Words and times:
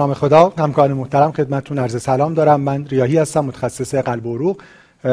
نام 0.00 0.14
خدا 0.14 0.52
همکاران 0.58 0.92
محترم 0.92 1.32
خدمتتون 1.32 1.78
عرض 1.78 2.02
سلام 2.02 2.34
دارم. 2.34 2.60
من 2.60 2.86
ریاحی 2.86 3.18
هستم 3.18 3.44
متخصص 3.44 3.94
قلب 3.94 4.26
و 4.26 4.34
عروق 4.34 4.60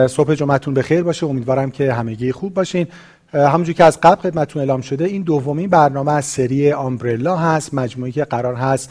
صبح 0.08 0.36
جمعتون 0.36 0.74
بخیر 0.74 1.04
باشه. 1.04 1.26
امیدوارم 1.26 1.72
که 1.72 1.94
همگی 1.94 2.32
خوب 2.32 2.54
باشین. 2.54 2.88
همونجور 3.34 3.76
که 3.76 3.84
از 3.84 4.00
قبل 4.02 4.22
خدمتتون 4.22 4.60
اعلام 4.60 4.82
شده 4.82 5.06
این 5.06 5.22
دومین 5.22 5.70
برنامه 5.70 6.12
از 6.12 6.26
سری 6.26 6.72
Umbrella 6.72 7.36
هست. 7.36 7.74
مجموعه‌ای 7.74 8.12
که 8.12 8.24
قرار 8.24 8.56
هست 8.56 8.90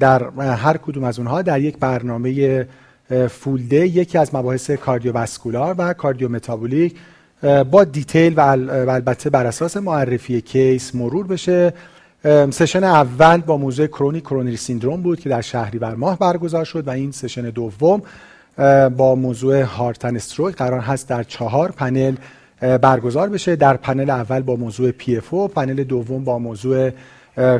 در 0.00 0.30
هر 0.38 0.76
کدوم 0.76 1.04
از 1.04 1.18
اونها 1.18 1.42
در 1.42 1.60
یک 1.60 1.78
برنامه 1.78 2.66
full 3.30 3.62
day 3.62 3.86
یکی 3.86 4.18
از 4.18 4.34
مباحث 4.34 4.70
cardiovascular 4.70 5.74
و 5.78 5.92
cardiometabolic. 5.92 6.94
با 7.70 7.84
detail 7.84 8.34
و 8.36 8.40
البته 8.40 9.30
بر 9.30 9.46
اساس 9.46 9.76
معرفی 9.76 10.40
case 10.40 10.94
مرور 10.94 11.26
بشه. 11.26 11.74
session 12.50 12.84
اول 12.84 13.36
با 13.36 13.56
موضوع 13.56 13.86
chronic 13.86 14.20
coronary 14.20 14.56
syndrome 14.56 15.02
بود 15.02 15.20
که 15.20 15.28
در 15.28 15.40
شهریور 15.40 15.94
ماه 15.94 16.18
برگزار 16.18 16.64
شد 16.64 16.88
و 16.88 16.90
این 16.90 17.12
session 17.12 17.42
دوم 17.42 18.02
با 18.96 19.14
موضوع 19.14 19.62
heart 19.62 19.96
and 19.96 20.16
stroke 20.16 20.54
قرار 20.56 20.80
هست 20.80 21.08
در 21.08 21.22
چهار 21.22 21.72
پنل 21.72 22.14
برگزار 22.60 23.28
بشه. 23.28 23.56
در 23.56 23.76
پنل 23.76 24.10
اول 24.10 24.40
با 24.40 24.56
موضوع 24.56 24.90
PFO 24.90 25.48
پنل 25.48 25.84
دوم 25.84 26.24
با 26.24 26.38
موضوع 26.38 26.90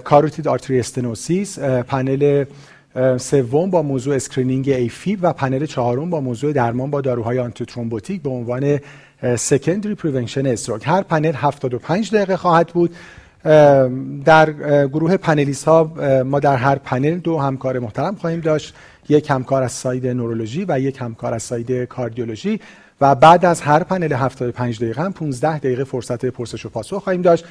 carotid 0.05 0.49
artery 0.49 0.81
stenosis 0.81 1.59
پنل 1.59 2.45
سوم 3.19 3.71
با 3.71 3.83
موضوع 3.83 4.17
screening 4.17 4.69
AF 4.69 5.17
و 5.17 5.33
پنل 5.33 5.67
چهارم 5.67 6.11
با 6.11 6.21
موضوع 6.21 6.53
درمان 6.53 6.91
با 6.91 7.01
داروهای 7.01 7.39
antithrombotic 7.39 8.23
به 8.23 8.31
عنوان 8.31 8.79
secondary 9.37 9.95
prevention 9.95 10.47
stroke. 10.47 10.83
هر 10.87 11.03
پنل 11.03 11.33
75 11.35 12.15
دقیقه 12.15 12.37
خواهد 12.37 12.67
بود. 12.67 12.95
در 14.25 14.53
گروه 14.87 15.17
panelist 15.17 15.65
ها 15.65 15.93
ما 16.27 16.41
در 16.41 16.57
هر 16.57 16.77
پنل 16.77 17.19
دو 17.19 17.39
همکار 17.39 17.79
محترم 17.79 18.15
خواهیم 18.15 18.41
داشت. 18.41 18.75
یک 19.09 19.31
همکار 19.31 19.63
از 19.63 19.73
side 19.73 20.07
نورولوژی 20.07 20.65
و 20.69 20.81
یک 20.81 21.01
همکار 21.01 21.35
از 21.35 21.43
side 21.43 21.85
کاردیولوژی 21.85 22.61
و 23.01 23.15
بعد 23.15 23.45
از 23.45 23.61
هر 23.61 23.83
پنل 23.83 24.13
75 24.13 24.77
دقیقه 24.79 25.03
هم 25.03 25.13
15 25.13 25.59
دقیقه 25.59 25.85
فرصت 25.85 26.27
پرسش 26.27 26.67
و 26.67 26.69
پاسخ 26.69 27.03
خواهیم 27.03 27.23
داشت. 27.23 27.45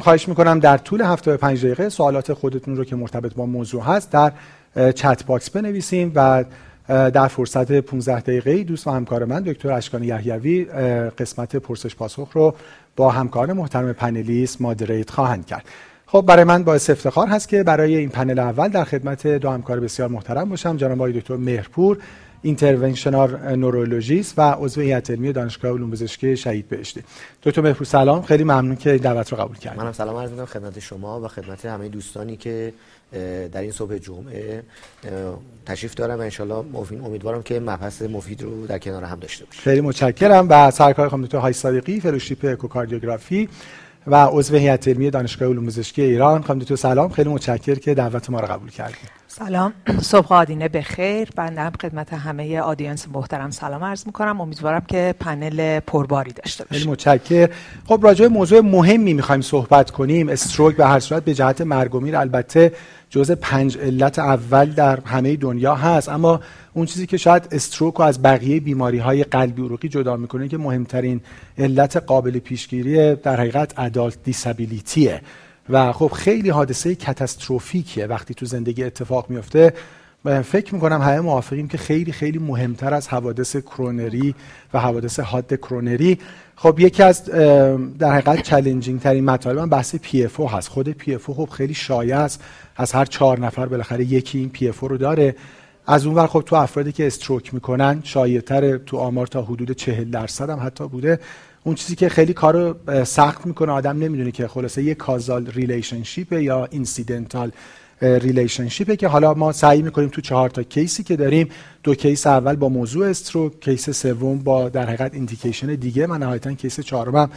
خواهش 0.00 0.28
می‌کنم 0.28 0.58
در 0.58 0.76
طول 0.76 1.02
75 1.02 1.64
دقیقه 1.64 1.88
سوالات 1.88 2.32
خودتون 2.32 2.76
رو 2.76 2.84
که 2.84 2.96
مرتبط 2.96 3.34
با 3.34 3.46
موضوع 3.46 3.82
هست 3.82 4.10
در 4.10 4.32
chat 4.92 5.26
box 5.26 5.50
بنویسین 5.50 6.12
و 6.14 6.44
در 6.88 7.28
فرصت 7.28 7.72
15 7.72 8.20
دقیقه 8.20 8.64
دوست 8.64 8.86
و 8.86 8.90
همکار 8.90 9.24
من 9.24 9.42
دکتر 9.42 9.72
اشکان 9.72 10.04
یحیوی 10.04 10.64
قسمت 11.18 11.56
پرسش 11.56 11.94
پاسخ 11.94 12.30
رو 12.32 12.54
با 12.96 13.10
همکار 13.10 13.52
محترم 13.52 13.92
پنلیست 13.92 14.60
مادریت 14.60 15.10
خواهند 15.10 15.46
کرد. 15.46 15.64
خب 16.06 16.20
برای 16.20 16.44
من 16.44 16.64
باعث 16.64 16.90
افتخار 16.90 17.26
هست 17.26 17.48
که 17.48 17.62
برای 17.62 17.96
این 17.96 18.08
پنل 18.08 18.38
اول 18.38 18.68
در 18.68 18.84
خدمت 18.84 19.26
دو 19.26 19.50
همکار 19.50 19.80
بسیار 19.80 20.08
محترم 20.08 20.48
باشم 20.48 20.76
جناب 20.76 20.98
آقای 20.98 21.12
دکتر 21.12 21.36
مهرپور 21.36 21.98
اینترونشنال 22.42 23.56
نورولوژیست 23.56 24.38
و 24.38 24.52
عضو 24.52 24.80
هیئت 24.80 25.10
علمی 25.10 25.32
دانشگاه 25.32 25.72
علوم 25.72 25.90
پزشکی 25.90 26.36
شهید 26.36 26.68
بهشتی. 26.68 27.02
دکتر 27.42 27.62
مهرپور 27.62 27.86
سلام. 27.86 28.22
خیلی 28.22 28.44
ممنون 28.44 28.76
که 28.76 28.98
دعوت 28.98 29.32
رو 29.32 29.38
قبول 29.38 29.56
کردید. 29.56 29.80
منم 29.80 29.92
سلام 29.92 30.16
عرض 30.16 30.30
می‌کنم 30.30 30.46
خدمت 30.46 30.78
شما 30.78 31.20
و 31.20 31.28
خدمت 31.28 31.66
همه 31.66 31.88
دوستانی 31.88 32.36
که 32.36 32.72
در 33.52 33.60
این 33.60 33.72
صبح 33.72 33.98
جمعه 33.98 34.62
تشریف 35.66 35.94
دارم 35.94 36.20
انشالله 36.20 36.64
مفید 36.72 37.00
امیدوارم 37.00 37.42
که 37.42 37.60
مبحث 37.60 38.02
مفید 38.02 38.42
رو 38.42 38.66
در 38.66 38.78
کنار 38.78 39.04
هم 39.04 39.18
داشته 39.18 39.44
باشیم. 39.44 39.62
خیلی 39.62 39.80
متشکرم 39.80 40.46
و 40.50 40.70
سرکار 40.70 41.08
خانم 41.08 41.24
دکتر 41.24 41.38
های 41.38 41.52
صادقی 41.52 42.00
فلوشیپ 42.00 42.44
اکوکاردیوگرافی 42.44 43.48
و 44.06 44.26
عضو 44.26 44.56
هیئت 44.56 44.88
علمی 44.88 45.10
دانشگاه 45.10 45.48
علوم 45.48 45.66
پزشکی 45.66 46.02
ایران. 46.02 46.42
خانم 46.42 46.58
دکتر 46.58 46.76
سلام 46.76 47.10
خیلی 47.10 47.30
متشکر 47.30 47.74
که 47.74 47.94
دعوت 47.94 48.30
ما 48.30 48.40
رو 48.40 48.46
قبول 48.46 48.70
کردید 48.70 49.19
سلام. 49.32 49.72
صبح 50.02 50.32
آدینه 50.32 50.68
بخیر. 50.68 51.28
بنده 51.36 51.60
هم 51.60 51.72
خدمت 51.82 52.12
همه 52.12 52.60
audience 52.60 53.06
محترم 53.12 53.50
سلام 53.50 53.84
عرض 53.84 54.06
می‌کنم. 54.06 54.40
امیدوارم 54.40 54.80
که 54.88 55.14
پنل 55.20 55.80
پرباری 55.80 56.32
داشته 56.32 56.64
باشیم. 56.64 56.90
متشکر 56.90 57.50
خب 57.86 58.00
راجع 58.02 58.26
موضوع 58.26 58.60
مهمی 58.60 59.14
می‌خوایم 59.14 59.40
صحبت 59.40 59.90
کنیم. 59.90 60.28
stroke 60.28 60.76
به 60.76 60.86
هر 60.86 61.00
صورت 61.00 61.24
به 61.24 61.34
جهت 61.34 61.60
مرگ 61.60 61.94
و 61.94 62.00
میر. 62.00 62.16
البته 62.16 62.72
جزء 63.10 63.34
پنج 63.34 63.78
علت 63.78 64.18
اول 64.18 64.70
در 64.70 65.00
همه 65.00 65.36
دنیا 65.36 65.74
هست. 65.74 66.08
اما 66.08 66.40
اون 66.72 66.86
چیزی 66.86 67.06
که 67.06 67.16
شاید 67.16 67.48
stroke 67.52 67.94
رو 67.94 68.04
از 68.04 68.22
بقیه 68.22 68.60
بیماری 68.60 68.98
های 68.98 69.24
قلبی 69.24 69.62
عروقی 69.62 69.88
جدا 69.88 70.16
می‌کنه 70.16 70.48
که 70.48 70.58
مهمترین 70.58 71.20
علت 71.58 71.96
قابل 71.96 72.38
پیشگیری 72.38 73.14
در 73.14 73.40
حقیقت 73.40 73.78
adult 73.78 74.16
disability 74.24 75.11
ه 75.11 75.20
و 75.70 75.92
خب 75.92 76.10
خیلی 76.14 76.50
حادثه 76.50 76.94
catastrophic 76.94 77.90
یه 77.90 78.06
وقتی 78.06 78.34
تو 78.34 78.46
زندگی 78.46 78.84
اتفاق 78.84 79.30
میفته. 79.30 79.72
فکر 80.44 80.74
می‌کنم 80.74 81.00
همه 81.02 81.20
موافقیم 81.20 81.68
که 81.68 81.78
خیلی 81.78 82.12
خیلی 82.12 82.38
مهمتر 82.38 82.94
از 82.94 83.08
حوادث 83.08 83.56
کرونری 83.56 84.34
و 84.74 84.80
حوادث 84.80 85.20
حاد 85.20 85.54
کرونری. 85.54 86.18
خب 86.56 86.80
یکی 86.80 87.02
از 87.02 87.24
در 87.98 88.12
حقیقت 88.12 88.42
challenging 88.42 89.00
ترین 89.00 89.24
مطالب 89.24 89.58
من 89.58 89.68
بحث 89.68 89.94
PFO 89.94 90.40
هست. 90.40 90.68
خود 90.68 90.88
PFO 90.88 91.30
خب 91.30 91.48
خیلی 91.52 91.74
شایع 91.74 92.18
است. 92.18 92.44
از 92.76 92.92
هر 92.92 93.04
چهار 93.04 93.40
نفر 93.40 93.66
بالاخره 93.66 94.04
یکی 94.04 94.38
این 94.38 94.48
PFO 94.48 94.80
رو 94.80 94.96
داره. 94.96 95.36
از 95.86 96.06
اون 96.06 96.14
ور 96.14 96.26
خب 96.26 96.42
تو 96.46 96.56
افرادی 96.56 96.92
که 96.92 97.06
stroke 97.06 97.54
می‌کنن 97.54 98.00
شایعتر 98.04 98.76
تو 98.78 98.96
آمار 98.96 99.26
تا 99.26 99.42
حدود 99.42 99.72
40 99.72 100.10
درصد 100.10 100.50
هم 100.50 100.60
حتی 100.66 100.88
بوده. 100.88 101.18
اون 101.64 101.74
چیزی 101.74 101.96
که 101.96 102.08
خیلی 102.08 102.32
کارو 102.32 102.74
سخت 103.04 103.46
می‌کنه 103.46 103.72
آدم 103.72 103.98
نمی‌دونه 103.98 104.30
که 104.30 104.48
خلاصه 104.48 104.82
یه 104.82 104.94
causal 104.94 105.46
relationship 105.46 106.32
یا 106.32 106.68
incidental 106.70 107.50
relationship 108.02 108.89
ه 108.89 108.96
که 108.96 109.08
حالا 109.08 109.34
ما 109.34 109.52
سعی 109.52 109.82
می‌کنیم 109.82 110.08
تو 110.08 110.20
چهار 110.20 110.50
تا 110.50 110.62
case 110.62 110.94
ی 110.94 111.02
که 111.02 111.16
داریم 111.16 111.48
دو 111.82 111.94
case 111.94 112.26
اول 112.26 112.56
با 112.56 112.68
موضوع 112.68 113.06
stroke 113.06 113.60
case 113.60 113.90
سوم 113.90 114.38
با 114.38 114.68
در 114.68 114.86
حقیقت 114.86 115.14
indication 115.14 115.66
دیگه 115.74 116.06
من 116.06 116.18
نهایتا 116.18 116.52
case 116.52 116.80
چهارمم 116.80 117.30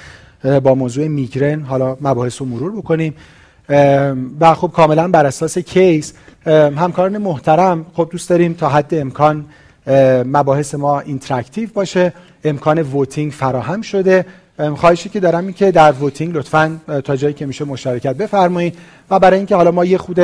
با 0.63 0.75
موضوع 0.75 1.07
میگرن. 1.07 1.61
حالا 1.61 1.97
مباحث 2.01 2.41
رو 2.41 2.47
مرور 2.47 2.71
بکنیم. 2.71 3.15
و 4.39 4.53
خب 4.55 4.71
کاملا 4.73 5.07
بر 5.07 5.25
اساس 5.25 5.57
کیس 5.57 6.13
همکاران 6.47 7.17
محترم 7.17 7.85
خب 7.93 8.07
دوست 8.11 8.29
داریم 8.29 8.53
تا 8.53 8.69
حد 8.69 8.93
امکان 8.93 9.45
مباحث 10.25 10.75
ما 10.75 10.99
اینتراکتیو 10.99 11.69
باشه. 11.73 12.13
امکان 12.43 12.81
ووتینگ 12.81 13.31
فراهم 13.31 13.81
شده. 13.81 14.25
خواهشی 14.75 15.09
که 15.09 15.19
دارم 15.19 15.43
این 15.43 15.53
که 15.53 15.71
در 15.71 15.91
ووتینگ 15.91 16.37
لطفا 16.37 16.79
تا 17.03 17.15
جایی 17.15 17.33
که 17.33 17.45
میشه 17.45 17.65
مشارکت 17.65 18.15
بفرمایید. 18.15 18.77
و 19.09 19.19
برای 19.19 19.37
اینکه 19.37 19.55
حالا 19.55 19.71
ما 19.71 19.85
یه 19.85 19.97
خود 19.97 20.19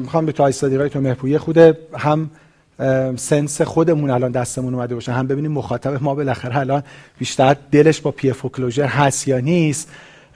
می‌خوام 0.00 0.26
به 0.26 0.32
تای 0.32 0.52
صدیقای 0.52 0.88
تو 0.88 1.00
محپوی 1.00 1.38
خود 1.38 1.58
هم 1.98 2.30
سنس 3.16 3.62
خودمون 3.62 4.10
الان 4.10 4.32
دستمون 4.32 4.74
اومده 4.74 4.94
باشه. 4.94 5.12
هم 5.12 5.26
ببینیم 5.26 5.52
مخاطب 5.52 6.02
ما 6.02 6.14
بالاخره 6.14 6.56
الان 6.56 6.82
بیشتر 7.18 7.56
دلش 7.72 8.00
با 8.00 8.10
PFO 8.10 8.44
هست 8.78 9.28
یا 9.28 9.40
نیست. 9.40 9.88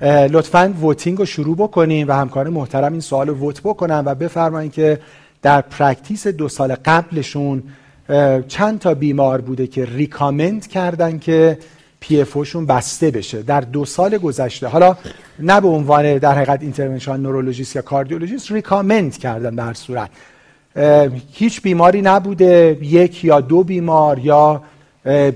لطفا 0.02 0.74
voting 0.80 1.18
رو 1.18 1.24
شروع 1.24 1.56
بکنیم 1.56 2.08
و 2.08 2.12
همکار 2.12 2.48
محترم 2.48 2.92
این 2.92 3.00
سوال 3.00 3.28
رو 3.28 3.34
vote 3.34 3.60
بکنن 3.60 4.02
و 4.06 4.14
بفرمایید 4.14 4.72
که 4.72 4.98
در 5.42 5.60
practice 5.60 6.26
دو 6.26 6.48
سال 6.48 6.74
قبلشون 6.84 7.62
چند 8.48 8.78
تا 8.78 8.94
بیمار 8.94 9.40
بوده 9.40 9.66
که 9.66 9.84
recommend 9.84 10.66
کردن 10.66 11.18
که 11.18 11.58
PFO 12.00 12.56
بسته 12.56 13.10
بشه. 13.10 13.42
در 13.42 13.60
دو 13.60 13.84
سال 13.84 14.18
گذشته 14.18 14.66
حالا 14.66 14.96
نه 15.38 15.60
به 15.60 15.68
عنوان 15.68 16.18
در 16.18 16.34
حقیقت 16.34 16.62
intervention 16.62 17.16
نورولوژیست 17.20 17.76
یا 17.76 17.82
کاردیولوژیست 17.82 18.52
recommend 18.52 19.18
کردن 19.18 19.54
در 19.54 19.74
صورت. 19.74 20.10
هیچ 21.32 21.62
بیماری 21.62 22.02
نبوده 22.02 22.78
یک 22.82 23.24
یا 23.24 23.40
دو 23.40 23.64
بیمار 23.64 24.18
یا 24.18 24.62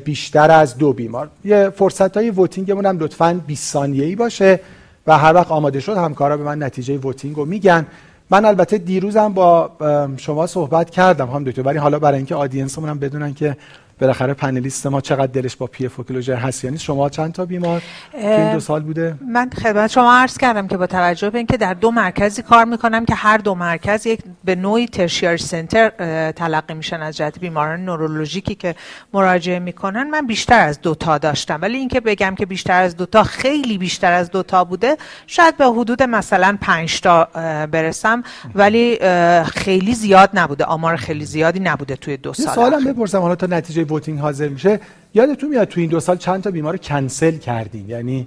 بیشتر 0.05 0.51
از 0.51 0.79
دو 0.79 0.93
بیمار. 0.93 1.31
یه 1.45 1.71
فرصت 1.71 2.17
های 2.17 2.31
voting 2.31 2.68
مون 2.68 2.87
هم 2.87 2.99
لطفا 2.99 3.41
20 3.47 3.73
ثانیه‌ای 3.73 4.17
باشه 4.17 4.61
و 5.07 5.19
هر 5.19 5.35
وقت 5.35 5.51
آماده 5.51 5.81
شد 5.81 5.97
همکارا 5.97 6.37
به 6.37 6.45
من 6.45 6.63
نتیجه 6.63 6.99
voting 6.99 7.37
رو 7.37 7.45
میگن. 7.45 7.87
من 8.31 8.45
البته 8.45 8.79
دیروزم 8.79 9.33
با 9.33 9.71
شما 10.17 10.47
صحبت 10.47 10.91
کردم 10.91 11.31
هم 11.31 11.45
دکتر 11.45 11.63
ولی 11.63 11.79
حالا 11.79 11.99
برای 11.99 12.17
اینکه 12.17 12.35
audience 12.35 12.74
مون 12.74 12.89
هم 12.89 12.99
بدونن 12.99 13.35
که 13.35 13.57
بالاخره 14.01 14.35
panelist 14.35 14.87
ما 14.87 15.01
چقدر 15.01 15.27
دلش 15.27 15.57
با 15.57 15.67
PFO 15.67 15.89
closure 15.89 16.37
هست 16.37 16.65
یعنی 16.65 16.79
شما 16.79 17.09
چند 17.09 17.33
تا 17.33 17.45
بیمار 17.45 17.83
تو 18.13 18.19
این 18.19 18.53
دو 18.53 18.61
سال 18.61 18.83
بوده؟ 18.83 19.15
من 19.29 19.51
خدمت 19.63 19.91
شما 19.91 20.15
عرض 20.17 20.39
کردم 20.39 20.69
که 20.69 20.77
با 20.77 20.87
توجه 20.87 21.31
به 21.31 21.39
اینکه 21.39 21.57
در 21.57 21.75
دو 21.75 21.91
مرکزی 21.91 22.43
کار 22.43 22.65
می‌کنم 22.65 23.05
که 23.05 23.15
هر 23.15 23.39
دو 23.39 23.55
مرکز 23.55 24.07
یک 24.07 24.21
به 24.45 24.55
نوعی 24.55 24.87
tertiary 24.87 25.37
center 25.37 25.91
تلقی 26.33 26.75
میشن 26.75 27.03
از 27.03 27.17
جهت 27.17 27.39
بیماران 27.39 27.85
نورولوژیکی 27.85 28.55
که 28.55 28.75
مراجعه 29.15 29.59
می‌کنن. 29.59 30.11
من 30.11 30.27
بیشتر 30.27 30.61
از 30.61 30.81
دو 30.81 30.95
تا 30.95 31.19
داشتم. 31.19 31.59
ولی 31.63 31.79
اینکه 31.79 32.01
بگم 32.01 32.35
که 32.35 32.47
بیشتر 32.47 32.83
از 32.83 32.97
دو 32.97 33.07
تا 33.07 33.23
خیلی 33.23 33.79
بیشتر 33.79 34.13
از 34.13 34.31
دو 34.31 34.43
تا 34.43 34.65
بوده 34.65 34.97
شاید 35.27 35.57
به 35.57 35.67
حدود 35.67 36.03
مثلا 36.03 36.59
5 36.61 37.01
تا 37.01 37.25
برسم. 37.67 38.23
ولی 38.55 38.99
خیلی 39.45 39.95
زیاد 39.95 40.31
نبوده. 40.35 40.65
آمار 40.65 40.97
خیلی 40.97 41.25
زیادی 41.25 41.61
نبوده 41.61 41.97
توی 41.97 42.17
دو 42.17 42.33
سال 42.33 42.55
سوالم 42.55 42.85
بپرسم. 42.85 43.21
حالا 43.21 43.35
تا 43.35 43.47
نتیجه 43.47 43.86
ووتینگ 43.91 44.19
حاضر 44.19 44.49
میشه. 44.49 44.81
یادتون 45.15 45.51
میاد 45.51 45.69
تو 45.69 45.81
این 45.81 45.91
دو 45.91 46.01
سال 46.01 46.17
چند 46.17 46.43
تا 46.43 46.51
بیمار 46.51 46.73
رو 46.73 46.79
کنسل 46.79 47.37
کردین 47.37 47.89
یعنی 47.89 48.27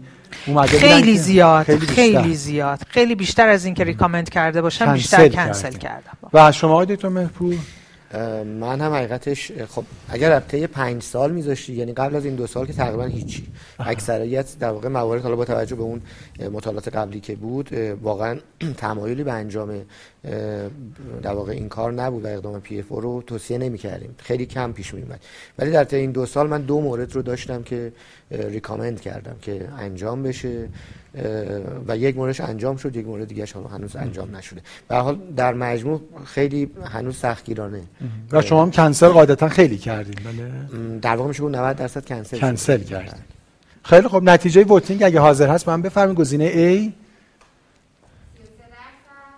خیلی 0.67 1.17
زیاد 1.17 1.65
خیلی, 1.65 1.85
خیلی 1.85 2.35
زیاد. 2.35 2.79
خیلی 2.87 3.15
بیشتر 3.15 3.47
از 3.47 3.65
اینکه 3.65 3.83
ریکامند 3.83 4.29
کرده 4.29 4.61
باشم 4.61 4.93
بیشتر 4.93 5.27
کنسل 5.27 5.71
کردم. 5.71 6.17
و 6.33 6.51
شما 6.51 6.85
دکتر 6.85 7.07
مهپور؟ 7.07 7.55
من 8.45 8.81
هم 8.81 8.93
حقیقتش 8.93 9.51
خب 9.51 9.83
اگر 10.09 10.29
رابطه 10.29 10.67
پنج 10.67 11.03
سال 11.03 11.31
میذاشتی 11.31 11.73
یعنی 11.73 11.93
قبل 11.93 12.15
از 12.15 12.25
این 12.25 12.35
دو 12.35 12.47
سال 12.47 12.65
که 12.65 12.73
تقریبا 12.73 13.05
هیچی. 13.05 13.47
اکثریت 13.79 14.59
در 14.59 14.69
واقع 14.69 14.89
موارد 14.89 15.21
حالا 15.21 15.35
با 15.35 15.45
توجه 15.45 15.75
به 15.75 15.83
اون 15.83 16.01
مطالعات 16.51 16.87
قبلی 16.87 17.19
که 17.19 17.35
بود 17.35 17.73
واقعا 18.01 18.39
تمایلی 18.77 19.23
به 19.23 19.31
انجام 19.31 19.81
در 21.21 21.33
واقع 21.33 21.51
این 21.51 21.69
کار 21.69 21.93
نبود 21.93 22.25
و 22.25 22.27
اقدام 22.27 22.61
پی 22.61 22.79
اف 22.79 22.89
رو 22.89 23.21
توصیه 23.21 23.57
نمی 23.57 23.77
کردیم 23.77 24.15
خیلی 24.17 24.45
کم 24.45 24.71
پیش 24.71 24.93
می 24.93 25.03
ولی 25.59 25.71
در 25.71 25.83
طی 25.83 25.95
این 25.95 26.11
دو 26.11 26.25
سال 26.25 26.47
من 26.47 26.61
دو 26.61 26.81
مورد 26.81 27.15
رو 27.15 27.21
داشتم 27.21 27.63
که 27.63 27.91
ریکامند 28.31 29.01
کردم 29.01 29.35
که 29.41 29.69
انجام 29.77 30.23
بشه. 30.23 30.69
و 31.87 31.97
یک 31.97 32.17
موردش 32.17 32.41
انجام 32.41 32.77
شد 32.77 32.95
یک 32.95 33.05
مورد 33.05 33.27
دیگه 33.27 33.45
حالا 33.53 33.67
هنوز 33.67 33.95
انجام 33.95 34.35
نشده. 34.35 34.61
به 34.87 34.95
حال 34.95 35.19
در 35.35 35.53
مجموع 35.53 36.01
خیلی 36.25 36.71
هنوز 36.85 37.17
سختگیرانه. 37.17 37.81
و 38.31 38.41
شما 38.41 38.63
هم 38.63 38.71
کنسل 38.71 39.07
قاعدتا 39.07 39.49
خیلی 39.49 39.77
کردین 39.77 40.15
بله؟ 40.25 40.99
در 40.99 41.15
واقع 41.15 41.27
میشه 41.27 41.43
90 41.43 41.77
درصد 41.77 42.05
کنسل 42.05 42.39
کنسل 42.39 42.83
کردین. 42.83 43.13
خیلی 43.83 44.07
خب 44.07 44.23
نتیجه 44.23 44.63
ووتینگ 44.63 45.03
اگه 45.03 45.19
حاضر 45.19 45.49
هست 45.49 45.69
من 45.69 45.81
بفرمایید 45.81 46.17
گزینه 46.19 46.87
A. 46.87 46.91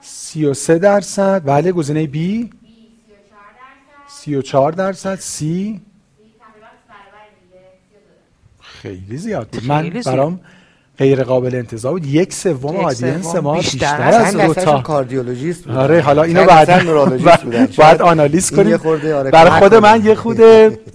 33 0.01 0.79
درصد. 0.79 1.41
بله 1.45 1.71
گزینه 1.71 2.07
B. 2.07 2.47
34 4.07 4.71
درصد. 4.71 5.19
C 5.19 5.43
خیلی 8.61 9.17
زیاد. 9.17 9.55
من 9.67 9.89
برام 9.89 10.39
غیر 10.97 11.23
قابل 11.23 11.55
انتظار 11.55 11.91
بود. 11.91 12.05
یک 12.05 12.33
سوم 12.33 12.75
audience 12.75 13.35
ما 13.35 13.55
بیشتر, 13.55 14.01
از 14.01 14.37
دو 14.37 14.53
تا. 14.53 14.81
کاردیولوژیست 14.81 15.65
بود 15.65 15.75
آره 15.75 16.01
حالا 16.01 16.23
اینو 16.23 16.45
بعدا 16.45 17.05
بعد 17.77 18.01
آنالیز 18.01 18.51
کنیم. 18.51 18.79
آره 18.85 19.31
برای 19.31 19.51
خود 19.51 19.75
من 19.75 20.05
یه 20.05 20.15
خورده 20.15 20.41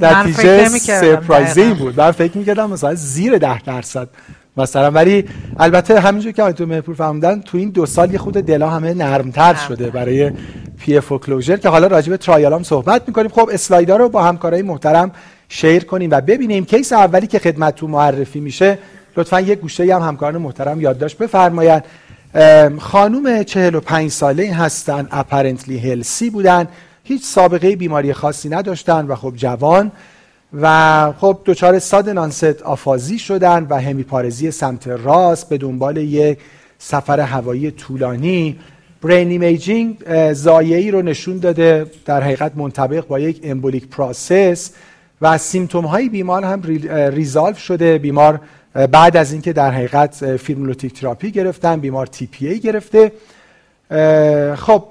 نتیجه 0.00 0.68
surprise 0.68 1.62
ی 1.62 1.74
بود. 1.74 2.00
من 2.00 2.10
فکر 2.10 2.38
می‌کردم 2.38 2.70
مثلا 2.70 2.94
زیر 2.94 3.38
ده 3.38 3.62
درصد 3.62 4.08
مثلا. 4.56 4.90
ولی 4.90 5.24
البته 5.58 6.00
همینجور 6.00 6.32
که 6.32 6.42
آقای 6.42 6.51
دکتر 6.51 6.66
مهپور 6.66 6.94
فرمودن 6.94 7.40
تو 7.40 7.58
این 7.58 7.70
دو 7.70 7.86
سال 7.86 8.12
یه 8.12 8.18
خورده 8.18 8.34
دلا 8.34 8.70
همه 8.70 8.94
نرمتر 8.94 9.54
شده 9.68 9.90
برای 9.90 10.30
PFO 10.78 11.12
closure 11.12 11.56
که 11.56 11.68
حالا 11.68 11.86
راجع 11.86 12.10
به 12.10 12.16
trial 12.16 12.52
هم 12.52 12.62
صحبت 12.62 13.02
می‌کنیم. 13.06 13.28
خب 13.28 13.50
اسلایدها 13.52 13.96
رو 13.96 14.08
با 14.08 14.22
همکارای 14.22 14.62
محترم 14.62 15.10
share 15.48 15.84
کنیم 15.84 16.10
و 16.10 16.20
ببینیم 16.20 16.64
case 16.64 16.92
اولی 16.92 17.26
که 17.26 17.38
خدمتتون 17.38 17.90
معرفی 17.90 18.40
میشه 18.40 18.78
لطفا 19.16 19.40
یک 19.40 19.58
گوشه 19.58 19.94
هم 19.94 20.02
همکاران 20.02 20.42
محترم 20.42 20.80
یادداشت 20.80 21.18
بفرمایند. 21.18 21.84
خانوم 22.78 23.42
45 23.42 24.10
ساله 24.10 24.54
هستن 24.54 25.08
apparently 25.10 25.78
healthy 25.78 26.30
بودن. 26.30 26.68
هیچ 27.04 27.24
سابقه 27.24 27.76
بیماری 27.76 28.12
خاصی 28.12 28.48
نداشتن 28.48 29.06
و 29.06 29.14
خب 29.14 29.32
جوان 29.36 29.92
و 30.60 31.12
خب 31.18 31.38
دچار 31.44 31.78
sudden 31.78 32.08
onset 32.08 32.62
آفازی 32.62 33.18
شدن 33.18 33.66
و 33.70 33.80
همیپارزی 33.80 34.50
سمت 34.50 34.88
راست 34.88 35.48
به 35.48 35.58
دنبال 35.58 35.96
یک 35.96 36.38
سفر 36.78 37.20
هوایی 37.20 37.70
طولانی. 37.70 38.58
brain 39.02 39.30
imaging 39.30 39.96
ضایعه‌ای 40.32 40.90
رو 40.90 41.02
نشون 41.02 41.38
داده 41.38 41.86
در 42.04 42.22
حقیقت 42.22 42.52
منطبق 42.56 43.06
با 43.06 43.18
یک 43.18 43.40
embolic 43.44 43.88
process 43.88 44.70
و 45.20 45.38
symptom 45.38 45.84
های 45.84 46.08
بیمار 46.08 46.44
هم 46.44 46.62
resolve 47.12 47.58
شده. 47.58 47.98
بیمار 47.98 48.40
بعد 48.92 49.16
از 49.16 49.32
اینکه 49.32 49.52
در 49.52 49.70
حقیقت 49.70 50.36
fibrinolytic 50.36 51.00
therapy 51.00 51.30
گرفتن 51.30 51.80
بیمار 51.80 52.06
tPA 52.06 52.60
گرفته. 52.60 53.12
خب 54.56 54.84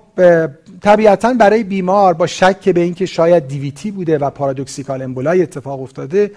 طبیعتا 0.81 1.33
برای 1.33 1.63
بیمار 1.63 2.13
با 2.13 2.27
شک 2.27 2.69
به 2.69 2.81
اینکه 2.81 3.05
شاید 3.05 3.47
DVT 3.47 3.91
بوده 3.91 4.17
و 4.17 4.29
paradoxical 4.29 5.01
emboli 5.01 5.41
اتفاق 5.41 5.81
افتاده 5.81 6.31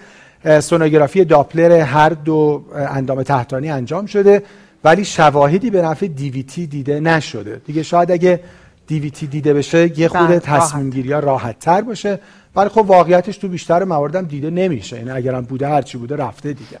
سونوگرافی 0.59 1.25
داپلر 1.25 1.71
هر 1.71 2.09
دو 2.09 2.63
اندام 2.75 3.23
تحتانی 3.23 3.69
انجام 3.69 4.05
شده 4.05 4.43
ولی 4.83 5.05
شواهدی 5.05 5.69
به 5.69 5.81
نفع 5.81 6.07
DVT 6.07 6.67
دیده 6.67 6.99
نشده. 6.99 7.61
دیگه 7.65 7.83
شاید 7.83 8.11
اگه 8.11 8.39
DVT 8.87 9.27
دیده 9.27 9.53
بشه 9.53 9.99
یه 9.99 10.07
خورده 10.07 10.37
تصمیم 10.37 10.89
گیری 10.89 11.09
راحت 11.09 11.59
تر 11.59 11.81
باشه. 11.81 12.19
ولی 12.55 12.69
خب 12.69 12.77
واقعیتش 12.77 13.37
تو 13.37 13.47
بیشتر 13.47 13.83
مواردم 13.83 14.25
دیده 14.25 14.49
نمیشه. 14.49 14.97
یعنی 14.97 15.11
اگرم 15.11 15.41
بوده 15.41 15.67
هرچی 15.67 15.97
بوده 15.97 16.15
رفته 16.15 16.53
دیگه. 16.53 16.79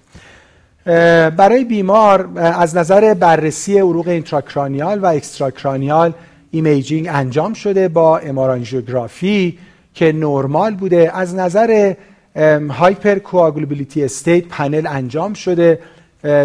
برای 0.85 1.63
بیمار 1.63 2.29
از 2.39 2.77
نظر 2.77 3.13
بررسی 3.13 3.77
عروق 3.77 4.07
intracranial 4.07 4.99
و 4.99 5.05
extracranial 5.05 6.13
imaging 6.51 7.07
انجام 7.11 7.53
شده 7.53 7.87
با 7.87 8.17
MR 8.17 8.38
angiography 8.38 9.57
که 9.93 10.11
نرمال 10.11 10.75
بوده. 10.75 11.17
از 11.17 11.35
نظر 11.35 11.93
hypercoagulability 12.69 14.03
state 14.03 14.45
پنل 14.45 14.87
انجام 14.87 15.33
شده. 15.33 15.79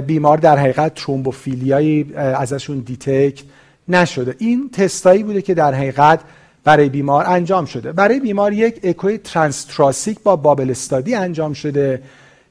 بیمار 0.07 0.39
در 0.39 0.59
حقیقت 0.59 0.95
ترومبوفیلیایی 0.95 2.15
ازشون 2.17 2.79
detect 2.79 3.43
نشده. 3.89 4.35
این 4.39 4.71
تستایی 4.71 5.23
بوده 5.23 5.43
که 5.43 5.55
در 5.55 5.75
حقیقت 5.75 6.21
برای 6.65 6.89
بیمار 6.89 7.25
انجام 7.29 7.65
شده. 7.65 7.93
برای 7.93 8.21
بیمار 8.21 8.53
یک 8.53 8.81
اکوی 8.83 9.19
transthoracic 9.19 10.19
با 10.23 10.37
bubble 10.37 10.71
study 10.71 11.15
انجام 11.15 11.53
شده. 11.53 12.03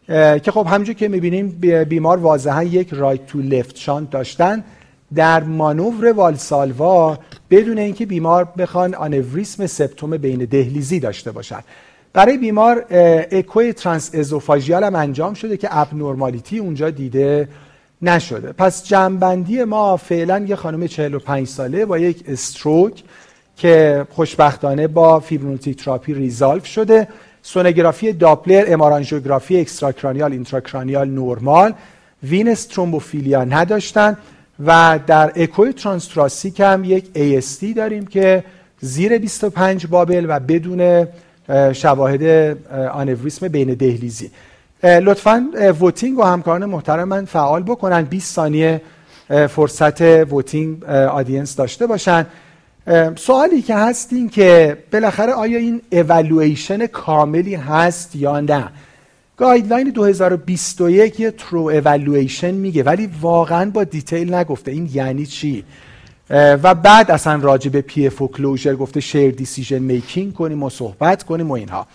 که 0.08 0.52
خب 0.52 0.68
همینجور 0.70 0.96
که 0.96 1.08
می‌بینیم 1.08 1.50
بیمار 1.90 2.18
واضحا 2.18 2.64
یک 2.64 2.90
right 2.94 3.26
to 3.26 3.40
left 3.40 3.78
shunt 3.78 4.10
داشتن. 4.10 4.64
در 5.16 5.44
مانور 5.44 6.12
والسالوا 6.12 7.18
بدون 7.50 7.78
اینکه 7.78 8.06
بیمار 8.06 8.48
بخواد 8.58 8.96
آنوریسم 8.96 9.68
سپتوم 9.68 10.18
بین 10.18 10.46
دهلیزی 10.46 11.00
داشته 11.00 11.32
باشد. 11.32 11.64
برای 12.14 12.38
بیمار 12.38 12.86
اکوی 13.32 13.74
transesophageal 13.74 14.84
هم 14.84 14.96
انجام 14.96 15.34
شده 15.34 15.58
که 15.58 15.78
abnormality 15.78 16.58
اونجا 16.58 16.90
دیده 16.90 17.48
نشده. 18.02 18.52
پس 18.52 18.86
جمع‌بندی 18.88 19.64
ما 19.64 19.98
فعلا 19.98 20.46
یه 20.48 20.56
خانم 20.56 20.88
45 20.88 21.48
ساله 21.48 21.86
با 21.86 21.98
یک 21.98 22.24
stroke 22.28 23.04
که 23.58 24.06
خوشبختانه 24.10 24.88
با 24.88 25.20
fibrinolytic 25.20 25.84
therapy 25.84 26.14
resolve 26.14 26.66
شده. 26.66 27.08
سونوگرافی 27.46 28.14
داپلر 28.14 28.66
MR 28.68 28.82
angiography 28.82 29.60
extracranial 29.60 30.32
intracranial 30.32 31.10
نورمال 31.10 31.74
وینس 32.24 32.66
ترومبوفیلیا 32.66 33.44
نداشتن 33.44 34.18
و 34.66 35.00
در 35.08 35.32
اکوی 35.36 35.74
transthoracic 35.74 36.60
هم 36.60 36.84
یک 36.84 37.06
AST 37.16 37.76
داریم 37.76 38.06
که 38.06 38.44
زیر 38.80 39.18
25 39.18 39.88
bubble 39.88 40.26
و 40.30 40.40
بدون 40.40 41.08
شواهد 41.74 42.24
آنوریسم 42.92 43.48
بین 43.48 43.74
دهلیزی. 43.74 44.32
لطفا 44.84 45.46
voting 45.80 46.20
و 46.20 46.24
همکاران 46.24 46.66
محترم 46.66 47.08
من 47.08 47.26
فعال 47.26 47.64
بکنن. 47.64 48.02
20 48.02 48.36
ثانیه 48.36 48.82
فرصت 49.50 50.02
voting 50.02 50.84
audience 50.90 51.56
داشته 51.56 51.88
باشن. 51.88 52.26
سوالی 53.16 53.62
که 53.62 53.76
هست 53.76 54.14
این 54.14 54.30
که 54.30 54.78
بالاخره 54.94 55.34
آیا 55.34 55.60
این 55.60 55.82
اولویشن 55.92 56.88
کاملی 56.88 57.56
هست 57.56 58.16
یا 58.16 58.40
نه؟ 58.40 58.70
guideline 59.38 59.90
2021 59.90 61.20
یه 61.20 61.32
ترو 61.32 61.60
اولویشن 61.60 62.52
میگه 62.52 62.84
ولی 62.84 63.10
واقعا 63.22 63.70
با 63.70 63.84
detail 63.84 64.34
نگفته. 64.34 64.72
این 64.72 64.90
یعنی 64.94 65.26
چی؟ 65.26 65.64
و 66.30 66.76
بعد 66.76 67.12
اصلا 67.12 67.40
راجع 67.42 67.70
به 67.70 67.82
PFO 67.82 68.22
closure 68.22 68.76
گفته 68.76 69.00
shared 69.00 69.32
decision 69.32 69.80
making 69.80 70.34
کنیم 70.34 70.64
و 70.64 70.70
صحبت 70.70 71.24
کنیم 71.24 71.50
و 71.50 71.54
اینها. 71.54 71.88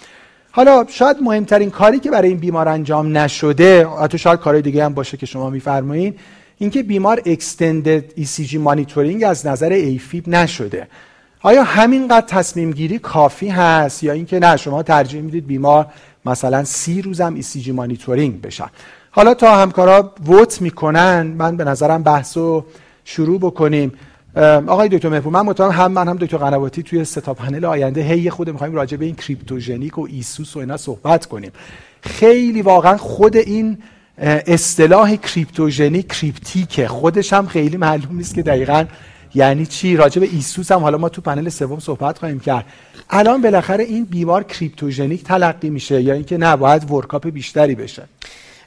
حالا 0.51 0.85
شاید 0.89 1.17
مهمترین 1.23 1.71
کاری 1.71 1.99
که 1.99 2.11
برای 2.11 2.29
این 2.29 2.39
بیمار 2.39 2.69
انجام 2.69 3.19
نشده 3.19 3.87
حتی 3.87 4.19
شاید 4.19 4.41
کارهای 4.41 4.63
دیگه 4.63 4.85
هم 4.85 4.95
باشه 4.95 5.17
که 5.17 5.27
شما 5.27 5.51
میفرمایین 5.51 6.15
اینکه 6.59 6.83
بیمار 6.83 7.23
extended 7.27 8.11
ECG 8.11 8.55
monitoring 8.55 9.25
از 9.25 9.47
نظر 9.47 9.73
AFib 9.73 10.29
نشده. 10.29 10.89
آیا 11.43 11.63
همینقدر 11.63 12.27
تصمیم 12.27 12.71
گیری 12.71 12.99
کافی 12.99 13.49
هست 13.49 14.03
یا 14.03 14.13
اینکه 14.13 14.39
نه 14.39 14.57
شما 14.57 14.83
ترجیح 14.83 15.21
می‌دید 15.21 15.47
بیمار 15.47 15.87
مثلا 16.27 16.65
سی 16.65 17.03
روزم 17.03 17.41
ECG 17.41 17.69
monitoring 17.69 18.41
بشن؟ 18.41 18.67
حالا 19.11 19.35
تا 19.35 19.57
همکارا 19.57 20.15
vote 20.27 20.63
می‌کنن 20.63 21.23
من 21.39 21.57
به 21.57 21.65
نظرم 21.65 22.03
بحث 22.03 22.37
رو 22.37 22.65
شروع 23.05 23.41
بکنیم. 23.41 23.93
آقای 24.67 24.89
دکتر 24.89 25.09
مهپور 25.09 25.33
من 25.33 25.41
مطمئنم 25.41 25.73
هم 25.73 25.93
من 25.93 26.09
هم 26.09 26.17
دکتر 26.17 26.37
قنواتی 26.37 26.83
توی 26.83 27.05
ستا 27.05 27.35
پنل 27.35 27.65
آینده 27.65 28.03
هی 28.03 28.31
خود 28.31 28.51
می‌خوایم 28.51 28.75
راجع 28.75 28.97
به 28.97 29.05
این 29.05 29.15
cryptogenic 29.15 29.99
و 29.99 30.07
ESUS 30.11 30.57
و 30.57 30.59
اینا 30.59 30.77
صحبت 30.77 31.27
کنیم. 31.27 31.53
خیلی 32.03 32.63
واقعا 32.63 32.97
خود 32.97 33.37
این 33.37 33.79
اصطلاح 34.21 35.17
cryptogenic 35.17 36.03
cryptic 36.03 36.70
ه. 36.70 36.89
خودش 36.89 37.33
هم 37.33 37.47
خیلی 37.47 37.77
معلوم 37.77 38.17
نیست 38.17 38.35
که 38.35 38.43
دقیقا 38.43 38.85
یعنی 39.35 39.67
چی. 39.67 39.97
راجع 39.97 40.21
به 40.21 40.29
ESUS 40.33 40.73
هم 40.73 40.81
حالا 40.81 40.99
ما 40.99 41.09
تو 41.09 41.21
پنل 41.21 41.49
سوم 41.49 41.81
صحبت 41.81 42.19
خواهیم 42.19 42.41
کرد. 42.41 42.65
الان 43.11 43.43
بالاخره 43.43 43.85
این 43.85 44.05
بیمار 44.05 44.43
cryptogenic 44.43 45.25
تلقی 45.25 45.71
میشه 45.71 46.03
یا 46.03 46.15
اینکه 46.15 46.37
نه 46.37 46.57
باید 46.57 46.91
workup 46.91 47.29
بیشتری 47.29 47.75
بشه. 47.75 48.03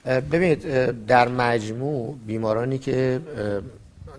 ببینید 0.06 0.66
در 1.06 1.28
مجموع 1.28 2.16
بیمارانی 2.28 2.78
که 2.78 3.22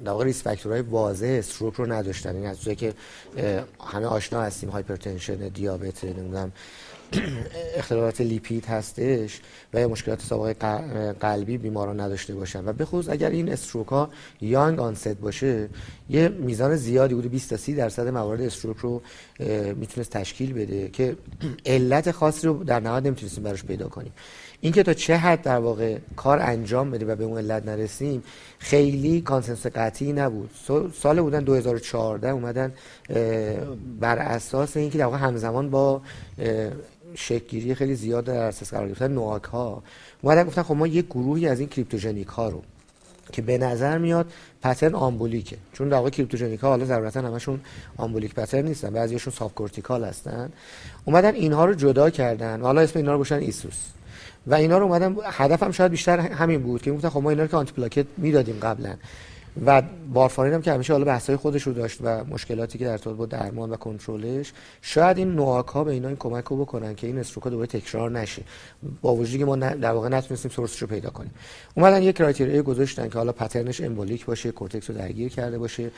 در 0.04 0.10
واقع 0.10 0.24
risk 0.24 0.42
factor 0.42 0.71
های 0.71 0.80
واضح 0.82 1.26
stroke 1.26 1.74
رو 1.74 1.92
نداشتن. 1.92 2.36
این 2.36 2.46
از 2.46 2.58
که 2.58 2.94
همه 3.92 4.06
آشنا 4.06 4.42
هستیم 4.42 4.70
hypertension 4.70 5.34
دیابت 5.34 6.04
نمی‌دونم 6.04 6.52
اختلالات 7.76 8.20
لیپید 8.20 8.64
هستش 8.64 9.40
و 9.74 9.80
یا 9.80 9.88
مشکلات 9.88 10.20
سابقه 10.20 10.54
قلبی 11.20 11.58
بیماران 11.58 12.00
نداشته 12.00 12.34
باشن. 12.34 12.64
و 12.68 12.72
بخصوص 12.72 13.08
اگر 13.08 13.30
این 13.30 13.52
استروک 13.52 13.88
ها 13.88 14.10
یانگ 14.40 14.80
آنست 14.80 15.08
باشه 15.08 15.68
یه 16.10 16.28
میزان 16.28 16.76
زیادی 16.76 17.14
بوده 17.14 17.28
20 17.28 17.50
تا 17.50 17.56
30 17.56 17.74
درصد 17.74 18.08
موارد 18.08 18.40
استروک 18.40 18.76
رو 18.76 19.02
می‌تونست 19.76 20.10
تشکیل 20.10 20.52
بده 20.52 20.88
که 20.88 21.16
علت 21.66 22.10
خاصی 22.10 22.46
رو 22.46 22.64
در 22.64 22.80
نهایت 22.80 23.06
نمی‌تونستیم 23.06 23.44
براش 23.44 23.64
پیدا 23.64 23.88
کنیم. 23.88 24.12
اینکه 24.60 24.82
تا 24.82 24.94
چه 24.94 25.16
حد 25.16 25.42
در 25.42 25.58
واقع 25.58 25.98
کار 26.16 26.38
انجام 26.38 26.90
بده 26.90 27.06
و 27.06 27.16
به 27.16 27.24
اون 27.24 27.38
علت 27.38 27.66
نرسیم 27.66 28.22
خیلی 28.58 29.20
کانسنس 29.20 29.66
قطعی 29.66 30.12
نبود. 30.12 30.50
سال 30.94 31.20
بودن 31.20 31.40
2014 31.40 32.30
اومدن 32.30 32.72
بر 34.00 34.18
اساس 34.18 34.76
اینکه 34.76 34.98
در 34.98 35.04
واقع 35.04 35.16
همزمان 35.18 35.70
با 35.70 36.02
شکلگیری 37.14 37.74
خیلی 37.74 37.94
زیاد 37.94 38.24
در 38.24 38.42
اساس 38.42 38.70
قرار 38.70 38.88
گرفتن 38.88 39.12
NOAC 39.12 39.44
ها 39.44 39.82
اومدن 40.22 40.44
گفتن 40.44 40.62
خب 40.62 40.74
ما 40.74 40.86
یک 40.86 41.06
گروهی 41.06 41.48
از 41.48 41.60
این 41.60 41.68
cryptogenic 41.68 42.28
ها 42.28 42.48
رو 42.48 42.62
که 43.32 43.42
به 43.42 43.58
نظر 43.58 43.98
میاد 43.98 44.32
pattern 44.62 44.94
embolic 44.94 45.42
ه. 45.42 45.56
چون 45.72 45.88
در 45.88 45.96
واقع 45.96 46.10
cryptogenic 46.10 46.60
ها 46.60 46.68
حالا 46.68 46.84
ضرورتا 46.84 47.20
همشون 47.20 47.60
embolic 47.96 48.34
pattern 48.34 48.64
نیستن 48.64 48.90
بعضیاشون 48.90 49.32
subcortical 49.32 50.04
هستن. 50.04 50.52
اومدن 51.04 51.34
اینها 51.34 51.64
رو 51.64 51.74
جدا 51.74 52.10
کردن 52.10 52.60
حالا 52.60 52.80
اسم 52.80 52.98
اینا 52.98 53.12
رو 53.12 53.18
گذاشتن 53.18 53.38
ESUS. 53.38 53.78
و 54.46 54.54
اینا 54.54 54.78
رو 54.78 54.84
اومدن 54.84 55.16
هدفم 55.24 55.70
شاید 55.70 55.90
بیشتر 55.90 56.18
همین 56.18 56.62
بود 56.62 56.82
که 56.82 56.92
گفتن 56.92 57.08
خب 57.08 57.22
ما 57.22 57.30
اینا 57.30 57.42
رو 57.42 57.48
که 57.48 57.56
antiplatelet 57.56 58.06
می‌دادیم 58.16 58.58
قبلا. 58.62 58.94
و 59.66 59.82
وارفارین 60.12 60.54
هم 60.54 60.62
که 60.62 60.72
همیشه 60.72 60.92
حالا 60.92 61.04
بحثای 61.04 61.36
خودش 61.36 61.62
رو 61.62 61.72
داشت 61.72 61.98
و 62.02 62.24
مشکلاتی 62.24 62.78
که 62.78 62.84
در 62.84 62.90
ارتباط 62.90 63.16
با 63.16 63.26
درمان 63.26 63.70
و 63.70 63.76
کنترلش 63.76 64.52
شاید 64.82 65.18
این 65.18 65.34
NOAC 65.34 65.66
ها 65.66 65.84
به 65.84 65.92
اینا 65.92 66.08
این 66.08 66.16
کمک 66.16 66.44
رو 66.44 66.56
بکنن 66.56 66.94
که 66.94 67.06
این 67.06 67.18
stroke 67.18 67.48
دوباره 67.48 67.66
تکرار 67.66 68.10
نشه. 68.10 68.42
با 69.02 69.14
وجودی 69.14 69.38
که 69.38 69.44
ما 69.44 69.56
در 69.56 69.92
واقع 69.92 70.08
نتونستیم 70.08 70.50
source 70.50 70.74
ش 70.74 70.82
رو 70.82 70.88
پیدا 70.88 71.10
کنیم. 71.10 71.30
اومدن 71.74 72.02
یک 72.02 72.16
criteria 72.16 72.57
ی 72.57 72.62
گذاشتن 72.62 73.08
که 73.08 73.18
حالا 73.18 73.32
pattern 73.32 73.70
ش 73.70 73.80
embolic 73.80 74.24
باشه 74.24 74.52
کورتکس 74.52 74.90
رو 74.90 74.96
درگیر 74.96 75.28
کرده 75.28 75.58
باشه. 75.58 75.90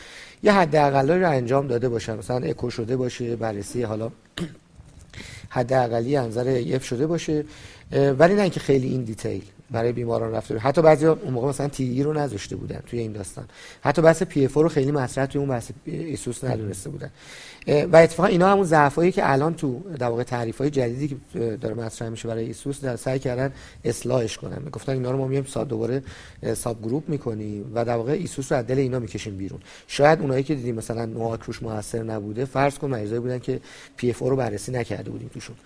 یه 0.42 0.52
حداقلی 0.52 1.20
رو 1.20 1.30
انجام 1.30 1.66
داده 1.66 1.88
باشن. 1.88 2.16
مثلا 2.16 2.37
اکو 2.37 2.70
شده 2.70 2.96
باشه 2.96 3.37
بررسی 3.37 3.82
حالا 3.82 4.11
حداقلی 5.49 6.16
از 6.16 6.24
نظر 6.24 6.45
AF 6.45 6.85
شده 6.84 7.06
باشه. 7.06 7.44
ولی 7.92 8.34
نه 8.34 8.42
اینکه 8.42 8.61
خیلی 8.61 8.88
این 8.88 9.04
detail 9.04 9.43
برای 9.71 9.92
بیماران 9.92 10.33
رفته 10.33 10.59
حتی 10.59 10.83
بعضی 10.83 11.06
اون 11.06 11.35
موقع 11.35 11.49
مثلا 11.49 11.68
TEE 11.69 12.02
رو 12.02 12.12
نذاشته 12.12 12.56
بودن 12.56 12.80
توی 12.87 12.99
این 12.99 13.12
داستان. 13.12 13.44
حتی 13.83 14.02
بحث 14.02 14.23
PFO 14.23 14.54
رو 14.54 14.68
خیلی 14.68 14.90
مطرح 14.90 15.26
توی 15.26 15.38
اون 15.38 15.49
بحث 15.49 15.71
ESUS 15.85 16.45
ندونسته 16.44 16.90
بودن. 16.90 17.11
و 17.92 17.97
اتفاقا 17.97 18.28
اینا 18.28 18.52
همون 18.52 18.64
ضعفایی 18.64 19.12
که 19.12 19.33
الان 19.33 19.54
تو 19.54 19.83
در 19.99 20.09
واقع 20.09 20.23
تعریف 20.23 20.59
های 20.59 20.71
جدیدی 20.71 21.09
که 21.09 21.40
داره 21.56 21.75
مطرح 21.75 22.09
میشه 22.09 22.28
برای 22.28 22.44
ESUS 22.45 22.81
در 22.80 22.97
سعی 22.97 23.18
کردن 23.18 23.52
اصلاحش 23.85 24.38
کنن. 24.38 24.59
گفتن 24.73 24.92
اینا 24.92 25.11
رو 25.11 25.18
ما 25.18 25.26
میایم 25.26 25.44
ساب 25.45 25.69
دوباره 25.68 26.02
subgroup 26.54 27.09
می‌کنیم 27.09 27.71
و 27.75 27.85
در 27.85 27.97
واقع 27.97 28.12
ESUS 28.12 28.52
رو 28.52 28.59
از 28.59 28.66
دل 28.66 28.78
اینا 28.78 28.99
می‌کشیم 28.99 29.37
بیرون. 29.37 29.61
شاید 29.87 30.21
اونایی 30.21 30.42
که 30.42 30.54
دیدیم 30.54 30.75
مثلا 30.75 31.06
NOAC 31.07 31.40
روش 31.42 31.62
موثر 31.62 32.02
نبوده 32.02 32.44
فرض 32.44 32.78
کن 32.78 32.88
مریضایی 32.88 33.21
بودن 33.21 33.38
که 33.38 33.61
PFO 33.97 34.19
رو 34.18 34.37
بررسی 34.37 34.73
نکرده 34.73 35.11
بودیم 35.11 35.30
توشون. 35.35 35.56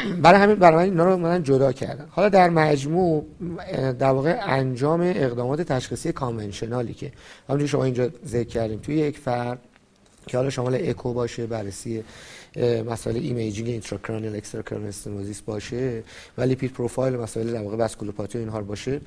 برای 0.22 0.40
همین 0.40 0.56
برای 0.56 0.76
من 0.76 0.82
اینا 0.82 1.04
رو 1.04 1.16
من 1.16 1.42
جدا 1.42 1.72
کردم 1.72 2.06
حالا 2.10 2.28
در 2.28 2.50
مجموع 2.50 3.26
در 3.72 4.10
واقع 4.10 4.38
انجام 4.42 5.00
اقدامات 5.00 5.62
تشخیصی 5.62 6.12
conventional 6.12 6.88
ی 6.88 6.94
که 6.94 7.12
همونجوری 7.48 7.68
شما 7.68 7.84
اینجا 7.84 8.10
ذکر 8.26 8.48
کردیم 8.48 8.78
توی 8.78 8.94
یک 8.94 9.18
فرد 9.18 9.58
که 10.26 10.36
حالا 10.36 10.50
شامل 10.50 10.78
اکو 10.82 11.12
باشه 11.12 11.46
بررسی 11.46 12.04
مسائل 12.86 13.16
imaging 13.16 13.68
intracranial 13.68 14.36
extracranial 14.36 14.88
stenosis 14.88 15.40
باشه 15.40 16.02
و 16.38 16.42
lipid 16.42 16.72
profile 16.72 17.16
مسائل 17.16 17.52
در 17.52 17.62
واقع 17.62 17.76
vasculopathy 17.76 18.38
و 18.38 18.40
اینها 18.40 18.60
باشه. 18.60 19.00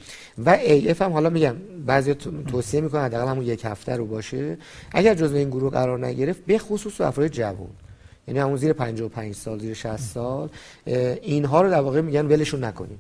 و 0.46 0.50
AF 0.50 1.02
هم 1.02 1.12
حالا 1.12 1.30
میگم 1.30 1.56
بعضی 1.86 2.14
توصیه 2.48 2.82
می‌کنن 2.82 3.02
حداقل 3.06 3.32
همون 3.32 3.46
یک 3.46 3.66
هفته 3.66 3.96
رو 3.96 4.06
باشه. 4.06 4.58
اگر 4.92 5.14
جزو 5.14 5.36
این 5.36 5.50
گروه 5.50 5.72
قرار 5.72 6.06
نگرفت 6.06 6.46
به 6.46 6.58
خصوص 6.58 7.02
افراد 7.02 7.28
جوان. 7.28 7.70
یعنی 8.32 8.40
همون 8.40 8.56
زیر 8.56 8.74
55 8.74 9.36
سال 9.36 9.60
زیر 9.60 9.74
60 9.74 9.98
سال 9.98 10.50
اینها 10.86 11.62
رو 11.62 11.70
در 11.70 11.82
واقع 11.82 12.02
میگن 12.02 12.26
ولشون 12.26 12.64
نکنیم. 12.64 13.00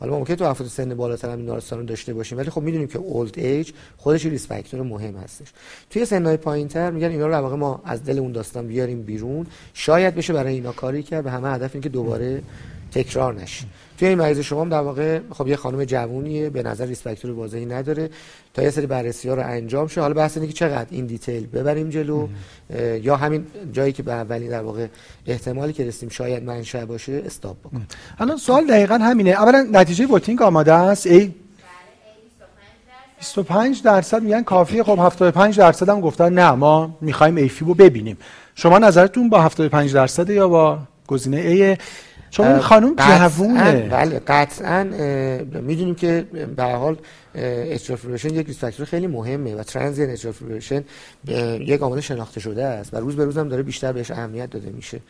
حالا 0.00 0.18
ممکنه 0.18 0.36
تو 0.36 0.44
افراد 0.44 0.68
سن 0.68 0.94
بالاتر 0.94 1.30
هم 1.30 1.36
بیمارستان 1.36 1.78
رو 1.78 1.84
داشته 1.84 2.14
باشیم 2.14 2.38
ولی 2.38 2.50
خب 2.50 2.62
می‌دونیم 2.62 2.88
که 2.88 2.98
old 2.98 3.38
age 3.38 3.72
خودش 3.96 4.26
risk 4.26 4.46
factor 4.46 4.82
مهم 4.82 5.16
هستش. 5.16 5.48
توی 5.90 6.04
سنهای 6.04 6.36
پایینتر 6.36 6.90
میگن 6.90 7.08
اینا 7.08 7.26
رو 7.26 7.32
در 7.32 7.40
واقع 7.40 7.56
ما 7.56 7.82
از 7.84 8.04
دل 8.04 8.18
اون 8.18 8.32
داستان 8.32 8.66
بیاریم 8.66 9.02
بیرون. 9.02 9.46
شاید 9.74 10.14
بشه 10.14 10.32
برای 10.32 10.54
اینا 10.54 10.72
کاری 10.72 11.02
کرد 11.02 11.24
به 11.24 11.30
همه 11.30 11.48
هدف 11.52 11.70
این 11.74 11.82
که 11.82 11.88
دوباره 11.88 12.42
تکرار 12.92 13.34
نشه. 13.34 13.64
توی 13.98 14.08
این 14.08 14.18
مریض 14.18 14.40
شما 14.40 14.60
هم 14.60 14.68
در 14.68 14.80
واقع 14.80 15.20
خب 15.30 15.48
یه 15.48 15.56
خانم 15.56 15.84
جوونیه 15.84 16.50
به 16.50 16.62
نظر 16.62 16.86
risk 16.86 17.04
factor 17.04 17.30
واضحی 17.30 17.66
نداره. 17.66 18.10
تا 18.54 18.62
یه 18.62 18.70
سری 18.70 18.86
بررسی 18.86 19.28
ها 19.28 19.34
رو 19.34 19.42
انجام 19.42 19.86
شه 19.86 20.00
حالا 20.00 20.14
بحث 20.14 20.36
اینه 20.36 20.46
که 20.46 20.52
چقدر 20.52 20.86
این 20.90 21.06
detail 21.06 21.46
ببریم 21.46 21.88
جلو. 21.90 22.28
یا 23.02 23.16
همین 23.16 23.46
جایی 23.72 23.92
که 23.92 24.02
به 24.02 24.12
اولی 24.12 24.48
در 24.48 24.62
واقع 24.62 24.86
احتمالی 25.26 25.72
که 25.72 25.84
رسیم 25.84 26.08
شاید 26.08 26.44
منشأ 26.44 26.86
باشه 26.86 27.22
stop 27.26 27.56
بکن 27.60 27.86
الان 28.18 28.36
سوال 28.36 28.66
دقیقا 28.66 28.94
همینه. 28.94 29.30
اولا 29.30 29.68
نتیجه 29.72 30.06
voting 30.06 30.42
آماده 30.42 30.72
است؟ 30.72 31.06
ای؟ 31.06 31.34
25 33.18 33.82
درصد 33.82 34.22
میگن 34.22 34.42
کافیه. 34.42 34.82
خب 34.82 34.98
75 34.98 35.58
درصد 35.58 35.88
هم 35.88 36.00
گفتن 36.00 36.32
نه 36.32 36.50
ما 36.50 36.98
می‌خوایم 37.00 37.36
AFib 37.36 37.64
رو 37.64 37.74
ببینیم. 37.74 38.18
شما 38.54 38.78
نظرتون 38.78 39.28
با 39.28 39.40
75 39.40 39.94
درصد 39.94 40.30
یا 40.30 40.48
با 40.48 40.78
گزینه 41.06 41.36
ای 41.36 41.76
چون 42.34 42.46
این 42.46 42.58
خانم 42.58 42.94
جوونه. 42.94 43.88
بله 43.88 44.18
قطعا 44.26 44.84
می‌دونیم 45.62 45.94
که 45.94 46.26
به 46.56 46.60
هر 46.60 46.64
حال 46.64 46.96
atrial 47.34 47.67
fibrillation 47.67 48.34
یک 48.34 48.46
ریس 48.46 48.64
خیلی 48.64 49.06
مهمه 49.06 49.54
و 49.54 49.62
transient 49.62 50.10
atrial 50.10 50.35
fibrillation 50.35 50.84
یک 51.60 51.80
عامل 51.80 52.00
شناخته 52.00 52.40
شده 52.40 52.64
است 52.64 52.94
و 52.94 52.96
روز 52.96 53.16
به 53.16 53.24
روز 53.24 53.38
هم 53.38 53.48
داره 53.48 53.62
بیشتر 53.62 53.92
بهش 53.92 54.10
اهمیت 54.10 54.50
داده 54.50 54.70
میشه. 54.70 55.00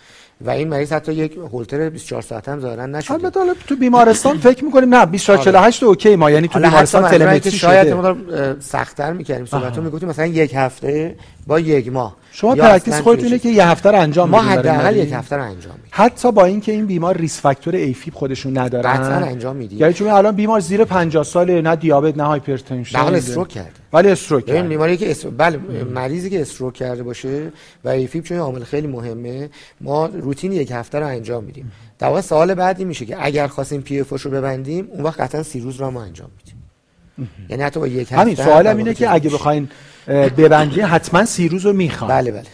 و 0.41 0.51
این 0.51 0.69
مریض 0.69 0.93
حتی 0.93 1.13
یک 1.13 1.37
هولتر 1.53 1.89
24 1.89 2.23
ساعت 2.23 2.49
هم 2.49 2.61
ظاهرا 2.61 2.87
نشده. 2.87 3.15
البته 3.15 3.41
حالا 3.41 3.55
تو 3.67 3.77
بیمارستان 3.77 4.39
فکر 4.39 4.65
می‌کنیم 4.65 4.95
نه 4.95 5.07
24 5.07 5.45
48 5.45 5.83
okay 5.83 6.17
ما 6.17 6.31
یعنی 6.31 6.49
تو 6.49 6.59
بیمارستان 6.59 7.11
telemetry 7.11 7.51
شاید 7.51 7.93
ما 7.93 8.17
سخت‌تر 8.61 9.13
می‌کردیم 9.13 9.47
صحبتو 9.47 9.83
می‌گفتیم 9.83 10.09
مثلا 10.09 10.27
یک 10.27 10.55
هفته 10.55 11.17
با 11.47 11.61
یک 11.61 11.93
ماه. 11.93 12.17
شما 12.33 12.55
practice 12.55 12.95
خودتونه 12.95 13.39
که 13.39 13.49
یه 13.49 13.67
هفته 13.67 13.91
رو 13.91 14.01
انجام 14.01 14.31
ما 14.31 14.43
حداقل 14.43 14.97
یک 14.97 15.13
هفته 15.13 15.37
رو 15.37 15.43
انجام 15.43 15.75
میدیم. 15.75 15.91
حتی 15.91 16.33
با 16.33 16.45
اینکه 16.45 16.73
این 16.73 16.87
بیمار 16.87 17.17
risk 17.17 17.41
factor 17.41 17.75
AFib 17.75 18.15
خودشون 18.15 18.59
ندارن. 18.59 18.93
قطعا 18.93 19.27
انجام 19.27 19.57
میدیم. 19.57 19.79
یعنی 19.79 19.93
چون 19.93 20.09
الان 20.09 20.37
بیمار 20.37 20.61
زیر 20.61 20.85
50 20.85 21.25
ساله 21.25 21.63
نه 21.63 21.77
دیابت 21.77 22.17
نه 22.17 22.25
hypertension. 22.25 22.99
نه 22.99 23.13
stroke 23.13 23.49
کرده. 23.49 23.71
ولی 23.95 24.11
stroke 24.11 24.49
این 24.49 24.69
بیماری 24.69 24.97
که 24.97 25.11
اس... 25.11 25.27
بله 25.27 25.59
مریضی 25.95 26.31
که 26.31 26.41
stroke 26.41 26.75
کرده 26.75 27.03
باشه 27.03 27.53
و 27.85 27.89
AFib 27.89 28.25
چون 28.25 28.39
عامل 28.39 28.65
خیلی 28.65 28.87
مهمه 28.87 29.51
ما 29.81 30.07
روتین 30.07 30.53
یک 30.53 30.71
هفته 30.71 30.99
رو 30.99 31.07
انجام 31.07 31.45
میدیم. 31.45 31.73
در 31.99 32.09
واقع 32.09 32.21
سوال 32.21 32.55
بعدی 32.55 32.85
میشه 32.85 33.07
که 33.07 33.17
اگر 33.21 33.47
خواستیم 33.47 33.81
PFO 33.81 34.23
رو 34.23 34.31
ببندیم 34.31 34.89
اون 34.91 35.03
وقت 35.03 35.21
قطعا 35.21 35.43
سی 35.43 35.61
روز 35.61 35.77
رو 35.77 35.91
ما 35.91 36.03
انجام 36.03 36.31
میدیم. 36.39 36.63
یعنی 37.49 37.63
حتی 37.63 37.81
با 37.81 37.87
یک 37.87 38.03
هفته 38.03 38.17
همین 38.17 38.35
سوالم 38.35 38.77
اینه 38.77 38.95
که 38.95 39.13
اگه 39.13 39.31
بخواین 39.31 39.69
ببندی 40.09 40.81
حتما 40.81 41.25
سی 41.25 41.49
روز 41.49 41.67
رو 41.67 41.73
می‌خوان. 41.73 42.11
بله 42.11 42.31
بله. 42.33 42.45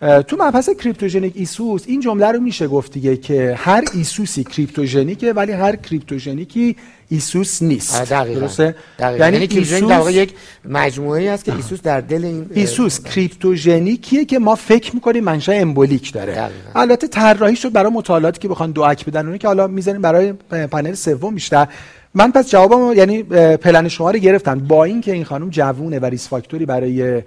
تو 0.00 0.36
مبحث 0.40 0.70
cryptogenic 0.70 1.32
ESUS 1.36 1.84
این 1.86 2.00
جمله 2.00 2.32
رو 2.32 2.40
میشه 2.40 2.68
گفت 2.68 2.92
دیگه 2.92 3.16
که 3.16 3.54
هر 3.58 3.84
ESUS 3.94 4.44
ی 4.44 4.51
cryptogenic 4.51 5.25
ه 5.25 5.32
ولی 5.32 5.52
هر 5.52 5.76
cryptogenic 5.76 6.76
ی 7.08 7.19
ESUS 7.19 7.62
نیست 7.62 8.02
دقیقاً. 8.02 8.40
درسته 8.40 8.74
دقیقاً. 8.98 9.24
یعنی, 9.24 9.36
یعنی 9.36 9.58
ESUS 9.58 9.88
در 9.88 9.98
واقع 9.98 10.12
یک 10.12 10.34
مجموعه 10.64 11.20
ای 11.22 11.28
است 11.28 11.44
که 11.44 11.56
ESUS 11.56 11.82
در 11.82 12.00
دل 12.00 12.24
این 12.24 12.46
ESUS 12.54 13.00
cryptogenic 13.00 14.05
یه 14.05 14.24
که 14.24 14.38
ما 14.38 14.54
فکر 14.54 14.94
می‌کنیم 14.94 15.24
منشأ 15.24 15.52
embolic 15.52 16.12
داره 16.12 16.32
دقیقاً. 16.32 16.80
البته 16.80 17.08
طراحی 17.08 17.56
شد 17.56 17.72
برای 17.72 17.92
مطالعاتی 17.92 18.40
که 18.40 18.48
بخوان 18.48 18.70
DOAC 18.70 19.04
بدن 19.04 19.26
اونی 19.26 19.38
که 19.38 19.46
حالا 19.46 19.66
می‌ذاریم 19.66 20.02
برای 20.02 20.32
پنل 20.50 20.94
سوم 20.94 21.34
بیشتر 21.34 21.68
من 22.14 22.32
پس 22.32 22.50
جوابم 22.50 22.92
یعنی 22.98 23.22
پلن 23.56 23.88
شما 23.88 24.10
رو 24.10 24.18
گرفتم 24.18 24.58
با 24.58 24.84
اینکه 24.84 25.12
این 25.12 25.24
خانم 25.24 25.50
جوونه 25.50 25.98
و 25.98 26.04
risk 26.04 26.28
factor 26.28 26.61
ی 26.61 26.66
برای 26.66 27.22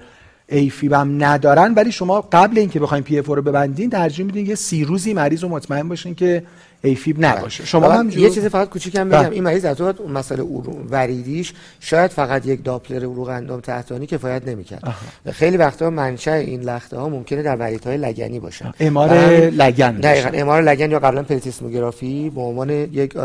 AFib 0.52 0.94
هم 0.94 1.24
ندارن 1.24 1.74
ولی 1.74 1.92
شما 1.92 2.22
قبل 2.22 2.58
اینکه 2.58 2.80
بخواید 2.80 3.04
PFO 3.04 3.26
رو 3.26 3.42
ببندین 3.42 3.90
ترجیح 3.90 4.26
میدین 4.26 4.46
یه 4.46 4.56
سی 4.56 4.84
روزی 4.84 5.14
مریض 5.14 5.44
رو 5.44 5.50
مطمئن 5.50 5.90
باشین 5.90 6.16
که 6.16 6.44
AFib 6.82 7.26
نباشه. 7.26 7.66
شما 7.66 7.92
هم 7.92 8.10
یه 8.10 8.30
چیز 8.30 8.46
فقط 8.46 8.70
کوچیکم 8.70 9.10
بگم 9.10 9.22
بله. 9.22 9.30
این 9.32 9.44
مریض 9.44 9.66
از 9.66 9.82
اون 9.82 10.12
مسئله 10.12 10.44
وریدیش 10.90 11.54
شاید 11.80 12.12
فقط 12.12 12.46
یک 12.46 12.64
داپلر 12.64 13.00
عروق 13.00 13.30
اندام 13.30 13.60
تحتانی 13.60 14.06
کفایت 14.06 14.48
نمی‌کرد. 14.48 14.96
خیلی 15.32 15.58
وقتا 15.58 15.90
منشأ 15.90 16.32
این 16.34 16.62
لخته 16.62 16.98
ها 16.98 17.10
ممکنه 17.10 17.44
در 17.44 17.56
وریدهای 17.56 17.98
لگنی 17.98 18.40
باشه. 18.40 18.74
امار 18.80 19.10
همین- 19.10 19.50
لگن 19.50 19.92
دقیقاً. 19.92 20.30
امار 20.34 20.62
لگن 20.62 20.92
یا 20.92 21.00
قبلا 21.00 21.24
پلتیسموگرافی 21.24 22.30
به 22.30 22.42
عنوان 22.42 22.70
یک 22.70 23.18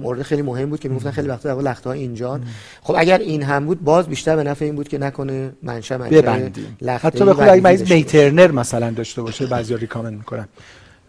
مورد 0.00 0.22
خیلی 0.22 0.42
مهم 0.42 0.70
بود 0.70 0.80
که 0.80 0.88
می‌گفتن 0.88 1.10
خیلی 1.10 1.28
وقتا 1.28 1.54
در 1.54 1.60
لخته 1.60 1.90
ها 1.90 1.92
اینجان. 1.92 2.42
خب 2.82 2.94
اگر 2.98 3.18
این 3.18 3.42
هم 3.42 3.66
بود 3.66 3.84
باز 3.84 4.06
بیشتر 4.06 4.36
به 4.36 4.42
نفع 4.42 4.64
این 4.64 4.74
بود 4.76 4.88
که 4.88 4.98
نکنه 4.98 5.52
منشأ 5.62 5.96
منشأ 5.96 6.48
لخته 6.82 7.08
حتی 7.08 7.24
به 7.24 7.34
خود 7.34 7.48
اگه 7.48 7.62
مریض. 7.62 7.92
میترنر 7.92 8.50
مثلا 8.50 8.90
داشته 8.90 9.22
باشه 9.22 9.46
بعضیا 9.46 9.76
ریکامند 9.76 10.12
می‌کنن. 10.12 10.48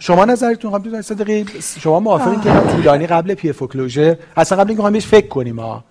شما 0.03 0.25
نظرتون 0.25 0.72
خواهم 0.72 0.83
بدونید 0.83 1.01
صدقی 1.01 1.45
شما 1.79 2.00
موافقین 2.00 2.41
که 2.41 2.50
طولانی 2.75 3.07
قبل 3.07 3.33
PFO 3.33 3.63
closure 3.63 4.17
اصلا 4.38 4.57
قبل 4.57 4.69
اینکه 4.69 4.89
بهش 4.89 5.07
فکر 5.07 5.27
کنیم 5.27 5.60
ها. 5.60 5.83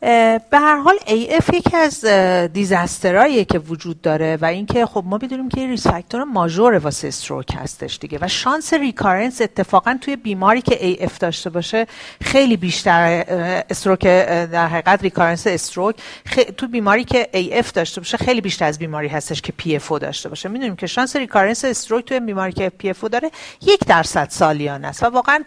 به 0.00 0.40
هر 0.52 0.76
حال 0.76 0.94
AF 1.06 1.54
یکی 1.54 1.76
از 1.76 2.04
اه، 2.04 2.46
disaster 2.48 3.12
هاییه 3.12 3.44
که 3.44 3.58
وجود 3.58 4.00
داره 4.00 4.38
و 4.40 4.44
اینکه 4.44 4.86
خب 4.86 5.02
ما 5.06 5.18
بدونیم 5.18 5.48
که 5.48 5.66
risk 5.66 5.86
factor 5.86 6.24
major 6.24 6.74
واسه 6.78 7.08
stroke 7.08 7.56
هستش 7.56 7.98
دیگه 8.00 8.18
و 8.20 8.28
شانس 8.28 8.74
recurrence 8.74 9.40
اتفاقا 9.40 9.98
توی 10.00 10.16
بیماری 10.16 10.62
که 10.62 10.96
AF 11.06 11.18
داشته 11.20 11.50
باشه 11.50 11.86
خیلی 12.22 12.56
بیشتر 12.56 13.24
stroke 13.70 14.00
در 14.46 14.66
حقیقت 14.68 15.02
recurrence 15.02 15.46
stroke 15.46 15.96
خ- 16.28 16.52
تو 16.56 16.68
بیماری 16.68 17.04
که 17.04 17.28
AF 17.62 17.72
داشته 17.72 18.00
باشه 18.00 18.16
خیلی 18.16 18.40
بیشتر 18.40 18.64
از 18.64 18.78
بیماری 18.78 19.08
هستش 19.08 19.42
که 19.42 19.52
PFO 19.62 19.98
داشته 19.98 20.28
باشه. 20.28 20.48
می‌دونیم 20.48 20.76
که 20.76 20.86
شانس 20.86 21.16
recurrence 21.16 21.64
stroke 21.64 22.04
توی 22.04 22.20
بیماری 22.20 22.52
که 22.52 22.72
PFO 22.84 23.08
داره 23.08 23.30
یک 23.62 23.80
درصد 23.86 24.28
سالیانه 24.30 24.88
است 24.88 25.02
و 25.02 25.06
واقعا 25.06 25.44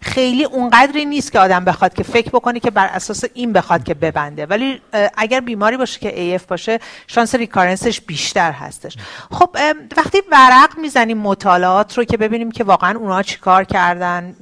خیلی 0.00 0.44
اونقدری 0.44 1.04
نیست 1.04 1.32
که 1.32 1.38
آدم 1.40 1.64
بخواد 1.64 1.94
که 1.94 2.02
فکر 2.02 2.28
بکنه 2.30 2.60
که 2.60 2.70
بر 2.70 2.86
اساس 2.86 3.24
این 3.34 3.52
بخواد 3.52 3.81
که 3.82 3.94
ببنده 3.94 4.46
ولی 4.46 4.80
اگر 5.16 5.40
بیماری 5.40 5.76
باشه 5.76 6.00
که 6.00 6.38
AF 6.38 6.42
باشه 6.42 6.78
شانس 7.06 7.34
recurrence 7.34 7.89
ش 7.89 8.00
بیشتر 8.00 8.52
هستش 8.52 8.96
خب 9.30 9.56
وقتی 9.96 10.18
ورق 10.32 10.78
می‌زنیم 10.78 11.18
مطالعات 11.18 11.98
رو 11.98 12.04
که 12.04 12.16
ببینیم 12.16 12.50
که 12.50 12.64
واقعا 12.64 12.98
اونا 12.98 13.22
چیکار 13.22 13.64
کردن 13.64 14.34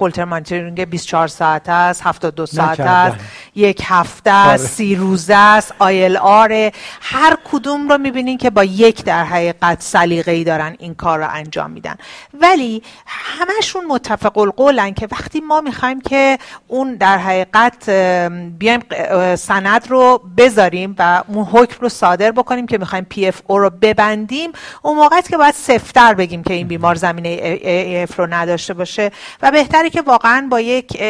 Holter 0.00 0.24
monitoring 0.24 0.84
24 0.84 1.28
ساعت 1.28 1.68
است 1.68 2.02
72 2.06 2.46
ساعت. 2.46 2.80
است 2.80 3.16
یک 3.54 3.82
هفته 3.84 4.32
آره. 4.32 4.52
است 4.52 4.66
سی 4.66 4.96
روزه 4.96 5.34
است 5.34 5.74
ILR 5.78 6.52
هر 7.00 7.36
کدوم 7.52 7.88
رو 7.88 7.98
می‌بینین 7.98 8.38
که 8.38 8.50
با 8.50 8.64
یک 8.64 9.04
در 9.04 9.24
حقیقت 9.24 9.82
سلیقه 9.82 10.32
ای 10.32 10.44
دارن 10.44 10.76
این 10.78 10.94
کار 10.94 11.18
رو 11.18 11.28
انجام 11.30 11.70
میدن 11.70 11.94
ولی 12.40 12.82
همشون 13.06 13.86
متفق 13.86 14.38
القولن 14.38 14.94
که 14.94 15.08
وقتی 15.12 15.40
ما 15.40 15.60
می‌خوایم 15.60 16.00
که 16.00 16.38
اون 16.68 16.94
در 16.94 17.18
حقیقت 17.18 17.88
ام، 17.88 18.50
بیایم 18.78 19.36
سند 19.36 19.90
رو 19.90 20.20
بذاریم 20.36 20.94
و 20.98 21.22
اون 21.28 21.44
حکم 21.44 21.76
رو 21.80 21.88
صادر 21.88 22.30
بکنیم 22.30 22.66
که 22.66 22.78
می‌خوایم 22.78 23.06
پی 23.10 23.28
اف 23.28 23.40
او 23.46 23.58
رو 23.58 23.70
ببندیم. 23.70 24.52
اون 24.82 24.96
موقع 24.96 25.16
است 25.16 25.30
که 25.30 25.36
باید 25.36 25.54
سفت‌تر 25.54 26.14
بگیم 26.14 26.42
که 26.42 26.54
این 26.54 26.68
بیمار 26.68 26.94
زمینه 26.94 27.28
AF 27.28 28.18
رو 28.18 28.26
نداشته 28.26 28.74
باشه 28.74 29.10
و 29.42 29.50
بهتره 29.50 29.90
که 29.90 30.02
واقعا 30.02 30.46
با 30.50 30.60
یک 30.60 31.02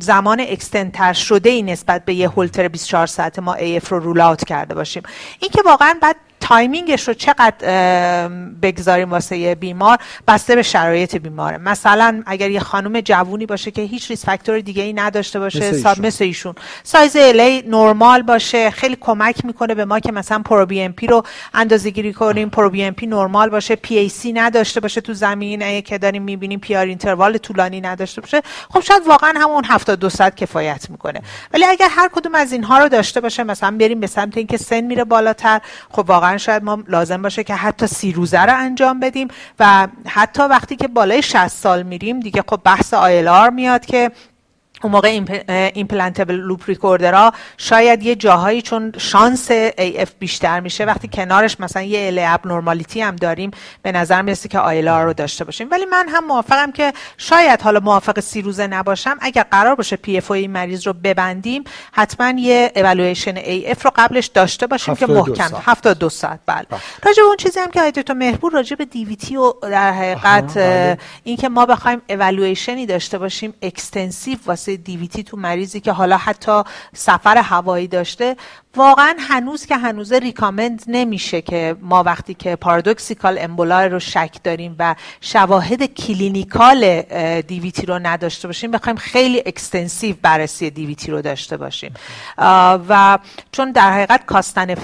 زمان 0.00 0.40
extend 0.40 0.94
تر 0.94 1.12
شده 1.12 1.50
ای 1.50 1.62
نسبت 1.62 2.04
به 2.04 2.14
یه 2.14 2.28
هولتر 2.28 2.68
24 2.68 3.06
ساعت 3.06 3.38
ما 3.38 3.54
AF 3.54 3.88
رو 3.88 3.98
rule 3.98 4.19
out 4.19 4.34
کرده 4.34 4.74
باشیم. 4.74 5.02
این 5.40 5.50
که 5.50 5.62
واقعا 5.66 5.94
بعد 6.02 6.16
timing 6.44 6.92
ش 6.92 7.08
رو 7.08 7.14
چقدر 7.14 8.28
بگذاریم 8.62 9.10
واسه 9.10 9.36
یه 9.36 9.54
بیمار؟ 9.54 9.98
بسته 10.28 10.56
به 10.56 10.62
شرایط 10.62 11.16
بیماره. 11.16 11.58
مثلا 11.58 12.22
اگر 12.26 12.50
یه 12.50 12.60
خانم 12.60 13.00
جوونی 13.00 13.46
باشه 13.46 13.70
که 13.70 13.82
هیچ 13.82 14.10
risk 14.10 14.24
factor 14.24 14.60
دیگه 14.60 14.82
ای 14.82 14.92
نداشته 14.92 15.38
باشه 15.38 15.58
مثل 15.58 15.88
ایشون. 15.88 16.06
مثل 16.06 16.24
ایشون. 16.24 16.54
size 16.82 17.16
LA 17.16 17.62
normal 17.62 18.22
باشه 18.22 18.70
خیلی 18.70 18.96
کمک 19.00 19.44
می‌کنه 19.44 19.74
به 19.74 19.84
ما 19.84 20.00
که 20.00 20.12
مثلا 20.12 20.38
proBNP 20.38 21.06
رو 21.06 21.22
اندازه 21.54 21.90
گیری 21.90 22.12
کنیم 22.12 22.50
proBNP 22.50 23.06
normal 23.06 23.50
باشه 23.50 23.76
PAC 23.76 24.32
نداشته 24.32 24.80
باشه 24.80 25.00
تو 25.00 25.14
زمینه 25.14 25.82
که 25.82 25.98
داریم 25.98 26.22
می‌بینیم 26.22 26.60
PR 26.60 26.86
interval 26.86 27.38
طولانی 27.38 27.80
نداشته 27.80 28.20
باشه. 28.20 28.42
خب 28.70 28.80
شاید 28.80 29.02
واقعا 29.06 29.34
همون 29.36 29.64
72 29.64 30.08
ساعت 30.10 30.36
کفایت 30.36 30.90
می‌کنه. 30.90 31.20
ولی 31.54 31.64
اگر 31.64 31.88
هر 31.90 32.08
کدوم 32.12 32.34
از 32.34 32.52
اینها 32.52 32.78
رو 32.78 32.88
داشته 32.88 33.20
باشه 33.20 33.44
مثلا 33.44 33.76
بریم 33.80 34.00
به 34.00 34.06
سمت 34.06 34.36
اینکه 34.36 34.56
سن 34.56 34.80
میره 34.80 35.04
بالاتر 35.04 35.60
خب 35.90 36.04
واقعا 36.08 36.33
شاید 36.36 36.64
ما 36.64 36.82
لازم 36.88 37.22
باشه 37.22 37.44
که 37.44 37.54
حتی 37.54 37.86
سی 37.86 38.12
روزه 38.12 38.40
رو 38.40 38.56
انجام 38.56 39.00
بدیم 39.00 39.28
و 39.60 39.88
حتی 40.06 40.42
وقتی 40.42 40.76
که 40.76 40.88
بالای 40.88 41.22
60 41.22 41.48
سال 41.48 41.82
میریم 41.82 42.20
دیگه 42.20 42.44
خب 42.48 42.60
بحث 42.64 42.94
ILR 42.94 43.50
میاد 43.50 43.86
که 43.86 44.10
اون 44.84 44.92
موقع 44.92 45.20
implantable 45.74 46.34
loop 46.34 46.62
recorder 46.66 47.25
ها 47.25 47.32
شاید 47.58 48.02
یه 48.02 48.14
جاهایی 48.14 48.62
چون 48.62 48.92
شانس 48.98 49.48
AF 49.70 50.08
بیشتر 50.18 50.60
میشه 50.60 50.84
وقتی 50.84 51.08
کنارش 51.08 51.60
مثلا 51.60 51.82
یه 51.82 52.08
LA 52.08 52.18
abnormality 52.18 53.00
هم 53.00 53.16
داریم 53.16 53.50
به 53.82 53.92
نظر 53.92 54.22
می‌رسه 54.22 54.48
که 54.48 54.58
ILR 54.58 55.04
رو 55.04 55.12
داشته 55.12 55.44
باشیم 55.44 55.68
ولی 55.70 55.84
من 55.84 56.08
هم 56.08 56.26
موافقم 56.26 56.72
که 56.72 56.92
شاید 57.18 57.62
حالا 57.62 57.80
موافق 57.80 58.20
سی 58.20 58.42
روزه 58.42 58.66
نباشم 58.66 59.16
اگر 59.20 59.42
قرار 59.50 59.74
باشه 59.74 59.96
PFO 59.96 60.30
این 60.30 60.50
مریض 60.50 60.86
رو 60.86 60.92
ببندیم 60.92 61.64
حتما 61.92 62.40
یه 62.40 62.72
اولویشن 62.76 63.34
AF 63.34 63.82
رو 63.82 63.90
قبلش 63.96 64.26
داشته 64.26 64.66
باشیم 64.66 64.94
که 64.94 65.04
72 65.04 65.20
محکم 65.20 65.48
ساعت. 65.48 65.62
72 65.66 66.08
ساعت 66.08 66.40
بله 66.46 66.66
بله. 66.70 66.80
راجع 67.06 67.22
اون 67.22 67.36
چیزی 67.36 67.60
هم 67.60 67.70
که 67.70 67.80
آقای 67.80 67.92
دکتر 67.92 68.14
مهرپور 68.14 68.52
راجع 68.52 68.76
به 68.76 68.84
DVT 68.84 69.36
و 69.36 69.52
در 69.62 69.92
حقیقت 69.92 70.58
بله. 70.58 70.98
اینکه 71.24 71.48
ما 71.48 71.66
بخوایم 71.66 72.02
اولویشنی 72.08 72.86
داشته 72.86 73.18
باشیم 73.18 73.54
extensive 73.62 74.38
واسه 74.46 74.73
DVT 74.76 75.22
تو 75.22 75.36
مریضی 75.36 75.80
که 75.80 75.92
حالا 75.92 76.16
حتی 76.16 76.62
سفر 76.92 77.36
هوایی 77.36 77.88
داشته 77.88 78.36
واقعا 78.76 79.14
هنوز 79.18 79.66
که 79.66 79.76
هنوز 79.76 80.12
recommend 80.12 80.82
نمیشه 80.86 81.42
که 81.42 81.76
ما 81.80 82.02
وقتی 82.02 82.34
که 82.34 82.56
paradoxical 82.56 83.38
emboli 83.40 83.88
رو 83.88 84.00
شک 84.00 84.36
داریم 84.44 84.76
و 84.78 84.94
شواهد 85.20 85.84
clinical 85.84 87.02
DVT 87.40 87.86
رو 87.86 87.98
نداشته 87.98 88.48
باشیم 88.48 88.70
بخوایم 88.70 88.96
خیلی 88.96 89.42
extensive 89.46 90.16
بررسی 90.22 90.70
DVT 90.70 91.10
رو 91.10 91.22
داشته 91.22 91.56
باشیم. 91.56 91.94
و 92.88 93.18
چون 93.52 93.72
در 93.72 93.92
حقیقت 93.92 94.26
cost 94.26 94.53
and 94.53 94.74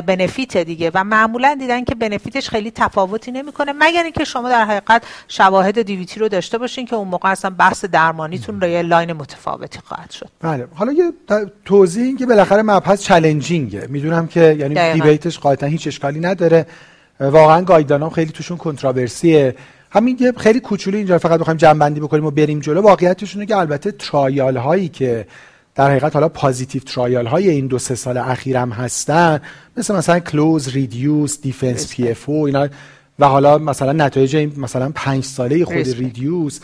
benefit 0.00 0.56
دیگه 0.56 0.90
و 0.94 1.04
معمولا 1.04 1.56
دیدن 1.60 1.84
که 1.84 1.94
benefit 1.94 2.36
ش 2.36 2.48
خیلی 2.48 2.70
تفاوتی 2.70 3.32
نمی‌کنه 3.32 3.72
مگر 3.78 4.02
اینکه 4.02 4.24
شما 4.24 4.48
در 4.48 4.64
حقیقت 4.64 5.02
شواهد 5.28 5.82
DVT 5.82 6.20
رو 6.20 6.28
داشته 6.28 6.58
باشین 6.58 6.86
که 6.86 6.96
اون 6.96 7.08
موقع 7.08 7.30
اصلا 7.30 7.50
بحث 7.50 7.84
درمانیتون 7.84 8.60
رو 8.60 8.68
یه 8.68 8.82
line 8.82 9.12
متفاوتی 9.22 9.78
خواهد 9.84 10.10
شد. 10.10 10.28
بله. 10.40 10.66
حالا 10.74 10.92
یه 10.92 11.12
توضیح 11.64 12.04
این 12.04 12.16
که 12.16 12.26
بالاخره 12.26 12.62
مبحث 12.62 13.02
challenging 13.02 13.79
ه 13.79 13.86
می‌دونم 13.88 14.26
که 14.26 14.56
یعنی 14.58 14.74
دقیقاً. 14.74 15.04
debate 15.04 15.29
ش 15.29 15.38
قاعدتا 15.38 15.66
هیچ 15.66 15.86
اشکالی 15.86 16.20
نداره. 16.20 16.66
واقعا 17.20 17.62
guideline 17.62 18.10
خیلی 18.10 18.32
توشون 18.32 18.56
controversy 18.56 19.46
ه 19.46 19.54
همین 19.90 20.16
یه 20.20 20.32
خیلی 20.32 20.60
کوچولو 20.60 20.96
اینجا 20.96 21.18
فقط 21.18 21.40
بخوایم 21.40 21.56
جمع‌بندی 21.56 22.00
بکنیم 22.00 22.24
و 22.24 22.30
بریم 22.30 22.60
جلو. 22.60 22.80
واقعیتش 22.80 23.34
اینه 23.34 23.46
که 23.46 23.56
البته 23.56 23.92
trial 23.92 24.56
هایی 24.56 24.88
که 24.88 25.26
در 25.74 25.90
حقیقت 25.90 26.14
حالا 26.14 26.28
positive 26.28 26.82
trial 26.82 27.26
های 27.26 27.50
این 27.50 27.66
دو 27.66 27.78
سه 27.78 27.94
سال 27.94 28.16
اخیرم 28.16 28.70
هستن 28.70 29.40
مثل 29.76 29.94
مثلا 29.94 30.18
CLOSE 30.18 30.68
REDUCE 30.68 31.40
DEFENSE-PFO 31.40 32.46
اینا. 32.46 32.68
و 33.18 33.28
حالا 33.28 33.58
مثلا 33.58 33.92
نتایج 33.92 34.36
این 34.36 34.52
مثلا 34.56 34.92
پنج 34.94 35.24
ساله 35.24 35.64
خود. 35.64 35.76
REDUCE 35.76 36.60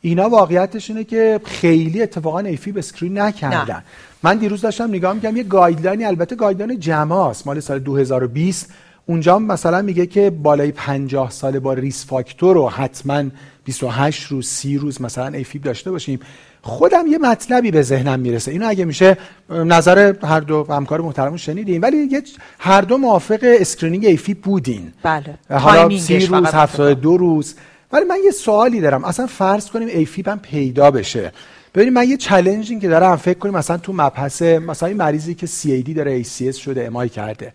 اینا 0.00 0.28
واقعیتش 0.28 0.90
اینه 0.90 1.04
که 1.04 1.40
خیلی 1.44 2.02
اتفاقا 2.02 2.38
AFib 2.38 2.78
screen 2.78 3.18
نکردن. 3.18 3.74
نه. 3.74 3.82
من 4.22 4.36
دیروز 4.36 4.60
داشتم 4.60 4.88
نگاه 4.88 5.12
می‌کردم 5.12 5.36
یه 5.36 5.42
guideline 5.42 5.98
ی 5.98 6.04
البته 6.04 6.36
guideline 6.36 6.80
JAMA 6.80 7.24
ست 7.24 7.46
مال 7.46 7.60
سال 7.60 7.78
2020 7.78 8.72
اونجا 9.06 9.38
مثلا 9.38 9.82
میگه 9.82 10.06
که 10.06 10.30
بالای 10.30 10.72
50 10.72 11.30
ساله 11.30 11.60
با 11.60 11.72
risk 11.72 12.06
factor 12.06 12.54
رو 12.54 12.68
حتما 12.68 13.24
28 13.64 14.26
روز 14.26 14.46
30 14.46 14.78
روز 14.78 15.02
مثلا 15.02 15.26
AFib 15.26 15.62
داشته 15.62 15.90
باشیم. 15.90 16.20
خودم 16.62 17.06
یه 17.06 17.18
مطلبی 17.18 17.70
به 17.70 17.82
ذهنم 17.82 18.20
می‌رسه. 18.20 18.50
اینو 18.50 18.68
اگه 18.68 18.84
میشه 18.84 19.16
نظر 19.50 20.14
هر 20.22 20.40
دو 20.40 20.66
همکار 20.70 21.00
محترم 21.00 21.36
شنیدیم 21.36 21.82
ولی 21.82 21.96
یه 21.96 22.22
هر 22.58 22.80
دو 22.80 22.98
موافق 22.98 23.38
screening 23.42 24.04
AFib 24.04 24.40
بودین. 24.40 24.92
بله. 25.02 25.38
حالا 25.50 25.76
timing 25.76 25.95
ش 25.95 26.02
سی 26.02 26.26
روز 26.26 26.28
فقط 26.28 26.54
هفتاد 26.54 27.00
دو 27.00 27.16
روز. 27.16 27.54
ولی 27.92 28.04
من 28.04 28.18
یه 28.24 28.30
سوالی 28.30 28.80
دارم. 28.80 29.04
اصلا 29.04 29.26
فرض 29.26 29.70
کنیم 29.70 29.88
AFib 29.88 30.28
هم 30.28 30.38
پیدا 30.38 30.90
بشه. 30.90 31.32
ببینید 31.74 31.94
من 31.94 32.08
یه 32.08 32.16
challenge 32.16 32.70
این 32.70 32.80
که 32.80 32.88
دارم 32.88 33.16
فکر 33.16 33.38
کنیم 33.38 33.54
مثلا 33.54 33.76
تو 33.76 33.92
مبحث 33.92 34.42
مثلا 34.42 34.88
این 34.88 34.96
مریضی 34.96 35.34
که 35.34 35.46
CAD 35.46 35.90
داره 35.96 36.22
ACS 36.22 36.56
شده 36.56 36.86
MI 36.86 37.08
کرده. 37.08 37.52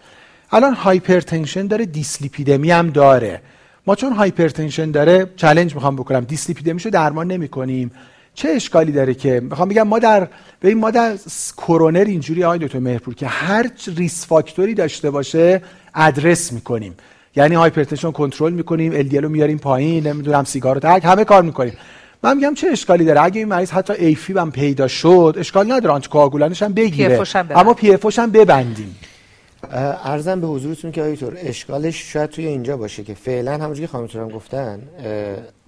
الان 0.51 0.73
hypertension 0.73 1.67
داره 1.67 1.85
دیسلیپیدمی 1.85 2.71
هم 2.71 2.89
داره. 2.89 3.41
ما 3.87 3.95
چون 3.95 4.13
hypertension 4.13 4.91
داره 4.91 5.29
challenge 5.35 5.75
می‌خوام 5.75 5.95
بکنم. 5.95 6.19
دیسلیپیدمیشو 6.19 6.89
درمان 6.89 7.27
نمی‌کنیم. 7.27 7.91
چه 8.33 8.49
اشکالی 8.49 8.91
داره 8.91 9.13
که؟ 9.13 9.39
می‌خوام 9.39 9.69
بگم 9.69 9.87
ما 9.87 9.99
در 9.99 10.27
ببین 10.61 10.77
ما 10.77 10.91
در 10.91 11.17
کرونر 11.57 12.05
اینجوری 12.05 12.43
آقای 12.43 12.59
دکتر 12.59 12.79
مهرپور 12.79 13.15
که 13.15 13.27
هر 13.27 13.69
risk 13.95 14.25
factor 14.25 14.66
ی 14.66 14.73
داشته 14.73 15.11
باشه 15.11 15.61
ادرس 15.95 16.53
می‌کنیم. 16.53 16.93
یعنی 17.35 17.55
hypertension 17.55 18.11
کنترل 18.11 18.53
می‌کنیم 18.53 18.93
LDL 18.95 19.15
رو 19.15 19.29
میاریم 19.29 19.57
پایین 19.57 20.07
نمی‌دونم 20.07 20.43
سیگار 20.43 20.75
رو 20.75 20.79
ترک 20.79 21.05
همه 21.05 21.23
کار 21.23 21.41
می‌کنیم. 21.41 21.73
من 22.23 22.37
میگم 22.37 22.53
چه 22.53 22.67
اشکالی 22.67 23.05
داره؟ 23.05 23.23
اگه 23.23 23.39
این 23.39 23.47
مریض 23.47 23.71
حتی 23.71 23.93
AFib 23.93 24.33
هم 24.33 24.51
پیدا 24.51 24.87
شد 24.87 25.35
اشکال 25.37 25.71
نداره 25.71 25.93
anticoagulant 25.93 26.54
ش 26.54 26.63
هم 26.63 26.73
بگیره. 26.73 27.23
اما 27.55 27.73
PFO 27.73 28.19
هم 28.19 28.31
ببندیم. 28.31 28.95
عرضم 30.03 30.41
به 30.41 30.47
حضورتون 30.47 30.91
که 30.91 31.01
آیتور 31.01 31.33
اشکالش 31.37 32.13
شاید 32.13 32.29
توی 32.29 32.47
اینجا 32.47 32.77
باشه 32.77 33.03
که 33.03 33.13
فعلا 33.13 33.53
همونجوری 33.53 33.87
که 33.87 33.87
خانم 33.87 34.29
گفتن 34.29 34.79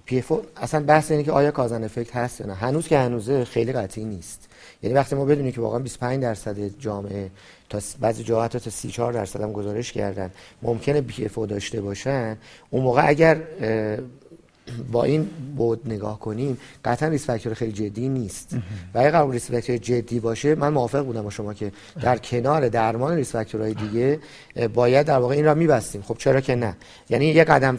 PFO 0.04 0.32
اصلا 0.62 0.80
بحث 0.80 1.10
اینه 1.10 1.22
که 1.22 1.32
آیا 1.32 1.50
cause 1.50 1.71
and 1.71 1.84
effect 1.84 2.16
هست 2.16 2.40
یا 2.40 2.46
نه. 2.46 2.54
هنوز 2.54 2.88
که 2.88 2.98
هنوزه 2.98 3.44
خیلی 3.44 3.72
قطعی 3.72 4.04
نیست. 4.04 4.47
یعنی 4.82 4.94
وقتی 4.96 5.16
ما 5.16 5.24
بدونیم 5.24 5.52
که 5.52 5.60
واقعا 5.60 5.78
25 5.78 6.22
درصد 6.22 6.78
جامعه 6.78 7.30
تا 7.68 7.80
بعضی 8.00 8.24
جاها 8.24 8.48
تا 8.48 8.58
34 8.58 9.12
درصد 9.12 9.40
هم 9.40 9.52
گزارش 9.52 9.92
کردن 9.92 10.30
ممکنه 10.62 11.00
PFO 11.00 11.28
داشته 11.46 11.80
باشن 11.80 12.36
اون 12.70 12.82
موقع 12.82 13.08
اگر 13.08 13.42
با 14.92 15.04
این 15.04 15.28
دید 15.56 15.80
نگاه 15.84 16.18
کنیم 16.18 16.58
قطعا 16.84 17.08
risk 17.08 17.26
factor 17.26 17.54
خیلی 17.54 17.72
جدی 17.72 18.08
نیست. 18.08 18.56
و 18.94 18.98
اگه 18.98 19.10
قرار 19.10 19.30
risk 19.30 19.50
factor 19.50 19.76
جدی 19.76 20.20
باشه 20.20 20.54
من 20.54 20.68
موافق 20.68 21.04
بودم 21.04 21.22
با 21.22 21.30
شما 21.30 21.54
که 21.54 21.72
در 22.00 22.18
کنار 22.18 22.68
درمان 22.68 23.16
risk 23.16 23.32
factor 23.32 23.63
های 23.63 23.74
دیگه 23.74 24.18
باید 24.74 25.06
در 25.06 25.18
واقع 25.18 25.34
این 25.34 25.44
را 25.44 25.54
می‌بستیم. 25.54 26.02
خب 26.02 26.16
چرا 26.18 26.40
که 26.40 26.54
نه؟ 26.54 26.76
یعنی 27.10 27.26
یه 27.26 27.44
قدم 27.44 27.76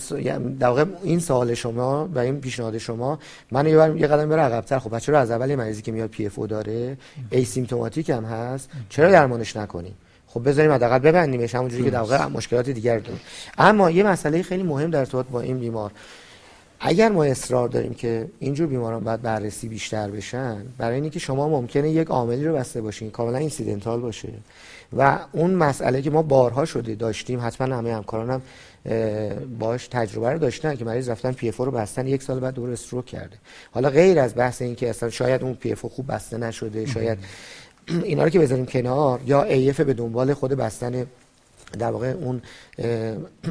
در 0.59 0.67
واقع 0.67 0.85
این 1.03 1.19
سوال 1.19 1.53
شما 1.53 2.09
و 2.15 2.19
این 2.19 2.41
پیشنهاد 2.41 2.77
شما 2.77 3.19
من 3.51 3.65
یه 3.65 3.73
یه 3.73 4.07
قدم 4.07 4.29
بره 4.29 4.41
عقب‌تر. 4.41 4.79
خب 4.79 4.99
چرا 4.99 5.19
از 5.19 5.31
اول 5.31 5.55
مریضی 5.55 5.81
که 5.81 5.91
میاد 5.91 6.09
PFO 6.09 6.47
داره؟ 6.47 6.97
asymptomatic 7.29 8.09
هم 8.09 8.25
هست. 8.25 8.69
چرا 8.89 9.11
درمانش 9.11 9.55
نکنیم؟ 9.55 9.93
خب 10.27 10.49
بذاریم 10.49 10.71
حداقل 10.71 10.99
ببندیمش 10.99 11.55
همونجوری 11.55 11.83
که 11.83 11.89
در 11.89 11.99
واقع 11.99 12.25
مشکلات 12.25 12.69
دیگر 12.69 12.99
داریم. 12.99 13.19
اما 13.57 13.91
یه 13.91 14.03
مسئله 14.03 14.43
خیلی 14.43 14.63
مهم 14.63 14.89
در 14.89 14.99
ارتباط 14.99 15.25
با 15.25 15.41
این 15.41 15.59
بیمار. 15.59 15.91
اگر 16.79 17.09
ما 17.09 17.23
اصرار 17.23 17.69
داریم 17.69 17.93
که 17.93 18.27
اینجور 18.39 18.67
بیماران 18.67 19.03
باید 19.03 19.21
بررسی 19.21 19.67
بیشتر 19.67 20.11
بشن 20.11 20.65
برای 20.77 21.01
اینکه 21.01 21.19
شما 21.19 21.49
ممکنه 21.49 21.89
یک 21.89 22.07
عاملی 22.07 22.45
رو 22.45 22.55
بسته 22.55 22.81
باشین 22.81 23.11
کاملا 23.11 23.37
incidental 23.37 23.99
باشه. 23.99 24.29
و 24.97 25.19
اون 25.31 25.51
مسئله 25.51 26.01
که 26.01 26.09
ما 26.09 26.21
بارها 26.21 26.65
شده 26.65 26.95
داشتیم 26.95 27.39
حتما 27.41 27.75
همه 27.75 27.93
همکارانم 27.93 28.31
هم 28.31 28.41
باش 29.59 29.87
تجربه 29.87 30.29
رو 30.29 30.39
داشتن 30.39 30.75
که 30.75 30.85
مریض 30.85 31.09
رفتن 31.09 31.31
PFO 31.31 31.51
رو 31.51 31.71
بستن 31.71 32.07
یک 32.07 32.23
سال 32.23 32.39
بعد 32.39 32.53
دوباره 32.53 32.73
stroke 32.73 33.05
کرده. 33.05 33.37
حالا 33.71 33.89
غیر 33.89 34.19
از 34.19 34.35
بحث 34.35 34.61
این 34.61 34.75
که 34.75 34.89
اصلا 34.89 35.09
شاید 35.09 35.43
اون 35.43 35.53
PFO 35.53 35.75
خوب 35.75 36.11
بسته 36.11 36.37
نشده 36.37 36.85
شاید 36.85 37.17
اینا 38.03 38.23
رو 38.23 38.29
که 38.29 38.39
بذاریم 38.39 38.65
کنار 38.65 39.19
یا 39.25 39.43
AF 39.43 39.81
به 39.81 39.93
دنبال 39.93 40.33
خود 40.33 40.51
بستن 40.51 41.05
در 41.79 41.91
واقع 41.91 42.07
اون 42.07 42.41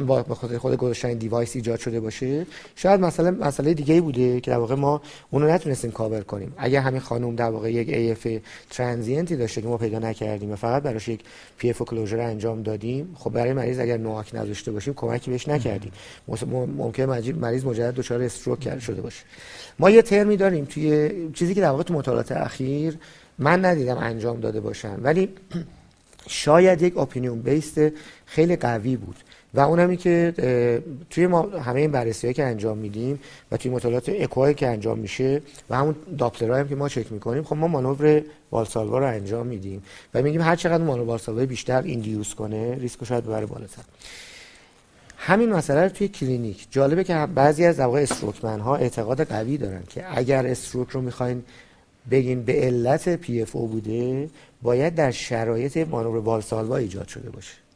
با 0.06 0.22
خود 0.22 0.56
خود 0.56 0.76
گذاشتن 0.76 1.14
device 1.14 1.56
ایجاد 1.56 1.78
شده 1.78 2.00
باشه. 2.00 2.46
شاید 2.76 3.00
مثلا 3.00 3.30
مسئله 3.30 3.74
دیگه 3.74 3.94
ای 3.94 4.00
بوده 4.00 4.40
که 4.40 4.50
در 4.50 4.58
واقع 4.58 4.74
ما 4.74 5.02
اون 5.30 5.42
رو 5.42 5.48
نتونستیم 5.48 5.90
کاور 5.90 6.20
کنیم. 6.20 6.54
اگر 6.56 6.80
همین 6.80 7.00
خانم 7.00 7.36
در 7.36 7.50
واقع 7.50 7.72
یک 7.72 8.16
AF 8.16 8.28
transient 8.70 9.30
ی 9.30 9.36
داشته 9.36 9.62
که 9.62 9.68
ما 9.68 9.76
پیدا 9.76 9.98
نکردیم 9.98 10.50
و 10.50 10.56
فقط 10.56 10.82
براش 10.82 11.08
یک 11.08 11.20
PFO 11.58 11.82
closure 11.82 12.20
انجام 12.20 12.62
دادیم 12.62 13.16
خب 13.18 13.30
برای 13.30 13.52
مریض 13.52 13.78
اگر 13.78 13.96
NOAC 13.96 14.34
نداشته 14.34 14.72
باشیم 14.72 14.94
کمکی 14.94 15.30
بهش 15.30 15.48
نکردیم. 15.48 15.92
ممکن 16.76 17.02
مریض 17.32 17.64
مجدد 17.64 17.94
دچار 17.94 18.22
stroke 18.22 18.60
کرده 18.60 18.80
شده 18.80 19.02
باشه. 19.02 19.24
ما 19.78 19.90
یه 19.90 20.02
ترمی 20.02 20.36
داریم 20.36 20.64
توی 20.64 21.10
چیزی 21.34 21.54
که 21.54 21.60
در 21.60 21.70
واقع 21.70 21.82
تو 21.82 21.94
مطالعات 21.94 22.32
اخیر 22.32 22.98
من 23.38 23.64
ندیدم 23.64 23.98
انجام 23.98 24.40
داده 24.40 24.60
باشن. 24.60 25.00
ولی 25.02 25.28
شاید 26.28 26.82
یک 26.82 26.96
opinion 26.96 27.40
based 27.40 27.80
خیلی 28.26 28.56
قوی 28.56 28.96
بود. 28.96 29.16
و 29.54 29.60
اونمی 29.60 29.96
که 29.96 30.34
توی 31.10 31.26
ما 31.26 31.42
همه 31.42 31.80
این 31.80 31.90
بررسی 31.90 32.32
که 32.32 32.44
انجام 32.44 32.78
میدیم 32.78 33.20
و 33.52 33.56
توی 33.56 33.70
مطالعات 33.70 34.08
اکوهایی 34.08 34.54
که 34.54 34.66
انجام 34.66 34.98
میشه 34.98 35.42
و 35.70 35.76
همون 35.76 35.96
Doppler 36.18 36.49
هایی 36.49 36.62
هم 36.62 36.68
که 36.68 36.74
ما 36.74 36.88
چک 36.88 37.12
می‌کنیم 37.12 37.42
خب 37.42 37.56
ما 37.56 37.68
مانور 37.68 38.22
Valsalva 38.52 38.98
رو 38.98 39.06
انجام 39.06 39.46
میدیم 39.46 39.82
و 40.14 40.22
میگیم 40.22 40.40
هر 40.40 40.56
چقدر 40.56 40.84
مانور 40.84 41.06
Valsalva 41.06 41.46
بیشتر 41.46 41.82
induce 41.82 42.34
کنه 42.34 42.74
ریسک 42.74 43.04
شاید 43.04 43.24
ببره 43.24 43.46
بالاتر. 43.46 43.82
همین 45.16 45.52
مسئله 45.52 45.82
رو 45.82 45.88
توی 45.88 46.08
کلینیک. 46.08 46.66
جالبه 46.70 47.04
که 47.04 47.28
بعضی 47.34 47.64
از 47.64 47.80
واقع 47.80 48.00
strokeman 48.00 48.60
ها 48.60 48.76
اعتقاد 48.76 49.26
قوی 49.26 49.56
دارن 49.56 49.82
که 49.88 50.04
اگر 50.18 50.46
stroke 50.46 50.90
رو 50.90 51.00
می‌خواین 51.00 51.42
بگین 52.10 52.42
به 52.42 52.52
علت 52.52 53.16
PFO 53.16 53.68
بوده 53.68 54.28
باید 54.62 54.94
در 54.94 55.10
شرایط 55.10 55.76
مانور 55.76 56.20
Valsalva 56.20 56.76
ایجاد 56.76 57.08
شده 57.08 57.30
باشه. 57.30 57.67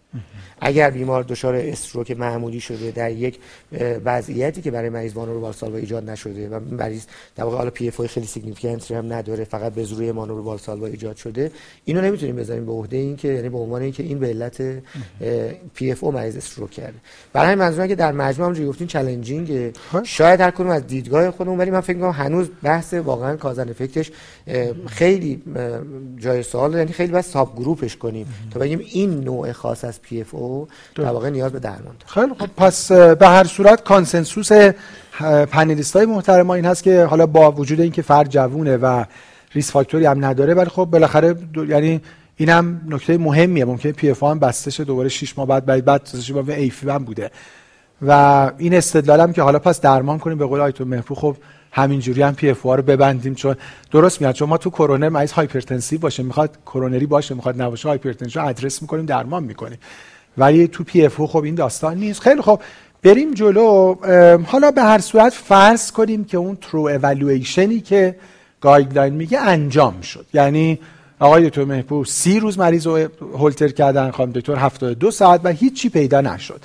اگر 0.61 0.91
بیمار 0.91 1.23
دچار 1.23 1.55
stroke 1.55 2.11
معمولی 2.11 2.61
شده 2.61 2.91
در 2.91 3.11
یک 3.11 3.39
وضعیتی 4.05 4.63
که 4.63 4.71
برای 4.71 4.89
مریض 4.89 5.17
مانور 5.17 5.37
Valsalva 5.37 5.79
ایجاد 5.79 6.11
نشده 6.11 6.49
و 6.49 6.61
مریض 6.71 7.05
در 7.37 7.45
واقع 7.45 7.57
حالا 7.57 7.71
PFO 7.71 8.07
خیلی 8.07 8.27
significant 8.27 8.91
هم 8.91 9.13
نداره 9.13 9.45
فقط 9.45 9.75
به 9.75 9.85
زور 9.85 10.13
مانور 10.13 10.41
Valsalva 10.41 10.87
ایجاد 10.87 11.17
شده 11.17 11.51
اینو 11.85 12.01
نمی‌تونیم 12.01 12.37
بذاریم 12.37 12.67
به 12.67 12.73
عهده 12.73 12.97
این 12.97 13.17
که 13.17 13.29
یعنی 13.29 13.49
به 13.49 13.59
عنوان 13.59 13.83
اینکه 13.83 14.03
این 14.03 14.19
به 14.19 14.27
علت 14.27 14.63
PFO 15.75 16.13
مریض 16.13 16.37
stroke 16.37 16.71
کرده 16.71 16.99
برای 17.33 17.55
منظورم 17.55 17.89
که 17.89 17.95
در 17.95 18.13
مجموع 18.13 18.57
هم 18.57 18.67
گفتین 18.67 18.87
challenging. 18.87 19.73
شاید 20.05 20.41
هر 20.41 20.51
کدوم 20.51 20.71
از 20.71 20.87
دیدگاه 20.87 21.31
خودمون 21.31 21.59
ولی 21.59 21.71
من 21.71 21.81
فکر 21.81 21.97
می‌کنم 21.97 22.11
هنوز 22.11 22.49
بحث 22.63 22.95
واقعا 22.95 23.37
cause 23.37 23.57
and 23.57 23.69
effect 23.69 24.00
ش 24.00 24.11
خیلی 24.87 25.43
جای 26.19 26.43
سوال 26.43 26.75
یعنی 26.75 26.93
خیلی 26.93 27.13
باید 27.13 27.31
subgroup 27.31 27.57
ش 27.57 27.97
کنیم 27.97 28.27
تا 28.51 28.61
بگیم 28.61 28.79
این 28.79 29.21
نوع 29.21 29.53
خاص 29.53 29.85
از 29.85 30.02
PFO 30.03 30.69
در 30.95 31.05
واقع 31.05 31.31
نیاز 31.31 31.53
به 31.53 31.59
درمان 31.59 31.83
داره. 31.83 32.07
خیلی 32.07 32.35
خب 32.39 32.47
پس 32.57 32.93
به 32.93 33.29
هر 33.29 33.45
صورت 33.45 33.85
consensus 33.85 34.53
panelist 35.51 35.97
های 35.97 36.07
محترم 36.07 36.51
این 36.51 36.65
هست 36.65 36.83
که 36.83 37.05
حالا 37.05 37.27
با 37.27 37.53
وجود 37.53 37.81
اینکه 37.81 38.03
فرد 38.03 38.29
جوونه 38.29 38.77
و 38.77 39.05
risk 39.55 39.71
factor 39.71 40.02
ی 40.02 40.07
هم 40.07 40.25
نداره 40.25 40.55
ولی 40.55 40.69
خب 40.69 40.85
بالاخره 40.85 41.37
یعنی 41.69 42.01
این 42.37 42.49
هم 42.49 42.81
نکته 42.89 43.19
مهمیه. 43.19 43.65
ممکنه 43.65 43.93
PFO 43.93 44.23
هم 44.23 44.39
بسته 44.39 44.71
شه 44.71 44.85
دوباره 44.85 45.09
6 45.09 45.39
ماه 45.39 45.47
بعد 45.47 45.67
بعد 45.67 45.85
بعد 45.85 46.09
با 46.35 46.53
AF 46.53 46.78
ی 46.78 46.91
هم 46.91 47.05
بوده. 47.05 47.31
و 48.07 48.51
این 48.59 48.75
استدلالم 48.75 49.33
که 49.33 49.43
حالا 49.43 49.59
پس 49.59 49.81
درمان 49.81 50.19
کنیم 50.19 50.39
به 50.39 50.47
قول 50.47 50.61
آی 50.61 50.69
دکتر 50.69 50.89
مهرپور 50.89 51.15
خب 51.15 51.37
همینجوری 51.73 52.23
هم 52.23 52.35
PFO 52.35 52.63
رو 52.63 52.83
ببندیم 52.83 53.35
چون 53.35 53.57
درست 53.91 54.21
میاد 54.21 54.35
چون 54.35 54.49
ما 54.49 54.59
تو 54.59 54.71
کرونا 54.71 55.09
مریض 55.09 55.33
hypertensive 55.33 56.01
باشه 56.01 56.23
می‌خواد 56.23 56.59
کرونری 56.67 57.07
باشه 57.07 57.35
می‌خواد 57.35 57.63
نباشه 57.63 57.89
hypertension 57.89 58.41
address 58.41 58.83
می‌کنیم 58.83 59.07
درمان 59.07 59.43
می‌کنیم. 59.43 59.79
ولی 60.39 60.69
تو 60.69 60.85
PFO 60.85 61.21
خب 61.21 61.45
این 61.45 61.55
داستان 61.55 61.97
نیست. 61.97 62.21
خیلی 62.21 62.43
خب 62.43 62.61
بریم 63.03 63.35
جلو. 63.35 63.95
حالا 64.47 64.71
به 64.71 64.83
هر 64.83 64.99
صورت 64.99 65.33
فرض 65.33 65.93
کنیم 65.93 66.25
که 66.25 66.37
اون 66.37 66.59
ترو 66.61 66.81
اولویشنی 66.81 67.81
که 67.81 68.17
guideline 68.61 69.15
میگه 69.15 69.41
انجام 69.41 70.01
شد. 70.01 70.27
یعنی 70.35 70.79
آقای 71.19 71.49
دکتر 71.49 71.65
محبوب 71.65 72.07
سی 72.07 72.41
روز 72.41 72.59
مریض 72.59 72.87
رو 72.87 73.09
هولتر 73.21 73.69
کردن 73.69 74.11
خانم 74.11 74.33
دکتر 74.33 74.57
72 74.57 75.11
ساعت 75.11 75.41
و 75.45 75.49
هیچی 75.49 75.89
پیدا 75.89 76.21
نشد. 76.21 76.61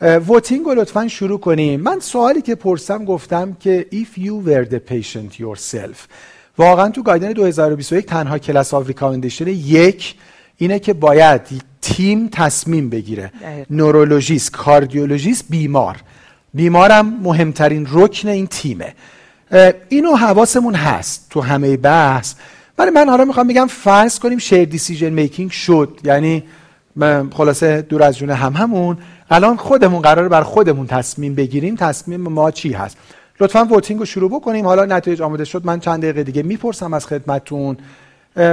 voting 0.00 0.64
رو 0.64 0.74
لطفا 0.74 1.08
شروع 1.08 1.40
کنیم. 1.40 1.80
من 1.80 2.00
سوالی 2.00 2.42
که 2.42 2.54
پرسم 2.54 3.04
گفتم 3.04 3.56
که 3.60 3.86
if 3.92 4.18
you 4.18 4.48
were 4.48 4.70
the 4.70 4.92
patient 4.92 5.40
yourself. 5.40 5.96
واقعا 6.58 6.88
تو 6.88 7.02
guideline 7.02 7.32
2021 7.32 8.06
تنها 8.06 8.38
class 8.38 8.74
of 8.74 8.86
recommendation 8.86 9.46
یک 9.46 10.14
اینه 10.56 10.78
که 10.78 10.92
باید 10.92 11.40
تیم 11.82 12.28
تصمیم 12.32 12.90
بگیره. 12.90 13.32
نورولوژیست 13.70 14.52
کاردیولوژیست 14.52 15.44
بیمار. 15.50 15.96
بیمارم 16.54 17.20
مهمترین 17.22 17.86
رکن 17.92 18.28
این 18.28 18.46
تیمه. 18.46 18.94
اینو 19.88 20.16
حواسمون 20.16 20.74
هست 20.74 21.26
تو 21.30 21.40
همه 21.40 21.76
بحث. 21.76 22.34
ولی 22.78 22.90
من 22.90 23.08
حالا 23.08 23.24
می‌خوام 23.24 23.48
بگم 23.48 23.66
فرض 23.66 24.18
کنیم 24.18 24.38
shared 24.38 24.64
decision 24.64 25.10
making 25.10 25.50
شد. 25.50 26.00
یعنی 26.04 26.42
خلاصه 27.32 27.82
دور 27.82 28.02
از 28.02 28.18
جون 28.18 28.30
هم 28.30 28.52
همون. 28.52 28.98
الان 29.30 29.56
خودمون 29.56 30.02
قراره 30.02 30.28
بر 30.28 30.42
خودمون 30.42 30.86
تصمیم 30.86 31.34
بگیریم 31.34 31.76
تصمیم 31.76 32.20
ما 32.20 32.50
چی 32.50 32.72
هست؟ 32.72 32.96
لطفا 33.40 33.64
voting 33.64 34.00
رو 34.00 34.06
شروع 34.06 34.30
بکنیم. 34.30 34.66
حالا 34.66 34.84
نتایج 34.84 35.22
آماده 35.22 35.44
شد. 35.44 35.66
من 35.66 35.80
چند 35.80 36.02
دقیقه 36.02 36.22
دیگه 36.22 36.42
می‌پرسم 36.42 36.94
از 36.94 37.06
خدمتتون. 37.06 37.76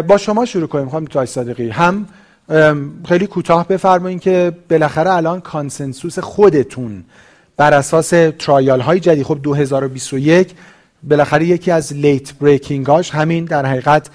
با 0.08 0.18
شما 0.18 0.46
شروع 0.46 0.68
کنیم. 0.68 0.90
خانم 0.90 1.06
دکتر 1.06 1.26
صادقی. 1.26 1.70
هم 1.70 2.06
خیلی 3.08 3.28
کوتاه 3.28 3.68
بفرمایید 3.68 4.22
که 4.22 4.52
بالاخره 4.70 5.14
الان 5.14 5.42
consensus 5.42 6.20
خودتون 6.20 7.04
بر 7.58 7.74
اساس 7.74 8.14
trial 8.40 8.82
های 8.82 9.00
جدید. 9.00 9.26
خب 9.26 9.40
2021 9.44 10.54
بالاخره 11.04 11.46
یکی 11.46 11.72
از 11.72 11.94
late 11.94 12.34
breaking 12.34 12.86
هاش 12.86 13.12
همین 13.12 13.46
در 13.46 13.66
حقیقت 13.66 14.10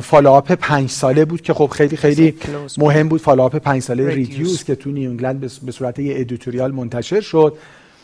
follow-up 0.00 0.52
پنج 0.52 0.90
ساله 0.90 1.24
بود 1.24 1.42
که 1.42 1.54
خب 1.54 1.66
خیلی 1.66 1.96
خیلی 1.96 2.34
مهم 2.78 3.08
بود 3.08 3.20
follow-up 3.20 3.56
پنج 3.56 3.82
ساله 3.82 4.08
REDUCE 4.08 4.64
که 4.64 4.74
تو 4.74 4.90
New 4.90 5.10
England 5.10 5.40
به 5.62 5.72
صورت 5.72 5.98
یه 5.98 6.20
editorial 6.20 6.72
منتشر 6.72 7.20
شد. 7.20 7.54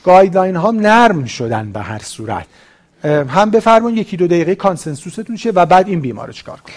guideline 0.05 0.57
ها 0.57 0.71
نرم 0.71 1.25
شدن 1.25 1.73
به 1.73 1.81
هر 1.81 1.99
صورت. 1.99 2.47
هم 3.05 3.51
بفرمایید 3.51 3.99
یکی 3.99 4.17
دو 4.17 4.27
دقیقه 4.27 4.55
consensus 4.55 5.16
تون 5.16 5.37
شه 5.37 5.51
و 5.51 5.67
بعد 5.67 5.89
این 5.89 6.01
بیمار 6.01 6.33
چیکار 6.33 6.57
کنید 6.57 6.77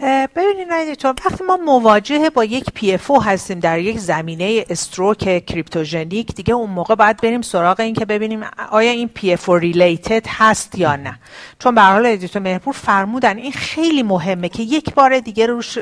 ببینید 0.00 0.68
آی 0.72 0.84
دکتر 0.84 1.14
وقتی 1.26 1.44
ما 1.44 1.56
مواجه 1.56 2.30
با 2.30 2.44
یک 2.44 2.64
PFO 2.74 3.10
هستیم 3.24 3.60
در 3.60 3.78
یک 3.78 3.98
زمینه 3.98 4.64
stroke 4.70 5.46
cryptogenic 5.46 6.34
دیگه 6.34 6.54
اون 6.54 6.70
موقع 6.70 6.94
باید 6.94 7.16
بریم 7.16 7.42
سراغ 7.42 7.80
این 7.80 7.94
که 7.94 8.04
ببینیم 8.04 8.44
آیا 8.70 8.90
این 8.90 9.08
PFO 9.08 9.48
related 9.48 10.26
هست 10.28 10.78
یا 10.78 10.96
نه. 10.96 11.18
چون 11.58 11.74
به 11.74 11.82
حال 11.82 12.06
آی 12.06 12.16
دکتر 12.16 12.42
مهرپور 12.42 12.74
فرمودن 12.74 13.36
این 13.36 13.52
خیلی 13.52 14.02
مهمه 14.02 14.48
که 14.48 14.62
یک 14.62 14.94
بار 14.94 15.18
دیگه 15.20 15.46
روش 15.46 15.78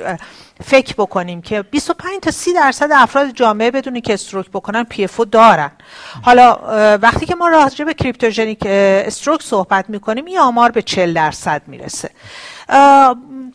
فکر 0.64 0.94
بکنیم 0.94 1.42
که 1.42 1.62
25 1.62 2.20
تا 2.22 2.30
30 2.30 2.52
درصد 2.52 2.88
افراد 2.94 3.30
جامعه 3.30 3.70
بدون 3.70 3.90
این 3.90 4.00
که 4.00 4.14
stroke 4.14 4.50
بکنن 4.50 4.84
PFO 4.84 5.20
دارن. 5.20 5.70
حالا 6.22 6.58
وقتی 7.02 7.26
که 7.26 7.34
ما 7.34 7.48
راجع 7.48 7.84
به 7.84 7.94
cryptogenic 7.94 8.66
stroke 8.66 9.42
صحبت 9.42 9.90
می‌کنیم 9.90 10.24
این 10.24 10.38
آمار 10.38 10.70
به 10.70 10.82
40 10.82 11.14
درصد 11.14 11.62
می‌رسه. 11.66 12.10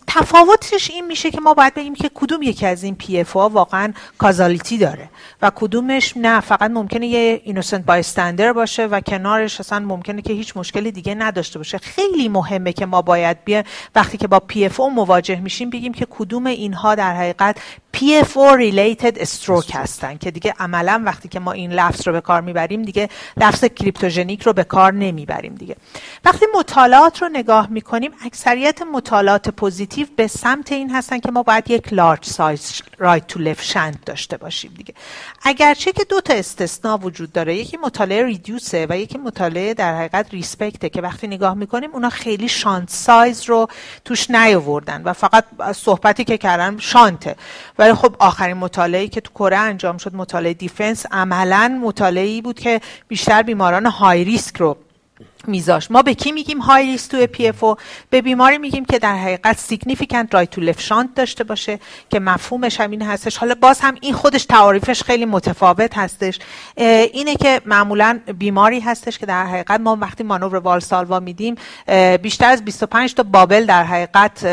تفاوتش 0.08 0.92
این 0.92 1.06
میشه 1.06 1.32
که 1.32 1.42
ما 1.42 1.54
باید 1.54 1.74
بگیم 1.74 1.96
که 1.96 2.10
کدوم 2.14 2.42
یکی 2.42 2.66
از 2.66 2.84
این 2.84 2.96
PFO 2.96 3.32
ها 3.32 3.50
واقعا 3.50 3.94
causality 4.18 4.78
داره 4.78 5.10
و 5.42 5.52
کدومش 5.56 6.18
نه 6.18 6.40
فقط 6.40 6.72
ممکنه 6.72 7.08
یه 7.08 7.42
innocent 7.44 7.86
bystander 7.86 8.54
باشه 8.54 8.86
و 8.86 9.02
کنارش 9.02 9.60
اصلا 9.60 9.80
ممکنه 9.80 10.22
که 10.22 10.34
هیچ 10.34 10.58
مشکلی 10.58 10.92
دیگه 10.92 11.16
نداشته 11.16 11.60
باشه. 11.60 11.78
خیلی 11.78 12.30
مهمه 12.30 12.74
که 12.74 12.86
ما 12.86 13.02
باید 13.02 13.44
بیا 13.46 13.64
وقتی 13.96 14.18
که 14.18 14.28
با 14.28 14.40
PFO 14.40 14.80
مواجه 14.80 15.40
میشیم 15.40 15.70
بگیم 15.70 15.94
که 15.94 16.08
کدوم 16.10 16.46
اینها 16.46 16.96
در 16.96 17.16
حقیقت 17.16 17.58
PFO 17.96 18.58
related 18.58 19.24
stroke 19.24 19.76
هستن 19.76 20.18
که 20.18 20.32
دیگه 20.32 20.54
عملا 20.60 21.02
وقتی 21.06 21.30
که 21.30 21.40
ما 21.40 21.52
این 21.52 21.72
لفظ 21.72 22.08
رو 22.08 22.14
به 22.14 22.22
کار 22.22 22.42
می‌بریم 22.42 22.82
دیگه 22.82 23.10
لفظ 23.38 23.66
cryptogenic 23.66 24.44
رو 24.44 24.54
به 24.54 24.64
کار 24.64 24.94
نمی‌بریم 24.94 25.56
دیگه. 25.56 25.76
وقتی 26.26 26.46
مطالعات 26.56 27.22
رو 27.22 27.30
نگاه 27.30 27.68
می‌کنیم 27.70 28.12
اکثریت 28.26 28.82
مطالعات 28.82 29.50
positive 29.50 30.08
به 30.16 30.28
سمت 30.28 30.72
این 30.72 30.90
هستن 30.90 31.20
که 31.20 31.32
ما 31.32 31.44
باید 31.44 31.72
یک 31.72 31.94
large 31.94 32.26
size 32.26 32.82
right 32.98 33.28
to 33.28 33.40
left 33.40 33.64
shunt 33.64 34.06
داشته 34.06 34.38
باشیم 34.38 34.74
دیگه. 34.78 34.94
اگرچه 35.44 35.92
که 35.92 36.04
دو 36.04 36.22
تا 36.22 36.34
استثنا 36.34 36.98
وجود 36.98 37.32
داره 37.32 37.56
یکی 37.56 37.78
مطالعه 37.78 38.26
REDUCE 38.26 38.79
ه 38.79 38.88
و 38.90 38.98
یکی 38.98 39.18
مطالعه 39.18 39.74
در 39.74 39.98
حقیقت 39.98 40.28
RESPECT 40.32 40.82
ه 40.82 40.90
که 40.90 41.02
وقتی 41.02 41.28
نگاه 41.28 41.54
می‌کنیم 41.54 41.90
اونا 41.94 42.10
خیلی 42.10 42.48
shunt 42.50 42.90
size 42.90 43.44
رو 43.44 43.68
توش 44.06 44.32
نیاوردن 44.32 45.04
و 45.04 45.14
فقط 45.14 45.46
صحبتی 45.76 46.24
که 46.24 46.38
کردن 46.38 46.78
shunt 46.78 47.26
ه 47.26 47.36
ولی 47.80 47.94
خب 47.94 48.16
آخرین 48.20 48.58
مطالعه 48.58 49.08
که 49.08 49.22
تو 49.22 49.32
کره 49.32 49.58
انجام 49.58 49.98
شد 49.98 50.16
مطالعه 50.16 50.54
DEFENSE 50.54 51.06
عملا 51.12 51.80
مطالعه 51.84 52.42
بود 52.42 52.60
که 52.60 52.82
بیشتر 53.08 53.42
بیماران 53.42 53.86
high 53.86 54.24
risk 54.24 54.58
رو 54.58 54.78
میذاش. 55.48 55.92
ما 55.92 56.02
به 56.02 56.14
کی 56.14 56.32
میگیم 56.32 56.60
high 56.60 56.86
risk 56.86 57.08
تو 57.08 57.28
PFO 57.28 57.64
به 58.10 58.22
بیماری 58.22 58.58
میگیم 58.58 58.86
که 58.86 59.00
در 59.00 59.16
حقیقت 59.16 59.58
significant 59.58 60.34
right 60.34 60.50
to 60.50 60.62
left 60.62 60.82
shunt 60.82 61.16
داشته 61.16 61.44
باشه 61.44 61.80
که 62.10 62.20
مفهومش 62.20 62.82
هم 62.82 62.92
این 62.92 63.02
هستش. 63.02 63.38
حالا 63.38 63.56
باز 63.56 63.80
هم 63.80 63.96
این 64.02 64.14
خودش 64.14 64.46
تعاریفش 64.46 65.04
خیلی 65.04 65.26
متفاوت 65.26 65.98
هستش. 65.98 66.40
اینه 66.78 67.36
که 67.36 67.62
معمولا 67.66 68.20
بیماری 68.38 68.80
هستش 68.80 69.20
که 69.20 69.26
در 69.26 69.46
حقیقت 69.46 69.80
ما 69.80 69.98
وقتی 70.02 70.24
مانور 70.24 70.56
Valsalva 70.56 71.20
میدیم 71.20 71.56
بیشتر 72.22 72.50
از 72.50 72.66
25 72.66 73.14
تا 73.14 73.24
bubble 73.24 73.66
در 73.66 73.84
حقیقت 73.84 74.46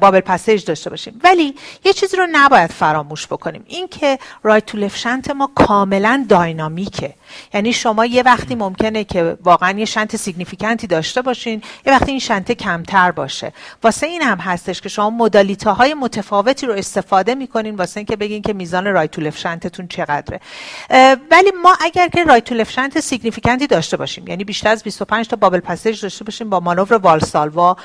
bubble 0.00 0.20
passage 0.20 0.64
داشته 0.64 0.90
باشیم. 0.90 1.20
ولی 1.24 1.54
یه 1.84 1.92
چیزی 1.92 2.16
رو 2.16 2.26
نباید 2.32 2.70
فراموش 2.70 3.26
بکنیم. 3.26 3.64
این 3.66 3.88
که 3.88 4.18
right 4.42 4.66
to 4.66 4.78
left 4.78 4.98
shunt 4.98 5.30
ما 5.30 5.50
کاملا 5.54 6.26
dynamic 6.28 6.95
ه. 6.95 7.14
یعنی 7.54 7.72
شما 7.72 8.06
یه 8.06 8.22
وقتی 8.22 8.54
ممکنه 8.54 9.04
که 9.04 9.36
واقعا 9.44 9.78
یه 9.78 9.84
shunt 9.84 10.16
significant 10.16 10.80
ی 10.80 10.86
داشته 10.86 11.22
باشین 11.22 11.62
یه 11.86 11.92
وقتی 11.92 12.10
این 12.10 12.20
shunt 12.20 12.52
کمتر 12.52 13.10
باشه. 13.10 13.52
واسه 13.82 14.06
این 14.06 14.22
هم 14.22 14.38
هستش 14.38 14.80
که 14.80 14.88
شما 14.88 15.10
modality 15.10 15.70
های 15.70 15.94
متفاوتی 15.94 16.66
رو 16.66 16.72
استفاده 16.72 17.34
می‌کنین 17.34 17.76
واسه 17.76 17.98
اینکه 17.98 18.16
بگین 18.16 18.42
که 18.42 18.52
میزان 18.52 18.86
right 18.86 19.10
to 19.10 19.30
shunt 19.30 19.66
تون 19.66 19.88
چقدره. 19.88 20.40
ولی 21.30 21.52
ما 21.62 21.76
اگر 21.80 22.08
که 22.08 22.24
right 22.24 22.44
to 22.44 22.64
shunt 22.64 23.00
significant 23.00 23.61
ی 23.61 23.66
داشته 23.66 23.96
باشیم 23.96 24.28
یعنی 24.28 24.44
بیشتر 24.44 24.68
از 24.68 24.82
25 24.82 25.28
تا 25.28 25.36
bubble 25.36 25.60
passage 25.60 26.02
داشته 26.02 26.24
باشیم 26.24 26.50
با 26.50 26.60
مانور 26.60 26.94
والسالوا 26.94 27.76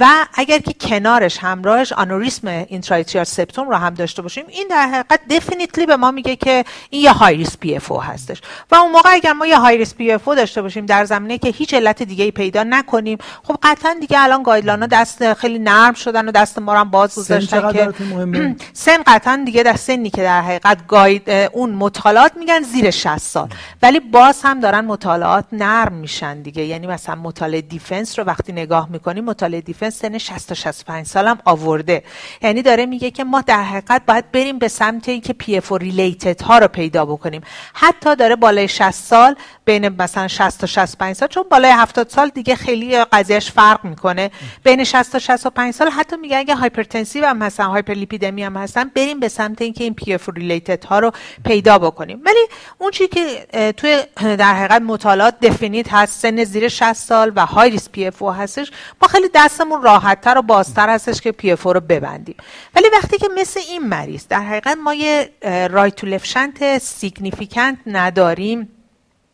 و 0.00 0.26
اگر 0.34 0.58
که 0.58 0.72
کنارش 0.72 1.38
همراهش 1.38 1.92
آنوریسم 1.92 2.48
interatrial 2.48 3.24
septum 3.24 3.68
رو 3.68 3.74
هم 3.74 3.94
داشته 3.94 4.22
باشیم 4.22 4.44
این 4.48 4.66
در 4.70 4.86
حقیقت 4.86 5.20
definitely 5.30 5.86
به 5.86 5.96
ما 5.96 6.10
میگه 6.10 6.36
که 6.36 6.64
این 6.90 7.02
یه 7.02 7.12
high 7.12 7.46
PFO 7.60 7.92
هستش. 8.02 8.40
و 8.70 8.74
موقع 8.90 9.10
اگر 9.12 9.32
ما 9.32 9.46
یه 9.46 9.58
high 9.58 9.78
risk 9.78 9.94
PFO 9.94 10.24
داشته 10.24 10.62
باشیم 10.62 10.86
در 10.86 11.04
زمینه 11.04 11.38
که 11.38 11.48
هیچ 11.48 11.74
علت 11.74 12.02
دیگه 12.02 12.24
ای 12.24 12.30
پیدا 12.30 12.64
نکنیم 12.64 13.18
خب 13.42 13.56
قطعا 13.62 13.96
دیگه 14.00 14.20
الان 14.20 14.42
guideline 14.42 14.86
دست 14.86 15.34
خیلی 15.34 15.58
نرم 15.58 15.94
شدن 15.94 16.28
و 16.28 16.32
دست 16.32 16.58
ما 16.58 16.74
هم 16.74 16.90
باز 16.90 17.14
گذاشتن 17.14 17.72
که 17.72 17.92
سن 18.72 19.02
قطعا 19.06 19.42
دیگه 19.46 19.62
در 19.62 19.76
سنی 19.76 20.10
که 20.10 20.22
در 20.22 20.40
حقیقت 20.42 20.86
guide 20.86 21.30
اون 21.30 21.70
مطالعات 21.70 22.36
میگن 22.36 22.62
زیر 22.62 22.90
60 22.90 23.18
سال. 23.18 23.48
ولی 23.82 24.00
باز 24.00 24.40
هم 24.42 24.60
دارن 24.60 24.84
مطالعات 24.84 25.44
نرم 25.52 25.92
میشن 25.92 26.42
دیگه. 26.42 26.62
یعنی 26.64 26.86
مثلا 26.86 27.14
مطالعه 27.14 27.60
DEFENSE 27.60 28.18
رو 28.18 28.24
وقتی 28.24 28.52
نگاه 28.52 28.88
می‌کنیم 28.90 29.24
مطالعه 29.24 29.60
DEFENSE 29.60 29.98
سن 29.98 30.18
60 30.18 30.48
تا 30.48 30.54
65 30.54 31.06
سال 31.06 31.26
هم 31.26 31.38
آورده. 31.44 32.02
یعنی 32.42 32.62
داره 32.62 32.86
میگه 32.86 33.10
که 33.10 33.24
ما 33.24 33.40
در 33.40 33.62
حقیقت 33.62 34.02
باید 34.06 34.32
بریم 34.32 34.58
به 34.58 34.68
سمت 34.68 35.08
اینکه 35.08 35.32
PFO 35.32 35.72
related 35.72 36.42
ها 36.42 36.58
رو 36.58 36.68
پیدا 36.68 37.04
بکنیم. 37.04 37.42
حتی 37.74 38.16
داره 38.16 38.36
بالای 38.36 38.68
60 38.80 38.90
سال 38.90 39.36
بین 39.64 39.88
مثلا 39.88 40.28
60 40.28 40.60
تا 40.60 40.66
65 40.66 41.16
سال 41.16 41.28
چون 41.28 41.44
بالای 41.50 41.70
70 41.70 42.08
سال 42.08 42.28
دیگه 42.28 42.54
خیلی 42.56 43.04
قضیهش 43.04 43.50
فرق 43.50 43.84
می‌کنه. 43.84 44.30
بین 44.64 44.84
60 44.84 45.12
تا 45.12 45.18
65 45.18 45.74
سال 45.74 45.88
حتی 45.88 46.16
میگه 46.16 46.36
اگه 46.36 46.54
hypertensive 46.54 47.26
هم 47.26 47.36
مثلا 47.38 47.66
hyperlipidemi 47.66 48.44
هم 48.44 48.56
هستن 48.56 48.84
بریم 48.84 49.20
به 49.20 49.28
سمت 49.28 49.62
اینکه 49.62 49.84
این 49.84 49.94
PFO 49.94 50.28
related 50.28 50.84
ها 50.84 50.98
رو 50.98 51.12
پیدا 51.44 51.78
بکنیم. 51.78 52.22
ولی 52.26 52.38
اون 52.78 52.90
چیزی 52.90 53.08
که 53.08 53.46
توی 53.72 54.02
در 54.16 54.54
حقیقت 54.54 54.82
مطالعات 54.82 55.40
definite 55.40 55.92
هست 55.92 56.20
سن 56.20 56.44
زیر 56.44 56.68
60 56.68 56.92
سال 56.92 57.32
و 57.36 57.46
high 57.46 57.70
risk 57.70 57.88
PFO 57.88 58.22
هستش 58.22 58.70
ما 59.02 59.08
خیلی 59.08 59.28
دستمون 59.34 59.82
راحتتر 59.82 60.38
و 60.38 60.42
بازتر 60.42 60.88
هستش 60.88 61.20
که 61.20 61.32
پی 61.32 61.52
اف 61.52 61.62
رو 61.62 61.80
ببندیم. 61.80 62.36
ولی 62.74 62.86
وقتی 62.92 63.18
که 63.18 63.28
مثل 63.36 63.60
این 63.68 63.86
مریض 63.86 64.26
در 64.28 64.40
حقیقت 64.40 64.76
ما 64.84 64.94
یه 64.94 65.30
رایت 65.70 65.94
تو 65.94 66.06
لفشنت 66.06 66.78
سیگنیفیکانت 66.78 67.78
نداریم 67.86 68.69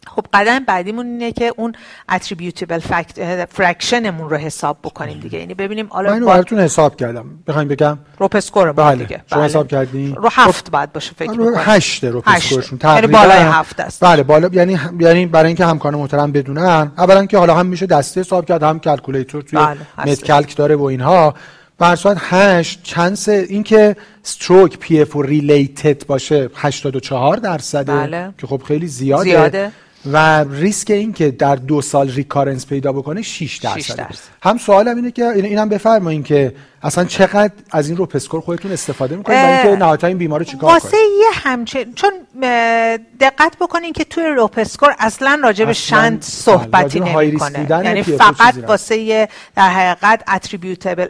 خب 0.06 0.26
قدم 0.32 0.58
بعدیمون 0.58 1.06
اینه 1.06 1.32
که 1.32 1.52
اون 1.56 1.74
اتریبیوتیبل 2.08 2.80
فرکشنمون 3.50 4.30
رو 4.30 4.36
حساب 4.36 4.78
بکنیم 4.84 5.20
دیگه. 5.20 5.38
یعنی 5.38 5.54
ببینیم 5.54 5.86
حالا 5.90 6.12
من 6.12 6.24
براتون 6.24 6.58
حساب 6.60 6.96
کردم. 6.96 7.26
بخوایم 7.46 7.68
بگم؟ 7.68 7.98
روپسکور 8.18 8.72
بله. 8.72 8.96
دیگه. 8.96 9.22
شما 9.30 9.38
بله. 9.38 9.48
حساب 9.48 9.68
کردین؟ 9.68 10.14
رو 10.14 10.28
هفت 10.32 10.70
بعد 10.70 10.92
باشه 10.92 11.12
فکر 11.16 11.32
رو 11.32 11.56
هشت 11.56 12.04
روپسکورشون 12.04 12.78
یعنی 12.84 13.06
بالای 13.06 13.38
هفت 13.38 13.80
است. 13.80 14.04
بله 14.04 14.22
بالا 14.22 14.50
یعنی 14.52 14.78
یعنی 15.00 15.26
برای 15.26 15.46
اینکه 15.46 15.66
همکاران 15.66 16.00
محترم 16.00 16.32
بدونن 16.32 16.92
اولا 16.98 17.26
که 17.26 17.38
حالا 17.38 17.54
هم 17.54 17.66
میشه 17.66 17.86
دسته 17.86 18.20
حساب 18.20 18.46
کرد 18.46 18.62
هم 18.62 18.80
calculator 18.80 19.42
توی 19.42 19.58
بله. 19.58 19.76
MDCalc 20.06 20.56
داره 20.56 20.76
و 20.76 20.82
اینها. 20.82 21.34
به 21.78 21.87
هر 21.87 21.96
صورت 21.96 22.16
8 22.20 22.80
chance 22.82 23.28
اینکه 23.28 23.96
stroke 24.24 24.78
PFO 24.78 25.16
related 25.16 26.06
باشه 26.06 26.50
84 26.54 27.36
درصده. 27.36 27.92
بله. 27.92 28.34
که 28.38 28.46
خب 28.46 28.62
خیلی 28.68 28.86
زیاده, 28.86 29.24
زیاده. 29.24 29.72
و 30.12 30.44
ریسک 30.44 30.90
این 30.90 31.12
که 31.12 31.30
در 31.30 31.56
دو 31.56 31.82
سال 31.82 32.10
recurrence 32.10 32.66
پیدا 32.66 32.92
بکنه 32.92 33.22
6 33.22 33.56
درصد. 33.56 34.14
هم 34.42 34.58
سوالم 34.58 34.96
اینه 34.96 35.10
که 35.10 35.24
اینم 35.24 35.68
بفرمایید 35.68 36.24
که 36.24 36.52
اصلا 36.86 37.04
چقدر 37.04 37.52
از 37.70 37.88
این 37.88 37.96
RoPE 37.96 38.06
score 38.06 38.40
خودتون 38.40 38.72
استفاده 38.72 39.16
می‌کنید 39.16 39.38
برای 39.38 39.68
اینکه 39.68 39.84
نهایتا 39.84 40.06
این 40.06 40.18
بیمار 40.18 40.38
رو 40.38 40.44
چیکار 40.44 40.70
کنید؟ 40.70 40.82
واسه 40.84 40.96
یه 40.96 41.26
همچه 41.32 41.86
چون 41.94 42.12
دقت 43.20 43.56
بکنین 43.60 43.92
که 43.92 44.04
توی 44.04 44.24
RoPE 44.24 44.55
score 44.55 44.94
اصلا 44.98 45.40
راجع 45.42 45.64
به 45.64 45.72
shunt 45.72 46.22
صحبتی 46.24 47.00
نمی‌کنه. 47.00 47.66
یعنی 47.70 48.02
فقط 48.02 48.54
واسه 48.66 49.28
در 49.56 49.68
حقیقت 49.68 50.22
attributable 50.28 51.06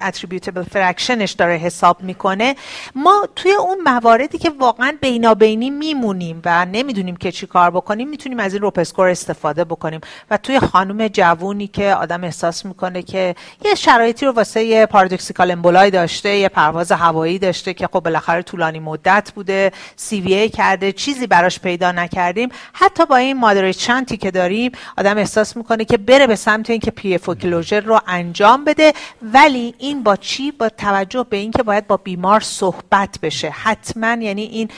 attributable 0.00 0.62
fraction 0.62 1.18
ش 1.18 1.32
داره 1.32 1.56
حساب 1.56 2.02
می‌کنه. 2.02 2.56
ما 2.94 3.28
توی 3.36 3.52
اون 3.52 3.78
مواردی 3.84 4.38
که 4.38 4.50
واقعا 4.58 4.92
بینابینی 5.00 5.70
میمونیم 5.70 6.42
و 6.44 6.66
نمی‌دونیم 6.66 7.16
که 7.16 7.32
چی 7.32 7.46
کار 7.46 7.70
بکنیم 7.70 8.08
می‌تونیم 8.08 8.40
از 8.40 8.52
این 8.52 8.62
RoPE 8.62 8.82
score 8.82 9.08
استفاده 9.08 9.64
بکنیم. 9.64 10.00
و 10.30 10.36
توی 10.36 10.60
خانم 10.60 11.08
جوونی 11.08 11.66
که 11.66 11.94
آدم 11.94 12.24
احساس 12.24 12.64
می‌کنه 12.64 13.02
که 13.02 13.34
یه 13.64 13.74
شرایطی 13.74 14.26
رو 14.26 14.32
واسه 14.32 14.86
paradoxical 15.00 15.50
emboli 15.50 15.90
داشته 15.90 16.36
یه 16.36 16.48
پرواز 16.48 16.92
هوایی 16.92 17.38
داشته 17.38 17.74
که 17.74 17.86
خب 17.86 18.00
بالاخره 18.00 18.42
طولانی 18.42 18.80
مدت 18.80 19.32
بوده 19.34 19.72
سی 19.96 20.20
وی 20.20 20.48
کرده 20.48 20.92
چیزی 20.92 21.26
براش 21.26 21.60
پیدا 21.60 21.92
نکردیم. 21.92 22.48
حتی 22.72 23.06
با 23.06 23.16
این 23.16 23.36
moderate 23.36 23.76
shunt 23.76 24.09
ی 24.09 24.16
که 24.16 24.30
داریم 24.30 24.72
آدم 24.98 25.18
احساس 25.18 25.56
می‌کنه 25.56 25.84
که 25.84 25.96
بره 25.96 26.26
به 26.26 26.36
سمت 26.36 26.70
اینکه 26.70 26.90
PFO 26.90 27.28
رو 27.68 28.00
انجام 28.06 28.64
بده. 28.64 28.92
ولی 29.22 29.74
این 29.78 30.02
با 30.02 30.16
چی؟ 30.16 30.50
با 30.50 30.68
توجه 30.68 31.26
به 31.30 31.36
اینکه 31.36 31.62
باید 31.62 31.86
با 31.86 31.96
بیمار 31.96 32.40
صحبت 32.40 33.18
بشه. 33.22 33.50
حتما 33.50 34.06
یعنی 34.06 34.42
این 34.42 34.68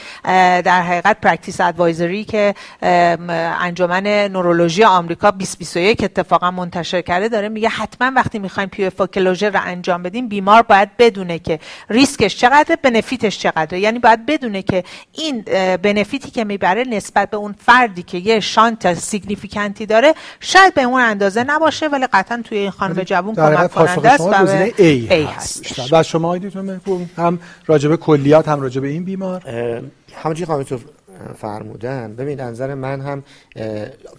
در 0.61 0.81
حقیقت 0.81 1.21
practice 1.21 1.61
advisory 1.61 2.23
که 2.23 2.55
انجمن 3.61 4.07
نورولوژی 4.07 4.83
آمریکا 4.83 5.31
2021 5.31 6.03
اتفاقا 6.03 6.51
منتشر 6.51 7.01
کرده 7.01 7.27
داره 7.27 7.49
میگه 7.49 7.69
حتما 7.69 8.11
وقتی 8.15 8.39
می‌خوایم 8.39 8.69
PFO 8.69 9.01
رو 9.01 9.61
انجام 9.65 10.02
انجام 10.03 10.09
بدیم 10.09 10.27
بیمار 10.27 10.61
باید 10.61 10.97
بدونه 10.97 11.39
که 11.39 11.59
ریسکش 11.89 12.37
چقدره 12.37 12.75
benefit 12.75 13.25
ش 13.25 13.39
چقدره. 13.39 13.79
یعنی 13.79 13.99
باید 13.99 14.25
بدونه 14.25 14.61
که 14.61 14.83
این 15.11 15.41
benefit 15.81 16.25
ی 16.25 16.31
که 16.31 16.43
می‌بره 16.43 16.83
نسبت 16.83 17.29
به 17.29 17.37
اون 17.37 17.55
فردی 17.65 18.03
که 18.03 18.17
یه 18.17 18.39
shunt 18.39 18.93
significant 18.93 19.77
ی 19.77 19.85
داره 19.85 20.13
شاید 20.39 20.73
به 20.73 20.83
اون 20.83 21.01
اندازه 21.01 21.43
نباشه 21.43 21.87
ولی 21.87 22.07
قطعا 22.13 22.41
توی 22.43 22.57
این 22.57 22.69
خانم 22.69 23.03
جوون 23.03 23.35
کمک 23.35 23.71
کننده 23.71 24.11
است 24.11 24.21
و 24.21 24.67
A, 24.67 25.11
هست. 25.11 25.91
و 25.91 26.03
شما 26.03 26.37
هم 27.17 27.39
راجب 27.65 27.95
کلیات 27.95 28.47
هم 28.47 28.61
راجب 28.61 28.83
این 28.83 29.03
بیمار. 29.03 29.41
همونجوری 30.23 30.45
خانم 30.45 30.65
فرمودن 31.37 32.15
ببین 32.15 32.39
نظر 32.39 32.73
من 32.75 33.01
هم 33.01 33.23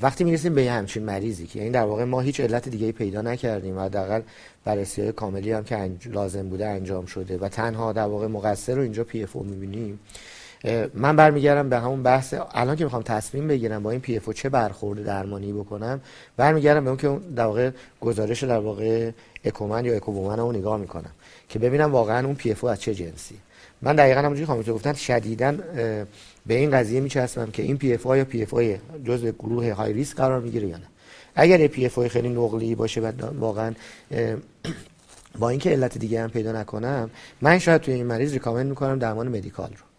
وقتی 0.03 0.25
می‌رسیم 0.25 0.55
به 0.55 0.71
همچین 0.71 1.05
مریضی 1.05 1.47
که 1.47 1.59
یعنی 1.59 1.71
در 1.71 1.83
واقع 1.83 2.05
ما 2.05 2.21
هیچ 2.21 2.41
علت 2.41 2.69
دیگه 2.69 2.93
پیدا 2.93 3.23
نکردیم 3.23 3.79
و 3.79 3.81
حداقل 3.81 4.21
بررسی 4.65 5.03
های 5.03 5.13
کاملی 5.13 5.53
هم 5.53 5.65
که 5.65 5.91
لازم 6.07 6.49
بوده 6.49 6.67
انجام 6.67 7.07
شده. 7.07 7.39
و 7.39 7.49
تنها 7.49 7.93
در 7.93 8.07
واقع 8.07 8.27
مقصر 8.27 8.75
رو 8.75 8.83
اینجا 8.83 9.05
PFO 9.05 9.45
می‌بینیم. 9.45 10.01
من 10.95 11.17
برمیگردم 11.17 11.69
به 11.69 11.79
همون 11.79 12.03
بحث 12.03 12.35
الان 12.53 12.77
که 12.77 12.85
می‌خوام 12.85 13.03
تصمیم 13.03 13.49
بگیرم 13.49 13.83
با 13.83 13.91
این 13.91 14.01
PFO 14.01 14.33
چه 14.33 14.49
برخورد 14.49 15.05
درمانی 15.05 15.53
بکنم 15.53 16.01
برمیگردم 16.37 16.85
به 16.85 16.91
اون 16.91 16.97
که 16.97 17.19
در 17.37 17.45
واقع 17.45 17.71
گزارش 18.01 18.45
در 18.45 18.59
واقع 18.59 19.11
اکومن 19.45 19.85
یا 19.85 19.95
اکوبومن 19.97 20.39
رو 20.39 20.53
نگاه 20.53 20.77
می‌کنم 20.77 21.11
که 21.49 21.59
ببینم 21.59 21.93
واقعا 21.93 22.27
اون 22.27 22.35
PFO 22.35 22.71
از 22.71 22.81
چه 22.81 22.95
جنسی. 22.95 23.35
من 23.83 23.97
دقیقا 23.97 24.21
همونجوری 24.21 24.47
خانم 24.47 24.63
گفتن 24.63 24.93
شدیداً 24.93 25.53
به 26.47 26.55
این 26.55 26.71
قضیه 26.71 27.01
میچسبم 27.01 27.51
که 27.51 27.63
این 27.63 27.77
PFO 27.77 28.07
یا 28.07 28.25
PFO 28.25 28.55
جزء 29.05 29.31
گروه 29.31 29.73
high 29.73 29.93
risk 29.93 30.17
قرار 30.17 30.41
می‌گیره 30.41 30.69
یا 30.69 30.77
نه. 30.77 30.87
اگر 31.35 31.71
PFO 31.85 32.07
خیلی 32.09 32.29
نقلی 32.29 32.75
باشه 32.75 33.01
و 33.01 33.13
واقعا 33.39 33.75
با 35.39 35.49
اینکه 35.49 35.71
علت 35.71 35.99
دیگه 35.99 36.23
هم 36.23 36.31
پیدا 36.31 36.53
نکنم 36.53 37.11
من 37.41 37.59
شاید 37.59 37.81
توی 37.81 37.95
این 37.95 38.07
مریض 38.07 38.33
recommend 38.33 38.67
می‌کنم 38.67 38.99
درمان 38.99 39.29
medical 39.29 39.71
رو. 39.71 39.94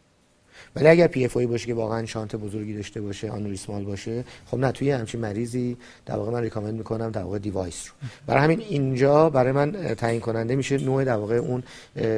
ولی 0.75 0.87
اگر 0.87 1.07
PFO 1.07 1.37
باشه 1.37 1.65
که 1.65 1.73
واقعا 1.73 2.05
shunt 2.05 2.35
بزرگی 2.35 2.73
داشته 2.73 3.01
باشه 3.01 3.29
aneurysmal 3.29 3.83
باشه 3.83 4.23
خب 4.45 4.57
نه 4.57 4.71
توی 4.71 4.91
همچین 4.91 5.21
مریضی 5.21 5.77
در 6.05 6.15
واقع 6.15 6.31
من 6.31 6.41
recommend 6.41 6.73
می‌کنم 6.73 7.11
در 7.11 7.23
واقع 7.23 7.39
device 7.39 7.87
رو. 7.87 7.93
برای 8.27 8.43
همین 8.43 8.59
اینجا 8.59 9.29
برای 9.29 9.51
من 9.51 9.71
تعیین 9.71 10.21
کننده 10.21 10.55
میشه 10.55 10.77
نوع 10.77 11.03
در 11.03 11.15
واقع 11.15 11.35
اون 11.35 11.63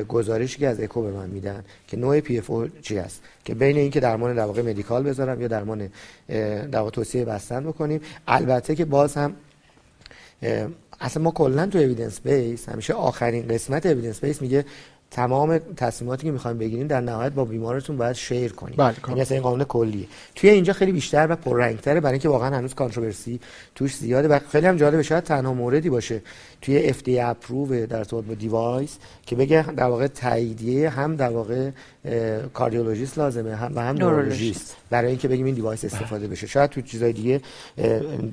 گزارشی 0.07 0.59
که 0.59 0.67
از 0.67 0.79
اکو 0.79 1.01
به 1.01 1.11
من 1.11 1.29
میدن 1.29 1.63
که 1.87 1.97
نوع 1.97 2.19
PFO 2.19 2.51
چی 2.81 2.97
هست. 2.97 3.21
که 3.45 3.55
بین 3.55 3.77
اینکه 3.77 3.99
درمان 3.99 4.35
در 4.35 4.45
واقع 4.45 4.61
medical 4.61 5.03
بذارم 5.03 5.41
یا 5.41 5.47
درمان 5.47 5.89
در 6.27 6.79
واقع 6.79 6.89
توصیه 6.89 7.25
بستن 7.25 7.63
بکنیم. 7.63 8.01
البته 8.27 8.75
که 8.75 8.85
باز 8.85 9.15
هم 9.15 9.35
اصلا 11.01 11.23
ما 11.23 11.31
کلا 11.31 11.65
تو 11.65 11.77
evidence 11.77 12.21
based 12.21 12.69
همیشه 12.69 12.93
آخرین 12.93 13.47
قسمت 13.47 13.85
evidence 13.85 14.23
based 14.23 14.41
میگه 14.41 14.65
تمام 15.11 15.57
تصمیماتی 15.57 16.23
که 16.25 16.31
می‌خوایم 16.31 16.57
بگیریم 16.57 16.87
در 16.87 17.01
نهایت 17.01 17.31
با 17.31 17.45
بیمارتون 17.45 17.97
باید 17.97 18.15
share 18.15 18.53
کنیم. 18.53 18.75
بله 18.77 18.95
یعنی 19.07 19.25
این 19.29 19.41
قانون 19.41 19.63
کلیه. 19.63 20.07
توی 20.35 20.49
اینجا 20.49 20.73
خیلی 20.73 20.91
بیشتر 20.91 21.27
و 21.29 21.35
پررنگتره 21.35 21.99
برای 21.99 22.13
اینکه 22.13 22.29
واقعا 22.29 22.57
هنوز 22.57 22.73
controversy 22.73 23.39
توش 23.75 23.95
زیاده 23.95 24.27
و 24.27 24.39
خیلی 24.51 24.67
هم 24.67 24.77
جالبه 24.77 25.03
شاید 25.03 25.23
تنها 25.23 25.53
موردی 25.53 25.89
باشه 25.89 26.21
توی 26.61 26.93
FDA 26.93 27.19
approve 27.19 27.85
در 27.85 27.97
ارتباط 27.97 28.25
با 28.25 28.33
device 28.33 28.97
که 29.25 29.35
بگه 29.35 29.71
در 29.71 29.85
واقع 29.85 30.07
تاییدیه 30.07 30.89
هم 30.89 31.15
در 31.15 31.29
واقع 31.29 31.69
کاردیولوژیست 32.53 33.17
لازمه 33.17 33.55
هم 33.55 33.71
و 33.75 33.79
هم 33.79 33.95
نورولوژیست 33.95 34.75
برای 34.89 35.09
اینکه 35.09 35.27
بگیم 35.27 35.45
این 35.45 35.55
device 35.55 35.85
استفاده 35.85 36.27
بشه. 36.27 36.47
شاید 36.47 36.69
تو 36.69 36.81
چیزای 36.81 37.13
دیگه 37.13 37.41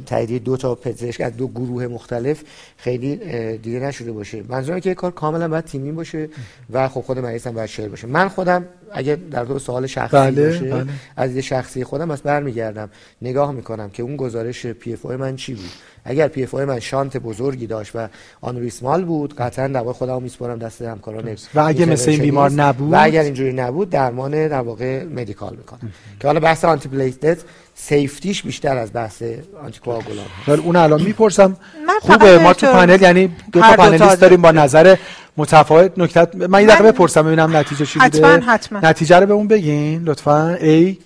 تاییدیه 0.07 0.39
دو 0.39 0.57
تا 0.57 0.75
پزشک 0.75 1.21
از 1.21 1.37
دو 1.37 1.49
گروه 1.49 1.87
مختلف 1.87 2.43
خیلی 2.77 3.17
دیده 3.59 3.87
نشده 3.87 4.13
باشه. 4.13 4.43
منظورم 4.49 4.81
که 4.81 4.95
کار 4.95 5.11
کاملا 5.11 5.49
باید 5.49 5.65
تیمی 5.65 5.93
باشه 5.93 6.29
و 6.73 6.89
خب 6.89 7.01
خود 7.01 7.19
مریض 7.19 7.47
هم 7.47 7.55
باید 7.55 7.69
share 7.69 7.89
باشه. 7.89 8.07
من 8.07 8.29
خودم 8.29 8.65
اگه 8.93 9.19
در 9.31 9.45
تو 9.45 9.59
سوال 9.59 9.87
شخصی 9.87 10.17
بله، 10.17 10.47
باشه 10.47 10.71
بله. 10.71 10.87
از 11.17 11.35
یه 11.35 11.43
شخصی 11.43 11.85
خودم 11.85 12.09
بس 12.09 12.21
برمیگردم. 12.21 12.91
نگاه 13.23 13.53
می‌کنم 13.53 13.91
که 13.91 14.03
اون 14.03 14.17
گزارش 14.17 14.67
PFO 14.67 15.07
من 15.07 15.37
چی 15.37 15.55
بود؟ 15.55 15.71
اگر 16.05 16.29
PFO 16.29 16.55
من 16.55 16.81
shunt 16.81 17.17
بزرگی 17.17 17.67
داشت 17.67 17.93
و 17.95 18.09
aneurysmal 18.41 19.05
بود 19.05 19.35
قطعا 19.37 19.69
در 19.69 19.81
واقع 19.81 19.93
خودمو 19.93 20.21
میسپرم 20.21 20.59
دست 20.59 20.83
همکاران 20.83 21.37
و 21.55 21.61
اگه 21.61 21.87
مثل 21.87 22.11
این 22.11 22.21
بیمار 22.21 22.51
نبود؟ 22.51 22.93
و 22.93 22.97
اگر 23.01 23.23
اینجوری 23.23 23.53
نبود 23.53 23.91
درمان 23.91 24.49
در 24.49 24.61
واقع 24.61 25.05
medical 25.05 25.57
می‌کنم. 25.57 25.93
که 26.21 26.29
حالا 26.29 26.41
بحث 26.41 26.65
آنتی 26.65 26.89
پلیتلت 26.89 27.39
سیفتیش 27.75 28.43
بیشتر 28.43 28.79
از 28.79 28.91
بحث 28.93 29.23
آنتی 29.65 29.81
کوآگولان 29.81 30.27
ولی 30.49 30.63
اون 30.63 30.77
الان 30.77 31.03
می‌پرسم. 31.03 31.57
خوبه؟ 32.01 32.39
ما 32.39 32.53
تو 32.53 32.67
پنل 32.67 33.03
یعنی 33.03 33.31
دو 33.53 33.61
تا 33.61 33.73
پنلیست 33.73 34.21
داریم. 34.21 34.43
با 34.43 34.51
نظر 34.51 34.97
متفاوت. 35.37 35.99
نکته 35.99 36.47
من 36.49 36.61
یه 36.61 36.67
دقیقه 36.67 36.93
بپرسم 36.93 37.23
ببینم 37.23 37.57
نتیجه 37.57 37.87
چی 37.87 37.99
بوده. 37.99 38.27
حتما 38.27 38.53
حتما. 38.53 38.81
نتیجه 38.83 39.17
رو 39.17 39.27
به 39.27 39.33
اون 39.33 39.49
بگین 39.49 40.03
لطفا. 40.03 40.59
A 40.61 40.97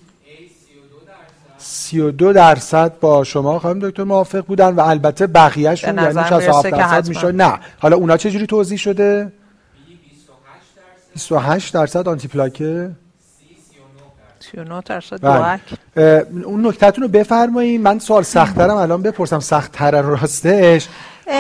32 1.59 2.33
درصد 2.33 2.93
با 3.01 3.25
شما 3.25 3.59
خانم 3.59 3.89
دکتر 3.89 4.05
موافق 4.05 4.45
بودن 4.45 4.75
و 4.75 4.81
البته 4.81 5.27
بقیه‌شون 5.27 5.99
یعنی 5.99 6.15
67 6.15 6.71
درصد 6.71 7.09
میشه 7.09 7.33
نه. 7.33 7.59
حالا 7.79 7.97
اونا 7.97 8.17
چه 8.17 8.31
جوری 8.31 8.47
توضیح 8.47 8.79
شده؟ 8.79 9.33
28 11.15 11.75
درصد. 11.75 12.09
آنتی 12.09 12.29
پلاکه 12.29 12.91
39 14.41 14.83
درصد 14.87 15.21
بله. 15.97 16.27
اون 16.45 16.67
نکتهتون 16.67 17.03
رو 17.03 17.09
بفرمایید 17.09 17.81
من 17.81 17.99
سوال 17.99 18.23
سخت‌ترم 18.37 18.77
الان 18.77 19.03
بپرسم. 19.03 19.41
سخت‌تر 19.41 20.03
راستش. 20.03 20.89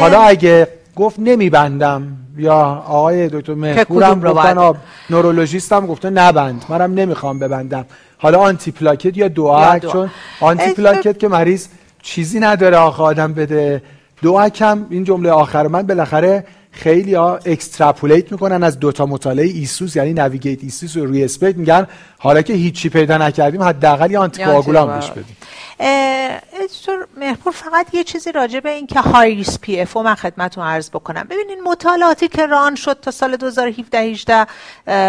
حالا 0.00 0.20
اگه 0.20 0.68
گفت 0.96 1.18
نمیبندم. 1.18 2.16
یا 2.36 2.56
آقای 2.86 3.28
دکتر 3.28 3.54
مهپورم 3.54 4.20
گفتن 4.20 4.78
نورولوژیستم 5.10 5.86
گفته 5.86 6.10
نبند. 6.10 6.64
منم 6.68 6.94
نمی‌خوام 6.94 7.38
ببندم. 7.38 7.86
حالا 8.18 8.38
آنتی 8.38 8.70
پلاکت 8.70 9.16
یا 9.16 9.28
دعا. 9.28 9.78
چون 9.78 10.10
آنتی 10.40 10.72
پلاکت 10.72 11.18
که 11.18 11.28
مریض 11.28 11.68
چیزی 12.02 12.40
نداره 12.40 12.76
آخه 12.76 13.02
آدم 13.02 13.32
بده. 13.32 13.82
دعا 14.22 14.48
کم 14.48 14.86
این 14.90 15.04
جمله 15.04 15.30
آخر 15.30 15.66
من 15.66 15.82
بالاخره 15.82 16.44
خیلی 16.70 17.14
ها 17.14 17.36
extrapolate 17.36 18.32
می‌کنن 18.32 18.62
از 18.62 18.78
دوتا 18.78 19.06
مطالعه 19.06 19.46
ESUS 19.46 19.96
یعنی 19.96 20.12
NAVIGATE 20.12 20.64
ESUS 20.64 20.96
و 20.96 21.06
RE-SPECT 21.06 21.56
میگن 21.56 21.86
حالا 22.18 22.42
که 22.42 22.52
هیچی 22.52 22.88
پیدا 22.88 23.18
نکردیم 23.18 23.62
حداقل 23.62 24.10
یه 24.10 24.18
آنتی 24.18 24.44
بهش 24.44 25.10
بدیم. 25.10 25.36
دکتر 25.80 27.06
مهرپور 27.16 27.52
فقط 27.52 27.94
یه 27.94 28.04
چیزی 28.04 28.32
راجع 28.32 28.60
به 28.60 28.70
این 28.70 28.86
که 28.86 29.00
high 29.00 29.34
risk 29.34 29.58
PFO 29.58 29.96
من 29.96 30.14
خدمتتون 30.14 30.64
عرض 30.64 30.90
بکنم. 30.90 31.26
ببینین 31.30 31.62
مطالعاتی 31.64 32.28
که 32.28 32.46
run 32.46 32.74
شد 32.74 32.98
تا 33.02 33.10
سال 33.10 33.36
2017 33.36 33.98
18 33.98 34.46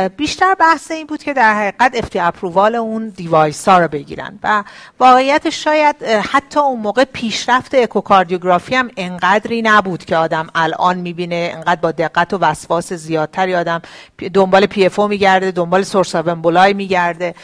بیشتر 0.07 0.53
بحث 0.59 0.91
این 0.91 1.07
بود 1.07 1.23
که 1.23 1.33
در 1.33 1.53
حقیقت 1.53 1.95
FDA 1.95 2.19
approval 2.19 2.75
اون 2.75 3.09
device 3.09 3.67
ها 3.67 3.79
رو 3.79 3.87
بگیرن 3.87 4.39
و 4.43 4.63
واقعیت 4.99 5.49
شاید 5.49 6.03
حتی 6.03 6.59
اون 6.59 6.79
موقع 6.79 7.03
پیشرفت 7.03 7.75
اکوکاردیوگرافی 7.75 8.75
هم 8.75 8.91
انقدری 8.97 9.61
نبود 9.61 10.05
که 10.05 10.15
آدم 10.15 10.47
الان 10.55 10.97
می‌بینه 10.97 11.58
انقدر 11.59 11.81
با 11.81 11.91
دقت 11.91 12.33
و 12.33 12.37
وسواس 12.37 12.93
زیادتری 12.93 13.55
آدم 13.55 13.81
دنبال 14.33 14.65
PFO 14.65 15.07
میگرده 15.07 15.51
دنبال 15.51 15.83
source 15.83 16.15
اف 16.15 16.27
میگرده. 16.75 17.35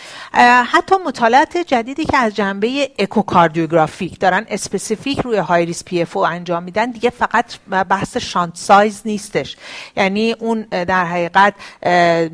حتی 0.72 0.96
مطالعات 1.06 1.58
جدیدی 1.58 2.06
که 2.06 2.18
از 2.18 2.36
جنبه 2.36 2.90
echocardiographic 3.00 4.20
دارن 4.20 4.46
specific 4.50 5.20
روی 5.20 5.38
high 5.38 5.66
risk 5.66 5.84
PFO 5.84 6.26
انجام 6.26 6.64
میدن 6.64 6.92
دیگه 6.92 7.10
فقط 7.10 7.46
بحث 7.90 8.18
shunt 8.18 8.58
size 8.58 9.02
نیستش. 9.06 9.58
یعنی 9.98 10.32
اون 10.32 10.62
در 10.62 11.06
حقیقت 11.06 11.54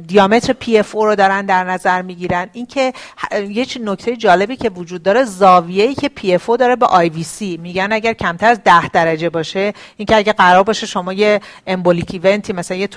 diameter 0.07 0.53
PFO 0.53 1.05
رو 1.05 1.15
دارن 1.15 1.45
در 1.45 1.63
نظر 1.63 2.01
می‌گیرن. 2.01 2.49
اینکه 2.53 2.93
یه 3.49 3.65
نکته 3.83 4.15
جالبی 4.17 4.55
که 4.55 4.69
وجود 4.69 5.03
داره 5.03 5.23
زاویه‌ای 5.23 5.95
که 5.95 6.09
PFO 6.09 6.57
داره 6.57 6.75
به 6.75 6.85
IVC 6.85 7.57
میگن 7.57 7.91
اگر 7.91 8.13
کمتر 8.13 8.47
از 8.47 8.63
10 8.63 8.89
درجه 8.89 9.29
باشه 9.29 9.73
اینکه 9.97 10.15
اگه 10.15 10.33
قرار 10.33 10.63
باشه 10.63 10.87
شما 10.87 11.13
یه 11.13 11.41
امبولیک 11.67 12.09
ایونتی 12.13 12.53
مثلا 12.53 12.77
یه 12.77 12.87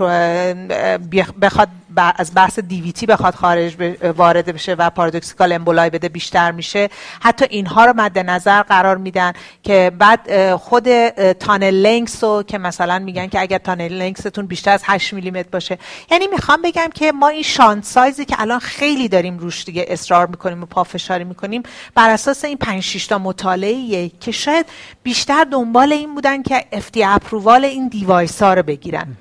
بخواد 1.41 1.69
از 1.97 2.31
بحث 2.35 2.59
دیویتی 2.59 3.07
بخواد 3.07 3.35
خارج 3.35 3.77
وارد 4.17 4.47
بشه 4.47 4.75
و 4.75 4.91
پارادوکسیکال 4.91 5.53
امبولای 5.53 5.91
بده 5.91 6.09
بیشتر 6.09 6.51
میشه. 6.51 6.89
حتی 7.21 7.45
اینها 7.51 7.85
رو 7.85 7.93
مد 7.97 8.19
نظر 8.19 8.63
قرار 8.63 8.97
میدن 8.97 9.33
که 9.63 9.93
بعد 9.99 10.55
خود 10.55 11.09
تانل 11.33 11.75
لنگس 11.75 12.25
رو 12.25 12.43
که 12.43 12.59
مثلا 12.59 12.99
میگن 12.99 13.27
که 13.27 13.41
اگر 13.41 13.59
تانل 13.59 13.93
لنگستون 13.93 14.47
بیشتر 14.47 14.71
از 14.71 14.83
8 14.85 15.13
میلیمتر 15.13 15.49
باشه. 15.53 15.79
یعنی 16.11 16.27
می‌خوام 16.27 16.63
بگم 16.63 16.89
که 16.95 17.13
ما 17.13 17.29
این 17.29 17.43
شانت 17.43 17.85
سایزی 17.85 18.25
که 18.25 18.37
الان 18.39 18.59
خیلی 18.59 19.09
داریم 19.09 19.39
روش 19.39 19.65
دیگه 19.65 19.85
اصرار 19.89 20.27
می‌کنیم 20.27 20.63
و 20.63 20.67
پافشاری 20.67 21.25
می‌کنیم 21.25 21.63
بر 21.95 22.11
اساس 22.11 22.45
این 22.45 22.57
5 22.57 22.83
6 22.83 23.07
تا 23.07 23.19
مطالعه 23.19 24.09
که 24.21 24.33
شاید 24.33 24.67
بیشتر 25.03 25.45
دنبال 25.45 25.93
این 25.93 26.15
بودن 26.15 26.43
که 26.43 26.65
FDA 26.73 27.05
approval 27.05 27.65
این 27.65 27.89
device 27.89 28.43
ها 28.43 28.55
رو 28.55 28.63
بگیرن. 28.63 29.17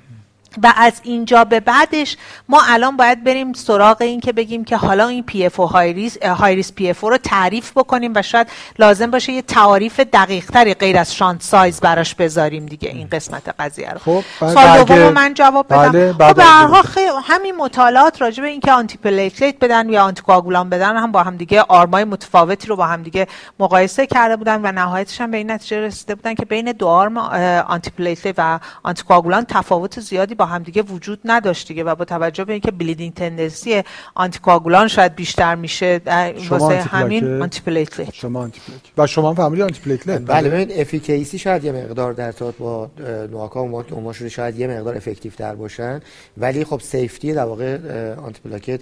و 0.62 0.72
از 0.76 1.00
اینجا 1.02 1.44
به 1.44 1.60
بعدش 1.60 2.16
ما 2.48 2.62
الان 2.68 2.96
باید 2.96 3.24
بریم 3.24 3.52
سراغ 3.52 4.02
این 4.02 4.20
که 4.20 4.32
بگیم 4.32 4.64
که 4.64 4.76
حالا 4.76 5.08
این 5.08 5.22
PFO 5.22 5.60
high 5.60 5.66
risk 5.66 6.72
PFO 6.72 7.00
رو 7.00 7.16
تعریف 7.18 7.72
بکنیم 7.72 8.12
و 8.14 8.22
شاید 8.22 8.48
لازم 8.78 9.10
باشه 9.10 9.32
یه 9.32 9.42
تعریف 9.42 10.00
دقیق 10.00 10.50
تری 10.50 10.74
غیر 10.74 10.98
از 10.98 11.14
shunt 11.14 11.42
size 11.42 11.80
براش 11.80 12.14
بذاریم 12.14 12.66
دیگه 12.66 12.88
این 12.88 13.08
قسمت 13.12 13.54
قضیه 13.58 13.90
رو. 13.90 13.98
خب 13.98 14.24
سوال 14.38 14.84
دوم 14.84 15.12
من 15.12 15.34
جواب 15.34 15.66
بدم. 15.66 16.12
بله 16.12 16.28
خب 16.28 16.34
به 16.34 16.44
هر 16.44 16.84
همین 17.24 17.56
مطالعات 17.56 18.22
راجع 18.22 18.42
به 18.42 18.48
اینکه 18.48 18.72
antiplatelet 18.72 19.58
بدن 19.58 19.88
یا 19.88 20.04
آنتی 20.04 20.22
کوآگولان 20.22 20.68
بدن 20.68 20.96
هم 20.96 21.12
با 21.12 21.22
هم 21.22 21.36
دیگه 21.36 21.62
arm 21.62 21.87
های 21.87 22.04
متفاوتی 22.04 22.68
رو 22.68 22.76
با 22.76 22.86
هم 22.86 23.02
دیگه 23.02 23.26
مقایسه 23.58 24.06
کرده 24.06 24.36
بودن 24.36 24.60
و 24.62 24.72
نهایتش 24.72 25.20
هم 25.20 25.30
به 25.30 25.36
این 25.36 25.50
نتیجه 25.50 25.80
رسیده 25.80 26.14
بودن 26.14 26.34
که 26.34 26.44
بین 26.44 26.72
دو 26.72 26.86
arm 26.86 27.16
antiplatelet 27.16 28.34
و 28.38 28.60
آنتی 28.82 29.02
کوآگولان 29.02 29.44
تفاوت 29.44 30.00
زیادی 30.00 30.34
با 30.34 30.43
هم 30.46 30.62
دیگه 30.62 30.82
وجود 30.82 31.20
نداشت 31.24 31.68
دیگه 31.68 31.84
و 31.84 31.94
با 31.94 32.04
توجه 32.04 32.44
به 32.44 32.52
اینکه 32.52 32.70
bleeding 32.70 33.14
tendency 33.14 33.82
آنتیکواگولان 34.14 34.88
شاید 34.88 35.14
بیشتر 35.14 35.54
میشه 35.54 36.00
واسه 36.48 36.80
همین 36.80 37.42
آنتی 37.42 37.60
پلیتلت 37.60 38.14
شما 38.14 38.40
آنتی 38.40 38.60
و 38.98 39.06
شما 39.06 39.34
فهمیدید 39.34 39.64
antiplatelet 39.64 40.22
بله 40.26 40.48
ببین 40.48 40.80
efficacy 40.80 41.38
شاید 41.38 41.64
یه 41.64 41.72
مقدار 41.72 42.12
در 42.12 42.26
ارتباط 42.26 42.54
با 42.54 42.90
NOAC 43.30 43.57
ها 43.57 43.64
و 43.64 43.84
اوماشون 43.90 44.28
شاید 44.28 44.58
یه 44.58 44.66
مقدار 44.66 44.96
effective 44.96 45.32
تر 45.32 45.54
باشن. 45.54 46.00
ولی 46.36 46.64
خب 46.64 46.80
safety 46.80 47.32
در 47.32 47.44
واقع 47.44 47.78
آنتی 48.14 48.40
پلاکت 48.44 48.80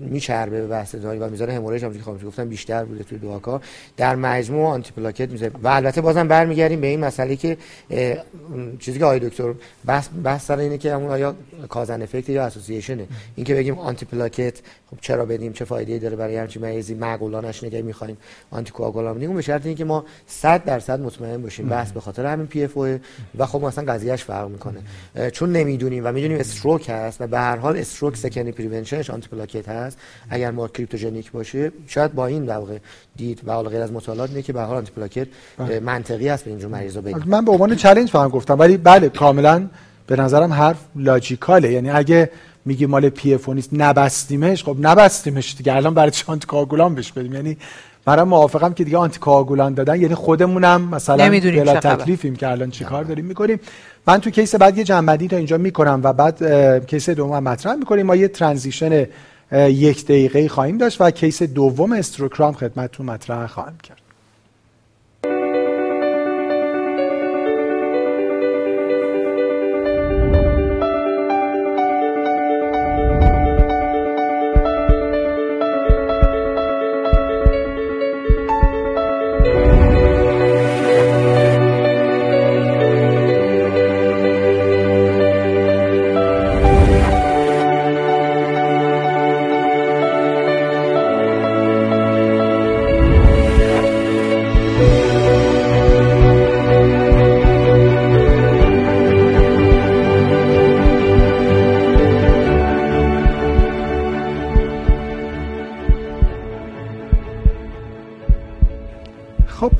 میچربه 0.00 0.60
به 0.60 0.66
بحث 0.66 0.94
داری 0.94 1.18
و 1.18 1.28
میزان 1.28 1.50
hemorrhage 1.50 1.84
هم 1.84 1.92
که 1.92 2.26
گفتم 2.26 2.48
بیشتر 2.48 2.84
بوده 2.84 3.04
توی 3.04 3.18
DOAC 3.18 3.52
ها 3.52 3.60
در 3.96 4.16
مجموع 4.16 4.68
آنتی 4.68 4.92
پلاکت 4.96 5.30
میزه 5.30 5.50
و 5.62 5.68
البته 5.68 6.00
بازم 6.00 6.28
برمیگردیم 6.28 6.80
به 6.80 6.86
این 6.86 7.00
مسئله 7.00 7.36
که 7.36 7.56
چیزی 8.78 8.98
که 8.98 9.04
آقای 9.04 9.18
دکتر 9.18 9.54
بحث 9.86 10.08
بحث 10.24 10.46
سر 10.46 10.58
اینه 10.58 10.75
که 10.78 10.94
همون 10.94 11.10
آیا 11.10 11.34
cause 11.68 11.89
and 11.89 12.02
effect 12.02 12.28
یا 12.28 12.44
association 12.44 13.01
ه 13.01 13.06
اینکه 13.36 13.54
بگیم 13.54 13.78
آنتی 13.78 14.06
پلاکت 14.06 14.58
خب 14.90 14.96
چرا 15.00 15.24
بدیم 15.26 15.52
چه 15.52 15.64
فایده 15.64 15.98
داره 15.98 16.16
برای 16.16 16.36
همچین 16.36 16.62
مریضی 16.62 16.94
معقولانش 16.94 17.64
نگه 17.64 17.82
می‌خوایم 17.82 18.16
آنتی 18.50 18.70
کوآگولان 18.70 19.14
بدیم 19.14 19.34
به 19.34 19.42
شرط 19.42 19.66
اینکه 19.66 19.84
ما 19.84 20.04
100 20.26 20.64
درصد 20.64 21.00
مطمئن 21.00 21.42
باشیم. 21.42 21.68
بحث 21.68 21.92
به 21.92 22.00
خاطر 22.00 22.26
همین 22.26 22.46
PFO 22.46 22.76
و 23.38 23.46
خب 23.46 23.64
مثلا 23.64 23.92
قضیهش 23.92 24.24
فرق 24.24 24.48
می‌کنه. 24.48 24.78
چون 25.30 25.52
نمی‌دونیم 25.52 26.06
و 26.06 26.12
می‌دونیم 26.12 26.38
stroke 26.38 26.88
هست 26.88 27.20
و 27.20 27.26
به 27.26 27.38
هر 27.38 27.56
حال 27.56 27.76
stroke 27.76 28.16
secondary 28.16 28.52
prevention 28.52 29.00
ش 29.00 29.10
آنتی 29.10 29.28
پلاکت 29.28 29.68
هست. 29.68 29.98
اگر 30.30 30.50
ما 30.50 30.68
cryptogenic 30.68 31.32
باشه 31.32 31.72
شاید 31.86 32.14
با 32.14 32.26
این 32.26 32.44
در 32.44 32.56
واقع 32.56 32.78
دید 33.16 33.40
و 33.46 33.52
حالا 33.52 33.70
غیر 33.70 33.82
از 33.82 33.92
مطالعات 33.92 34.30
اینه 34.30 34.42
که 34.42 34.52
به 34.52 34.60
هر 34.60 34.66
حال 34.66 34.76
آنتی 34.76 34.92
پلاکت 34.92 35.26
بله. 35.58 35.80
منطقی 35.80 36.28
است 36.28 36.44
به 36.44 36.50
اینجور 36.50 36.70
مریضا 36.70 37.00
بدیم 37.00 37.22
من 37.26 37.44
به 37.44 37.52
عنوان 37.52 37.76
چالش 37.76 38.10
فهم 38.10 38.28
گفتم 38.28 38.58
ولی 38.58 38.76
بله 38.76 39.08
کاملا 39.08 39.68
به 40.06 40.16
نظرم 40.16 40.52
حرف 40.52 40.76
logical 40.96 41.55
ه. 41.55 41.72
یعنی 41.72 41.90
اگه 41.90 42.30
میگی 42.64 42.86
مال 42.86 43.08
PFO 43.08 43.48
نیست 43.48 43.70
نبستیمش 43.72 44.64
خب 44.64 44.76
نبستیمش 44.80 45.54
دیگه. 45.58 45.76
الان 45.76 45.94
برای 45.94 46.10
چی 46.10 46.24
آنتی 46.26 46.46
کوآگولان 46.46 46.94
بهش 46.94 47.12
بدیم؟ 47.12 47.34
یعنی 47.34 47.56
برای 48.04 48.24
موافقم 48.24 48.72
که 48.72 48.84
دیگه 48.84 48.96
آنتی 48.96 49.18
کوآگولان 49.18 49.74
دادن. 49.74 50.00
یعنی 50.00 50.14
خودمونم 50.14 50.88
مثلا 50.88 51.30
بلاتکلیفیم 51.30 52.36
که 52.36 52.48
الان 52.48 52.70
چیکار 52.70 53.04
داریم 53.04 53.24
می‌کنیم. 53.24 53.60
من 54.06 54.20
تو 54.20 54.30
case 54.30 54.54
بعد 54.54 54.78
یه 54.78 54.84
جمع‌بندی 54.84 55.28
تا 55.28 55.36
اینجا 55.36 55.58
می‌کنم 55.58 56.00
و 56.04 56.12
بعد 56.12 56.86
case 56.86 57.10
دوم 57.10 57.38
مطرح 57.38 57.74
می‌کنیم. 57.74 58.06
ما 58.06 58.16
یه 58.16 58.28
transition 58.28 59.06
یک 59.52 60.04
دقیقه 60.04 60.48
خواهیم 60.48 60.78
داشت 60.78 61.00
و 61.00 61.10
case 61.10 61.42
دوم 61.42 61.92
stroke 61.92 62.38
رم 62.38 62.54
خدمتتون 62.54 63.06
مطرح 63.06 63.46
خواهم 63.46 63.78
کرد. 63.82 64.05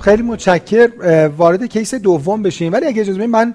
خیلی 0.06 0.22
متشکر. 0.22 0.88
وارد 1.36 1.64
case 1.64 1.94
دوم 1.94 2.42
بشیم 2.42 2.72
ولی 2.72 2.86
اگه 2.86 3.00
اجازه 3.00 3.26
من 3.26 3.54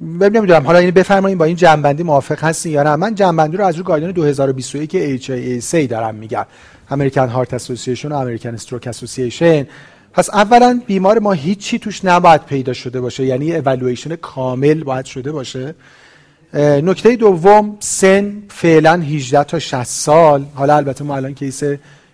نمی‌دونم. 0.00 0.66
حالا 0.66 0.78
این 0.78 0.90
بفرمایید 0.90 1.38
با 1.38 1.44
این 1.44 1.56
جمع‌بندی 1.56 2.02
موافق 2.02 2.44
هستین 2.44 2.72
یا 2.72 2.82
نه. 2.82 2.96
من 2.96 3.14
جمع‌بندی 3.14 3.56
رو 3.56 3.64
از 3.64 3.76
رو 3.76 3.84
guideline 3.84 4.14
2021 4.14 5.20
HIAC 5.20 5.90
دارم 5.90 6.14
میگم. 6.14 6.46
American 6.90 7.28
Heart 7.28 7.54
Association 7.54 8.12
و 8.12 8.16
American 8.16 8.54
Stroke 8.54 8.86
Association 8.86 9.66
پس 10.12 10.30
اولا 10.30 10.80
بیمار 10.86 11.18
ما 11.18 11.32
هیچی 11.32 11.78
توش 11.78 12.04
نباید 12.04 12.44
پیدا 12.44 12.72
شده 12.72 13.00
باشه. 13.00 13.26
یعنی 13.26 13.54
اولویشن 13.54 14.16
کامل 14.16 14.84
باید 14.84 15.04
شده 15.04 15.32
باشه. 15.32 15.74
نکته 16.54 17.16
دوم 17.16 17.76
سن 17.80 18.42
فعلا 18.48 19.00
18 19.00 19.44
تا 19.44 19.58
60 19.58 19.84
سال. 19.84 20.44
حالا 20.54 20.76
البته 20.76 21.04
ما 21.04 21.16
الان 21.16 21.34
case 21.34 21.62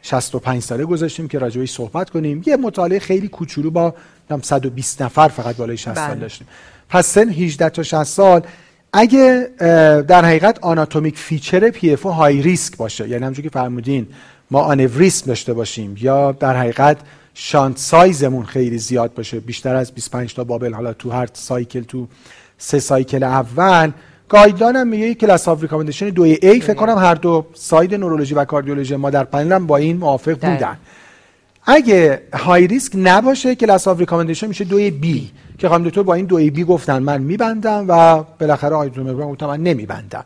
65 0.03 0.63
ساله 0.63 0.85
گذاشتیم 0.85 1.29
که 1.29 1.39
راجبش 1.39 1.71
صحبت 1.71 2.11
کنیم. 2.11 2.43
یه 2.47 2.57
مطالعه 2.57 2.99
خیلی 2.99 3.29
کوچولو 3.29 3.71
با 3.71 3.95
120 4.43 5.03
نفر 5.03 5.29
فقط 5.29 5.57
بالای 5.57 5.77
60 5.77 5.95
سال 5.95 6.07
بله. 6.07 6.21
داشتیم. 6.21 6.47
پس 6.89 7.07
سن 7.07 7.29
18 7.29 7.69
تا 7.69 7.83
60 7.83 8.05
سال 8.05 8.43
اگه 8.93 9.49
در 10.09 10.25
حقیقت 10.25 10.59
anatomic 10.61 11.19
feature 11.19 11.71
PFO 11.71 12.03
high 12.03 12.43
risk 12.43 12.77
باشه. 12.77 13.09
یعنی 13.09 13.23
همونجوری 13.23 13.49
که 13.49 13.53
فرمودین 13.53 14.07
ما 14.51 14.61
آنوریسم 14.61 15.27
داشته 15.27 15.53
باشیم 15.53 15.97
یا 16.01 16.33
در 16.33 16.57
حقیقت 16.57 16.97
shunt 17.35 17.79
size 17.79 18.17
مون 18.17 18.45
خیلی 18.45 18.79
زیاد 18.79 19.15
باشه. 19.15 19.41
بیشتر 19.41 19.75
از 19.75 19.93
25 19.93 20.35
تا 20.35 20.45
bubble 20.45 20.75
حالا 20.75 20.93
تو 20.93 21.11
هر 21.11 21.29
cycle 21.33 21.83
تو 21.83 22.09
سه 22.59 22.79
cycle 22.79 23.23
اول 23.23 23.91
guideline 24.33 24.77
هم 24.77 24.89
میگه 24.89 25.15
class 25.15 25.49
of 25.49 25.63
recommendation 25.63 26.09
دو 26.09 26.23
A 26.23 26.61
فکر 26.61 26.75
کنم 26.75 26.99
هر 26.99 27.15
دو 27.15 27.47
side 27.55 27.95
نورولوژی 27.95 28.35
و 28.35 28.45
کاردیولوژی 28.45 28.97
ما 28.97 29.11
در 29.11 29.25
پنل 29.25 29.53
هم 29.53 29.67
با 29.67 29.77
این 29.77 29.97
موافق 29.97 30.35
بودن. 30.35 30.77
اگه 31.67 32.23
های 32.35 32.67
ریسک 32.67 32.93
نباشه 32.97 33.55
کلاس 33.55 33.89
آف 33.89 34.01
ریکامندیشن 34.01 34.47
میشه 34.47 34.65
دو 34.65 34.77
بی 34.77 35.31
که 35.59 35.69
خانم 35.69 35.89
دکتر 35.89 36.03
با 36.03 36.15
این 36.15 36.27
دو 36.27 36.37
بی 36.37 36.65
گفتن 36.65 36.99
من 36.99 37.23
میبندم 37.23 37.85
و 37.89 38.23
بالاخره 38.41 38.75
آیدروم 38.77 39.31
گفتم 39.31 39.47
من 39.47 39.61
نمیبندم. 39.61 40.25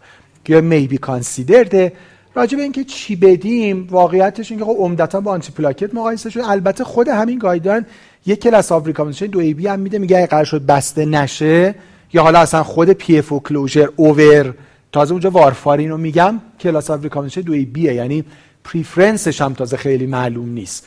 یا 0.48 0.60
میبی 0.60 0.98
کانسیدرده 0.98 1.92
راجع 2.34 2.56
به 2.56 2.62
اینکه 2.62 2.84
چی 2.84 3.16
بدیم 3.16 3.88
واقعیتش 3.90 4.50
اینکه 4.50 4.66
خب 4.66 4.76
عمدتا 4.78 5.20
با 5.20 5.30
آنتی 5.32 5.52
پلاکت 5.52 5.94
مقایسه 5.94 6.30
شده. 6.30 6.50
البته 6.50 6.84
خود 6.84 7.08
همین 7.08 7.38
گایدلاین 7.38 7.84
یک 8.26 8.42
کلاس 8.42 8.72
آف 8.72 8.86
ریکامندیشن 8.86 9.26
دو 9.26 9.38
بی 9.38 9.66
هم 9.66 9.80
میده 9.80 9.98
میگه 9.98 10.16
اگه 10.18 10.26
قرار 10.26 10.44
شد 10.44 10.66
بسته 10.66 11.04
نشه 11.04 11.74
یا 12.12 12.22
حالا 12.22 12.38
اصلا 12.38 12.62
خود 12.62 12.90
پی 12.90 13.18
اف 13.18 13.32
او 13.32 13.42
کلوزر 13.42 13.88
اوور 13.96 14.54
تازه 14.92 15.12
اونجا 15.12 15.30
وارفارین 15.30 15.90
رو 15.90 15.96
میگم 15.96 16.40
کلاس 16.60 16.90
اف 16.90 17.02
ریکامندیشن 17.02 17.40
دوی 17.40 17.64
بیه 17.64 17.94
یعنی 17.94 18.24
preference 18.64 19.27
ش 19.27 19.40
هم 19.40 19.54
تازه 19.54 19.76
خیلی 19.76 20.06
معلوم 20.06 20.48
نیست. 20.48 20.86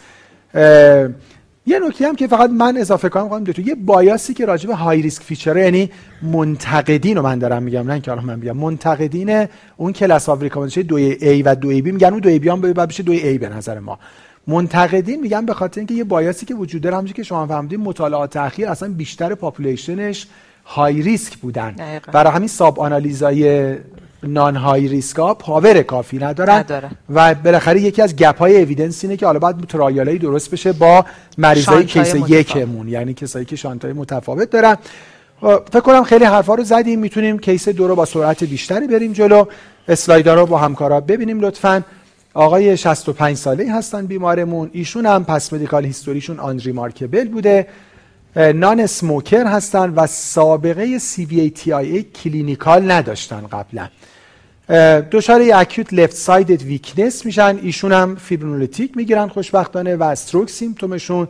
یه 1.65 1.79
نکته 1.79 2.07
هم 2.07 2.15
که 2.15 2.27
فقط 2.27 2.49
من 2.49 2.77
اضافه 2.77 3.09
کنم 3.09 3.27
خواهم 3.27 3.43
تو 3.43 3.61
یه 3.61 3.75
bias 3.75 4.22
ی 4.22 4.33
که 4.33 4.45
راجع 4.45 4.67
به 4.67 4.75
high 4.75 5.01
risk 5.01 5.23
feature 5.23 5.57
یعنی 5.57 5.89
منتقدین 6.21 7.17
رو 7.17 7.23
من 7.23 7.39
دارم 7.39 7.63
میگم 7.63 7.91
نه 7.91 7.99
که 7.99 8.11
من 8.11 8.39
میگم 8.39 8.57
منتقدین 8.57 9.47
اون 9.77 9.93
class 9.93 10.29
of 10.29 10.41
recommendation 10.41 10.81
دو 10.81 10.95
A 10.95 11.41
و 11.41 11.55
دو 11.55 11.67
B 11.67 11.81
میگن 11.81 12.07
اون 12.07 12.19
دو 12.19 12.39
B 12.39 12.49
هم 12.49 12.61
باید 12.61 12.75
بشه 12.75 13.03
دو 13.03 13.11
A 13.11 13.37
به 13.37 13.49
نظر 13.49 13.79
ما. 13.79 13.99
منتقدین 14.47 15.21
میگن 15.21 15.45
به 15.45 15.53
خاطر 15.53 15.79
اینکه 15.79 15.93
یه 15.93 16.03
bias 16.03 16.37
ی 16.37 16.45
که 16.45 16.55
وجود 16.55 16.81
داره 16.81 16.95
همونجوری 16.95 17.15
که 17.15 17.23
شما 17.23 17.47
فهمیدین 17.47 17.79
مطالعات 17.79 18.37
اخیر 18.37 18.67
اصلا 18.67 18.93
بیشتر 18.93 19.35
population 19.35 20.12
ش 20.12 20.27
high 20.65 21.01
risk 21.01 21.37
بودن. 21.37 21.75
برای 22.11 22.33
همین 22.33 22.47
sub-analysis 22.47 22.79
های 22.79 23.75
non-high-risk 24.23 25.17
ها 25.17 25.33
power 25.33 25.81
کافی 25.81 26.17
ندارن. 26.17 26.53
نداره. 26.53 26.89
و 27.09 27.35
بالاخره 27.35 27.81
یکی 27.81 28.01
از 28.01 28.15
gap 28.15 28.37
های 28.37 28.61
evidence 28.61 29.03
اینه 29.03 29.17
که 29.17 29.25
حالا 29.25 29.39
باید 29.39 29.61
trial 29.61 30.17
درست 30.17 30.51
بشه 30.51 30.71
با 30.73 31.05
مریضای 31.37 31.85
case 31.85 32.15
یکمون. 32.15 32.87
یعنی 32.87 33.13
کسایی 33.13 33.45
که 33.45 33.55
shunt 33.55 33.87
ای 33.87 33.93
متفاوت 33.93 34.49
دارن. 34.49 34.77
خب، 35.41 35.61
فکر 35.71 35.79
کنم 35.79 36.03
خیلی 36.03 36.25
حرفا 36.25 36.55
رو 36.55 36.63
زدیم. 36.63 36.99
می‌تونیم 36.99 37.39
case 37.39 37.69
دو 37.69 37.87
رو 37.87 37.95
با 37.95 38.05
سرعت 38.05 38.43
بیشتری 38.43 38.87
بریم 38.87 39.13
جلو. 39.13 39.45
اسلاید 39.87 40.35
رو 40.35 40.45
با 40.45 40.57
همکارا 40.57 41.01
ببینیم 41.01 41.39
لطفا. 41.39 41.83
آقای 42.33 42.77
65 42.77 43.37
ساله 43.37 43.73
هستن 43.73 44.05
بیمارمون. 44.05 44.69
ایشون 44.73 45.05
هم 45.05 45.25
past 45.25 45.53
medical 45.53 45.85
history 45.85 46.39
شون 46.39 46.71
unremarkable 46.71 47.27
بوده. 47.27 47.67
non-smoker 48.35 49.47
هستن 49.47 49.89
و 49.89 50.07
سابقه 50.07 50.99
CVA 50.99 51.48
TIA 51.48 51.97
clinical 52.23 52.91
نداشتن 52.91 53.47
قبلا. 53.47 53.87
دچار 55.11 55.41
acute 55.53 55.93
left 55.93 56.15
sided 56.15 56.61
weakness 56.61 57.25
میشن. 57.25 57.59
ایشون 57.61 57.91
هم 57.91 58.15
fibrinolytic 58.15 58.97
می‌گیرن 58.97 59.27
خوشبختانه 59.27 59.95
و 59.95 60.03
stroke 60.03 60.49
symptom 60.49 60.99
شون 60.99 61.27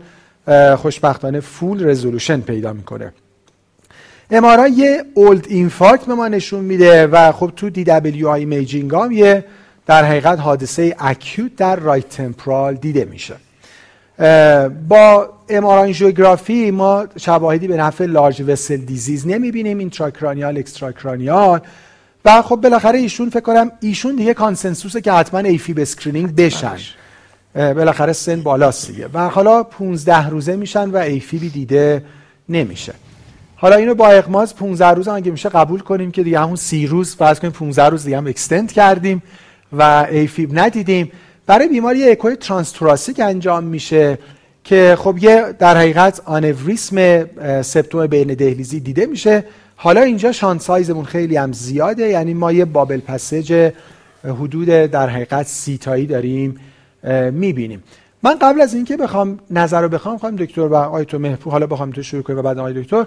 خوشبختانه 0.78 1.40
full 1.40 1.90
resolution 1.90 2.42
پیدا 2.42 2.74
می‌کنه. 2.74 3.14
MRI 4.32 4.68
یه 4.68 5.04
old 5.14 5.46
infarct 5.50 6.06
به 6.06 6.14
ما 6.14 6.28
نشون 6.28 6.64
میده 6.66 7.08
و 7.08 7.32
خب 7.32 7.52
تو 7.56 7.70
DWI 7.70 8.28
imaging 8.28 8.96
هم 8.96 9.12
یه 9.12 9.46
در 9.86 10.06
حقیقت 10.06 10.40
حادثه 10.40 10.96
acute 11.00 11.56
در 11.56 11.76
right 11.76 12.10
temporal 12.10 12.76
دیده 12.76 13.06
میشه. 13.06 13.36
با 14.88 15.30
MR 15.50 15.69
angiography 15.69 16.72
ما 16.72 17.06
شواهدی 17.18 17.68
به 17.68 17.78
نفع 17.78 18.06
large 18.06 18.44
vessel 18.48 18.78
disease 18.78 19.28
نمی‌بینیم 19.28 19.78
intracranial 19.78 20.58
extracranial. 20.58 21.60
و 22.26 22.42
خب 22.42 22.56
بالاخره 22.56 23.00
ایشون 23.00 23.30
فکر 23.30 23.40
کنم 23.40 23.72
ایشون 23.82 24.16
دیگه 24.16 24.34
consensus 24.34 24.95
ه 24.95 25.02
که 25.02 25.12
حتما 25.12 25.40
AFib 25.40 25.76
screening 25.78 26.36
بشن. 26.36 26.78
بالاخره 27.56 28.14
سن 28.14 28.42
بالاست 28.42 28.88
دیگه. 28.88 29.10
و 29.14 29.30
حالا 29.30 29.64
15 29.64 30.30
روزه 30.30 30.56
میشن 30.56 30.90
و 30.90 30.98
AFib 30.98 31.39
ی 31.39 31.50
دیده 31.50 32.04
نمیشه. 32.50 32.94
حالا 33.56 33.76
اینو 33.76 33.96
با 33.96 34.08
اغماض 34.08 34.56
15 34.56 34.88
روز 34.88 35.08
اگه 35.08 35.32
میشه 35.32 35.50
قبول 35.50 35.80
کنیم 35.80 36.12
که 36.12 36.24
دیگه 36.24 36.40
همون 36.40 36.56
30 36.56 36.88
روز 36.88 37.16
فرض 37.16 37.40
کنیم 37.40 37.54
15 37.54 37.90
روز 37.90 38.04
دیگه 38.04 38.18
هم 38.18 38.28
extend 38.28 38.72
کردیم 38.72 39.24
و 39.74 40.08
AFib 40.12 40.60
ندیدیم. 40.60 41.12
برای 41.50 41.68
بیماری 41.68 42.12
اکوی 42.12 42.36
transthoracic 42.36 43.20
انجام 43.20 43.64
میشه 43.64 44.18
که 44.64 44.98
خب 45.00 45.18
یه 45.22 45.56
در 45.60 45.78
حقیقت 45.78 46.22
آنوریسم 46.26 47.26
سپتوم 47.62 48.08
بین 48.08 48.34
دهلیزی 48.34 48.80
دیده 48.80 49.06
میشه. 49.06 49.44
حالا 49.76 50.02
اینجا 50.02 50.32
شانت 50.32 50.62
سایزمون 50.62 51.06
خیلی 51.06 51.38
هم 51.38 51.54
زیاده. 51.54 52.08
یعنی 52.08 52.34
ما 52.34 52.52
یه 52.52 52.66
بابل 52.66 53.00
پسج 53.00 53.72
حدود 54.24 54.68
در 54.68 55.10
حقیقت 55.10 55.48
سیتایی 55.48 56.06
داریم 56.06 56.60
می‌بینیم. 57.32 57.84
من 58.24 58.36
قبل 58.42 58.62
از 58.62 58.74
اینکه 58.74 58.98
بخوام 58.98 59.40
نظر 59.52 59.82
رو 59.82 59.90
بخوام 59.90 60.18
خواهم 60.18 60.36
دکتر 60.36 60.62
و 60.62 60.76
آقای 60.76 61.06
تو 61.06 61.20
محفوظ 61.20 61.52
حالا 61.52 61.68
بخوام 61.68 61.92
تو 61.92 62.04
شروع 62.04 62.24
کنیم 62.24 62.40
و 62.40 62.42
بعد 62.42 62.60
آقای 62.60 62.84
دکتر 62.84 63.06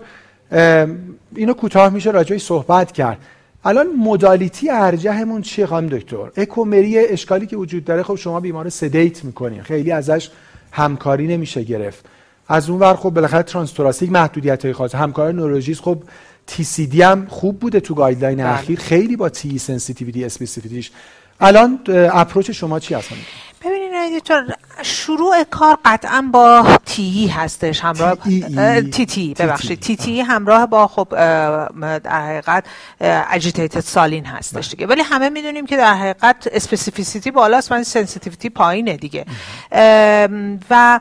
اینو 1.36 1.54
کوتاه 1.54 1.92
میشه 1.92 2.10
راجعی 2.10 2.38
صحبت 2.38 2.92
کرد. 2.92 3.18
الان 3.64 3.86
مدالیتی 3.98 4.70
ارجهمون 4.70 5.42
چیه 5.42 5.66
خانم 5.66 5.88
دکتر؟ 5.88 6.30
اکومری 6.36 6.98
اشکالی 6.98 7.46
که 7.46 7.56
وجود 7.56 7.84
داره 7.84 8.02
خب 8.02 8.14
شما 8.14 8.40
بیمار 8.40 8.68
سدیت 8.68 9.24
می‌کنین 9.24 9.62
خیلی 9.62 9.92
ازش 9.92 10.30
همکاری 10.70 11.26
نمیشه 11.26 11.62
گرفت. 11.62 12.04
از 12.48 12.70
اون 12.70 12.80
ور 12.80 12.94
خب 12.94 13.10
بالاخره 13.10 13.42
transthoracic 13.42 14.12
محدودیت 14.12 14.64
های 14.64 14.74
خاص. 14.74 14.94
همکار 14.94 15.32
نورولوژیست 15.32 15.80
خب 15.80 16.02
TCD 16.46 17.02
هم 17.02 17.26
خوب 17.28 17.58
بوده 17.58 17.80
تو 17.80 17.94
guideline 17.94 18.38
بله. 18.38 18.54
اخیر. 18.54 18.78
خیلی 18.78 19.16
با 19.16 19.28
TEE 19.28 19.58
sensitivity 19.58 20.24
specificity 20.24 20.80
ش 20.80 20.90
الان 21.40 21.80
approach 21.88 22.50
شما 22.50 22.80
چی 22.80 22.94
هست 22.94 23.08
ببینید 23.64 24.22
شروع 24.82 25.44
کار 25.44 25.78
قطعا 25.84 26.28
با 26.32 26.66
TEE 26.84 27.26
هستش 27.26 27.80
همراه 27.80 28.16
TTE 28.92 29.34
ببخشید. 29.34 29.80
TTE. 29.80 30.20
همراه 30.20 30.66
با 30.66 30.86
خب 30.86 31.08
در 31.98 32.20
حقیقت 32.26 32.64
agitated 33.00 33.80
saline 33.80 34.26
هستش 34.26 34.70
دیگه. 34.70 34.86
ولی 34.86 35.02
همه 35.02 35.28
می‌دونیم 35.28 35.66
که 35.66 35.76
در 35.76 35.94
حقیقت 35.94 36.48
specificity 36.52 37.30
بالاست 37.30 37.72
ولی 37.72 37.84
sensitivity 37.84 38.50
پایینه 38.50 38.96
دیگه. 38.96 39.26
و 40.70 41.00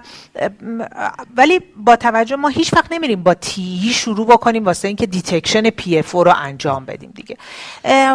ولی 1.38 1.59
با 1.78 1.95
توجه 1.95 2.36
ما 2.36 2.47
هیچ 2.47 2.74
وقت 2.74 2.91
نمیریم 2.91 3.24
با 3.24 3.34
TEE 3.34 3.93
شروع 3.93 4.28
بکنیم 4.28 4.65
واسه 4.65 4.88
اینکه 4.88 5.05
detection 5.05 5.69
PFO 5.69 6.11
رو 6.11 6.34
انجام 6.36 6.86
بدیم 6.86 7.11
دیگه. 7.15 7.38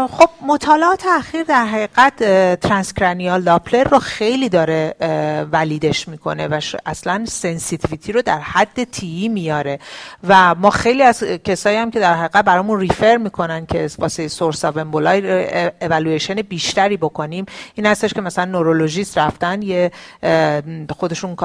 خب 0.08 0.28
مطالعات 0.46 1.06
اخیر 1.18 1.42
در 1.42 1.64
حقیقت 1.64 2.16
transcranial 2.60 3.42
Doppler 3.42 3.84
رو 3.84 3.98
خیلی 3.98 4.48
داره 4.48 4.94
valid 5.52 5.92
ش 5.92 6.08
می‌کنه 6.08 6.48
و 6.48 6.60
اصلا 6.86 7.24
sensitivity 7.28 8.12
رو 8.12 8.22
در 8.22 8.38
حد 8.38 8.84
TEE 8.84 9.28
میاره. 9.28 9.78
و 10.28 10.54
ما 10.54 10.70
خیلی 10.70 11.02
از 11.02 11.22
کسایی 11.22 11.76
هم 11.76 11.90
که 11.90 12.00
در 12.00 12.14
حقیقت 12.14 12.44
برامون 12.44 12.80
refer 12.80 13.16
می‌کنن 13.16 13.66
که 13.66 13.90
واسه 13.98 14.28
source 14.28 14.64
of 14.64 14.76
emboli 14.76 15.46
evaluation 15.80 16.34
بیشتری 16.34 16.96
بکنیم 16.96 17.46
این 17.74 17.86
هستش 17.86 18.14
که 18.14 18.20
مثلا 18.20 18.44
نورولوژیست 18.44 19.18
رفتن 19.18 19.62
یه 19.62 19.90
خودشون 20.90 21.36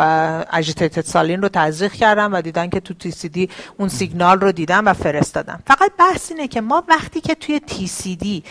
agitated 0.54 1.02
saline 1.02 1.42
رو 1.42 1.50
تزریق 1.50 1.92
کردن 1.92 2.32
و 2.32 2.42
دیدن 2.42 2.70
که 2.70 2.80
تو 2.80 2.94
TCD 2.94 3.50
اون 3.78 3.90
سیگنال 3.90 4.40
رو 4.40 4.52
دیدن 4.52 4.84
و 4.84 4.94
فرستادن. 4.94 5.60
فقط 5.68 5.92
بحث 6.00 6.32
اینه 6.32 6.48
که 6.48 6.62
ما 6.62 6.84
وقتی 6.88 7.22
که 7.22 7.36
توی 7.36 7.60
TCD 7.60 8.44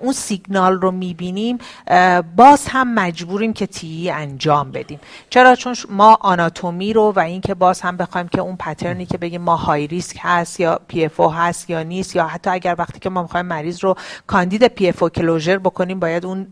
اون 0.00 0.12
سیگنال 0.12 0.80
رو 0.80 0.90
می‌بینیم 0.90 1.58
باز 2.36 2.66
هم 2.68 2.94
مجبوریم 2.94 3.52
که 3.52 3.66
TEE 3.66 4.10
انجام 4.10 4.70
بدیم. 4.70 4.87
چرا؟ 5.30 5.54
چون 5.54 5.76
ما 5.88 6.18
آناتومی 6.20 6.92
رو 6.92 7.12
و 7.16 7.20
اینکه 7.20 7.54
باز 7.54 7.80
هم 7.80 7.96
بخوایم 7.96 8.28
که 8.28 8.40
اون 8.40 8.56
pattern 8.56 9.00
ی 9.00 9.06
که 9.06 9.18
بگیم 9.18 9.40
ما 9.40 9.56
high 9.56 9.86
risk 9.86 10.16
هست 10.20 10.60
یا 10.60 10.80
PFO 10.88 11.20
هست 11.20 11.70
یا 11.70 11.82
نیست 11.82 12.16
یا 12.16 12.26
حتی 12.26 12.50
اگر 12.50 12.74
وقتی 12.78 12.98
که 12.98 13.10
ما 13.10 13.22
می‌خوایم 13.22 13.46
مریض 13.46 13.84
رو 13.84 13.94
کاندید 14.26 14.68
PFO 14.68 15.02
closure 15.02 15.58
بکنیم 15.58 16.00
باید 16.00 16.26
اون 16.26 16.46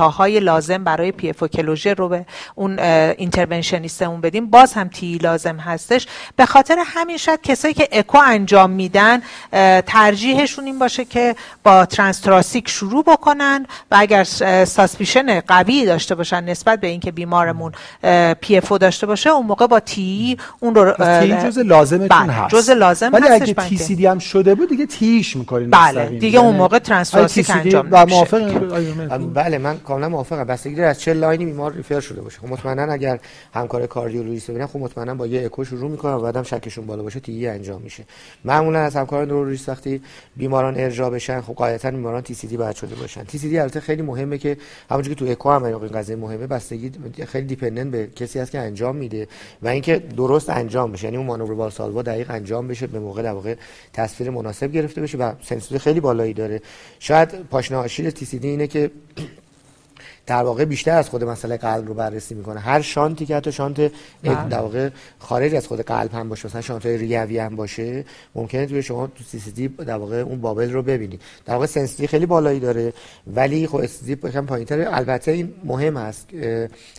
های 0.00 0.40
لازم 0.40 0.84
برای 0.84 1.12
PFO 1.12 1.42
closure 1.44 1.94
رو 1.94 2.08
به 2.08 2.26
اون 2.54 2.78
interventionist 2.78 3.96
مون 3.96 4.20
بدیم. 4.20 4.50
باز 4.50 4.72
هم 4.72 4.88
TEE 4.88 5.18
لازم 5.18 5.56
هستش. 5.56 6.06
به 6.36 6.46
خاطر 6.46 6.76
همین 6.86 7.16
شاید 7.16 7.42
کسایی 7.42 7.74
که 7.74 7.88
اکو 7.92 8.18
انجام 8.18 8.70
میدن 8.70 9.22
ترجیحشون 9.86 10.64
این 10.64 10.78
باشه 10.78 11.04
که 11.04 11.36
با 11.62 11.86
transthoracic 11.86 12.68
شروع 12.68 13.04
بکنن 13.04 13.66
و 13.90 13.96
اگر 13.98 14.24
suspicion 14.64 15.40
قوی 15.40 15.86
داشته 15.86 16.14
باشن 16.14 16.44
نسبت 16.44 16.80
به 16.80 16.86
اینکه 16.86 17.12
بیمارمون 17.12 17.72
PFO 18.40 18.72
داشته 18.72 19.06
باشه 19.06 19.30
اون 19.30 19.46
موقع 19.46 19.66
با 19.66 19.80
TEE 19.80 20.38
اون 20.60 20.74
رو 20.74 20.92
TEE 20.92 21.48
جز 21.48 21.58
لازمتون 21.58 22.08
بله، 22.08 22.32
هست. 22.32 22.54
جز 22.54 22.70
لازم 22.70 23.10
ولی 23.12 23.28
اگه 23.28 23.54
TC 23.54 23.94
D 23.94 24.06
هم 24.06 24.18
شده 24.18 24.54
بود 24.54 24.68
دیگه 24.68 24.86
TEE 24.86 25.16
ش 25.16 25.36
می‌کنین 25.36 25.70
بله 25.70 26.06
دیگه 26.06 26.38
اون 26.38 26.46
یعنی 26.46 26.58
موقع 26.58 26.78
transthoracic 26.78 27.50
انجام 27.50 27.88
و 27.90 28.06
موافق 28.06 28.44
بله 29.34 29.58
من 29.58 29.78
کاملا 29.78 30.08
موافقم. 30.08 30.44
بستگی 30.44 30.82
از 30.82 31.00
چه 31.00 31.14
line 31.14 31.38
ی 31.38 31.44
بیمار 31.44 31.72
refer 31.72 32.00
شده 32.00 32.20
باشه. 32.20 32.38
خب 32.38 32.48
مطمئنا 32.48 32.92
اگر 32.92 33.18
همکار 33.54 33.86
کاردیولوژیست 33.86 34.50
ببینن 34.50 34.66
خب 34.66 34.78
مطمئنا 34.78 35.14
با 35.14 35.26
یه 35.26 35.44
اکو 35.44 35.64
شروع 35.64 35.90
می‌کنن 35.90 36.12
و 36.12 36.20
بعدم 36.20 36.42
شکشون 36.42 36.86
بالا 36.86 37.02
باشه 37.02 37.20
TEE 37.20 37.46
انجام 37.46 37.82
میشه. 37.82 38.04
معمولا 38.44 38.78
از 38.78 38.96
همکار 38.96 39.24
نورولوژیست 39.24 39.68
وقتی 39.68 40.02
بیماران 40.36 40.74
ارجاع 40.76 41.10
بشن 41.10 41.40
خب 41.40 41.54
قاعدتا 41.54 41.90
بیماران 41.90 42.22
TCD 42.22 42.56
باید 42.56 42.76
شده 42.76 42.94
باشن. 42.94 43.24
TCD 43.24 43.58
البته 43.58 43.80
خیلی 43.80 44.02
مهمه 44.02 44.38
که 44.38 44.56
همونجوری 44.90 45.14
که 45.14 45.24
تو 45.24 45.30
اکو 45.30 45.50
هم 45.50 45.64
این 45.64 45.78
قضیه 45.78 46.16
مهمه 46.16 46.46
بستگی 46.46 46.90
خیلی 47.26 47.46
dependent 47.64 47.92
به 47.92 48.06
کسی 48.06 48.38
هست 48.38 48.50
که 48.50 48.58
انجام 48.58 48.96
میده 48.96 49.28
و 49.62 49.68
اینکه 49.68 49.98
درست 49.98 50.50
انجام 50.50 50.92
بشه. 50.92 51.04
یعنی 51.04 51.16
اون 51.16 51.26
مانور 51.26 51.52
والسالوا 51.52 52.02
دقیق 52.02 52.30
انجام 52.30 52.68
بشه 52.68 52.86
به 52.86 52.98
موقع 52.98 53.22
در 53.22 53.32
واقع 53.32 53.54
تصویر 53.92 54.30
مناسب 54.30 54.72
گرفته 54.72 55.00
بشه 55.00 55.18
و 55.18 55.32
sensitivity 55.42 55.78
خیلی 55.78 56.00
بالایی 56.00 56.34
داره. 56.34 56.60
شاید 56.98 57.28
پاشنه 57.50 57.78
آشیل 57.78 58.10
TCD 58.10 58.48
اینه 58.48 58.66
که 58.66 58.90
در 60.26 60.42
واقع 60.42 60.64
بیشتر 60.64 60.96
از 60.96 61.08
خود 61.08 61.24
مسئله 61.24 61.56
قلب 61.56 61.88
رو 61.88 61.94
بررسی 61.94 62.34
می‌کنه. 62.34 62.60
هر 62.60 62.80
shunt 62.80 63.18
ی 63.18 63.26
که 63.26 63.36
حتی 63.36 63.52
shunt 63.52 63.76
بله. 63.76 64.48
در 64.48 64.58
واقع 64.58 64.90
خارج 65.18 65.54
از 65.54 65.66
خود 65.66 65.80
قلب 65.80 66.14
هم 66.14 66.28
باشه 66.28 66.48
مثلا 66.48 66.60
shunt 66.60 66.86
ریوی 66.86 67.38
هم 67.38 67.56
باشه 67.56 68.04
ممکنه 68.34 68.66
توی 68.66 68.82
شما 68.82 69.06
تو 69.06 69.24
TCD 69.24 69.68
در 69.68 69.96
واقع 69.96 70.16
اون 70.16 70.40
bubble 70.40 70.72
رو 70.72 70.82
ببینید 70.82 71.20
در 71.46 71.54
واقع 71.54 71.66
sensitivity 71.66 72.06
خیلی 72.06 72.26
بالایی 72.26 72.60
داره. 72.60 72.92
ولی 73.26 73.66
خب 73.66 73.76
اس 73.76 74.04
دی 74.04 74.12
یکم 74.12 74.46
پایینتره. 74.46 74.96
البته 74.96 75.32
این 75.32 75.54
مهم 75.64 75.96
است 75.96 76.28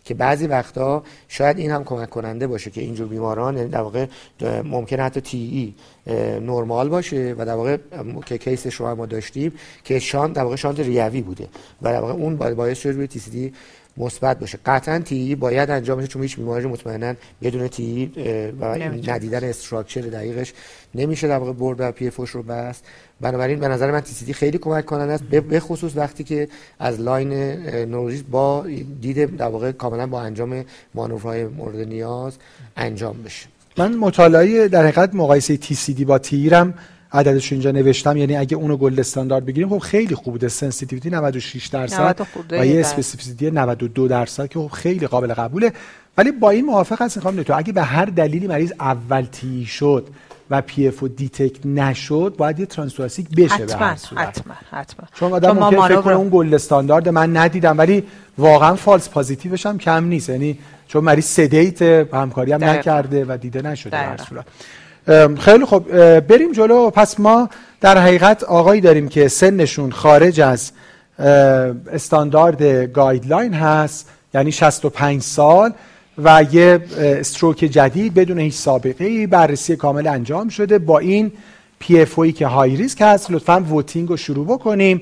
که 0.06 0.14
بعضی 0.14 0.48
وقتا 0.48 1.04
شاید 1.28 1.58
این 1.58 1.72
هم 1.72 1.84
کمک 1.84 2.10
کننده 2.10 2.48
باشه 2.48 2.72
که 2.72 2.82
اینجور 2.82 3.08
بیماران 3.08 3.58
یعنی 3.58 3.70
در 3.70 3.82
واقع 3.82 4.06
ممکنه 4.64 5.04
حتی 5.04 5.22
تی 5.22 5.38
ای 5.38 5.74
نرمال 6.42 6.90
باشه 6.90 7.36
و 7.38 7.46
در 7.46 7.54
واقع 7.54 7.78
که 8.26 8.38
کیسش 8.38 8.76
رو 8.76 8.96
ما 8.96 9.06
داشتیم 9.06 9.54
که 9.84 10.00
شانت 10.00 10.34
در 10.34 10.44
واقع 10.44 10.56
شانت 10.56 10.80
ریوی 10.80 11.22
بوده 11.22 11.48
و 11.82 11.92
در 11.92 12.02
واقع 12.02 12.14
اون 12.14 12.36
باعث 12.36 12.80
شده 12.80 12.92
روی 12.92 13.08
تی 13.08 13.54
مثبت 13.98 14.40
باشه. 14.40 14.60
قطعا 14.66 15.00
تی 15.00 15.36
باید 15.36 15.70
انجام 15.70 15.98
بشه 15.98 16.08
چون 16.08 16.22
هیچ 16.22 16.36
بیماری 16.36 16.66
مطمئنا 16.66 17.14
بدون 17.42 17.68
تی 17.68 18.12
و 18.60 18.66
ندیدن 19.08 19.44
استراکچر 19.44 20.02
دقیقش 20.02 20.54
نمیشه 20.96 21.28
در 21.28 21.38
واقع 21.38 21.54
برد 21.54 21.80
و 21.80 21.92
پی 21.92 22.12
رو 22.34 22.44
بس 22.44 22.82
بنابراین 23.22 23.60
به 23.60 23.68
نظر 23.68 23.92
من 23.92 24.02
تی 24.02 24.14
سی 24.14 24.26
دی 24.26 24.34
خیلی 24.34 24.58
کمک 24.58 24.86
کننده 24.86 25.14
است 25.14 25.24
به 25.24 25.60
خصوص 25.60 25.92
وقتی 25.96 26.24
که 26.24 26.48
از 26.80 27.00
line 27.00 27.34
نورولوژی 27.86 28.24
با 28.32 28.66
دید 29.02 29.38
در 29.38 29.48
واقع 29.48 29.72
کاملا 29.72 30.08
با 30.08 30.22
انجام 30.22 30.66
مانورهای 30.94 31.46
مورد 31.46 31.80
نیاز 31.80 32.38
انجام 32.78 33.24
بشه. 33.24 33.55
من 33.78 33.96
مطالعه 33.96 34.68
در 34.68 34.82
حقیقت 34.82 35.16
مقایسه 35.16 35.58
TCD 35.58 36.06
با 36.06 36.18
TEE 36.18 36.51
رم 36.51 36.74
عددش 37.12 37.52
اینجا 37.52 37.72
نوشتم. 37.72 38.18
یعنی 38.18 38.38
اگه 38.38 38.58
اونو 38.58 38.78
gold 38.78 39.00
standard 39.00 39.46
بگیریم 39.46 39.70
خب 39.70 39.78
خیلی 39.78 40.16
خوب 40.16 40.34
بوده. 40.34 40.48
sensitivity 40.48 41.10
96 41.10 41.68
درصد 41.68 42.28
و 42.52 42.66
یه 42.66 42.80
specificity 42.80 43.52
92 43.52 44.08
درصد 44.08 44.48
که 44.48 44.60
خب 44.60 44.68
خیلی 44.68 45.08
قابل 45.08 45.34
قبوله. 45.34 45.74
ولی 46.18 46.32
با 46.32 46.50
این 46.50 46.66
موافق 46.66 47.02
هستین 47.02 47.24
خانم 47.24 47.44
دکتر 47.44 47.58
اگه 47.58 47.74
به 47.74 47.82
هر 47.82 48.06
دلیلی 48.06 48.48
مریض 48.48 48.72
اول 48.80 49.22
TEE 49.22 49.66
شد 49.66 50.08
و 50.50 50.62
PFO 50.62 51.04
detect 51.04 51.66
نشد 51.66 52.36
باید 52.38 52.60
یه 52.60 52.66
transthoracic 52.66 53.30
بشه 53.30 53.66
به 53.66 53.76
هر 53.76 53.96
صورت. 53.96 54.28
حتما 54.28 54.54
حتما. 54.72 55.06
چون 55.14 55.34
آدم 55.34 55.52
ممکن 55.52 55.88
فکر 55.88 56.02
کنه 56.02 56.16
اون 56.16 56.30
gold 56.32 56.54
standard 56.54 57.10
من 57.10 57.38
ندیدم 57.38 57.78
ولی 57.78 58.04
واقعا 58.38 58.76
false 58.76 59.10
positive 59.10 59.55
ش 59.55 59.66
هم 59.66 59.78
کم 59.78 60.06
نیست. 60.06 60.30
یعنی 60.30 60.60
چون 60.88 61.04
مریض 61.04 61.26
sedate 61.26 61.82
همکاری 61.82 62.52
هم 62.52 62.64
نکرده 62.64 63.26
و 63.26 63.38
دیده 63.38 63.62
نشده 63.62 63.98
هر 63.98 64.18
صورت. 64.18 64.46
خیلی 65.40 65.66
خب 65.66 66.20
بریم 66.20 66.52
جلو. 66.52 66.90
پس 66.90 67.20
ما 67.20 67.50
در 67.82 67.98
حقیقت 67.98 68.44
آقایی 68.44 68.82
داریم 68.82 69.08
که 69.08 69.28
سنشون 69.28 69.92
خارج 69.92 70.42
از 70.42 70.72
استاندارد 71.94 72.64
guideline 72.94 73.54
هست 73.54 74.10
یعنی 74.34 74.52
65 74.52 75.22
سال. 75.22 75.74
و 76.18 76.46
یه 76.52 76.80
stroke 76.98 77.58
جدید 77.58 78.14
بدون 78.14 78.40
هیچ 78.40 78.54
سابقه 78.54 79.28
بررسی 79.28 79.76
کامل 79.76 80.08
انجام 80.08 80.50
شده. 80.50 80.80
با 80.80 81.00
این 81.00 81.32
PFO 81.80 82.20
که 82.20 82.48
high 82.48 82.76
risk 82.76 83.02
هست 83.02 83.32
لطفا 83.32 83.66
voting 83.70 84.10
رو 84.10 84.18
شروع 84.18 84.46
بکنیم. 84.46 85.02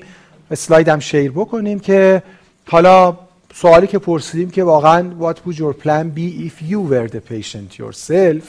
اسلاید 0.50 0.88
هم 0.88 0.98
share 0.98 1.30
بکنیم 1.30 1.78
که 1.78 2.22
حالا 2.68 3.16
سوالی 3.54 3.86
که 3.86 3.98
پرسیدیم 3.98 4.50
که 4.50 4.64
واقعا 4.64 5.10
what 5.20 5.34
would 5.34 5.56
your 5.56 5.74
plan 5.84 6.06
be 6.16 6.48
if 6.48 6.70
you 6.70 6.80
were 6.90 7.08
the 7.08 7.32
patient 7.32 7.78
yourself 7.78 8.44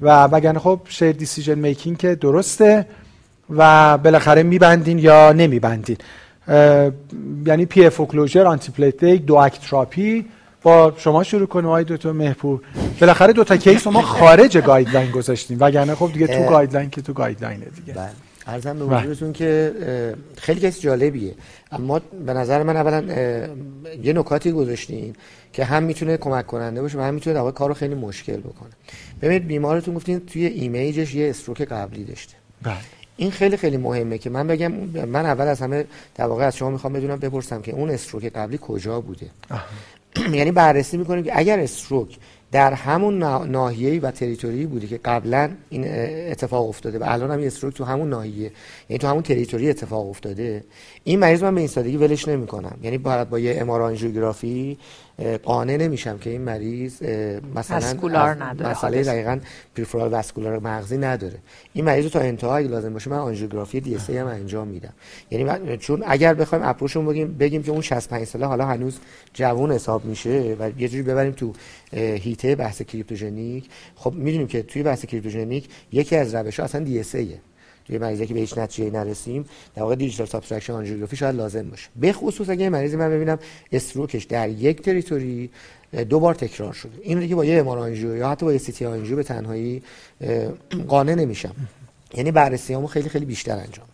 و 0.00 0.28
بگن 0.28 0.58
خب 0.58 0.80
shared 0.88 1.12
decision 1.12 1.54
making 1.54 1.98
که 1.98 2.14
درسته 2.14 2.86
و 3.50 3.98
بالاخره 3.98 4.42
میبندین 4.42 4.98
یا 4.98 5.32
نمیبندین. 5.32 5.96
یعنی 7.46 7.66
PFO 7.66 8.00
closure 8.00 8.46
antithrombotic 8.46 9.34
therapy 9.34 10.24
با 10.62 10.94
شما 10.96 11.22
شروع 11.22 11.46
کنیم 11.46 11.66
آقای 11.66 11.84
دکتر 11.84 12.12
مهپور. 12.12 12.60
بالاخره 13.00 13.32
دو 13.32 13.44
تا 13.44 13.56
case 13.56 13.86
ما 13.86 14.02
خارج 14.02 14.58
guideline 14.58 15.10
گذاشتیم. 15.10 15.56
وگرنه 15.60 15.94
خب 15.94 16.12
دیگه 16.12 16.26
تو 16.26 16.50
guideline 16.50 16.90
که 16.90 17.02
تو 17.02 17.12
guideline 17.12 17.59
ه 17.59 17.64
دیگه. 17.64 17.94
بله. 17.94 18.08
عرضم 18.46 18.88
به 18.88 18.96
حضورتون 18.96 19.32
که 19.32 19.72
خیلی 20.36 20.60
case 20.60 20.80
جالبیه. 20.80 21.34
اما 21.72 22.00
به 22.26 22.32
نظر 22.34 22.62
من 22.62 22.76
اولا 22.76 23.02
یه 24.02 24.12
نکاتی 24.12 24.52
گذاشتیم 24.52 25.12
که 25.52 25.64
هم 25.64 25.82
می‌تونه 25.82 26.16
کمک 26.16 26.46
کننده 26.46 26.82
باشه 26.82 26.98
و 26.98 27.00
هم 27.00 27.14
می‌تونه 27.14 27.42
در 27.42 27.50
کار 27.50 27.68
رو 27.68 27.74
خیلی 27.74 27.94
مشکل 27.94 28.36
بکنه. 28.36 28.70
ببینید 29.22 29.46
بیمارتون 29.46 29.94
گفتین 29.94 30.20
توی 30.20 30.46
image 30.46 30.95
ش 30.95 31.14
یه 31.14 31.30
stroke 31.30 31.62
قبلی 31.62 32.04
داشته. 32.04 32.34
بله. 32.62 32.74
این 33.16 33.30
خیلی 33.30 33.56
خیلی 33.56 33.76
مهمه 33.76 34.18
که 34.18 34.30
من 34.30 34.46
بگم 34.46 34.72
من 35.06 35.26
اول 35.26 35.46
از 35.46 35.60
همه 35.60 35.84
در 36.14 36.24
واقع 36.24 36.44
از 36.44 36.56
شما 36.56 36.70
می‌خوام 36.70 36.92
بدونم 36.92 37.16
بپرسم 37.16 37.62
که 37.62 37.72
اون 37.72 37.90
stroke 37.90 38.24
قبلی 38.24 38.58
کجا 38.62 39.00
بوده. 39.00 39.26
یعنی 40.32 40.52
بررسی 40.52 40.96
می‌کنیم 40.96 41.24
که 41.24 41.38
اگر 41.38 41.60
stroke 41.60 42.18
در 42.52 42.72
همون 42.72 43.18
ناحیه‌ای 43.50 43.98
و 43.98 44.10
territory 44.10 44.66
بوده 44.66 44.86
که 44.86 45.00
قبلا 45.04 45.50
این 45.70 45.84
اتفاق 46.30 46.68
افتاده 46.68 46.98
و 46.98 47.04
الان 47.06 47.30
هم 47.30 47.38
این 47.38 47.46
stroke 47.46 47.74
تو 47.74 47.84
همون 47.84 48.10
ناحیه 48.10 48.52
یعنی 48.88 48.98
تو 48.98 49.06
همون 49.06 49.22
territory 49.22 49.70
اتفاق 49.70 50.08
افتاده 50.08 50.64
این 51.04 51.18
مریض 51.18 51.42
من 51.42 51.54
به 51.54 51.60
این 51.60 51.68
سادگی 51.68 51.96
ولش 51.96 52.28
نمی‌کنم. 52.28 52.78
یعنی 52.82 52.98
باید 52.98 53.30
با 53.30 53.38
یه 53.38 53.58
MRA 53.60 53.70
قانع 55.42 55.76
نمیشم 55.76 56.18
که 56.18 56.30
این 56.30 56.40
مریض 56.40 57.02
مثلا 57.54 58.08
نداره 58.34 58.70
مسئله 58.70 59.02
دقیقاً 59.02 59.38
peripheral 59.76 60.10
vascular 60.10 60.58
مغزی 60.58 60.98
نداره. 60.98 61.38
این 61.72 61.84
مریض 61.84 62.04
رو 62.04 62.10
تا 62.10 62.20
انتها 62.20 62.56
اگه 62.56 62.68
لازم 62.68 62.92
باشه 62.92 63.10
من 63.10 63.18
آنژیوگرافی 63.18 63.80
DSA 63.80 64.10
هم 64.10 64.26
انجام 64.26 64.68
میدم. 64.68 64.92
یعنی 65.30 65.76
چون 65.76 66.02
اگر 66.06 66.34
بخوایم 66.34 66.64
approach 66.64 66.94
مون 66.94 67.06
بگیم 67.06 67.36
بگیم 67.38 67.62
که 67.62 67.70
اون 67.70 67.80
65 67.80 68.26
ساله 68.26 68.46
حالا 68.46 68.66
هنوز 68.66 68.98
جوون 69.34 69.72
حساب 69.72 70.04
میشه 70.04 70.56
و 70.60 70.70
یه 70.78 70.88
جوری 70.88 71.02
ببریم 71.02 71.32
تو 71.32 71.52
حیطه 71.92 72.56
بحث 72.56 72.82
cryptogenic. 72.82 73.64
خب 73.96 74.14
می‌دونیم 74.14 74.46
که 74.46 74.62
توی 74.62 74.82
بحث 74.82 75.04
cryptogenic 75.04 75.68
یکی 75.92 76.16
از 76.16 76.34
روش‌ها 76.34 76.64
اصلا 76.64 76.84
DSA 76.84 77.14
توی 77.86 77.98
مریضی 77.98 78.26
که 78.26 78.34
به 78.34 78.40
هیچ 78.40 78.58
نتیجه 78.58 78.90
نرسیم 78.90 79.44
در 79.74 79.82
واقع 79.82 79.94
digital 79.94 80.26
subtraction 80.26 80.72
angiography 80.72 81.16
شاید 81.16 81.36
لازم 81.36 81.70
باشه. 81.70 81.88
به 81.96 82.12
خصوص 82.12 82.48
اگه 82.48 82.68
مریضی 82.68 82.96
من 82.96 83.10
ببینم 83.10 83.38
stroke 83.72 84.11
ش 84.11 84.24
در 84.24 84.48
یک 84.48 84.82
territory 84.82 85.50
دو 86.08 86.20
بار 86.20 86.34
تکرار 86.34 86.72
شده. 86.72 86.92
این 87.02 87.20
دیگه 87.20 87.34
با 87.34 87.44
یه 87.44 87.66
MRA 87.66 87.94
یا 87.94 88.28
حتی 88.28 88.46
با 88.46 88.52
یه 88.52 88.58
CT 88.58 88.84
angio 88.84 89.16
به 89.16 89.22
تنهایی 89.22 89.82
قانع 90.88 91.14
نمیشم. 91.14 91.54
یعنی 92.14 92.30
بررسیامو 92.32 92.86
خیلی 92.86 93.08
خیلی 93.08 93.24
بیشتر 93.24 93.56
انجام 93.56 93.86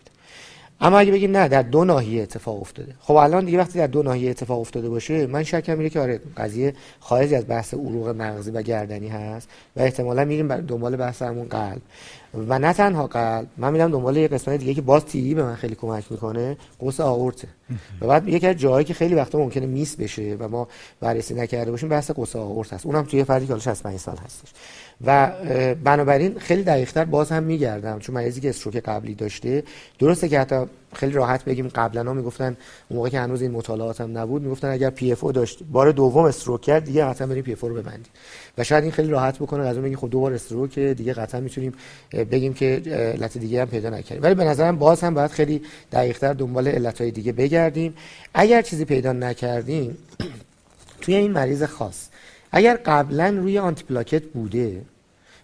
اما 0.81 0.99
اگه 0.99 1.11
بگیم 1.11 1.31
نه 1.31 1.47
در 1.47 1.61
دو 1.61 1.85
ناحیه 1.85 2.21
اتفاق 2.21 2.61
افتاده. 2.61 2.95
خب 2.99 3.13
الان 3.13 3.45
دیگه 3.45 3.57
وقتی 3.57 3.79
در 3.79 3.87
دو 3.87 4.03
ناحیه 4.03 4.29
اتفاق 4.29 4.59
افتاده 4.59 4.89
باشه 4.89 5.27
من 5.27 5.43
شکم 5.43 5.77
میره 5.77 5.89
که 5.89 5.99
آره 5.99 6.21
قضیه 6.37 6.73
خارج 6.99 7.33
از 7.33 7.47
بحث 7.47 7.73
عروق 7.73 8.09
مغزی 8.09 8.51
و 8.51 8.61
گردنی 8.61 9.07
هست 9.07 9.49
و 9.75 9.81
احتمالا 9.81 10.25
میریم 10.25 10.57
دنبال 10.57 10.95
بحث 10.95 11.21
همون 11.21 11.47
قلب. 11.47 11.81
و 12.33 12.59
نه 12.59 12.73
تنها 12.73 13.07
قلب. 13.07 13.47
من 13.57 13.73
میرم 13.73 13.91
دنبال 13.91 14.17
یه 14.17 14.27
قسمت 14.27 14.59
دیگه 14.59 14.73
که 14.73 14.81
باز 14.81 15.05
تی 15.05 15.33
به 15.33 15.43
من 15.43 15.55
خیلی 15.55 15.75
کمک 15.75 16.11
می‌کنه 16.11 16.57
قوس 16.79 16.99
آورته. 16.99 17.47
و 18.01 18.07
بعد 18.07 18.27
یکی 18.27 18.47
از 18.47 18.55
جاهایی 18.55 18.85
که 18.85 18.93
خیلی 18.93 19.15
وقتا 19.15 19.37
ممکنه 19.37 19.65
میس 19.65 19.95
بشه 19.95 20.37
و 20.39 20.47
ما 20.47 20.67
بررسی 20.99 21.33
نکرده 21.33 21.71
باشیم 21.71 21.89
بحث 21.89 22.11
قوس 22.11 22.35
آورت 22.35 22.73
هست. 22.73 22.85
اونم 22.85 23.03
توی 23.03 23.23
فردی 23.23 23.47
که 23.47 23.59
65 23.59 23.99
سال 23.99 24.17
هستش. 24.17 24.49
و 25.05 25.31
بنابراین 25.83 26.39
خیلی 26.39 26.63
دقیقتر 26.63 27.05
باز 27.05 27.31
هم 27.31 27.43
میگردم 27.43 27.99
چون 27.99 28.15
مریضی 28.15 28.41
که 28.41 28.49
stroke 28.49 28.77
قبلی 28.77 29.15
داشته 29.15 29.63
درسته 29.99 30.29
که 30.29 30.39
حتی 30.39 30.65
خیلی 30.93 31.11
راحت 31.11 31.45
بگیم 31.45 31.67
قبلا 31.67 32.03
ها 32.03 32.13
می‌گفتن 32.13 32.57
اون 32.89 32.97
موقع 32.97 33.09
که 33.09 33.19
هنوز 33.19 33.41
این 33.41 33.51
مطالعات 33.51 34.01
هم 34.01 34.17
نبود 34.17 34.41
می‌گفتن 34.41 34.69
اگر 34.69 34.89
PFO 34.89 35.31
داشت 35.31 35.59
بار 35.71 35.91
دوم 35.91 36.25
stroke 36.25 36.61
کرد 36.61 36.83
دیگه 36.83 37.05
قطعا 37.05 37.27
بریم 37.27 37.43
PFO 37.43 37.69
رو 37.69 37.75
ببندیم. 37.75 38.11
و 38.57 38.63
شاید 38.63 38.83
این 38.83 38.91
خیلی 38.91 39.09
راحت 39.09 39.39
بکنه 39.39 39.67
از 39.67 39.75
اون 39.75 39.85
بگیم 39.85 39.97
خب 39.97 40.09
دو 40.09 40.19
بار 40.19 40.33
stroke 40.33 40.79
دیگه 40.79 41.13
قطعا 41.13 41.41
می‌تونیم 41.41 41.73
بگیم 42.11 42.53
که 42.53 42.81
علت 42.85 43.37
دیگه 43.37 43.61
هم 43.61 43.67
پیدا 43.67 43.89
نکردیم. 43.89 44.23
ولی 44.23 44.35
به 44.35 44.43
نظرم 44.43 44.77
باز 44.77 45.01
هم 45.01 45.13
باید 45.13 45.31
خیلی 45.31 45.61
دقیقتر 45.91 46.33
دنبال 46.33 46.67
علت 46.67 47.01
های 47.01 47.11
دیگه 47.11 47.31
بگردیم. 47.31 47.93
اگر 48.33 48.61
چیزی 48.61 48.85
پیدا 48.85 49.13
نکردیم 49.13 49.97
توی 51.01 51.15
این 51.15 51.31
مریض 51.31 51.63
خاص 51.63 52.08
اگر 52.51 52.79
قبلا 52.85 53.29
روی 53.29 53.59
antiplatelet 53.59 54.23
بوده 54.23 54.81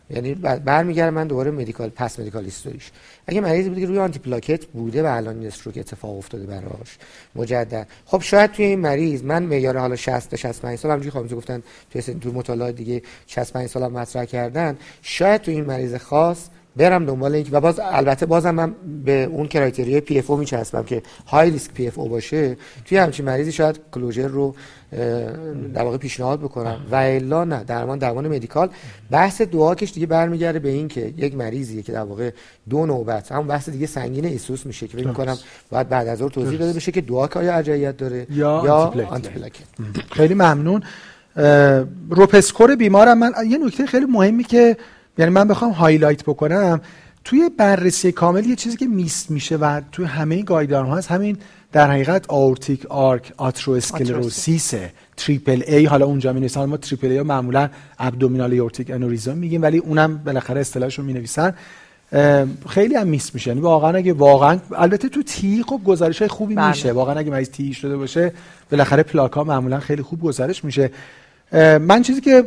یعنی 0.10 0.34
برمیگردم 0.66 1.14
من 1.14 1.28
دوباره 1.28 1.52
medical 1.52 1.90
past 1.90 2.20
medical 2.20 2.44
history 2.44 2.81
ش 2.81 2.92
اگه 3.28 3.42
مریضی 3.42 3.70
بوده 3.70 3.82
که 3.82 3.88
روی 3.88 4.00
antiplatelet 4.00 4.66
بوده 4.66 5.04
و 5.04 5.06
الان 5.06 5.46
stroke 5.46 5.78
اتفاق 5.78 6.18
افتاده 6.18 6.46
براش 6.46 6.98
مجدد 7.36 7.88
خب 8.06 8.22
شاید 8.22 8.52
توی 8.52 8.66
این 8.66 8.80
مریض 8.80 9.24
من 9.24 9.44
معیار 9.44 9.78
حالا 9.78 9.96
60 9.96 10.30
تا 10.30 10.38
65 10.38 10.80
سال 10.80 10.92
همونجوری 10.92 11.12
خانم 11.12 11.28
گفتن 11.28 11.64
توی 11.92 12.02
تو 12.02 12.32
مطالعات 12.32 12.76
دیگه 12.76 13.02
65 13.28 13.70
سال 13.70 13.84
هم 13.84 13.92
مطرح 13.92 14.26
کردن 14.26 14.78
شاید 15.02 15.42
توی 15.42 15.54
این 15.54 15.66
مریض 15.66 15.96
خاص 15.96 16.50
برم 16.78 17.06
دنبال 17.06 17.36
اینکه 17.36 17.52
و 17.52 17.60
باز 17.60 17.80
البته 17.80 18.26
بازم 18.26 18.52
من 18.52 18.76
به 19.06 19.24
اون 19.24 19.48
criteria 19.48 19.96
ی 19.96 20.02
PFO 20.02 20.38
میچسبم 20.38 20.84
که 20.84 21.02
high 21.28 21.52
risk 21.52 21.72
PFO 21.74 22.10
باشه 22.10 22.58
توی 22.86 22.98
همچین 22.98 23.26
مریضی 23.26 23.52
شاید 23.52 23.80
closure 23.92 24.28
رو 24.28 24.56
در 25.74 25.84
واقع 25.84 25.98
پیشنهاد 25.98 26.40
بکنم. 26.40 26.80
و 26.92 26.96
الا 26.96 27.44
نه 27.44 27.64
درمان 27.64 27.98
درمان 27.98 28.28
medical. 28.28 28.70
بحث 29.12 29.42
DOAC 29.42 29.76
ش 29.76 29.94
دیگه 29.94 30.06
برمیگرده 30.06 30.60
به 30.60 30.70
این 30.70 30.88
که 30.88 31.14
یک 31.18 31.36
مریضیه 31.36 31.82
که 31.82 31.92
در 31.92 32.04
واقع 32.04 32.32
دو 32.70 32.86
نوبت 32.86 33.32
همون 33.32 33.48
بحث 33.48 33.70
دیگه 33.70 33.88
سنگین 33.88 34.26
ESUS 34.26 34.66
میشه 34.66 34.88
که 34.88 34.98
فکر 34.98 35.08
می‌کنم 35.08 35.38
باید 35.72 35.90
بعد 35.90 36.08
از 36.08 36.22
اون 36.22 36.30
توضیح 36.30 36.60
داده 36.60 36.74
بشه 36.74 36.92
که 36.92 37.02
DOAC 37.02 37.38
آیا 37.38 37.54
ارجحیت 37.56 37.98
داره 37.98 38.28
یا, 38.30 38.62
یا 38.66 39.06
anti 39.10 39.30
خیلی 40.12 40.34
ممنون. 40.34 40.84
RoPE 42.10 42.39
score 42.39 42.76
بیمارم. 42.76 43.18
من 43.18 43.32
یه 43.50 43.58
نکته 43.58 43.86
خیلی 43.86 44.06
مهمی 44.06 44.44
که 44.44 44.78
یعنی 45.18 45.32
من 45.32 45.48
بخوام 45.48 45.72
highlight 45.72 46.24
بکنم 46.24 46.82
توی 47.24 47.50
بررسی 47.58 48.12
کامل 48.12 48.46
یه 48.46 48.56
چیزی 48.56 48.78
که 48.78 48.86
missed 48.86 49.32
میشه 49.32 49.58
و 49.58 49.82
توی 49.92 50.06
همه 50.06 50.44
guideline 50.44 50.86
هست 50.86 51.12
همین 51.12 51.38
در 51.72 51.92
حقیقت 51.92 52.26
aortic 52.28 52.86
arch 52.86 53.34
atherosclerosis 53.38 54.92
ه 55.18 55.24
triple 55.24 55.62
A 55.68 55.86
حالا 55.86 56.06
اونجا 56.06 56.34
می 56.34 56.40
نویسن 56.40 56.66
ما 56.66 56.78
triple 56.78 57.08
A 57.08 57.22
معمولا 57.22 57.70
abdominal 58.00 58.54
aortic 58.54 58.92
aneurysm 58.92 59.38
میگیم 59.38 59.62
ولی 59.62 59.78
اونم 59.78 60.18
بالاخره 60.18 60.62
اصطلاحش 60.62 61.00
رو 61.00 61.06
می 61.06 61.14
نویسن 61.14 61.54
خیلی 62.70 62.96
هم 62.96 63.08
miss 63.08 63.34
میشه. 63.34 63.48
یعنی 63.48 63.62
واقعا 63.62 63.98
اگه 63.98 64.14
واقعا 64.14 64.60
البته 64.76 65.10
تو 65.10 65.24
TEE 65.24 65.64
خب 65.64 65.82
گزارش 65.86 66.20
های 66.20 66.28
خوبی 66.28 66.56
بله. 66.56 66.68
میشه. 66.68 66.92
واقعا 66.92 67.16
اگه 67.16 67.32
مریض 67.32 67.50
TEE 67.50 67.74
شده 67.74 67.98
باشه 67.98 68.34
بالاخره 68.72 69.04
پلاک 69.04 69.32
ها 69.32 69.44
معمولا 69.44 69.80
خیلی 69.80 70.02
خوب 70.02 70.22
گزارش 70.22 70.64
میشه. 70.64 70.92
من 71.80 72.02
چیزی 72.02 72.22
که 72.22 72.42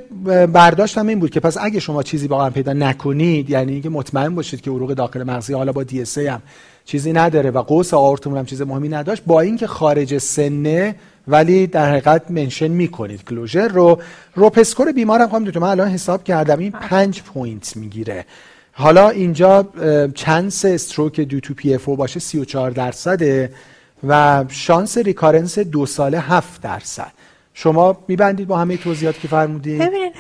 برداشتم 0.52 1.06
این 1.06 1.18
بود 1.18 1.30
که 1.30 1.40
پس 1.40 1.56
اگه 1.60 1.80
شما 1.80 2.02
چیزی 2.02 2.26
واقعا 2.26 2.50
پیدا 2.50 2.72
نکنید 2.72 3.50
یعنی 3.50 3.72
اینکه 3.72 3.88
مطمئن 3.88 4.34
باشید 4.34 4.60
که 4.60 4.70
عروق 4.70 4.94
داخل 4.94 5.22
مغزی 5.22 5.52
حالا 5.52 5.72
با 5.72 5.82
DSA 5.82 6.04
هم 6.28 6.42
چیزی 6.84 7.12
نداره 7.12 7.50
و 7.50 7.62
قوس 7.62 7.94
آورتمون 7.94 8.38
هم 8.38 8.46
چیز 8.46 8.62
مهمی 8.62 8.88
نداشت 8.88 9.22
با 9.26 9.40
اینکه 9.40 9.66
خارج 9.66 10.18
سنه 10.18 10.94
ولی 11.28 11.66
در 11.66 11.90
حقیقت 11.90 12.30
mention 12.30 12.68
می‌کنید. 12.68 13.24
closure 13.24 13.68
رو 13.68 13.98
RoPE 14.34 14.60
score 14.60 14.92
بیمارم 14.92 15.28
خواهم 15.28 15.44
من 15.44 15.62
الان 15.62 15.88
حساب 15.88 16.24
کردم 16.24 16.58
این 16.58 16.70
پنج 16.70 17.22
point 17.22 17.76
می‌گیره. 17.76 18.24
حالا 18.72 19.08
اینجا 19.08 19.68
chance 20.14 20.64
stroke 20.64 21.20
due 21.20 21.40
to 21.40 21.54
PFO 21.54 21.96
باشه 21.96 22.20
34 22.20 22.70
درصده 22.70 23.52
و 24.08 24.44
شانس 24.48 24.98
recurrence 24.98 25.58
دو 25.58 25.86
ساله 25.86 26.20
7 26.20 26.62
درصد. 26.62 27.12
شما 27.60 28.04
میبندید 28.08 28.48
با 28.48 28.58
همه 28.58 28.76
توضیحاتی 28.76 29.20
که 29.20 29.28
فرمودید 29.28 29.82
ببینید 29.82 30.12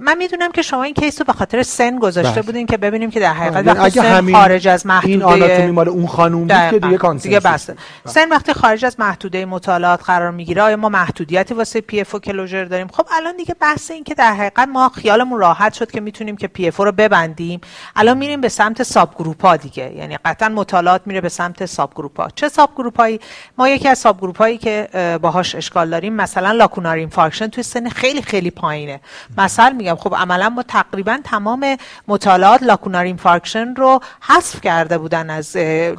من 0.00 0.18
می‌دونم 0.18 0.52
که 0.52 0.62
شما 0.62 0.82
این 0.82 0.94
case 0.94 1.20
رو 1.20 1.24
به 1.24 1.32
خاطر 1.32 1.62
سن 1.62 1.98
گذاشته 1.98 2.32
بله. 2.32 2.42
بودین 2.42 2.66
که 2.66 2.76
ببینیم 2.76 3.10
که 3.10 3.20
در 3.20 3.32
حقیقت 3.32 3.66
وقتی 3.66 3.80
اگه 3.80 4.02
سن 4.02 4.16
همین 4.16 4.34
خارج 4.34 4.68
از 4.68 4.86
محدوده 4.86 5.12
این 5.12 5.22
آناتومی 5.22 5.70
مال 5.70 5.88
اون 5.88 6.06
خانوم 6.06 6.46
بود 6.46 6.70
که. 6.70 6.78
دیگه 6.78 6.96
consensus 6.96 7.22
دیگه 7.22 7.40
بود. 7.40 7.78
سن 8.04 8.28
وقتی 8.28 8.52
خارج 8.52 8.84
از 8.84 9.00
محدوده 9.00 9.44
مطالعات 9.44 10.02
قرار 10.04 10.30
می‌گیره 10.30 10.62
آیا 10.62 10.76
ما 10.76 10.88
محدودیتی 10.88 11.54
واسه 11.54 11.80
PFO 11.80 12.14
closure 12.14 12.64
داریم؟ 12.64 12.88
خب 12.88 13.06
الان 13.12 13.36
دیگه 13.36 13.54
بحث 13.60 13.90
این 13.90 14.04
که 14.04 14.14
در 14.14 14.34
حقیقت 14.34 14.68
ما 14.68 14.88
خیالمون 14.88 15.40
راحت 15.40 15.72
شد 15.72 15.90
که 15.90 16.00
می‌تونیم 16.00 16.36
که 16.36 16.46
PFO 16.46 16.76
رو 16.76 16.92
ببندیم. 16.92 17.60
الان 17.96 18.18
میریم 18.18 18.40
به 18.40 18.48
سمت 18.48 18.82
subgroup 18.82 19.46
ها 19.46 19.56
دیگه. 19.56 19.92
یعنی 19.96 20.18
قطعا 20.24 20.48
مطالعات 20.48 21.02
میره 21.06 21.20
به 21.20 21.28
سمت 21.28 21.66
subgroup 21.66 22.20
ها 22.20 22.28
چه 22.34 22.48
subgroup 22.48 23.00
هایی 23.00 23.20
ما 23.58 23.68
یکی 23.68 23.88
از 23.88 23.98
subgroup 23.98 24.38
هایی 24.38 24.58
که 24.58 24.88
اه، 24.92 25.18
باهاش 25.18 25.54
اشکال 25.54 25.90
داریم 25.90 26.12
مثلا 26.12 26.52
lacunar 26.52 26.96
infarction 26.96 27.46
توی 27.46 27.62
سن 27.62 27.88
خیلی 27.88 28.22
خیلی 28.22 28.50
پایینه. 28.50 29.00
مثلا 29.38 29.74
میگم. 29.90 30.02
خب 30.02 30.14
عملا 30.14 30.48
ما 30.48 30.62
تقریبا 30.62 31.18
تمام 31.24 31.76
مطالعات 32.08 32.62
lacunar 32.62 33.04
infarction 33.04 33.74
رو 33.74 34.00
حذف 34.20 34.60
کرده 34.60 34.98
بودن 34.98 35.30
از 35.30 35.52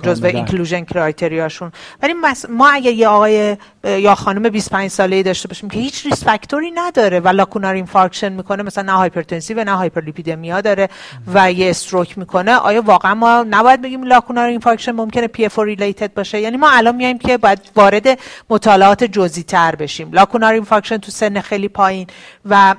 جزو. 0.04 0.26
inclusion 0.26 0.82
criteria 0.82 1.37
شون. 1.37 1.72
ولی 2.02 2.14
ما 2.50 2.70
اگه 2.70 2.92
یه 2.92 3.08
آقای 3.08 3.58
یا 3.84 4.16
خانم 4.16 4.50
25 4.50 4.92
ساله 4.92 5.16
ای 5.16 5.24
داشته 5.24 5.48
باشیم 5.48 5.70
که 5.70 5.80
هیچ 5.80 6.06
risk 6.06 6.24
factor 6.24 6.65
ی 6.65 6.72
نداره 6.72 7.20
و 7.20 7.28
lacunar 7.28 7.74
infarction 7.74 8.32
می‌کنه 8.32 8.64
مثلا 8.64 8.84
نه 8.84 8.92
hypertensive 8.92 9.64
نه 9.64 9.72
hyperlipidemia 9.72 10.62
داره 10.62 10.90
و 11.34 11.52
یه 11.52 11.70
stroke 11.70 12.18
می‌کنه 12.18 12.56
آیا 12.56 12.82
واقعا 12.82 13.14
ما 13.14 13.46
نباید 13.50 13.82
بگیم 13.82 14.04
lacunar 14.04 14.48
infarction 14.48 14.92
ممکنه 14.92 15.28
PFO 15.28 15.60
related 15.60 16.14
باشه؟ 16.14 16.42
یعنی 16.42 16.58
ما 16.58 16.70
الان 16.70 16.96
میایم 16.96 17.18
که 17.18 17.38
باید 17.38 17.60
وارد 17.76 18.20
مطالعات 18.50 19.04
جزئی 19.04 19.44
تر 19.44 19.76
بشیم. 19.76 20.12
lacunar 20.12 20.54
infarction 20.54 20.98
تو 20.98 21.12
سن 21.12 21.42
خیلی 21.42 21.68
پایین 21.68 22.08
و 22.50 22.76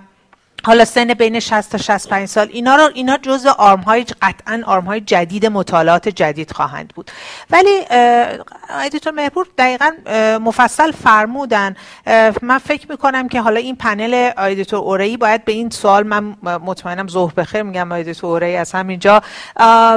حالا 0.64 0.84
سن 0.84 1.14
بین 1.14 1.40
60 1.40 1.70
تا 1.72 1.78
65 1.78 2.28
سال 2.28 2.48
اینا 2.52 2.76
رو 2.76 2.90
اینا 2.94 3.16
جزء 3.16 3.50
آرم 3.50 3.80
های 3.80 4.04
قطعا 4.22 4.62
آرم 4.66 4.84
های 4.84 5.00
جدید 5.00 5.46
مطالعات 5.46 6.08
جدید 6.08 6.52
خواهند 6.52 6.92
بود. 6.94 7.11
ولی 7.50 7.80
ادیتور 8.70 9.12
مهرپور 9.12 9.46
دقیقا 9.58 9.90
مفصل 10.40 10.92
فرمودن. 10.92 11.76
من 12.42 12.58
فکر 12.58 12.86
می‌کنم 12.90 13.28
که 13.28 13.40
حالا 13.40 13.61
این 13.61 13.76
پنل 13.76 14.30
ادیتور 14.36 14.78
اورئی 14.78 15.16
باید 15.16 15.44
به 15.44 15.52
این 15.52 15.70
سوال 15.70 16.02
من 16.02 16.36
مطمئنم 16.42 17.08
ظهر 17.08 17.34
بخیر 17.34 17.62
میگم 17.62 17.92
ادیتور 17.92 18.30
اورئی 18.30 18.56
از 18.56 18.72
همینجا. 18.72 19.22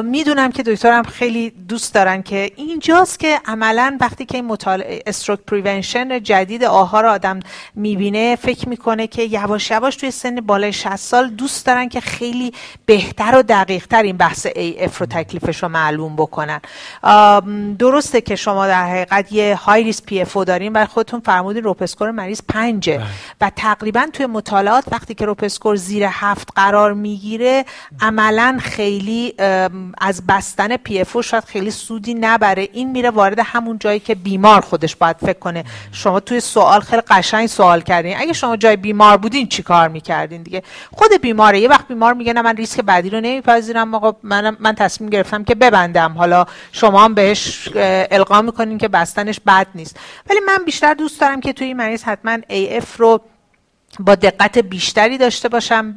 می‌دونم 0.03 0.51
که 0.51 0.63
دکترم 0.63 1.03
خیلی 1.03 1.49
دوست 1.49 1.93
دارن 1.93 2.21
که 2.21 2.51
اینجاست 2.55 3.19
که 3.19 3.39
عملا 3.45 3.97
وقتی 4.01 4.25
که 4.25 4.35
این 4.35 4.45
مطالعه 4.45 5.03
استروک 5.07 5.39
پریونشن 5.39 6.23
جدید 6.23 6.63
آها 6.63 7.01
رو 7.01 7.09
آدم 7.09 7.39
می‌بینه 7.75 8.35
فکر 8.35 8.69
می‌کنه 8.69 9.07
که 9.07 9.23
یواش 9.23 9.71
یواش 9.71 9.95
توی 9.95 10.11
سن 10.11 10.39
بالای 10.53 10.73
60 10.73 10.95
سال 10.95 11.29
دوست 11.29 11.65
دارن 11.65 11.89
که 11.89 12.01
خیلی 12.01 12.53
بهتر 12.85 13.35
و 13.35 13.41
دقیق 13.41 13.87
تر 13.87 14.03
این 14.03 14.17
بحث 14.17 14.47
AF 14.47 14.97
رو 14.97 15.05
تکلیفش 15.05 15.63
رو 15.63 15.69
معلوم 15.69 16.15
بکنن. 16.15 16.61
درسته 17.79 18.21
که 18.21 18.35
شما 18.35 18.67
در 18.67 18.85
حقیقت 18.89 19.31
یه 19.31 19.55
high 19.55 19.83
risk 19.83 20.01
PFO 20.01 20.37
دارین 20.37 20.73
و 20.73 20.85
خودتون 20.85 21.19
فرمودین 21.19 21.63
RoPE 21.63 21.84
score 21.84 22.11
مریض 22.11 22.41
پنجه 22.47 23.01
و 23.41 23.51
تقریبا 23.55 24.07
توی 24.13 24.25
مطالعات 24.25 24.83
وقتی 24.91 25.13
که 25.13 25.25
RoPE 25.25 25.47
score 25.47 25.75
زیر 25.75 26.05
هفت 26.09 26.49
قرار 26.55 26.93
می‌گیره 26.93 27.65
عملا 28.01 28.57
خیلی 28.61 29.33
از 29.97 30.27
بستن 30.27 30.77
PFO 30.77 31.21
شاید 31.21 31.43
خیلی 31.43 31.71
سودی 31.71 32.13
نبره. 32.13 32.69
این 32.73 32.91
میره 32.91 33.09
وارد 33.09 33.39
همون 33.39 33.79
جایی 33.79 33.99
که 33.99 34.15
بیمار 34.15 34.61
خودش 34.61 34.95
باید 34.95 35.17
فکر 35.21 35.39
کنه. 35.39 35.63
شما 35.91 36.19
توی 36.19 36.39
سوال 36.39 36.79
خیلی 36.79 37.01
قشنگ 37.01 37.47
سوال 37.47 37.81
کردین. 37.81 38.17
اگه 38.17 38.33
شما 38.33 38.57
جای 38.57 38.75
بیمار 38.75 39.17
بودین 39.17 39.47
چی 39.47 39.63
کار 39.63 39.87
دیگه. 40.43 40.63
خود 40.91 41.21
بیماره 41.21 41.59
یه 41.59 41.69
وقت 41.69 41.87
بیمار 41.87 42.13
میگه 42.13 42.33
نه 42.33 42.41
من 42.41 42.55
ریسک 42.55 42.81
بعدی 42.81 43.09
رو 43.09 43.21
نمیپذیرم. 43.21 43.95
آقا 43.95 44.15
من 44.23 44.57
من 44.59 44.75
تصمیم 44.75 45.09
گرفتم 45.09 45.43
که 45.43 45.55
ببندم. 45.55 46.11
حالا 46.17 46.45
شما 46.71 47.03
هم 47.03 47.13
بهش 47.13 47.69
القا 48.11 48.41
می‌کنین 48.41 48.77
که 48.77 48.87
بستنش 48.87 49.39
بد 49.47 49.67
نیست. 49.75 49.99
ولی 50.29 50.39
من 50.47 50.57
بیشتر 50.65 50.93
دوست 50.93 51.21
دارم 51.21 51.41
که 51.41 51.53
توی 51.53 51.67
این 51.67 51.77
مریض 51.77 52.03
حتما 52.03 52.37
AF 52.37 52.85
رو 52.97 53.21
با 53.99 54.15
دقت 54.15 54.57
بیشتری 54.57 55.17
داشته 55.17 55.49
باشم 55.49 55.93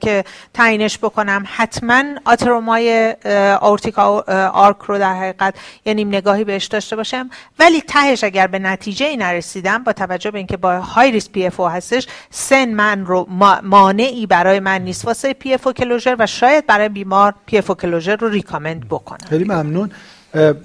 که 0.00 0.24
تعیینش 0.54 0.98
بکنم. 0.98 1.44
حتما 1.46 2.02
آترومای 2.24 3.16
آورتیک 3.60 3.98
آرک 3.98 4.76
رو 4.86 4.98
در 4.98 5.14
حقیقت 5.14 5.54
یه 5.84 5.94
نیم 5.94 6.08
نگاهی 6.08 6.44
بهش 6.44 6.64
داشته 6.64 6.96
باشم. 6.96 7.30
ولی 7.58 7.80
تهش 7.80 8.24
اگر 8.24 8.46
به 8.46 8.58
نتیجه 8.58 9.06
ای 9.06 9.16
نرسیدم 9.16 9.84
با 9.84 9.92
توجه 9.92 10.30
به 10.30 10.38
اینکه 10.38 10.56
با 10.56 10.80
high 10.80 11.10
risk 11.10 11.28
PFO 11.30 11.60
هستش 11.60 12.06
سن 12.30 12.68
من 12.68 13.06
رو 13.06 13.26
ما- 13.30 13.60
مانعی 13.62 14.26
برای 14.26 14.60
من 14.60 14.82
نیست. 14.82 15.04
واسه 15.04 15.32
PFO 15.32 15.68
closure 15.68 16.16
و 16.18 16.26
شاید 16.26 16.66
برای 16.66 16.88
بیمار 16.88 17.34
PFO 17.46 17.70
closure 17.70 18.16
رو 18.16 18.28
recommend 18.28 18.88
بکنم. 18.88 19.28
خیلی 19.28 19.44
ممنون. 19.44 19.90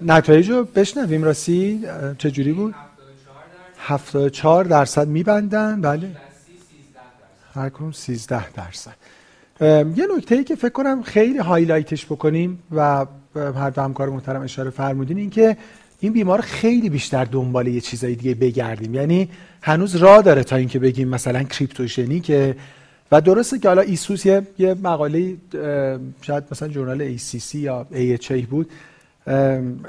نتایج 0.02 0.50
رو 0.50 0.64
بشنویم 0.64 1.24
راستی. 1.24 1.84
اه، 1.88 2.16
چجوری 2.18 2.52
بود؟ 2.52 2.76
74 3.80 4.64
درصد 4.66 5.08
میبندن. 5.08 5.82
بله. 5.82 6.10
هر 7.54 7.70
کدوم 7.70 7.92
13 7.92 8.50
درصد. 8.50 8.96
یه 9.96 10.08
نکته 10.18 10.36
ای 10.36 10.44
که 10.44 10.56
فکر 10.56 10.70
کنم 10.70 11.02
خیلی 11.02 11.38
highlight 11.38 11.93
ش 11.93 12.06
بکنیم 12.06 12.60
و 12.72 13.06
هر 13.36 13.70
دو 13.70 13.82
همکار 13.82 14.10
محترم 14.10 14.42
اشاره 14.42 14.70
فرمودین 14.70 15.18
این 15.18 15.30
که 15.30 15.58
این 16.00 16.14
بیمار 16.14 16.42
خیلی 16.42 16.90
بیشتر 16.90 17.26
دنبال 17.26 17.68
یه 17.68 17.82
چیزای 17.82 18.16
دیگه 18.16 18.36
بگردیم. 18.36 18.96
یعنی 18.96 19.30
هنوز 19.62 19.96
راه 19.96 20.22
داره 20.22 20.44
تا 20.44 20.56
اینکه 20.56 20.80
بگیم 20.80 21.08
مثلا 21.08 21.44
کریپتوشنی 21.44 22.20
که 22.20 22.56
و 23.12 23.22
درسته 23.22 23.60
که 23.60 23.68
حالا 23.68 23.82
ایسوس 23.82 24.26
یه, 24.26 24.48
مقاله 24.84 25.36
شاید 26.22 26.44
مثلا 26.52 26.68
جورنال 26.68 27.18
ACC 27.18 27.56
یا 27.56 27.86
AHA 27.92 28.46
بود. 28.50 28.70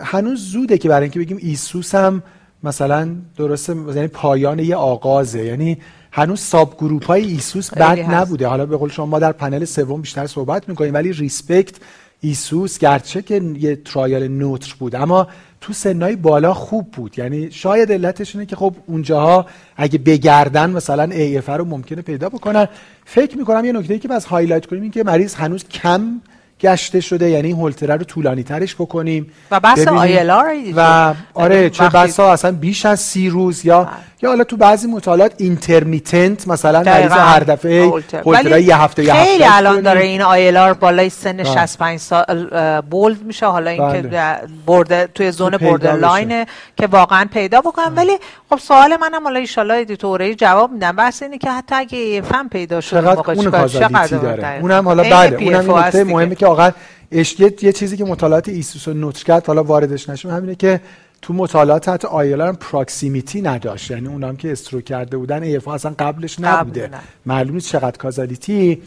هنوز 0.00 0.40
زوده 0.40 0.78
که 0.78 0.88
برای 0.88 1.02
اینکه 1.02 1.18
بگیم 1.18 1.38
ایسوس 1.40 1.94
هم 1.94 2.22
مثلا 2.62 3.08
درسته 3.36 3.76
یعنی 3.94 4.08
پایان 4.08 4.58
یه 4.58 4.76
آغازه. 4.76 5.44
یعنی 5.44 5.78
هنوز 6.16 6.40
ساب 6.40 6.76
گروپ 6.78 7.06
های 7.06 7.24
ایسوس 7.24 7.70
بد. 7.74 7.98
نبوده. 8.00 8.46
حالا 8.46 8.66
به 8.66 8.76
قول 8.76 8.90
شما 8.90 9.06
ما 9.06 9.18
در 9.18 9.32
پنل 9.32 9.64
سوم 9.64 10.00
بیشتر 10.00 10.26
صحبت 10.26 10.68
می‌کنیم 10.68 10.94
ولی 10.94 11.12
ریسپکت 11.12 11.74
ESUS 12.20 12.78
گرچه 12.78 13.22
که 13.22 13.42
یه 13.58 13.76
trial 13.76 14.32
neutral 14.32 14.74
بود 14.78 14.94
اما 14.94 15.28
تو 15.60 15.72
سنای 15.72 16.16
بالا 16.16 16.54
خوب 16.54 16.90
بود. 16.90 17.18
یعنی 17.18 17.50
شاید 17.50 17.92
علتش 17.92 18.34
اینه 18.34 18.46
که 18.46 18.56
خب 18.56 18.74
اونجاها 18.86 19.46
اگه 19.76 19.98
بگردن 19.98 20.70
مثلا 20.70 21.06
AF 21.06 21.48
رو 21.48 21.64
ممکنه 21.64 22.02
پیدا 22.02 22.28
بکنن. 22.28 22.68
فکر 23.04 23.38
می‌کنم 23.38 23.64
یه 23.64 23.72
نکته 23.72 23.94
ای 23.94 24.00
که 24.00 24.08
بس 24.08 24.24
highlight 24.24 24.66
کنیم 24.66 24.82
این 24.82 24.90
که 24.90 25.04
مریض 25.04 25.34
هنوز 25.34 25.64
کم 25.64 26.20
گشته 26.60 27.00
شده 27.00 27.30
یعنی 27.30 27.46
این 27.48 27.56
هولتره 27.56 27.96
رو 27.96 28.04
طولانی 28.04 28.42
ترش 28.42 28.74
بکنیم 28.74 29.32
و 29.50 29.60
بحث. 29.60 29.78
ILR 29.88 30.74
و 30.76 31.14
آره 31.34 31.70
چه 31.70 31.84
وقتی- 31.84 31.98
بسا 31.98 32.32
اصلا 32.32 32.52
بیش 32.52 32.86
از 32.86 33.00
سی 33.00 33.28
روز 33.28 33.66
یا 33.66 33.88
یا 34.22 34.30
حالا 34.30 34.44
تو 34.44 34.56
بعضی 34.56 34.86
مطالعات 34.88 35.32
intermittent 35.38 36.48
مثلا 36.48 36.82
مریض. 36.82 37.12
هر 37.12 37.40
دفعه 37.40 37.84
Holter. 37.86 38.20
Holter 38.20 38.44
های 38.44 38.52
ولی 38.52 38.64
یه 38.64 38.76
هفته 38.76 39.04
یه 39.04 39.14
هفته 39.14 39.24
خیلی 39.24 39.44
الان. 39.44 39.80
داره 39.80 40.00
این 40.00 40.22
آیلار 40.22 40.72
بالای 40.72 41.08
سن 41.10 41.32
بله. 41.36 41.44
65 41.44 42.00
سال 42.00 42.48
اه، 42.52 42.80
بولد 42.80 43.22
میشه 43.22 43.46
حالا 43.46 43.70
اینکه 43.70 43.98
بله. 43.98 44.08
در 44.08 44.40
برد 44.66 45.12
توی 45.12 45.30
زون 45.30 45.56
بوردر 45.56 45.92
لاینه 45.96 46.46
که 46.76 46.86
واقعا 46.86 47.28
پیدا 47.32 47.60
بکنم 47.60 47.92
ولی 47.96 48.12
خب 48.50 48.58
سوال 48.58 48.96
منم 48.96 49.24
حالا 49.24 49.40
ان 49.40 49.46
الله 49.58 50.34
جواب 50.34 50.72
میدم 50.72 50.96
بحث 50.96 51.22
اینه 51.22 51.38
که 51.38 51.50
حتی 51.50 51.74
اگه 51.74 52.22
فهم 52.22 52.48
پیدا 52.48 52.80
شد 52.80 52.90
چقدر 52.96 53.30
اون 53.30 53.66
چقدر 53.68 54.06
داره. 54.16 54.58
اونم 54.60 54.88
حالا 54.88 55.02
بله 55.02 55.36
اونم 55.42 55.78
نکته. 55.78 56.04
مهمه 56.04 56.34
که 56.44 56.74
اش- 57.12 57.40
یه 57.40 57.72
چیزی 57.72 57.96
که 57.96 58.04
مطالعات 58.04 58.48
ایسوس 58.48 58.88
و 58.88 58.92
نوترکت 58.94 59.44
حالا 59.46 59.64
واردش 59.64 60.08
نشیم. 60.08 60.30
همینه 60.30 60.54
که 60.54 60.80
تو 61.22 61.32
مطالعات 61.34 61.88
حتی 61.88 62.08
آیلار 62.08 62.48
هم 62.48 62.56
پراکسیمیتی 62.56 63.42
نداشت. 63.42 63.90
یعنی 63.90 64.06
اونام 64.08 64.36
که 64.36 64.52
استرو 64.52 64.80
کرده 64.80 65.16
بودن 65.16 65.42
ایف 65.42 65.68
اصلا 65.68 65.94
قبلش 65.98 66.40
نبوده. 66.40 66.80
معلوم 67.26 67.54
نیست 67.54 67.68
چقدر 67.68 67.96
causality. 67.96 68.82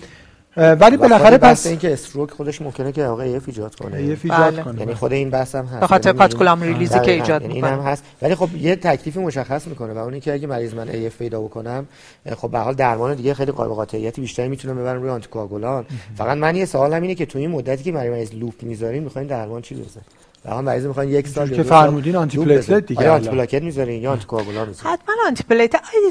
ولی 0.57 0.97
بالاخره 0.97 1.37
پس 1.37 1.67
این 1.67 1.77
که 1.79 1.93
stroke 1.93 2.31
خودش 2.31 2.61
ممکنه 2.61 2.91
که 2.91 3.03
آقا 3.03 3.21
AF 3.21 3.43
ایجاد 3.47 3.75
کنه 3.75 3.97
AF 3.97 4.19
ایجاد 4.23 4.53
بله. 4.53 4.63
کنه 4.63 4.79
یعنی 4.79 4.93
خود 4.93 5.13
این 5.13 5.29
بحث 5.29 5.55
هم 5.55 5.65
هست 5.65 5.79
به 5.79 5.87
خاطر 5.87 6.09
یعنی 6.09 6.19
catecholamine 6.19 6.61
release 6.61 6.73
ی 6.73 6.93
که 6.93 6.99
دقیقاً. 6.99 7.21
ایجاد 7.23 7.41
یعنی 7.41 7.53
این 7.53 7.65
می‌کنه. 7.65 7.81
هم 7.81 7.87
هست 7.91 8.03
ولی 8.21 8.35
خب 8.35 8.55
یه 8.55 8.75
تکلیفی 8.75 9.19
مشخص 9.19 9.67
می‌کنه 9.67 9.93
و 9.93 9.97
اونی 9.97 10.19
که 10.19 10.33
اگه 10.33 10.47
مریض 10.47 10.73
من 10.73 10.89
AF 10.89 11.17
پیدا 11.17 11.41
بکنم 11.41 11.87
خب 12.37 12.51
به 12.51 12.57
هر 12.57 12.63
حال 12.63 12.73
درمان 12.73 13.15
دیگه 13.15 13.33
خیلی 13.33 13.51
قابل 13.51 13.73
قاطعیتی 13.73 14.21
بیشتری 14.21 14.47
می‌تونم 14.47 14.75
ببرم 14.75 15.01
روی 15.01 15.09
anticoagulant 15.09 15.85
فقط 16.17 16.37
من 16.37 16.55
یه 16.55 16.65
سوالم 16.65 17.01
اینه 17.01 17.15
که 17.15 17.25
تو 17.25 17.39
این 17.39 17.51
مدتی 17.51 17.83
که 17.83 17.91
مریض 17.91 18.33
loop 18.33 18.63
می‌ذارین 18.63 19.03
می‌خواین 19.03 19.27
درمان 19.27 19.61
چی 19.61 19.75
بزنین 19.75 20.05
حال 20.51 20.63
مریض 20.63 20.85
می‌خواین 20.85 21.09
یک 21.09 21.27
سال 21.27 21.49
که 21.49 21.63
فرمودین 21.63 22.15
antiplatelet. 22.15 22.85
دیگه 22.85 23.01
آیا 23.01 23.13
الان. 23.13 23.21
آنتی 23.21 23.35
پلاکت 23.35 23.63
می‌ذارین 23.63 24.01
یا 24.01 24.11
anticoagulant 24.11 24.67
می‌ذارین. 24.67 24.91
حتما 24.93 25.15
آنتی 25.27 25.43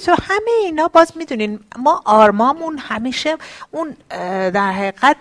تو 0.07 0.13
همه 0.23 0.51
اینا 0.65 0.89
باز 0.89 1.13
می‌دونین 1.17 1.61
ما 1.79 2.03
آرمامون 2.05 2.79
همیشه 2.79 3.37
اون 3.71 3.97
در 4.51 4.73
حقیقت 4.73 5.17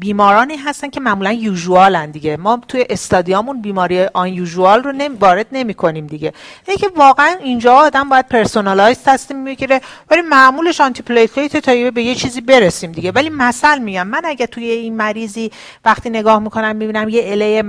بیمارانی 0.00 0.56
هستن 0.56 0.90
که 0.90 1.00
معمولا 1.00 1.32
یوزوالن 1.32 2.10
دیگه. 2.10 2.36
ما 2.36 2.60
توی 2.68 2.84
استادیامون 2.90 3.62
بیماری 3.62 4.04
آن 4.04 4.28
یوزوال 4.28 4.82
رو 4.82 4.92
نمی 4.92 5.16
وارد 5.16 5.46
نمی 5.52 5.74
کنیم 5.74 6.06
دیگه. 6.06 6.32
اینه 6.66 6.78
که 6.78 6.90
واقعا 6.96 7.36
اینجا 7.40 7.74
آدم 7.74 8.08
باید 8.08 8.28
پرسونالایز 8.28 8.98
تصمیم 9.04 9.42
می‌گیره 9.42 9.80
ولی 10.10 10.22
معمولش 10.22 10.80
آنتی 10.80 11.02
پلیتلیت 11.02 11.56
تا 11.56 11.90
به 11.90 12.02
یه 12.02 12.14
چیزی 12.14 12.40
برسیم 12.40 12.92
دیگه. 12.92 13.12
ولی 13.12 13.30
مثل 13.30 13.78
میگم 13.78 14.06
من 14.06 14.22
اگه 14.24 14.46
توی 14.46 14.64
این 14.64 14.96
مریضی 14.96 15.50
وقتی 15.84 16.10
نگاه 16.10 16.38
می‌کنم 16.38 16.76
می‌بینم 16.76 17.08
یه 17.08 17.22
اله 17.26 17.62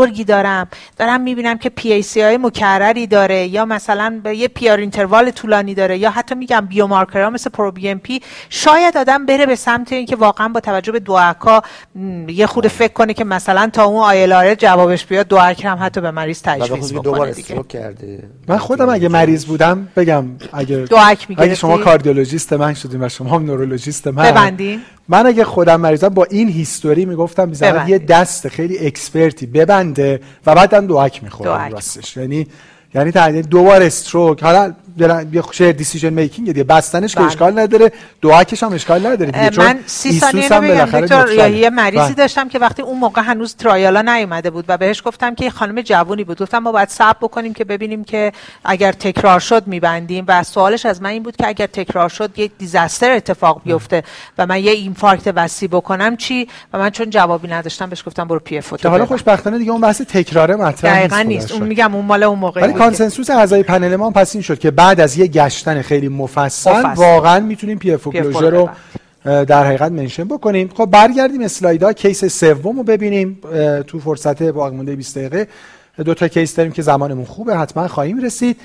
بزرگی 0.00 0.24
دارم. 0.24 0.68
دارم 0.98 1.20
می‌بینم 1.20 1.58
که 1.58 1.68
پی 1.68 1.92
ای 1.92 2.02
سی 2.02 2.20
های 2.20 2.38
مکرری 2.38 3.06
داره 3.06 3.46
یا 3.46 3.64
مثلا 3.64 4.20
به 4.24 4.36
یه 4.36 4.48
پی 4.48 4.70
آر 4.70 4.78
اینتروال 4.78 5.30
طولانی 5.30 5.74
داره 5.74 5.98
یا 5.98 6.10
حتی 6.10 6.34
میگم 6.34 6.60
بیومارکرها 6.60 7.30
مثل 7.30 7.50
پرو 7.50 7.70
بی 7.70 7.88
ام 7.88 7.98
پی 7.98 8.20
شاید 8.48 8.96
آدم 8.96 9.26
بره 9.26 9.46
به 9.46 9.56
سمت 9.56 9.92
اینکه 9.92 10.16
واقعا 10.16 10.48
با 10.48 10.60
توجه 10.60 10.92
به 10.92 11.00
دعاکا 11.00 11.62
یه 12.28 12.46
خود 12.46 12.66
فکر 12.66 12.92
کنه 12.92 13.14
که 13.14 13.24
مثلا 13.24 13.70
تا 13.72 13.84
اون 13.84 14.04
آیلاره 14.04 14.56
جوابش 14.56 15.06
بیاد 15.06 15.26
دعاک 15.26 15.64
هم 15.64 15.78
حتی 15.80 16.00
به 16.00 16.10
مریض 16.10 16.42
بکنه 16.42 17.32
دیگه. 17.32 17.62
کرده. 17.62 18.22
من 18.48 18.58
خودم 18.58 18.88
اگه 18.88 19.08
مریض 19.08 19.44
بودم 19.44 19.88
بگم 19.96 20.24
اگه 20.52 20.84
اگه 21.36 21.54
شما 21.54 21.78
کاردیولوژیست 21.78 22.52
من 22.52 22.74
شدیم 22.74 23.02
و 23.02 23.08
شما 23.08 23.30
هم 23.30 23.44
نورولوژیست 23.44 24.06
من 24.06 24.30
ببندین 24.30 24.80
من 25.10 25.26
اگه 25.26 25.44
خودم 25.44 25.80
مریضم 25.80 26.08
با 26.08 26.24
این 26.24 26.48
history 26.48 27.04
می‌گفتم 27.04 27.50
بزنم 27.50 27.88
یه 27.88 27.98
دست 27.98 28.48
خیلی 28.48 28.86
expert 28.86 29.37
ی 29.37 29.46
ببنده 29.46 30.20
و 30.46 30.54
بعدم 30.54 30.86
DOAC 30.86 31.22
می‌خورم 31.22 31.72
راستش. 31.72 32.16
یعنی 32.16 32.46
یعنی 32.94 33.42
دوبار 33.42 33.82
stroke. 33.82 34.42
حالا 34.42 34.74
یه 35.00 35.42
shared 35.52 35.72
decision 35.72 36.12
making 36.12 36.46
دیگه. 36.48 36.64
بستنش 36.64 37.14
که 37.14 37.20
بله. 37.20 37.28
اشکال 37.28 37.58
نداره. 37.58 37.92
DOAC 38.22 38.49
ش 38.49 38.62
هم 38.62 38.72
اشکال 38.72 39.06
نداره 39.06 39.30
دیگه. 39.30 39.58
من 39.58 39.78
سی 39.86 40.20
ثانیه 40.20 40.48
بگم. 40.48 41.00
دکتر 41.00 41.32
یا 41.32 41.48
یه 41.48 41.70
مریضی 41.70 41.98
بله. 41.98 42.14
داشتم 42.14 42.48
که 42.48 42.58
وقتی 42.58 42.82
اون 42.82 42.98
موقع 42.98 43.22
هنوز 43.22 43.54
trial 43.56 43.94
ا 43.94 44.02
نیومده 44.02 44.50
بود 44.50 44.64
و 44.68 44.78
بهش 44.78 45.02
گفتم 45.04 45.34
که 45.34 45.50
خانم 45.50 45.80
جوونی 45.80 46.24
بود. 46.24 46.42
گفتم 46.42 46.58
ما 46.58 46.72
باید 46.72 46.88
صبر 46.88 47.18
بکنیم 47.20 47.54
که 47.54 47.64
ببینیم 47.64 48.04
که 48.04 48.32
اگر 48.64 48.92
تکرار 48.92 49.40
شد 49.40 49.66
میبندیم. 49.66 50.24
و 50.28 50.42
سوالش 50.42 50.86
از 50.86 51.02
من 51.02 51.10
این 51.10 51.22
بود 51.22 51.36
که 51.36 51.48
اگر 51.48 51.66
تکرار 51.66 52.08
شد 52.08 52.38
یه 52.38 52.50
disaster 52.58 53.10
اتفاق 53.10 53.60
بیفته 53.64 54.02
و 54.38 54.46
من 54.46 54.64
یه 54.64 54.72
infarct 54.72 55.32
وسیع 55.36 55.68
بکنم 55.68 56.16
چی؟ 56.16 56.48
و 56.72 56.78
من 56.78 56.90
چون 56.90 57.10
جوابی 57.10 57.48
نداشتم 57.48 57.88
بهش 57.88 58.04
گفتم 58.06 58.28
برو 58.28 58.38
PFO 58.38 58.86
حالا 58.86 59.06
خوشبختانه 59.06 59.58
دیگه 59.58 59.70
اون 59.70 59.80
بحث 59.80 60.00
تکراره 60.00 60.56
مطرح 60.56 61.22
نیست 61.22 61.52
اون 61.52 61.62
میگم 61.62 61.94
اون 61.94 62.04
مال 62.04 62.22
اون 62.22 62.38
موقع 62.38 62.60
ولی 62.60 62.72
consensus 62.72 63.30
اعضای 63.30 63.62
پنل 63.62 63.96
ما 63.96 64.10
پس 64.10 64.34
این 64.34 64.42
شد 64.42 64.58
که 64.58 64.70
بعد 64.90 65.00
از 65.00 65.18
یه 65.18 65.26
گشتن 65.26 65.82
خیلی 65.82 66.08
مفصل, 66.08 66.70
مفصل. 66.70 67.02
واقعا 67.02 67.40
می‌تونیم 67.40 67.78
PFO 67.78 68.04
رو 68.04 68.68
در 69.24 69.66
حقیقت 69.66 69.92
mention 69.92 70.24
بکنیم. 70.24 70.70
خب 70.74 70.86
برگردیم 70.86 71.42
اسلایدها 71.42 71.92
case 71.92 72.24
سوم 72.24 72.76
رو 72.76 72.82
ببینیم 72.82 73.38
تو 73.86 73.98
فرصت 73.98 74.42
باقی 74.42 74.76
مونده 74.76 74.96
20 74.96 75.18
دقیقه. 75.18 75.48
دو 76.04 76.14
تا 76.14 76.28
case 76.28 76.56
داریم 76.56 76.72
که 76.72 76.82
زمانمون 76.82 77.24
خوبه 77.24 77.56
حتما 77.56 77.88
خواهیم 77.88 78.22
رسید. 78.22 78.56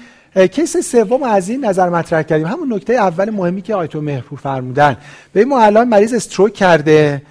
case 0.52 0.78
سوم 0.78 1.24
از 1.24 1.50
این 1.50 1.66
نظر 1.66 1.90
مطرح 1.90 2.22
کردیم. 2.22 2.48
همون 2.48 2.74
نکته 2.74 2.94
اول 2.94 3.30
مهمی 3.30 3.62
که 3.62 3.76
آیتو 3.76 4.02
مهرپور 4.02 4.40
فرمودن. 4.40 4.98
به 5.34 5.46
ما 5.46 5.62
الان 5.62 5.88
مریض 5.88 6.14
stroke 6.14 6.54
کرده 6.54 7.22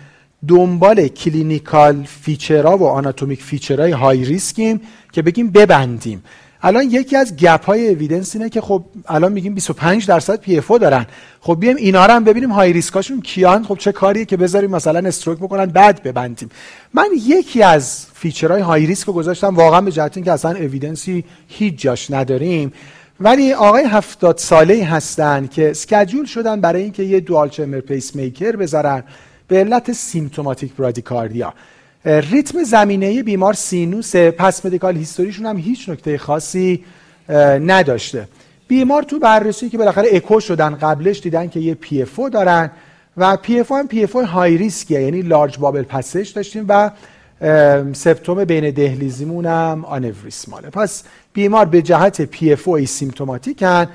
دنبال 0.48 1.08
clinical 1.08 2.04
feature 2.22 2.69
ها 2.70 2.76
و 2.78 2.86
anatomic 2.86 3.42
feature 3.42 3.92
های 3.92 4.24
high 4.24 4.47
risk 4.47 4.69
یم 4.69 4.80
که 5.12 5.22
بگیم 5.22 5.50
ببندیم. 5.50 6.22
الان 6.66 6.90
یکی 6.90 7.16
از 7.16 7.36
gap 7.36 7.64
های 7.64 7.88
evidence 7.88 8.36
اینه 8.36 8.48
که 8.48 8.60
خب 8.60 8.84
الان 9.06 9.32
میگیم 9.32 9.54
25 9.54 10.06
درصد 10.06 10.40
PFO 10.40 10.70
دارن. 10.70 11.06
خب 11.40 11.56
بیایم 11.60 11.76
اینا 11.76 12.06
رو 12.06 12.12
هم 12.12 12.24
ببینیم 12.24 12.50
high 12.50 12.72
risk 12.72 12.96
اشون 12.96 13.20
کیان. 13.20 13.64
خب 13.64 13.78
چه 13.78 13.92
کاریه 13.92 14.24
که 14.24 14.36
بذاریم 14.36 14.70
مثلا 14.70 15.08
stroke 15.08 15.38
بکنن 15.38 15.66
بعد 15.66 16.02
ببندیم. 16.02 16.48
من 16.94 17.06
یکی 17.26 17.62
از 17.62 18.06
feature 18.14 18.60
های 18.60 18.86
high 18.86 18.96
risk 18.96 19.06
رو 19.06 19.12
گذاشتم. 19.12 19.54
واقعا 19.54 19.80
به 19.80 19.92
جهت 19.92 20.16
اینکه 20.16 20.32
اصلا 20.32 20.50
evidence 20.50 21.16
ی 21.16 21.24
هیچ 21.48 21.74
جاش 21.78 22.10
نداریم. 22.10 22.72
ولی 23.20 23.52
آقای 23.52 23.84
هفتاد 23.84 24.38
ساله 24.38 24.84
هستن 24.84 25.46
که 25.46 25.72
schedule 25.72 26.24
شدن 26.24 26.60
برای 26.60 26.82
اینکه 26.82 27.02
یه 27.02 27.20
dual 27.20 27.48
chamber 27.48 27.80
pacemaker 27.80 28.56
بذارن 28.56 29.02
به 29.48 29.58
علت 29.60 29.92
symptomatic 29.92 30.72
bradycardia 30.74 31.54
ریتم 32.04 32.62
زمینه 32.62 33.22
بیمار 33.22 33.52
sinus 33.52 34.16
past 34.16 34.66
medical 34.66 34.96
history 34.96 35.28
شون 35.28 35.46
هم 35.46 35.56
هیچ 35.56 35.88
نکته 35.88 36.18
خاصی 36.18 36.84
نداشته. 37.60 38.28
بیمار 38.68 39.02
تو 39.02 39.18
بررسی 39.18 39.68
که 39.68 39.78
بالاخره 39.78 40.08
اکو 40.12 40.40
شدن 40.40 40.74
قبلش 40.74 41.20
دیدن 41.20 41.48
که 41.48 41.60
یه 41.60 41.74
PFO 41.74 42.20
دارن 42.32 42.70
و 43.16 43.36
PFO 43.36 43.72
هم 43.72 43.88
PFO 43.88 44.04
high 44.04 44.12
risk 44.16 44.56
یه 44.56 45.00
یعنی 45.00 45.22
large 45.22 45.58
bubble 45.58 45.82
passage 45.82 46.28
داشتیم 46.28 46.64
و 46.68 46.90
septum 47.92 48.44
بین 48.44 48.70
دهلیزیمون 48.70 49.46
هم 49.46 49.84
aneurysmal 49.84 50.62
ه 50.62 50.70
پس 50.70 51.04
بیمار 51.32 51.64
به 51.64 51.82
جهت 51.82 52.22
PFO 52.22 52.86
asymptomatic 52.86 53.79
ن 53.79 53.86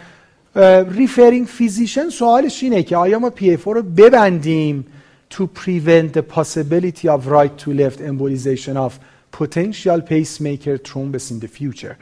referring 0.89 1.47
physician 1.47 2.09
سوالش 2.09 2.63
اینه 2.63 2.83
که 2.83 2.97
آیا 2.97 3.19
ما 3.19 3.29
PFO 3.29 3.63
رو 3.63 3.81
ببندیم 3.81 4.85
to 5.29 5.47
prevent 5.47 6.13
the 6.13 6.23
possibility 6.37 7.07
of 7.07 7.27
right 7.27 7.55
to 7.63 7.73
left 7.73 7.99
embolization 7.99 8.75
of 8.75 8.91
potential 9.31 10.01
pacemaker 10.01 10.77
thrombus 10.77 11.31
in 11.31 11.39
the 11.39 11.47
future. 11.47 11.95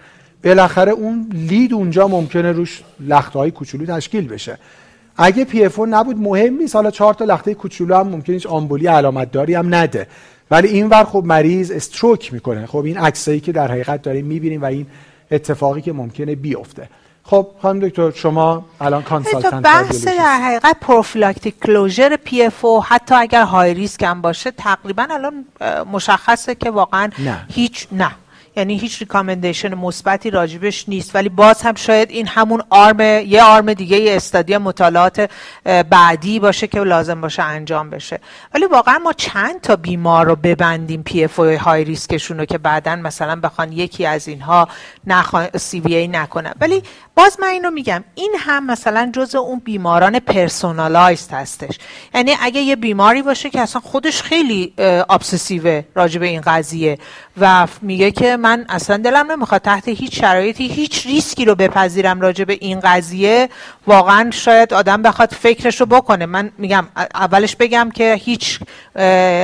بالاخره 0.44 0.92
اون 0.92 1.30
lead 1.34 1.74
اونجا 1.74 2.08
ممکنه 2.08 2.52
روش 2.52 2.84
لخته 3.00 3.40
های 3.40 3.52
کوچولو 3.52 3.86
تشکیل 3.86 4.28
بشه. 4.28 4.58
اگه 5.18 5.46
PFO 5.46 5.80
نبود 5.80 6.18
مهم 6.18 6.58
نیست. 6.58 6.76
حالا 6.76 6.92
چهار 6.92 7.14
تا 7.14 7.26
لخته 7.26 7.54
کوچولو 7.54 7.96
هم 7.96 8.08
ممکنه 8.08 8.34
هیچ 8.34 8.48
آمبولی 8.48 8.88
علامت 8.88 9.32
داری 9.32 9.54
هم 9.54 9.76
نده. 9.76 10.08
ولی 10.52 10.68
این 10.68 10.88
ور 10.90 11.04
خب 11.04 11.24
مریض 11.26 11.72
stroke 11.72 12.34
می‌کنه. 12.34 12.66
خب 12.66 12.78
این 12.86 12.98
عکسایی 12.98 13.40
که 13.40 13.52
در 13.52 13.72
حقیقت 13.72 14.02
داریم 14.02 14.26
می‌بینیم 14.26 14.62
و 14.62 14.66
این 14.66 14.86
اتفاقی 15.32 15.82
که 15.82 15.94
ممکنه 15.94 16.36
بیفته. 16.36 16.90
خب 17.30 17.48
خانم 17.62 17.80
دکتر 17.80 18.12
شما 18.12 18.66
الان 18.82 19.04
consultant 19.04 19.64
بحث 19.64 20.08
در 20.08 20.40
حقیقت 20.42 20.78
prophylactic 20.82 21.60
closure 21.60 22.16
PFO 22.16 22.84
حتی 22.84 23.16
اگر 23.16 23.44
high 23.44 23.74
risk 23.74 24.04
هم 24.04 24.22
باشه 24.22 24.52
تقریبا 24.52 25.08
الان 25.10 25.46
مشخصه 25.92 26.56
که 26.56 26.72
واقعا 26.72 27.10
نه. 27.20 27.46
هیچ 27.54 27.88
نه 27.92 28.12
یعنی 28.58 28.78
هیچ 28.78 29.00
recommendation 29.00 29.74
مثبتی 29.74 30.30
راجبش 30.30 30.90
نیست. 30.90 31.16
ولی 31.16 31.30
باز 31.30 31.62
هم 31.62 31.76
شاید 31.76 32.12
این 32.12 32.28
همون 32.28 32.64
arm 32.70 33.00
یه 33.00 33.44
arm 33.44 33.74
دیگه 33.74 33.98
یه 33.98 34.16
study 34.16 34.58
مطالعات 34.58 35.30
بعدی 35.90 36.40
باشه 36.40 36.68
که 36.68 36.80
لازم 36.80 37.22
باشه 37.22 37.44
انجام 37.44 37.90
بشه. 37.90 38.20
ولی 38.54 38.66
واقعا 38.66 38.98
ما 38.98 39.14
چند 39.14 39.62
تا 39.62 39.76
بیمار 39.76 40.26
رو 40.26 40.36
ببندیم 40.36 41.04
PFO 41.04 41.24
high 41.24 41.40
risk 41.40 41.84
شون 41.84 42.38
رو 42.40 42.46
که 42.46 42.58
بعدا 42.58 42.96
مثلا 42.96 43.36
بخوان 43.36 43.72
یکی 43.72 44.06
از 44.06 44.28
اینها 44.28 44.68
نخوان 45.08 45.50
CVA 45.58 46.08
نکنه 46.08 46.54
ولی 46.62 46.84
باز 47.16 47.38
من 47.40 47.48
اینو 47.48 47.72
میگم 47.72 48.04
این 48.16 48.36
هم 48.40 48.66
مثلا 48.66 49.12
جز 49.14 49.36
اون 49.36 49.60
بیماران 49.60 50.20
personalized 50.20 51.34
هستش. 51.34 51.80
یعنی 52.14 52.32
اگه 52.42 52.62
یه 52.62 52.76
بیماری 52.76 53.22
باشه 53.22 53.50
که 53.50 53.62
اصلا 53.62 53.82
خودش 53.82 54.22
خیلی 54.22 54.74
obsessive 55.10 55.82
راجب 55.96 56.22
این 56.22 56.42
قضیه 56.42 56.98
و 57.42 57.68
میگه 57.82 58.12
که 58.12 58.38
من 58.38 58.66
اصلا 58.70 58.98
دلم 58.98 59.32
نمی‌خواد 59.32 59.62
تحت 59.62 59.88
هیچ 59.88 60.20
شرایطی 60.20 60.68
هیچ 60.68 61.06
ریسکی 61.06 61.46
رو 61.46 61.56
بپذیرم 61.56 62.22
راجع 62.22 62.44
به 62.44 62.58
این 62.62 62.80
قضیه. 62.80 63.50
واقعا 63.88 64.32
شاید 64.32 64.74
آدم 64.74 65.02
بخواد 65.02 65.32
فکرش 65.32 65.80
رو 65.80 65.86
بکنه. 65.86 66.26
من 66.26 66.52
میگم 66.58 66.88
اولش 67.16 67.56
بگم 67.56 67.92
که 67.94 68.16
هیچ 68.20 68.60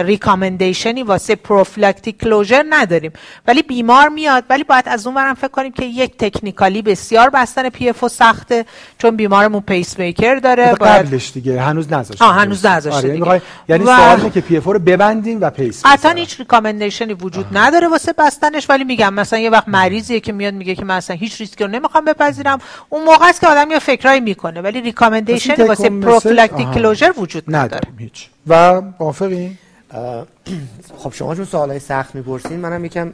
recommendation 0.05 0.97
ی 0.97 1.03
واسه 1.03 1.35
prophylactic 1.35 2.19
closure 2.19 2.65
نداریم. 2.69 3.11
ولی 3.47 3.61
بیمار 3.61 4.09
میاد. 4.09 4.43
ولی 4.49 4.63
باید 4.63 4.87
از 4.87 5.07
اون 5.07 5.15
ور 5.15 5.24
هم 5.24 5.33
فکر 5.33 5.47
کنیم 5.47 5.71
که 5.71 5.85
یک 5.85 6.17
technically 6.17 6.81
بسیار 6.81 7.29
بستن 7.29 7.69
PFO 7.69 8.07
سخته 8.07 8.65
چون 8.97 9.15
بیمارمون 9.15 9.61
پیس 9.61 9.99
میکر 9.99 10.35
داره 10.35 10.73
قبلش 10.73 11.31
دیگه. 11.31 11.61
هنوز 11.61 11.93
نذاشته 11.93 12.25
هنوز 12.25 12.65
نذاشته 12.65 13.23
آره 13.23 13.41
یعنی 13.69 13.85
سوال 13.85 14.29
که 14.29 14.41
PFO 14.41 14.63
رو 14.63 14.79
ببندیم 14.79 15.41
و 15.41 15.49
pace 15.49 15.81
اصلا 15.85 16.11
هیچ 16.11 16.39
recommendation 16.39 17.08
ی 17.08 17.13
وجود 17.13 17.45
نداره. 17.51 17.82
واسه 17.87 18.13
بستنش 18.13 18.69
ولی 18.69 18.83
میگم 18.83 19.13
مثلا 19.13 19.39
یه 19.39 19.49
وقت 19.49 19.67
مریضیه 19.67 20.19
که 20.19 20.31
میاد 20.31 20.53
میگه 20.53 20.75
که 20.75 20.85
من 20.85 20.95
اصلا 20.95 21.15
هیچ 21.15 21.41
ریسکی 21.41 21.63
رو 21.63 21.69
نمی‌خوام 21.69 22.05
بپذیرم. 22.05 22.59
اون 22.89 23.03
موقع 23.03 23.29
است 23.29 23.41
که 23.41 23.47
آدم 23.47 23.71
یه 23.71 23.79
فکرایی 23.79 24.19
می‌کنه 24.19 24.61
ولی 24.61 24.81
recommendation 24.81 25.67
واسه 25.67 25.89
prophylactic 25.89 26.71
closure 26.71 27.11
وجود 27.17 27.43
نداره. 27.47 27.87
هیچ. 27.97 28.29
و 28.47 28.81
موافقی؟ 28.99 29.57
خب 30.97 31.13
شما 31.13 31.35
چون 31.35 31.45
سوالای 31.45 31.79
سخت 31.79 32.15
می‌پرسین 32.15 32.59
منم 32.59 32.85
یکم 32.85 33.13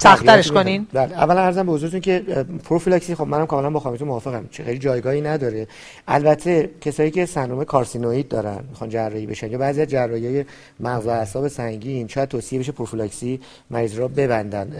سخت‌ترش 0.00 0.52
کنین؟ 0.52 0.86
بله. 0.92 1.14
اولا 1.14 1.40
عرضم 1.40 1.66
به 1.66 1.72
حضورتون 1.72 2.00
که 2.00 2.46
پروفیلاکسی 2.64 3.14
خب 3.14 3.26
منم 3.26 3.46
کاملا 3.46 3.70
با 3.70 3.80
خانم 3.80 3.92
دکتر 3.92 4.08
موافقم. 4.08 4.44
خیلی 4.52 4.78
جایگاهی 4.78 5.20
نداره. 5.20 5.66
البته 6.08 6.70
کسایی 6.80 7.10
که 7.10 7.26
سندروم 7.26 7.64
کارسینوئید 7.64 8.28
دارن 8.28 8.64
می‌خوان 8.70 8.90
جراحی 8.90 9.26
بشن 9.26 9.50
یا 9.50 9.58
بعضی 9.58 9.82
از 9.82 9.88
جراحی‌های 9.88 10.44
مغز 10.80 11.06
و 11.06 11.10
اعصاب 11.10 11.48
سنگین 11.48 12.08
شاید 12.08 12.28
توصیه 12.28 12.58
بشه 12.58 12.72
پروفیلاکسی 12.72 13.40
مریض 13.70 13.98
را 13.98 14.08
ببندن 14.08 14.70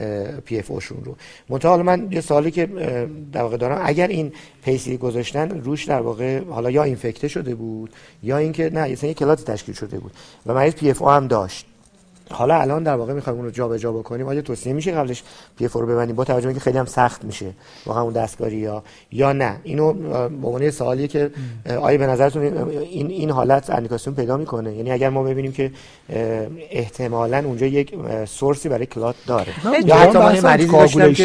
PFO 0.45 0.71
شون 0.71 1.05
رو. 1.05 1.17
منتها 1.49 1.77
من 1.77 2.09
یه 2.11 2.21
سوالی 2.21 2.51
که 2.51 2.67
در 3.33 3.43
واقع 3.43 3.57
دارم 3.57 3.81
اگر 3.85 4.07
این 4.07 4.33
pace 4.65 4.90
ی 4.90 4.97
گذاشتن 4.97 5.61
روش 5.61 5.85
در 5.85 6.01
واقع 6.01 6.45
حالا 6.45 6.71
یا 6.71 6.83
infected 6.83 7.29
شده 7.29 7.55
بود 7.55 7.91
یا 8.23 8.37
اینکه 8.37 8.71
نه 8.71 9.05
یه 9.05 9.15
clot 9.15 9.39
ی 9.39 9.45
تشکیل 9.45 9.75
شده 9.75 9.99
بود 9.99 10.13
و 10.47 10.55
مریض 10.55 10.75
PFO 10.75 11.11
هم 11.11 11.27
داشت. 11.27 11.67
حالا 12.35 12.61
الان 12.61 12.83
در 12.83 12.95
واقع 12.95 13.13
می‌خوایم 13.13 13.39
اون 13.39 13.47
رو 13.47 13.51
جابجا 13.51 13.93
بکنیم. 13.93 14.29
آیا 14.29 14.43
توصیه 14.43 14.73
میشه 14.73 14.93
قبلش 14.93 15.23
PFO 15.59 15.73
رو 15.73 15.87
ببندیم؟ 15.87 16.17
با 16.17 16.25
توجه 16.25 16.53
به 16.53 16.61
خیلی 16.61 16.79
هم 16.79 16.85
سخت 16.85 17.25
میشه 17.25 17.47
واقعا 17.87 18.03
اون 18.03 18.13
دستکاری 18.13 18.57
یا 18.57 18.83
یا 19.13 19.33
نه. 19.33 19.57
اینو 19.63 19.93
به 20.29 20.47
عنوان 20.47 20.71
سوالیه 20.71 21.09
که 21.09 21.31
آیا 21.81 21.99
به 21.99 22.07
نظرتون 22.07 22.43
این 22.43 23.11
این 23.11 23.31
حالت 23.31 23.71
اندیکاسیون 23.71 24.17
پیدا 24.17 24.37
می‌کنه؟ 24.37 24.75
یعنی 24.75 24.93
اگر 24.93 25.11
ما 25.11 25.23
ببینیم 25.23 25.53
که 25.53 25.71
احتمالا 26.71 27.43
اونجا 27.45 27.67
یک 27.67 27.95
سورسی 28.25 28.69
برای 28.69 28.87
کلات 28.87 29.15
داره. 29.27 29.53
یا 29.87 29.97
حتی 29.97 30.19
مریضی 30.19 30.67
داشتیم 30.67 31.17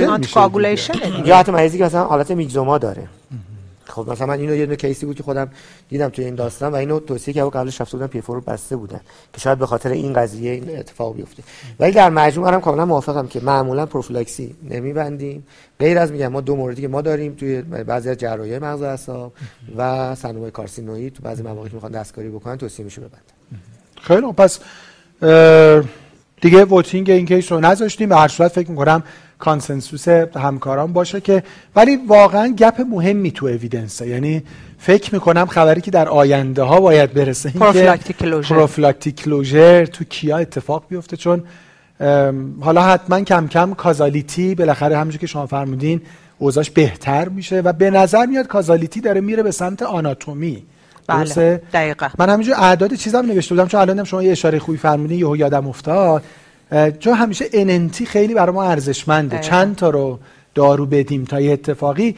یا 1.26 1.38
حتی 1.38 1.52
مریضی 1.52 1.78
که 1.78 1.84
مثلا 1.84 2.04
حالت 2.04 2.32
میگزوما 2.32 2.78
داره. 2.78 3.04
خب 3.92 4.12
مثلا 4.12 4.28
من 4.28 4.40
اینو 4.40 4.56
یه 4.56 4.76
کیسی 4.76 5.06
بود 5.06 5.16
که 5.16 5.24
خودم 5.24 5.50
دیدم 5.90 6.10
توی 6.10 6.26
این 6.26 6.36
داستان 6.36 6.72
و 6.72 6.76
اینو 6.76 7.00
توصیه 7.00 7.34
که 7.34 7.44
قبلش 7.44 7.82
رفته 7.82 7.98
بودن 7.98 8.08
پی 8.08 8.22
رو 8.28 8.42
بسته 8.42 8.76
بودن 8.76 9.00
که 9.34 9.40
شاید 9.40 9.60
به 9.60 9.66
خاطر 9.66 9.90
این 9.90 10.14
قضیه 10.14 10.52
این 10.52 10.80
اتفاق 10.80 11.16
بیفته. 11.16 11.44
ولی 11.80 11.92
در 11.92 12.10
مجموع 12.10 12.54
هم 12.54 12.62
کاملا 12.62 12.86
موافقم 12.86 13.28
که 13.28 13.40
معمولا 13.40 13.86
پروفیلاکسی 13.86 14.56
نمیبندیم. 14.70 15.48
غیر 15.80 15.98
از 15.98 16.12
میگم 16.12 16.28
ما 16.28 16.42
دو 16.42 16.56
موردی 16.56 16.82
که 16.82 16.88
ما 16.88 17.02
داریم 17.02 17.34
توی 17.34 17.62
بعضی 17.62 18.10
از 18.10 18.18
جراحی 18.18 18.60
مغز 18.60 18.82
اعصاب 18.82 19.34
و 19.78 20.16
سنوم 20.16 20.50
کارسینوئی 20.50 21.10
تو 21.10 21.24
بعضی 21.24 21.44
مواقع 21.44 21.70
می‌خوان 21.74 21.92
دستکاری 21.92 22.30
بکنن 22.30 22.58
توصیه 22.58 22.86
میشه 22.86 23.02
ببندن. 23.02 23.62
خیلی 24.02 24.32
پس 24.32 24.60
دیگه 26.42 26.66
voting 26.66 27.10
این 27.10 27.26
case 27.26 27.52
رو 27.52 27.60
نذاشتیم. 27.60 28.10
به 28.10 28.16
هر 28.16 28.28
صورت 28.28 28.52
فکر 28.52 28.72
می‌کنم 28.72 29.04
consensus 29.40 30.08
همکاران 30.36 30.94
باشه 30.94 31.22
که 31.22 31.44
ولی 31.76 31.96
واقعا 32.08 32.48
gap 32.48 32.82
مهمی 32.90 33.32
تو 33.32 33.46
evidence 33.46 34.01
ه 34.01 34.08
یعنی 34.08 34.44
فکر 34.78 35.14
می‌کنم 35.14 35.46
خبری 35.46 35.82
که 35.82 35.92
در 35.92 36.10
آینده 36.10 36.64
ها 36.64 36.80
باید 36.80 37.14
برسه 37.14 37.50
prophylactic 37.50 39.16
closure 39.16 39.86
تو 39.86 40.04
کیا 40.04 40.38
اتفاق 40.38 40.84
بیفته؟ 40.90 41.18
چون 41.18 41.44
حالا 42.62 42.82
حتما 42.82 43.22
کم 43.22 43.48
کم 43.48 43.74
causality 43.74 44.56
بالاخره 44.56 44.98
همونجور 44.98 45.22
که 45.22 45.28
شما 45.28 45.46
فرمودین 45.46 46.02
اوضاعش 46.38 46.70
بهتر 46.70 47.30
میشه 47.30 47.60
و 47.60 47.74
به 47.74 47.90
نظر 47.90 48.26
میاد 48.26 48.48
causality 48.48 49.02
داره 49.02 49.22
میره 49.22 49.44
به 49.44 49.52
سمت 49.52 49.82
آناتومی. 49.82 50.64
بله 51.08 51.62
دقیقا. 51.74 52.08
من 52.20 52.30
همینجور 52.30 52.56
اعداد 52.56 52.94
چیزام 52.94 53.26
نوشته 53.26 53.56
بودم 53.56 53.68
چون 53.68 53.82
الان 53.82 54.04
شما 54.04 54.24
یه 54.24 54.32
اشاره 54.32 54.60
خوبی 54.60 54.78
فرمودین 54.78 55.20
یهو 55.20 55.38
یادم 55.38 55.68
افتاد. 55.68 56.24
چون 57.00 57.14
همیشه 57.14 57.46
NNT 57.54 58.06
خیلی 58.06 58.34
برای 58.34 58.56
ما 58.56 58.64
ارزشمنده. 58.64 59.40
چند 59.40 59.76
تا 59.76 59.90
رو 59.90 60.20
دارو 60.56 60.86
بدیم 60.86 61.26
تا 61.26 61.42
یه 61.42 61.52
اتفاقی. 61.52 62.16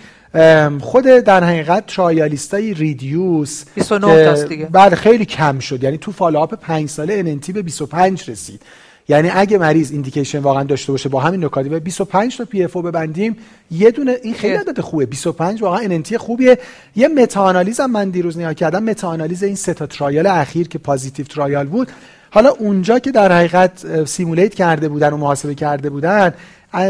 خود 0.82 1.04
در 1.04 1.44
حقیقت 1.44 1.86
trial 1.88 2.31
study 2.31 2.74
REDUCE 2.74 3.64
29 3.76 4.26
تاست 4.26 4.48
دیگه. 4.48 4.66
بعد 4.66 4.96
خیلی 4.96 5.26
کم 5.26 5.60
شد. 5.60 5.84
یعنی 5.84 5.98
تو 5.98 6.12
follow-up 6.12 6.56
5 6.56 6.90
ساله 6.90 7.14
NNT 7.14 7.52
به 7.52 7.62
25 7.62 8.30
رسید. 8.30 8.62
یعنی 9.10 9.30
اگه 9.34 9.58
مریض 9.58 9.92
indication 9.92 10.40
واقعا 10.40 10.64
داشته 10.64 10.92
باشه 10.92 11.10
با 11.10 11.20
همین 11.20 11.46
نکاتی 11.46 11.70
و 11.70 11.80
25 11.80 12.38
تا 12.38 12.46
PFO 12.46 12.82
ببندیم 12.84 13.38
یه 13.72 13.92
دونه 13.92 14.16
این 14.24 14.34
خیلی 14.34 14.56
عدد 14.56 14.82
خوبه. 14.82 15.06
25 15.06 15.62
واقعا 15.62 15.80
NNT 15.80 16.18
خوبیه. 16.18 16.58
یه 16.96 17.08
meta-analysis 17.08 17.80
هم 17.80 17.92
من 17.92 18.10
دیروز 18.10 18.38
نگاه 18.38 18.54
کردم. 18.54 18.84
meta-analysis 18.84 19.44
این 19.44 19.56
سه 19.56 19.74
تا 19.74 19.86
trial 19.86 20.28
اخیر 20.28 20.68
که 20.68 20.78
positive 20.78 21.26
trial 21.26 21.68
بود. 21.68 21.88
حالا 22.34 22.50
اونجا 22.50 23.00
که 23.00 23.12
در 23.12 23.32
حقیقت 23.32 24.06
simulate 24.06 24.54
کرده 24.54 24.90
بودن 24.90 25.14
و 25.14 25.18
محاسبه 25.18 25.56
کرده 25.56 25.90
بودن 25.90 26.34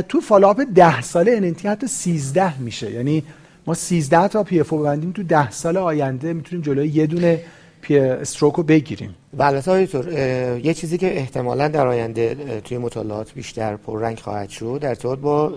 تو 0.09 0.21
follow-up 0.21 0.61
10 0.75 1.01
ساله 1.01 1.31
NNT 1.31 1.67
حتی 1.67 1.87
13 1.87 2.59
میشه. 2.59 2.91
یعنی 2.91 3.23
ما 3.67 3.73
13 3.73 4.27
تا 4.27 4.43
PFO 4.43 4.73
ببندیم 4.73 5.11
تو 5.11 5.23
10 5.23 5.51
سال 5.51 5.77
آینده 5.77 6.33
می‌تونیم 6.33 6.63
جلوی 6.63 6.87
یه 6.87 7.07
دونه 7.07 7.39
پی 7.81 7.99
stroke 7.99 8.53
رو 8.53 8.63
بگیریم. 8.63 9.15
و 9.33 9.43
البته 9.43 10.59
یه 10.63 10.73
چیزی 10.73 10.97
که 10.97 11.17
احتمالا 11.17 11.67
در 11.67 11.87
آینده 11.87 12.35
توی 12.63 12.77
مطالعات 12.77 13.33
بیشتر 13.33 13.75
پررنگ 13.75 14.19
خواهد 14.19 14.49
شد 14.49 14.79
در 14.81 14.89
ارتباط 14.89 15.19
با 15.19 15.47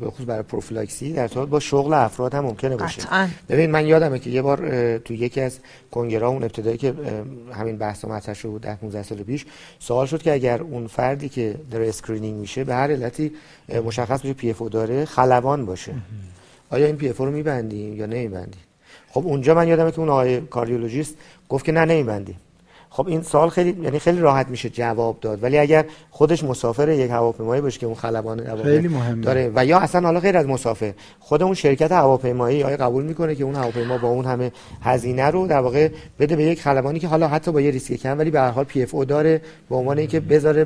به 0.00 0.10
خصوص 0.10 0.26
برای 0.26 0.42
پروفیلاکسی 0.42 1.12
در 1.12 1.22
ارتباط 1.22 1.48
با 1.48 1.60
شغل 1.60 1.92
افراد 1.92 2.34
هم 2.34 2.44
ممکنه 2.44 2.76
باشه. 2.76 3.02
ببین 3.48 3.70
من 3.70 3.86
یادمه 3.86 4.18
که 4.18 4.30
یه 4.30 4.42
بار 4.42 4.98
توی 4.98 5.16
یکی 5.16 5.40
از 5.40 5.58
کنگره 5.90 6.26
اون 6.26 6.42
ابتدایی 6.42 6.76
که 6.76 6.94
همین 7.52 7.76
بحث 7.76 8.04
مطرح 8.04 8.34
شد 8.34 8.58
10 8.62 8.74
15 8.74 9.02
سال 9.02 9.18
پیش 9.18 9.46
سوال 9.78 10.06
شد 10.06 10.22
که 10.22 10.32
اگر 10.32 10.62
اون 10.62 10.86
فردی 10.86 11.28
که 11.28 11.54
داره 11.70 11.88
screening 11.88 12.40
میشه 12.40 12.64
به 12.64 12.74
هر 12.74 12.90
علتی 12.90 13.32
مشخص 13.84 14.20
بشه 14.20 14.32
PFO 14.32 14.68
داره 14.68 15.04
خلبان 15.04 15.66
باشه. 15.66 15.92
آیا 16.70 16.86
این 16.86 16.96
PFO 16.96 17.18
رو 17.18 17.30
میبندیم 17.30 17.96
یا 17.96 18.06
نمیبندیم؟ 18.06 18.60
خب 19.10 19.26
اونجا 19.26 19.54
من 19.54 19.68
یادمه 19.68 19.90
که 19.90 19.98
اون 19.98 20.08
آقای 20.08 20.40
کاردیولوژیست 20.40 21.14
گفت 21.54 21.64
که 21.64 21.72
نه 21.72 21.84
نمیبندیم. 21.84 22.36
خب 22.90 23.08
این 23.08 23.22
سوال 23.22 23.48
خیلی 23.48 23.82
یعنی 23.82 23.98
خیلی 23.98 24.20
راحت 24.20 24.48
میشه 24.48 24.68
جواب 24.68 25.20
داد. 25.20 25.42
ولی 25.42 25.58
اگر 25.58 25.84
خودش 26.10 26.44
مسافر 26.44 26.88
یک 26.88 27.10
هواپیمایی 27.10 27.60
باشه 27.62 27.80
که 27.80 27.86
اون 27.86 27.94
خلبان 27.94 28.62
خیلی 28.62 28.88
مهمه. 28.88 29.22
داره 29.22 29.52
و 29.54 29.64
یا 29.64 29.78
اصلا 29.78 30.00
حالا 30.00 30.20
غیر 30.20 30.36
از 30.36 30.46
مسافر 30.46 30.94
خود 31.20 31.42
اون 31.42 31.54
شرکت 31.54 31.92
هواپیمایی 31.92 32.62
آیا 32.62 32.76
قبول 32.76 33.04
می‌کنه 33.04 33.34
که 33.34 33.44
اون 33.44 33.54
هواپیما 33.54 33.98
با 33.98 34.08
اون 34.08 34.24
همه 34.24 34.52
هزینه 34.82 35.26
رو 35.30 35.46
در 35.46 35.58
واقع 35.58 35.88
بده 36.18 36.36
به 36.36 36.44
یک 36.44 36.62
خلبانی 36.62 36.98
که 36.98 37.08
حالا 37.08 37.28
حتی 37.28 37.52
با 37.52 37.60
یه 37.60 37.70
ریسک 37.70 37.94
کم 37.94 38.18
ولی 38.18 38.30
به 38.30 38.40
هر 38.40 38.50
حال 38.50 38.64
PFO 38.64 39.04
داره 39.04 39.40
به 39.68 39.76
عنوان 39.76 39.98
اینکه 39.98 40.20
بذاره 40.20 40.64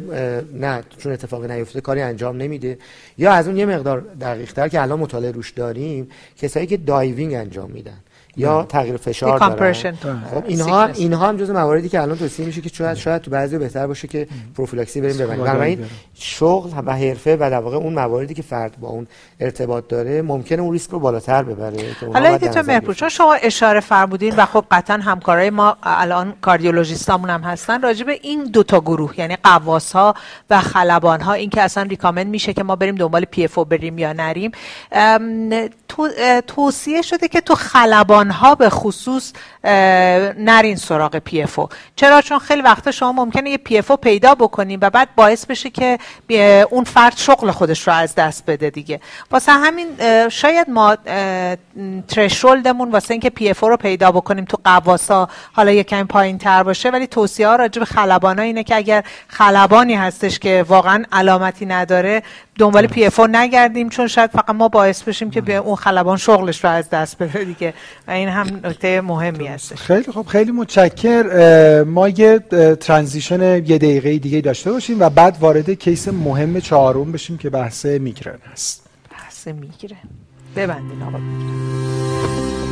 نه 0.55 0.83
چون 0.99 1.13
اتفاقی 1.13 1.49
نیفته 1.49 1.81
کاری 1.81 2.01
انجام 2.01 2.37
نمیده. 2.37 2.79
یا 3.19 3.33
از 3.33 3.47
اون 3.49 3.57
یه 3.57 3.67
مقدار 3.67 4.01
دقیق 4.21 4.53
تر 4.53 4.69
که 4.69 4.83
الان 4.83 4.99
مطالعه 4.99 5.31
روش 5.31 5.51
داریم 5.51 6.09
کسایی 6.37 6.67
که 6.67 6.77
diving 6.77 7.35
انجام 7.35 7.71
میدن. 7.71 7.99
یا 8.39 8.63
تغییر 8.63 8.97
فشار 8.97 9.39
دارن. 9.39 10.23
خب 10.35 10.45
اینها 10.47 10.87
اینها 10.87 11.29
هم 11.29 11.37
جزء 11.37 11.53
مواردی 11.53 11.89
که 11.89 12.03
الان 12.03 12.19
توصیه 12.19 12.47
میشه 12.47 12.61
که 12.61 12.69
شاید 12.69 12.97
شاید 12.97 13.23
تو 13.23 13.31
بعضی 13.31 13.59
بهتر 13.59 13.87
باشه 13.87 14.09
که 14.09 14.29
پروفیلاکسی 14.57 15.01
بریم 15.01 15.17
ببندیم. 15.17 15.45
بنابراین 15.45 15.85
شغل 16.15 16.71
و 16.87 16.93
حرفه 16.93 17.37
و 17.37 17.51
در 17.51 17.61
واقع 17.61 17.77
اون 17.77 17.93
مواردی 17.93 18.35
که 18.35 18.43
فرد 18.43 18.77
با 18.81 18.89
اون 18.89 19.07
ارتباط 19.41 19.89
داره 19.89 20.23
ممکنه 20.23 20.63
اون 20.63 20.73
ریسک 20.73 20.91
رو 20.91 20.99
بالاتر 21.01 21.43
ببره 21.43 21.85
حالا 22.13 22.29
آقای 22.29 22.49
دکتر 22.49 22.63
مهرپور 22.63 23.09
شما 23.09 23.35
اشاره 23.35 23.81
فرمودین 23.81 24.35
و 24.37 24.47
خب 24.47 24.65
قطعا 24.71 24.97
همکارای 24.97 25.51
ما 25.51 25.77
الان 25.83 26.35
کاردیولوژیستامون 26.41 27.31
هم 27.31 27.41
هستن 27.41 27.83
راجع 27.83 28.05
به 28.05 28.19
این 28.23 28.45
دو 28.45 28.63
تا 28.63 28.81
گروه 28.81 29.21
یعنی 29.21 29.37
غواص 29.45 29.93
ها 29.93 30.15
و 30.51 30.61
خلبان 30.61 31.21
ها 31.21 31.33
این 31.33 31.51
که 31.51 31.63
اصلا 31.63 31.83
recommend 31.83 32.27
میشه 32.27 32.53
که 32.53 32.63
ما 32.63 32.77
بریم 32.77 32.95
دنبال 32.95 33.25
PFO 33.25 33.59
بریم 33.59 33.99
یا 33.99 34.13
نریم. 34.13 34.51
تو 35.89 36.09
توصیه 36.47 37.03
شده 37.03 37.29
که 37.29 37.41
تو 37.41 37.55
خلبان 37.55 38.28
ها 38.31 38.55
به 38.55 38.71
خصوص 38.71 39.33
نرین 39.65 40.77
سراغ 40.77 41.17
PFO 41.17 41.69
چرا؟ 41.97 42.21
چون 42.21 42.39
خیلی 42.39 42.63
وقتا 42.63 42.91
شما 42.91 43.13
ممکنه 43.13 43.51
یه 43.51 43.57
PFO 43.59 43.97
پیدا 43.97 44.35
بکنیم 44.35 44.79
و 44.83 44.91
بعد 44.91 45.09
باعث 45.17 45.47
بشه 45.47 45.71
که 45.71 45.99
اون 46.71 46.85
فرد 46.85 47.17
شغل 47.17 47.51
خودش 47.51 47.89
رو 47.89 47.95
از 47.95 48.15
دست 48.15 48.45
بده 48.47 48.71
دیگه. 48.71 49.01
واسه 49.31 49.53
همین 49.53 49.89
شاید 50.29 50.71
ما 50.71 50.97
threshold 52.09 52.70
مون 52.70 52.91
واسه 52.91 53.11
اینکه 53.11 53.31
PFO 53.31 53.71
رو 53.71 53.77
پیدا 53.77 54.13
بکنیم 54.13 54.45
تو 54.45 54.59
غواصا 54.65 55.29
حالا 55.53 55.73
یکم 55.73 56.07
پایین 56.07 56.39
تر 56.39 56.63
باشه 56.63 56.91
ولی 56.91 57.07
توصیه 57.07 57.49
ها 57.49 57.57
راجع 57.57 57.79
به 57.81 57.85
خلبان 57.85 58.39
اینه 58.39 58.65
که 58.65 58.77
اگر 58.77 59.05
خلبانی 59.29 59.95
هستش 59.95 60.39
که 60.39 60.65
واقعا 60.69 61.05
علامتی 61.13 61.67
نداره 61.67 62.23
دنبال 62.59 62.87
PFO 62.87 63.21
نگردیم 63.21 63.89
چون 63.89 64.07
شاید 64.07 64.31
فقط 64.31 64.51
ما 64.51 64.69
باعث 64.69 65.03
بشیم 65.03 65.31
که 65.31 65.41
به 65.41 65.57
اون 65.57 65.77
خلبان 65.77 66.17
شغلش 66.17 66.65
رو 66.65 66.71
از 66.71 66.91
دست 66.91 67.19
بده 67.19 67.45
دیگه. 67.45 67.75
و 68.09 68.11
این 68.11 68.29
هم 68.29 68.61
نکته 68.65 69.01
مهمی 69.01 69.47
هستش. 69.47 69.79
خیلی 69.79 70.13
خب 70.13 70.27
خیلی 70.27 70.53
متشکر 70.53 71.23
ما 71.87 72.09
یه 72.09 72.39
ترانزیشن 72.81 73.41
یه 73.43 73.79
دقیقه 73.79 74.19
دیگه 74.19 74.41
داشته 74.41 74.73
باشیم 74.73 75.01
و 75.01 75.11
بعد 75.11 75.37
وارد 75.41 75.71
کیس 75.71 76.09
مهم 76.09 76.61
چهارم 76.61 77.13
بشیم 77.13 77.39
که 77.39 77.51
بحث 77.51 77.87
میگرن 77.87 78.39
هست. 78.53 78.87
بحث 79.11 79.49
میگرن 79.49 79.97
ببندین 80.57 81.03
آقا. 81.03 81.19
خب 81.19 82.68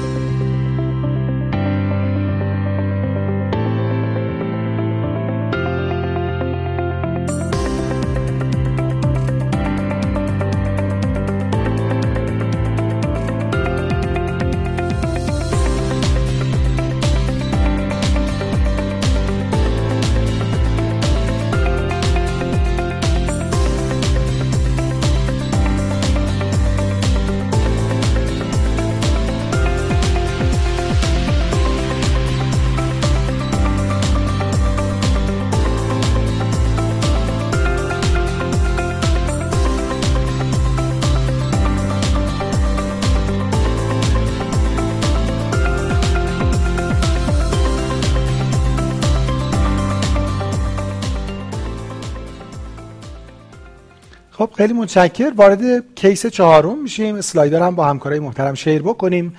خیلی 54.66 54.78
متشکر. 54.78 55.32
وارد 55.36 55.94
case 55.94 56.26
چهارم 56.26 56.82
میشیم. 56.82 57.14
اسلاید 57.14 57.46
رو 57.46 57.62
هم 57.62 57.74
با 57.74 57.84
همکارای 57.84 58.18
محترم 58.18 58.54
share 58.54 58.82
بکنیم. 58.82 59.36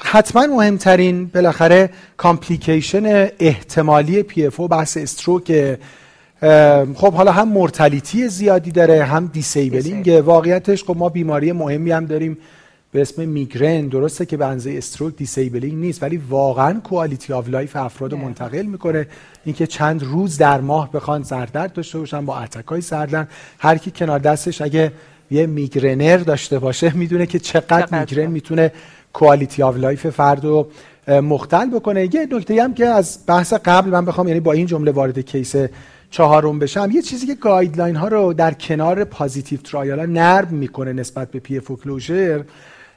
حتما 0.00 0.46
مهمترین 0.46 1.26
بالاخره 1.26 1.90
complication 2.16 3.28
احتمالی 3.40 4.22
PFO 4.22 4.60
بحث 4.60 4.96
stroke. 4.96 5.78
خب 6.94 7.12
حالا 7.12 7.32
هم 7.32 7.48
mortality 7.48 8.28
زیادی 8.28 8.70
داره 8.70 9.04
هم 9.04 9.26
disabling 9.26 10.22
واقعیتش 10.24 10.84
خب 10.84 10.96
ما 10.96 11.08
بیماری 11.08 11.52
مهمی 11.52 11.90
هم 11.90 12.06
داریم. 12.06 12.38
به 12.92 13.00
اسم 13.00 13.28
میگرن. 13.28 13.88
درسته 13.88 14.26
که 14.26 14.36
به 14.36 14.46
اندازه 14.46 14.70
stroke 14.70 15.16
disabling 15.16 15.78
نیست 15.78 16.02
ولی 16.02 16.16
واقعا 16.16 16.80
quality 16.80 17.32
of 17.32 17.48
life 17.48 17.76
افراد 17.76 18.14
مختل 18.14 18.62
می‌کنه. 18.62 19.06
اینکه 19.44 19.66
چند 19.66 20.02
روز 20.02 20.38
در 20.38 20.60
ماه 20.60 20.92
بخوان 20.92 21.22
سردرد 21.22 21.72
داشته 21.72 21.98
باشن 21.98 22.26
با 22.26 22.38
attack 22.38 22.70
های 22.70 22.80
سردرد 22.80 23.28
هر 23.58 23.76
کی 23.78 23.90
کنار 23.90 24.18
دستش 24.18 24.62
اگه 24.62 24.92
یه 25.30 25.46
migraineur 25.46 26.16
داشته 26.16 26.58
باشه 26.58 26.96
می‌دونه 26.96 27.26
که 27.26 27.38
چقدر 27.38 28.00
میگرن 28.00 28.26
می‌تونه 28.26 28.72
quality 29.12 29.62
of 29.62 29.76
life 29.76 30.06
فرد 30.06 30.44
رو 30.44 30.68
مختل 31.08 31.70
بکنه. 31.70 32.14
یه 32.14 32.28
نکته 32.32 32.62
هم 32.62 32.74
که 32.74 32.86
از 32.86 33.18
بحث 33.26 33.52
قبل 33.52 33.90
من 33.90 34.04
بخوام 34.04 34.28
یعنی 34.28 34.40
با 34.40 34.52
این 34.52 34.66
جمله 34.66 34.90
وارد 34.90 35.18
case 35.18 35.54
چهارم 36.10 36.58
بشم 36.58 36.90
یه 36.92 37.02
چیزی 37.02 37.26
که 37.26 37.34
guideline 37.34 37.96
ها 37.96 38.08
رو 38.08 38.32
در 38.32 38.54
کنار 38.54 39.04
positive 39.04 39.60
trial 39.60 40.06
نرم 40.06 40.48
می‌کنه 40.48 40.92
نسبت 40.92 41.30
به 41.30 41.38
PFO 41.38 41.60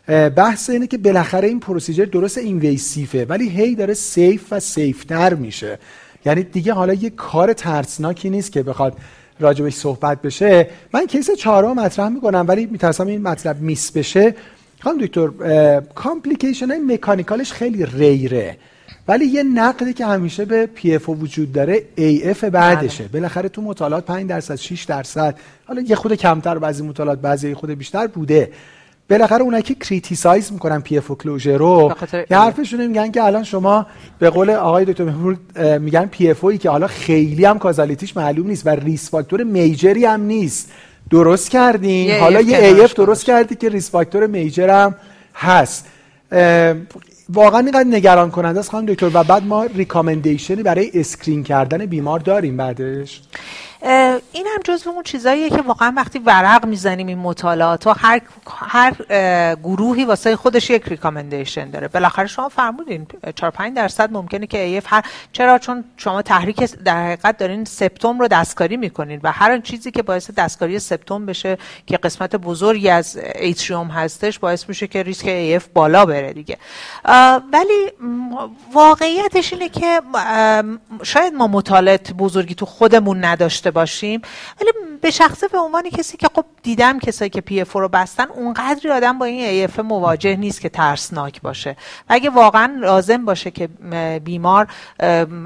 بحث 0.08 0.70
اینه 0.70 0.88
که 0.88 0.98
بالاخره 0.98 1.48
این 1.48 1.60
procedure 1.60 2.06
درست 2.06 2.38
invasive 2.38 3.16
ه 3.16 3.26
ولی 3.26 3.50
هی 3.50 3.76
داره 3.76 3.94
safe 3.94 4.54
و 4.54 4.60
safe 4.60 5.09
تر 5.09 5.34
میشه. 5.34 5.80
یعنی 6.26 6.44
دیگه 6.44 6.74
حالا 6.74 6.94
یه 6.94 7.10
کار 7.10 7.54
ترسناکی 7.54 8.30
نیست 8.30 8.52
که 8.52 8.64
بخواد 8.64 8.98
راجبش 9.40 9.74
صحبت 9.74 10.22
بشه. 10.22 10.70
من 10.94 11.06
case 11.06 11.32
چهارم 11.32 11.80
مطرح 11.80 12.10
می‌کنم 12.10 12.46
ولی 12.48 12.66
میترسم 12.66 13.08
این 13.08 13.22
مطلب 13.22 13.62
miss 13.62 13.92
بشه. 13.92 14.36
خانم 14.80 14.98
دکتر 14.98 15.30
complication 15.96 16.68
های 16.68 16.80
mechanical 16.80 17.40
ش 17.40 17.52
خیلی 17.52 17.86
rare 17.86 18.43
ه 18.43 18.58
ولی 19.08 19.26
یه 19.26 19.44
نقدی 19.44 19.94
که 19.94 20.06
همیشه 20.06 20.46
به 20.46 20.66
PFO 20.66 21.10
وجود 21.10 21.52
داره 21.52 21.84
AF 21.96 22.44
بعدشه. 22.44 23.04
بله. 23.04 23.12
بالاخره 23.14 23.50
تو 23.50 23.62
مطالعات 23.62 24.06
5 24.06 24.30
درصد 24.30 24.56
6 24.56 24.84
درصد. 24.84 25.36
حالا 25.66 25.82
یه 25.82 25.96
خود 25.96 26.14
کمتر 26.14 26.58
بعضی 26.58 26.84
مطالعات 26.84 27.20
بعضی 27.20 27.54
خود 27.54 27.70
بیشتر 27.70 28.08
بوده. 28.08 28.52
بالاخره 29.14 29.42
اونایی 29.42 29.64
که 29.64 29.76
criticize 29.76 30.52
می‌کنن 30.52 30.82
PFO 30.82 31.12
closure 31.12 31.58
رو 31.58 31.94
یه 32.14 32.38
حرفشون 32.38 32.88
میگن 32.88 33.12
که 33.12 33.24
الان 33.24 33.44
شما 33.44 33.86
به 34.20 34.30
قول 34.30 34.50
آقای 34.50 34.86
دکتر 34.86 35.04
میگن 35.78 36.06
PFO 36.06 36.46
که 36.46 36.70
حالا 36.70 36.88
خیلی 36.88 37.46
هم 37.46 37.60
causality 37.60 38.07
ش 38.07 38.18
معلوم 38.18 38.48
نیست 38.48 38.68
و 38.68 38.70
risk 38.70 39.10
factor 39.10 39.44
major 39.44 39.96
ی 39.96 40.06
هم 40.06 40.22
نیست. 40.22 40.72
درست 41.10 41.50
کردین. 41.50 42.12
حالا 42.20 42.42
یه 42.42 42.58
AF 42.58 42.94
درست 42.94 43.26
کردی 43.26 43.56
که 43.56 43.70
risk 43.70 43.92
factor 43.92 44.28
major 44.28 44.70
هم 44.70 44.96
هست. 45.36 45.88
واقعا 47.30 47.60
اینقدر 47.60 47.84
نگران 47.90 48.32
کننده 48.32 48.60
است 48.60 48.72
خانم 48.72 48.86
دکتر. 48.86 49.12
و 49.14 49.24
بعد 49.24 49.44
ما 49.46 49.64
recommendation 49.64 50.57
ی 50.57 50.64
برای 50.64 50.92
screen 50.94 51.44
کردن 51.44 51.86
بیمار 51.86 52.20
داریم 52.20 52.58
بعدش. 52.58 53.22
این 54.32 54.48
هم 54.56 54.62
جزو 54.64 54.90
اون 54.90 55.04
چیزاییه 55.04 55.50
که 55.50 55.62
واقعا 55.62 55.94
وقتی 55.98 56.20
ورق 56.20 56.66
می‌زنیم 56.66 57.08
این 57.08 57.18
مطالعات 57.18 57.88
و 57.88 57.94
هر 57.98 58.22
هر 58.48 58.94
گروهی 59.56 60.06
واسه 60.06 60.36
خودش 60.36 60.70
یک 60.70 60.84
recommendation 60.88 61.70
داره. 61.70 61.88
بالاخره 61.88 62.28
شما 62.28 62.50
فرمودین 62.50 63.08
4 63.36 63.52
5 63.52 63.76
درصد 63.76 64.12
ممکنه 64.12 64.48
که 64.48 64.60
AF 64.60 64.84
هر 64.88 65.06
چرا؟ 65.32 65.60
چون 65.60 65.84
شما 65.98 66.22
تحریک 66.22 66.64
در 66.64 67.06
حقیقت 67.06 67.38
دارین 67.38 67.66
septum 67.66 68.20
رو 68.20 68.28
دستکاری 68.28 68.78
می‌کنین 68.78 69.20
و 69.24 69.32
هر 69.32 69.60
چیزی 69.60 69.92
که 69.92 70.04
باعث 70.04 70.32
دستکاری 70.32 70.80
septum 70.80 71.26
بشه 71.26 71.58
که 71.88 71.98
قسمت 71.98 72.36
بزرگی 72.36 72.90
از 72.90 73.20
atrium 73.36 73.88
هستش 73.88 74.40
باعث 74.40 74.70
میشه 74.70 74.88
که 74.88 75.04
ریسک 75.04 75.28
AF 75.28 75.68
بالا 75.74 76.06
بره 76.06 76.34
دیگه. 76.34 76.58
ولی 77.54 77.92
واقعیتش 78.74 79.54
اینه 79.54 79.70
که 79.70 80.02
شاید 81.04 81.34
ما 81.34 81.48
مطالعات 81.48 82.14
بزرگی 82.14 82.56
تو 82.56 82.66
خودمون 82.66 83.26
نداشته 83.26 83.73
باشیم. 83.74 84.22
ولی 84.62 84.72
به 85.02 85.12
شخصه 85.12 85.48
به 85.48 85.58
عنوان 85.58 85.90
کسی 85.90 86.18
که 86.18 86.30
خب 86.36 86.46
دیدم 86.64 87.00
کسایی 87.00 87.30
که 87.30 87.42
PFO 87.42 87.74
رو 87.74 87.88
بستن 87.88 88.26
اونقدری 88.36 88.90
آدم 88.90 89.20
با 89.20 89.26
این 89.26 89.46
AF 89.46 89.80
مواجه 89.80 90.36
نیست 90.36 90.62
که 90.62 90.70
ترسناک 90.70 91.42
باشه. 91.42 91.72
و 92.10 92.14
اگه 92.14 92.30
واقعا 92.30 92.78
لازم 92.80 93.26
باشه 93.26 93.52
که 93.52 93.68
بیمار 94.24 94.68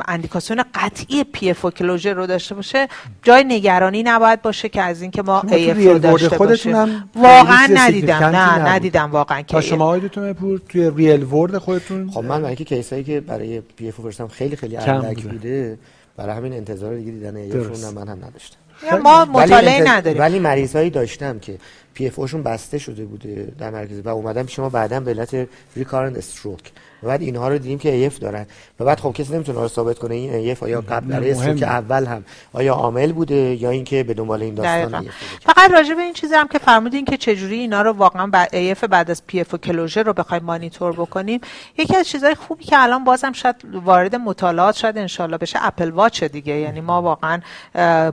اندیکاسیون 0.07 0.63
قطعی 0.75 1.23
PFO 1.23 1.65
closure 1.65 2.13
رو 2.13 2.27
داشته 2.27 2.55
باشه 2.55 2.87
جای 3.23 3.43
نگرانی 3.43 4.03
نباید 4.03 4.41
باشه 4.41 4.69
که 4.69 4.81
از 4.81 5.01
اینکه 5.01 5.21
ما 5.21 5.41
AF 5.41 5.77
رو 5.77 5.99
داشته 5.99 6.37
باشیم. 6.37 7.09
واقعا 7.15 7.67
ندیدم. 7.73 8.23
نه 8.23 8.69
ندیدم 8.69 9.11
واقعا 9.11 9.41
که 9.41 9.61
شما 9.61 9.85
آیدتون 9.85 10.33
پور 10.33 10.61
توی 10.69 10.91
real 10.95 11.23
world 11.23 11.57
خودتون؟ 11.57 12.09
خب 12.09 12.23
من 12.23 12.45
اینکه 12.45 12.63
case 12.63 12.90
ایی 12.90 13.03
که 13.03 13.19
برای 13.19 13.61
PFO 13.61 14.27
خیلی 14.31 14.55
خیلی 14.55 14.77
اندک 14.77 15.23
بوده 15.23 15.77
برای 16.17 16.35
همین 16.35 16.53
انتظار 16.53 16.95
دیگه 16.95 17.11
دیدن 17.11 17.35
AF 17.35 17.55
شون 17.55 17.93
من 17.93 18.07
هم 18.07 18.25
نداشتم. 18.25 18.57
ما 19.03 19.25
مطالعه 19.25 19.89
نداریم. 19.89 20.21
ولی 20.21 20.39
مریض 20.39 20.75
هایی 20.75 20.89
داشتم 20.89 21.39
که 21.39 21.57
PFO 21.93 22.19
شون 22.19 22.43
بسته 22.43 22.77
شده 22.77 23.05
بوده 23.05 23.51
در 23.59 23.69
مرکز 23.69 24.01
و 24.05 24.09
اومدن 24.09 24.43
پیش 24.43 24.59
ما 24.59 24.69
بعدا 24.69 24.99
به 24.99 25.11
علت 25.11 25.47
recurrent 25.75 26.17
stroke. 26.17 26.71
و 27.03 27.07
بعد 27.07 27.21
اینها 27.21 27.47
رو 27.47 27.57
دیدیم 27.57 27.79
که 27.79 27.91
AF 27.91 28.19
دارن. 28.19 28.45
و 28.79 28.85
بعد 28.85 28.99
خب 28.99 29.13
کسی 29.13 29.33
نمی‌تونه 29.33 29.59
رو 29.59 29.67
ثابت 29.67 29.99
کنه. 29.99 30.15
این 30.15 30.33
AF 30.33 30.63
آیا 30.63 30.81
قبل 30.81 31.07
برای 31.07 31.31
stroke 31.31 31.63
اول 31.63 32.05
هم 32.05 32.23
آیا 32.53 32.73
عامل 32.73 33.11
بوده 33.11 33.35
یا 33.35 33.69
اینکه 33.69 34.03
به 34.03 34.13
دنبال 34.13 34.43
این 34.43 34.55
داستان 34.55 35.05
فقط 35.41 35.71
راجع 35.71 35.93
به 35.93 36.01
این 36.01 36.13
چیزی 36.13 36.33
هم 36.33 36.47
که 36.47 36.57
فرمودین 36.57 37.05
که 37.05 37.17
چجوری 37.17 37.59
اینا 37.59 37.81
رو 37.81 37.91
واقعا 37.91 38.27
بعد 38.27 38.55
AF 38.55 38.83
بعد 38.83 39.11
از 39.11 39.27
PFO 39.27 39.53
و 39.53 39.57
closure 39.57 40.03
رو 40.03 40.13
بخوایم 40.13 40.43
مانیتور 40.43 40.93
بکنیم 40.93 41.41
یکی 41.77 41.97
از 41.97 42.07
چیزهای 42.07 42.35
خوبی 42.35 42.63
که 42.63 42.75
الان 42.79 43.03
بازم 43.03 43.31
شاید 43.31 43.55
وارد 43.73 44.15
مطالعات 44.15 44.75
شاید 44.75 44.97
انشالله 44.97 45.37
بشه 45.37 45.59
Apple 45.61 45.91
Watch 45.91 46.23
دیگه. 46.23 46.53
یعنی 46.53 46.81
ما 46.81 47.01
واقعا 47.01 47.39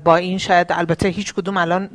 با 0.05 0.17
این 0.17 0.39
شاید 0.39 0.67
البته 0.71 1.09
هیچ 1.09 1.35
کدوم 1.35 1.57
الان 1.57 1.89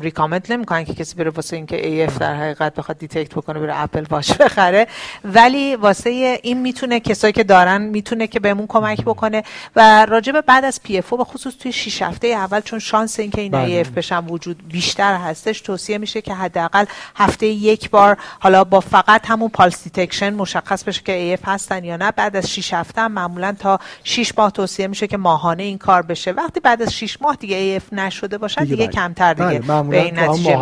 recommend 0.00 0.46
نمی‌کنن 0.50 0.84
که 0.84 0.94
کسی 0.94 1.16
بره 1.16 1.30
واسه 1.30 1.56
اینکه 1.56 1.86
AF 1.86 2.18
در 2.18 2.34
حقیقت 2.34 2.74
بخواد 2.74 2.98
detect 2.98 3.34
بکنه 3.34 3.58
بره 3.60 3.82
Apple 3.82 4.04
Watch 4.10 4.32
بخره. 4.32 4.86
ولی 5.24 5.77
واسه 5.78 6.40
این 6.42 6.60
می‌تونه 6.60 7.00
کسایی 7.00 7.32
که 7.32 7.44
دارن 7.44 7.82
می‌تونه 7.82 8.26
که 8.26 8.40
بهمون 8.40 8.66
کمک 8.66 9.04
بکنه 9.04 9.42
و 9.76 10.06
راجب 10.06 10.40
بعد 10.40 10.64
از 10.64 10.82
PFO 10.82 11.12
به 11.12 11.24
خصوص 11.24 11.54
توی 11.54 11.72
6 11.72 12.02
هفته 12.02 12.28
اول 12.28 12.60
چون 12.60 12.78
شانس 12.78 13.20
اینکه 13.20 13.40
این 13.40 13.54
AF 13.54 13.88
بشن 13.88 14.26
وجود 14.26 14.68
بیشتر 14.68 15.16
هستش 15.16 15.60
توصیه 15.60 15.98
میشه 15.98 16.22
که 16.22 16.34
حداقل 16.34 16.84
هفته 17.16 17.46
یک 17.46 17.90
بار 17.90 18.16
حالا 18.40 18.64
با 18.64 18.80
فقط 18.80 19.26
همون 19.26 19.48
pulse 19.48 19.84
detection 19.84 20.34
مشخص 20.34 20.84
بشه 20.84 21.02
که 21.04 21.12
AF 21.12 21.40
هستن 21.44 21.84
یا 21.84 21.96
نه. 21.96 22.10
بعد 22.10 22.36
از 22.36 22.50
6 22.50 22.72
هفته 22.72 23.00
هم 23.00 23.12
معمولا 23.12 23.56
تا 23.58 23.78
6 24.04 24.32
ماه 24.38 24.50
توصیه 24.50 24.86
میشه 24.86 25.06
که 25.06 25.16
ماهانه 25.16 25.62
این 25.62 25.78
کار 25.78 26.02
بشه. 26.02 26.32
وقتی 26.32 26.60
بعد 26.60 26.82
از 26.82 26.94
6 26.94 27.22
ماه 27.22 27.36
دیگه 27.36 27.56
AF 27.56 27.92
نشده 27.92 28.38
باشه 28.38 28.60
دیگه, 28.60 28.76
دیگه 28.76 28.88
کمتر 28.88 29.34
دیگه 29.34 29.58
بله، 29.58 29.82
به 29.82 30.02
این 30.02 30.18
نتیجه 30.18 30.56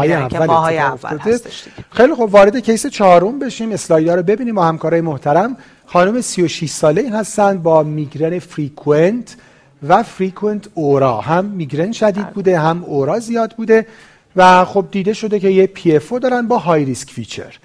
ماهای 0.46 0.78
اول 0.78 1.18
هستش 1.18 1.64
دیگه. 1.64 1.88
خیلی 1.90 2.14
خب 2.14 2.28
وارد 2.30 2.56
case 2.56 2.86
چهارم 2.86 3.38
بشیم. 3.38 3.72
اسلاید 3.72 4.10
رو 4.10 4.22
ببینیم 4.22 4.54
با 4.54 4.64
همکارای 4.64 5.00
محترم 5.06 5.56
خانم 5.86 6.20
36 6.20 6.70
ساله 6.70 7.18
هستند 7.18 7.62
با 7.62 7.82
میگرن 7.82 8.38
frequent 8.38 9.36
و 9.88 10.02
frequent 10.02 10.68
aura. 10.74 11.20
هم 11.20 11.44
میگرن 11.44 11.92
شدید 11.92 12.30
بوده 12.30 12.58
هم 12.58 12.84
aura 12.84 13.18
زیاد 13.18 13.54
بوده 13.56 13.86
و 14.36 14.64
خب 14.64 14.86
دیده 14.90 15.12
شده 15.12 15.40
که 15.40 15.48
یه 15.48 15.66
PFO 15.66 16.12
دارن 16.12 16.48
با 16.48 16.58
high 16.58 16.84
risk 16.84 17.10
feature 17.10 17.58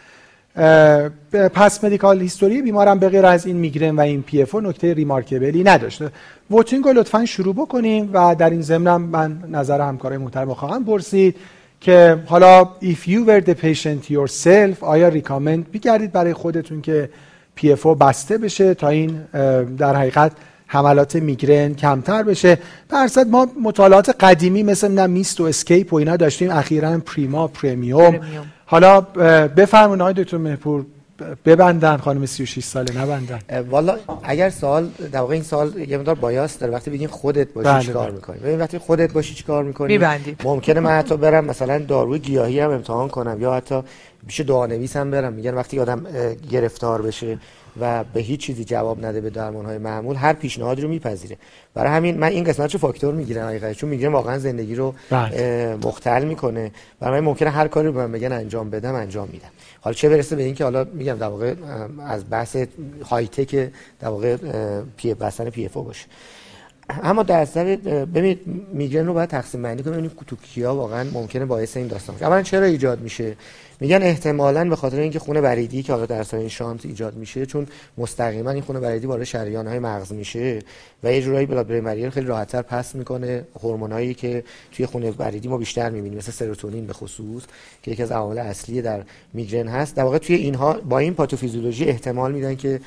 پس 1.54 1.84
medical 1.84 2.22
history 2.22 2.62
بیمارم 2.62 3.00
به 3.00 3.10
غیر 3.10 3.26
از 3.26 3.46
این 3.46 3.56
میگرن 3.56 3.96
و 3.96 4.02
این 4.02 4.22
PFO 4.22 4.56
نکته 4.56 4.94
remarkable 4.94 5.57
ی 5.57 5.64
نداشته. 5.64 6.10
voting 6.52 6.86
رو 6.86 6.94
لطفا 6.94 7.26
شروع 7.26 7.56
بکنیم 7.56 8.10
و 8.14 8.36
در 8.36 8.50
این 8.50 8.62
ضمن 8.62 8.98
من 8.98 9.44
نظر 9.52 9.82
همکارای 9.82 10.18
محترم 10.18 10.54
خواهم 10.54 10.86
پرسید 10.86 11.36
که 11.82 12.24
حالا 12.26 12.70
if 12.82 13.08
you 13.08 13.26
were 13.28 13.42
the 13.50 13.56
patient 13.56 14.12
yourself 14.12 14.84
آیا 14.84 15.08
recommend 15.08 15.72
می‌کردید 15.72 16.12
برای 16.12 16.34
خودتون 16.34 16.82
که 16.82 17.10
PFO 17.56 17.86
بسته 17.86 18.38
بشه 18.38 18.74
تا 18.74 18.88
این 18.88 19.22
در 19.78 19.96
حقیقت 19.96 20.32
حملات 20.68 21.16
میگرن 21.16 21.74
کمتر 21.74 22.24
بشه. 22.24 22.58
درصد 22.90 23.28
ما 23.28 23.48
مطالعات 23.64 24.10
قدیمی 24.10 24.64
مثل 24.64 24.92
نه 24.92 25.08
MIST 25.08 25.42
و 25.42 25.44
ESCAPE 25.44 25.94
و 25.94 25.96
اینا 25.96 26.16
داشتیم 26.16 26.50
اخیرا 26.52 26.98
PRIMA 26.98 27.48
PREMIUM, 27.48 28.20
حالا 28.66 29.02
بفرمون 29.48 30.02
آقای 30.02 30.14
دکتر 30.14 30.38
مهپور 30.38 30.86
ببندن 31.46 31.98
خانم 31.98 32.26
36 32.26 32.64
ساله 32.64 33.02
نبندن. 33.02 33.40
والا 33.70 33.98
اگر 34.24 34.50
سال 34.50 34.90
در 35.12 35.20
واقع 35.20 35.34
این 35.34 35.44
سال 35.44 35.80
یه 35.80 35.98
مقدار 35.98 36.16
bias 36.16 36.60
داره. 36.60 36.74
وقتی 36.74 36.92
بگین 36.92 37.08
خودت 37.08 37.54
باشی 37.54 37.70
بله 37.70 37.82
چیکار 37.82 38.06
بله. 38.06 38.16
می‌کنی؟ 38.16 38.40
ببین 38.40 38.60
وقتی 38.60 38.78
خودت 38.78 39.14
باشی 39.14 39.34
چیکار 39.34 39.64
می‌کنی؟ 39.64 39.94
می‌بندی. 39.94 40.36
ممکنه 40.44 40.80
من 40.80 40.92
حتی 40.92 41.18
برم 41.18 41.46
مثلا 41.46 41.80
داروی 41.80 42.20
گیاهی 42.20 42.60
هم 42.60 42.72
امتحان 42.72 43.08
کنم 43.10 43.42
یا 43.42 43.54
حتی 43.54 43.82
پیش 44.28 44.40
دعانویس 44.40 44.96
هم 44.96 45.12
برم. 45.12 45.34
میگن 45.34 45.54
وقتی 45.54 45.80
آدم 45.80 46.06
گرفتار 46.52 47.02
بشه 47.02 47.40
و 47.82 48.04
به 48.04 48.20
هیچ 48.20 48.40
چیزی 48.40 48.64
جواب 48.64 49.06
نده 49.06 49.22
به 49.22 49.30
درمان 49.30 49.66
های 49.66 49.78
معمول 49.78 50.16
هر 50.16 50.34
پیشنهادی 50.34 50.82
رو 50.82 50.90
میپذیره. 50.90 51.38
برای 51.74 51.92
همین 51.92 52.18
من 52.18 52.28
این 52.28 52.44
قسمت 52.44 52.74
رو 52.74 52.80
فاکتور 52.80 53.14
می‌گیرم 53.14 53.48
حقیقتا 53.48 53.74
چون 53.74 53.90
میگرن 53.90 54.14
واقعا 54.14 54.40
زندگی 54.40 54.76
رو 54.76 54.94
بله. 55.10 55.76
مختل 55.84 56.26
می‌کنه. 56.26 56.72
برای 57.00 57.20
من 57.20 57.26
ممکنه 57.26 57.50
هر 57.50 57.68
کاری 57.68 57.88
رو 57.88 57.94
به 57.94 58.00
من 58.00 58.12
بگن 58.12 58.32
انجام 58.32 58.70
بدم 58.70 58.96
انجام 58.96 59.30
میدم. 59.32 59.50
حالا 59.82 59.94
چه 59.94 60.10
برسه 60.10 60.36
به 60.36 60.44
اینکه 60.44 60.64
حالا 60.64 60.84
میگم 60.94 61.16
در 61.16 61.28
واقع 61.28 61.54
از 62.06 62.24
بحث 62.30 62.58
های 63.10 63.28
تک 63.28 63.56
در 64.00 64.08
واقع 64.08 64.38
پی 64.98 65.14
بستن 65.14 65.50
PFO 65.50 65.84
باشه. 65.84 66.06
اما 67.04 67.24
در 67.24 67.40
اثر 67.40 67.76
ببینید 68.06 68.40
میگرن 68.74 69.06
رو 69.06 69.14
باید 69.14 69.30
تقسیم 69.30 69.62
بندی 69.62 69.84
کنیم. 69.84 69.94
ببینیم 69.94 70.12
تو 70.28 70.36
کیا 70.36 70.76
واقعا 70.76 71.10
ممکنه 71.14 71.46
باعث 71.46 71.78
این 71.78 71.88
داستان 71.88 72.16
بشه. 72.16 72.26
اولا 72.26 72.42
چرا 72.42 72.66
ایجاد 72.66 73.02
میشه؟ 73.02 73.36
میگن 73.82 74.04
احتمالاً 74.04 74.70
به 74.70 74.76
خاطر 74.76 75.00
اینکه 75.00 75.20
خون 75.20 75.42
وریدی 75.42 75.84
که 75.84 75.94
حالا 75.94 76.06
در 76.06 76.20
اثر 76.20 76.38
این 76.38 76.50
shunt 76.50 76.86
ایجاد 76.86 77.16
میشه 77.16 77.46
چون 77.46 77.68
مستقیما 77.98 78.52
این 78.52 78.62
خون 78.62 78.80
وریدی 78.80 79.08
وارد 79.08 79.24
شریان 79.24 79.68
های 79.68 79.80
مغز 79.80 80.14
میشه 80.14 80.60
و 81.04 81.14
یه 81.14 81.22
جورایی 81.22 81.46
blood 81.46 81.68
brain 81.68 81.84
barrier 81.84 82.10
خیلی 82.10 82.26
راحتتر 82.26 82.62
pass 82.62 82.96
می‌کنه 82.96 83.44
هورمونایی 83.64 84.14
که 84.14 84.44
توی 84.72 84.86
خون 84.86 85.12
وریدی 85.12 85.48
ما 85.48 85.58
بیشتر 85.58 85.90
می‌بینیم 85.90 86.18
مثل 86.18 86.32
سروتونین 86.32 86.88
به 86.88 86.94
خصوص 86.94 87.44
که 87.84 87.92
یکی 87.92 88.04
از 88.04 88.12
عوامل 88.12 88.38
اصلی 88.38 88.82
در 88.82 89.04
میگرن 89.34 89.68
هست. 89.68 89.96
در 89.96 90.04
واقع 90.04 90.18
توی 90.18 90.36
اینها 90.36 90.74
با 90.74 91.00
این 91.00 91.14
پاتوفیزیولوژی 91.14 91.86
احتمال 91.86 92.32
میدن 92.32 92.56
که 92.56 92.80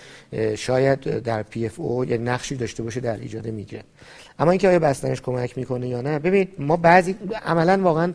شاید 0.56 1.00
در 1.18 1.42
PFO 1.42 2.04
یه 2.04 2.18
نقشی 2.18 2.56
داشته 2.56 2.82
باشه 2.82 3.00
در 3.00 3.16
ایجاد 3.16 3.46
میگرن. 3.46 3.84
اما 4.38 4.50
اینکه 4.50 4.68
آیا 4.68 4.78
بستنش 4.78 5.20
کمک 5.20 5.58
می‌کنه 5.58 5.88
یا 5.88 6.00
نه 6.00 6.18
ببینید 6.18 6.48
ما 6.58 6.76
بعضی 6.76 7.16
عملا 7.44 7.82
واقعا 7.82 8.12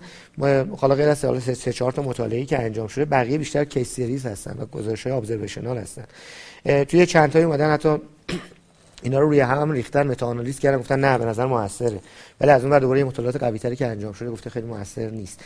حالا 0.78 0.96
غیر 0.96 1.10
از 1.10 1.18
سه 1.58 1.74
چهار 1.74 1.91
تا 1.91 2.02
مطالعه‌ای 2.02 2.46
که 2.46 2.60
انجام 2.60 2.88
شده 2.88 3.06
بقیه 3.06 3.38
بیشتر 3.38 3.66
case 3.65 3.95
series 3.95 4.26
هستن 4.26 4.56
و 4.60 4.66
گزارش‌های 4.66 5.16
observational 5.15 5.77
هستن. 5.78 6.04
توی 6.84 7.06
چند 7.06 7.32
تایی 7.32 7.46
اومدن 7.46 7.74
حتی 7.74 7.90
اینا 9.04 9.20
رو 9.20 9.28
روی 9.28 9.40
هم 9.40 9.72
ریختن 9.72 10.08
متاانالیز 10.08 10.60
کردن 10.60 10.78
گفتن 10.78 11.00
نه 11.00 11.18
به 11.18 11.26
نظر 11.26 11.46
موثره. 11.46 12.00
ولی 12.41 12.52
از 12.52 12.62
اون 12.62 12.72
بعد 12.72 12.82
دوباره 12.82 13.04
مطالعات 13.04 13.36
قوی‌تری 13.36 13.76
که 13.76 13.88
انجام 13.88 14.14
شده 14.14 14.30
گفته 14.30 14.50
خیلی 14.50 14.68
موثر 14.68 15.10
نیست. 15.10 15.40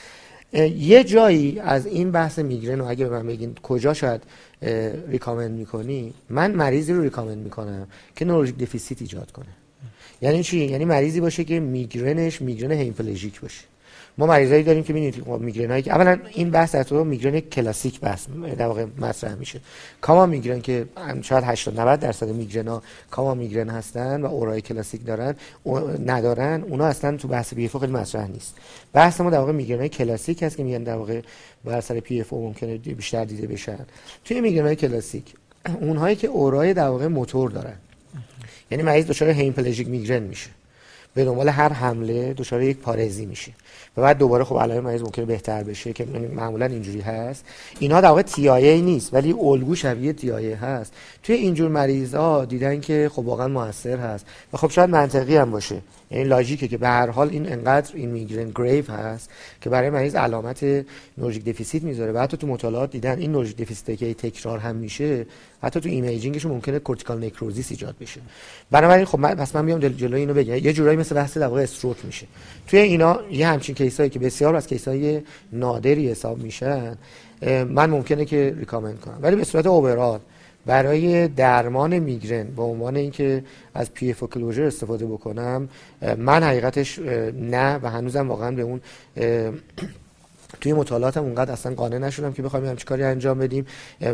یه 0.77 1.03
جایی 1.03 1.59
از 1.59 1.85
این 1.85 2.11
بحث 2.11 2.39
میگرن 2.39 2.81
و 2.81 2.85
اگه 2.85 3.05
به 3.05 3.17
من 3.17 3.27
بگین 3.27 3.55
کجا 3.63 3.93
شاید 3.93 4.21
ریکامند 5.07 5.51
می‌کنی 5.51 6.13
من 6.29 6.51
مریضی 6.51 6.93
رو 6.93 7.01
ریکامند 7.01 7.37
می‌کنم 7.37 7.87
که 8.15 8.25
نورولوژیک 8.25 8.57
دفیسیت 8.57 9.01
ایجاد 9.01 9.31
کنه. 9.31 9.62
یعنی 10.23 10.43
چی؟ 10.43 10.57
یعنی 10.57 10.85
مریضی 10.85 11.21
باشه 11.21 11.43
که 11.43 11.59
میگرنش 11.59 12.41
میگرن 12.41 12.71
هیمپلژیک 12.71 13.41
باشه. 13.41 13.63
ما 14.17 14.25
مریضایی 14.25 14.63
داریم 14.63 14.83
که 14.83 14.93
می‌بینید 14.93 15.27
میگرن 15.27 15.71
هایی 15.71 15.83
که 15.83 15.91
اولا 15.91 16.19
این 16.31 16.49
بحث 16.49 16.75
در 16.75 16.83
تو 16.83 17.03
میگرن 17.03 17.39
کلاسیک 17.39 17.99
بحث 17.99 18.27
در 18.57 18.67
واقع 18.67 18.85
مطرح 18.97 19.35
میشه. 19.35 19.59
common 20.01 20.25
migraine 20.25 20.61
که 20.61 20.85
شاید 21.21 21.43
80 21.43 21.79
90 21.79 21.99
درصد 21.99 22.29
میگرن 22.29 22.67
ها 22.67 22.83
common 23.11 23.33
migraine 23.33 23.69
هستن 23.69 24.21
و 24.21 24.25
aura 24.25 24.54
ی 24.54 24.61
کلاسیک 24.61 25.05
دارن 25.05 25.35
aura 25.63 25.79
ندارن 26.05 26.63
اونا 26.63 26.85
اصلا 26.85 27.17
تو 27.17 27.27
بحث 27.27 27.53
PFO 27.53 27.77
خیلی 27.77 27.91
مطرح 27.91 28.27
نیست. 28.27 28.55
بحث 28.93 29.21
ما 29.21 29.29
در 29.29 29.39
واقع 29.39 29.51
میگرن 29.51 29.79
های 29.79 29.89
کلاسیک 29.89 30.43
هست 30.43 30.57
که 30.57 30.63
میگن 30.63 30.83
در 30.83 30.95
واقع 30.95 31.21
بر 31.65 31.81
بستر 31.81 31.99
PFO 31.99 32.33
ممکنه 32.33 32.77
بیشتر 32.77 33.25
دیده 33.25 33.47
بشن. 33.47 33.79
توی 34.25 34.41
میگرن 34.41 34.65
های 34.65 34.75
کلاسیک 34.75 35.33
اونهایی 35.81 36.15
که 36.15 36.27
aura 36.27 36.64
ی 36.64 36.73
در 36.73 36.87
واقع 36.87 37.07
موتور 37.07 37.51
دارن. 37.51 37.75
یعنی 38.71 38.83
مریض 38.83 39.07
دچار 39.07 39.29
hemiplegic 39.29 39.87
migraine 39.87 40.23
میشه. 40.23 40.49
به 41.13 41.25
دنبال 41.25 41.49
هر 41.49 41.73
حمله 41.73 42.33
دچار 42.33 42.61
یک 42.61 42.77
پارزی 42.77 43.25
میشه 43.25 43.51
و 43.97 44.01
بعد 44.01 44.17
دوباره 44.17 44.43
خب 44.43 44.57
علائم 44.59 44.83
مریض 44.83 45.01
ممکنه 45.01 45.25
بهتر 45.25 45.63
بشه 45.63 45.93
که 45.93 46.05
معمولا 46.35 46.65
اینجوری 46.65 47.01
هست. 47.01 47.45
اینا 47.79 48.01
در 48.01 48.07
واقع 48.07 48.21
TIA 48.21 48.81
نیست 48.81 49.13
ولی 49.13 49.35
الگو 49.41 49.75
شبیه 49.75 50.13
TIA 50.13 50.51
هست. 50.51 50.93
توی 51.23 51.35
اینجور 51.35 51.69
مریضا 51.69 52.45
دیدن 52.45 52.79
که 52.79 53.09
خب 53.13 53.19
واقعا 53.19 53.47
موثر 53.47 53.97
هست. 53.97 54.25
و 54.53 54.57
خب 54.57 54.69
شاید 54.69 54.89
منطقی 54.89 55.35
هم 55.35 55.51
باشه. 55.51 55.81
یعنی 56.11 56.23
logic 56.23 56.60
ه 56.60 56.67
که 56.67 56.77
به 56.77 56.87
هر 56.87 57.09
حال 57.09 57.29
این 57.29 57.51
انقدر 57.51 57.91
این 57.95 58.09
میگرن 58.09 58.51
grave 58.55 58.91
هست 58.91 59.29
که 59.61 59.69
برای 59.69 59.89
مریض 59.89 60.15
علامت 60.15 60.63
neurologic 61.17 61.45
deficit 61.45 61.83
می‌ذاره. 61.83 62.11
و 62.11 62.17
حتی 62.17 62.37
تو 62.37 62.47
مطالعات 62.47 62.91
دیدن 62.91 63.19
این 63.19 63.31
neurologic 63.31 63.57
deficit 63.57 63.97
که 63.97 64.13
تکرار 64.13 64.59
هم 64.59 64.75
میشه 64.75 65.25
حتی 65.63 65.79
تو 65.79 65.89
imaging 65.89 66.33
ش 66.33 66.45
ممکنه 66.45 66.79
cortical 66.79 67.23
necrosis 67.25 67.71
ایجاد 67.71 67.95
بشه. 68.01 68.21
بنابراین 68.71 69.05
خب 69.05 69.19
من 69.19 69.35
پس 69.35 69.55
من 69.55 69.65
بیام 69.65 69.79
جلوی 69.79 70.19
اینو 70.19 70.33
بگم. 70.33 70.55
یه 70.55 70.73
جورایی 70.73 70.97
مثل 71.03 71.15
بحث 71.15 71.37
در 71.37 71.47
واقع 71.47 71.61
stroke 71.61 72.05
میشه. 72.05 72.27
توی 72.67 72.79
اینا 72.79 73.19
یه 73.31 73.47
همچین 73.47 73.75
case 73.75 73.98
ایی 73.98 74.09
که 74.09 74.19
بسیار 74.19 74.55
از 74.55 74.67
case 74.67 75.10
ای 75.10 75.21
نادری 75.51 76.09
حساب 76.09 76.43
میشن 76.43 76.97
من 77.67 77.89
ممکنه 77.89 78.25
که 78.25 78.55
recommend 78.59 78.99
کنم. 78.99 79.19
ولی 79.21 79.35
به 79.35 79.43
صورت 79.43 79.67
overall 79.67 80.19
برای 80.65 81.27
درمان 81.27 81.99
میگرن 81.99 82.43
به 82.43 82.61
عنوان 82.61 82.95
اینکه 82.95 83.43
از 83.73 83.93
PFO 83.93 84.23
closure 84.23 84.63
استفاده 84.63 85.05
بکنم 85.05 85.69
من 86.17 86.43
حقیقتش 86.43 86.99
نه 87.39 87.79
و 87.83 87.89
هنوزم 87.89 88.29
واقعا 88.29 88.51
به 88.51 88.61
اون 88.61 88.81
توی 90.61 90.73
مطالعاتم 90.73 91.23
اونقدر 91.23 91.51
اصلا 91.51 91.73
قانع 91.75 91.97
نشدم 91.97 92.33
که 92.33 92.41
بخوایم 92.41 92.65
همچین 92.65 92.85
کاری 92.85 93.03
انجام 93.03 93.39
بدیم. 93.39 93.65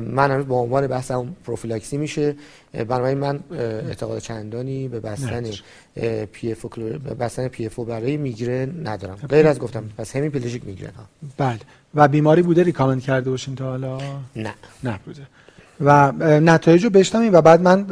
من 0.01 0.31
هنوز 0.31 0.45
به 0.45 0.53
عنوان 0.55 0.87
بحث 0.87 1.11
هم 1.11 1.35
پروفیلاکسی 1.45 1.97
میشه. 1.97 2.35
بنابراین 2.73 3.17
من 3.17 3.39
اعتقاد 3.51 4.19
چندانی 4.19 4.87
به 4.87 4.99
بستن 4.99 5.43
PFO 6.31 6.65
بستن 7.19 7.47
PFO 7.47 7.79
برای 7.79 8.17
میگرن 8.17 8.87
ندارم. 8.87 9.15
غیر 9.29 9.47
از 9.47 9.59
گفتم 9.59 9.83
پس 9.97 10.15
hemiplegic 10.15 10.65
migraine 10.65 10.93
ها. 10.93 11.03
بله. 11.37 11.59
و 11.95 12.07
بیماری 12.07 12.41
بوده 12.41 12.63
recommend 12.63 13.01
کرده 13.01 13.29
باشین 13.29 13.55
تا 13.55 13.65
حالا؟ 13.65 13.97
نه. 14.35 14.53
نبوده 14.83 15.21
و 15.81 16.11
نتایج 16.39 16.83
رو 16.83 16.89
بشنویم 16.89 17.33
و 17.33 17.41
بعد 17.41 17.61
من 17.61 17.85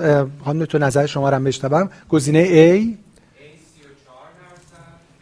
خانم 0.46 0.66
تو 0.66 0.78
نظر 0.78 1.06
شما 1.06 1.30
رو 1.30 1.36
هم 1.36 1.44
بشنوم. 1.44 1.90
گزینه 2.10 2.46
A 2.46 2.82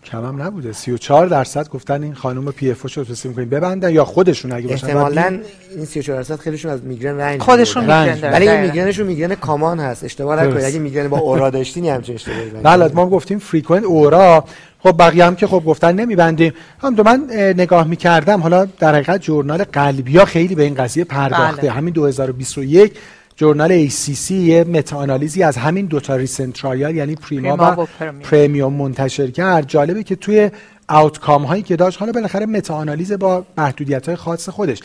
کم 0.06 0.26
هم 0.26 0.41
نبوده 0.41 0.73
34 0.73 1.27
درصد 1.27 1.69
گفتن 1.69 2.03
این 2.03 2.14
خانم 2.14 2.52
PFO 2.52 2.82
رو 2.82 3.03
توصیه 3.03 3.30
می‌کنیم 3.30 3.49
ببندن 3.49 3.94
یا 3.94 4.06
خودشون 4.06 4.52
اگه 4.52 4.68
باشن 4.68 4.88
احتمالاً 4.88 5.40
این 5.76 5.86
34 5.86 6.18
درصد 6.18 6.40
خیلیشون 6.40 6.72
از 6.72 6.84
میگرن 6.84 7.18
رنج 7.18 7.41
خودشون 7.41 7.84
میگرن 7.84 8.32
ولی 8.32 8.49
این 8.49 8.61
میگرنشون 8.61 9.07
میگرن 9.07 9.36
common 9.36 9.80
هست. 9.80 10.03
اشتباه 10.03 10.44
نکنید. 10.44 10.64
اگه 10.64 10.80
میگرن 10.80 11.07
با 11.07 11.18
aura 11.18 11.49
داشتین 11.49 11.86
همچین 11.86 12.15
اشتباهی 12.15 12.49
بله 12.64 12.91
ما 12.94 13.10
گفتیم 13.10 13.40
frequent 13.40 13.84
aura. 13.84 14.44
خب 14.80 14.95
بقیه 14.99 15.26
هم 15.26 15.36
که 15.36 15.48
خب 15.48 15.64
گفتن 15.65 15.95
نمیبندیم. 15.95 16.53
هم 16.82 16.95
دو 16.95 17.03
من 17.03 17.27
نگاه 17.57 17.88
می‌کردم. 17.88 18.41
حالا 18.41 18.65
در 18.65 18.95
حقیقت 18.95 19.22
journal 19.22 19.64
قلبیا 19.64 20.26
خیلی 20.26 20.56
به 20.56 20.64
این 20.64 20.73
قضیه 20.73 21.03
پرداخته. 21.03 21.61
بله. 21.61 21.72
همین 21.72 21.94
2021 21.94 22.94
journal 23.38 23.90
ACC 23.90 24.32
یه 24.32 24.64
meta-analysis 24.64 25.38
ی 25.38 25.44
از 25.44 25.57
همین 25.57 25.86
دوتا 25.86 26.16
recent 26.16 26.53
trial 26.53 26.95
یعنی 26.95 27.16
PRIMA, 27.16 27.57
PRIMA 27.57 27.84
و 27.84 27.88
PREMIUM 28.24 28.74
منتشر 28.74 29.32
کرد. 29.32 29.68
جالبه 29.68 30.03
که 30.03 30.16
توی 30.16 30.52
outcome 30.88 31.44
هایی 31.44 31.64
که 31.64 31.76
داشت 31.76 31.99
حالا 31.99 32.12
بالاخره 32.12 32.45
meta-analysis 32.45 33.12
با 33.12 33.45
محدودیت 33.57 34.06
های 34.06 34.16
خاص 34.16 34.49
خودش. 34.49 34.80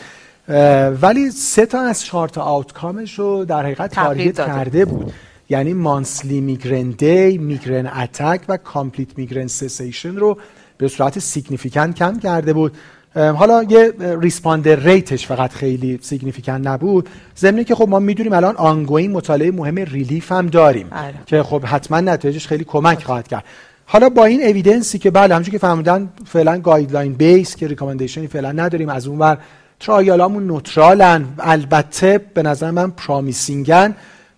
ولی 1.01 1.31
سه 1.31 1.65
تا 1.65 1.81
از 1.81 2.03
چهار 2.03 2.29
تا 2.29 2.41
outcome 2.41 3.02
ش 3.02 3.19
رو 3.19 3.45
در 3.45 3.63
حقیقت 3.63 3.91
target 3.91 4.35
کرده 4.35 4.85
بود. 4.85 5.13
یعنی 5.49 5.73
monthly 5.73 6.41
migraine 6.41 6.89
day 6.89 7.37
migraine 7.37 7.87
attack 7.87 8.41
و 8.49 8.57
complete 8.57 9.17
migraine 9.17 9.47
cessation 9.47 10.15
رو 10.15 10.37
به 10.77 10.87
صورت 10.87 11.19
significant 11.19 11.95
کم 11.95 12.19
کرده 12.19 12.53
بود. 12.53 12.73
حالا 13.15 13.63
یه 13.63 13.93
responder 14.21 14.75
rate 14.75 15.10
ش 15.10 15.27
فقط 15.27 15.53
خیلی 15.53 15.99
significant 16.01 16.67
نبود 16.67 17.09
ضمن 17.37 17.63
که 17.63 17.75
خب 17.75 17.89
ما 17.89 17.99
می‌دونیم 17.99 18.33
الان 18.33 18.55
ongoing 18.55 19.11
مطالعه 19.11 19.51
مهم 19.51 19.75
RELIEF 19.75 20.31
هم 20.31 20.47
داریم 20.47 20.87
آره. 20.91 21.13
که 21.25 21.43
خب 21.43 21.65
حتما 21.65 22.01
نتایجش 22.01 22.47
خیلی 22.47 22.63
کمک. 22.63 23.03
خواهد 23.03 23.27
کرد 23.27 23.43
حالا 23.85 24.09
با 24.09 24.25
این 24.25 24.43
evidence 24.43 24.93
ی 24.93 24.99
که 24.99 25.11
بله 25.11 25.33
همونجوری 25.33 25.51
که 25.51 25.67
فهمیدن 25.67 26.09
فعلا 26.25 26.59
guideline 26.59 27.13
based 27.13 27.55
که 27.55 27.67
recommendation 27.67 28.23
ی 28.23 28.27
فعلا 28.27 28.51
نداریم 28.51 28.89
از 28.89 29.07
اون 29.07 29.19
ور 29.19 29.37
trial 29.79 30.22
امون 30.22 30.47
neutral 30.47 31.15
ن 31.15 31.25
البته 31.39 32.17
به 32.17 32.43
نظر 32.43 32.71
من 32.71 32.91
promising 32.91 33.85
ن 33.85 33.95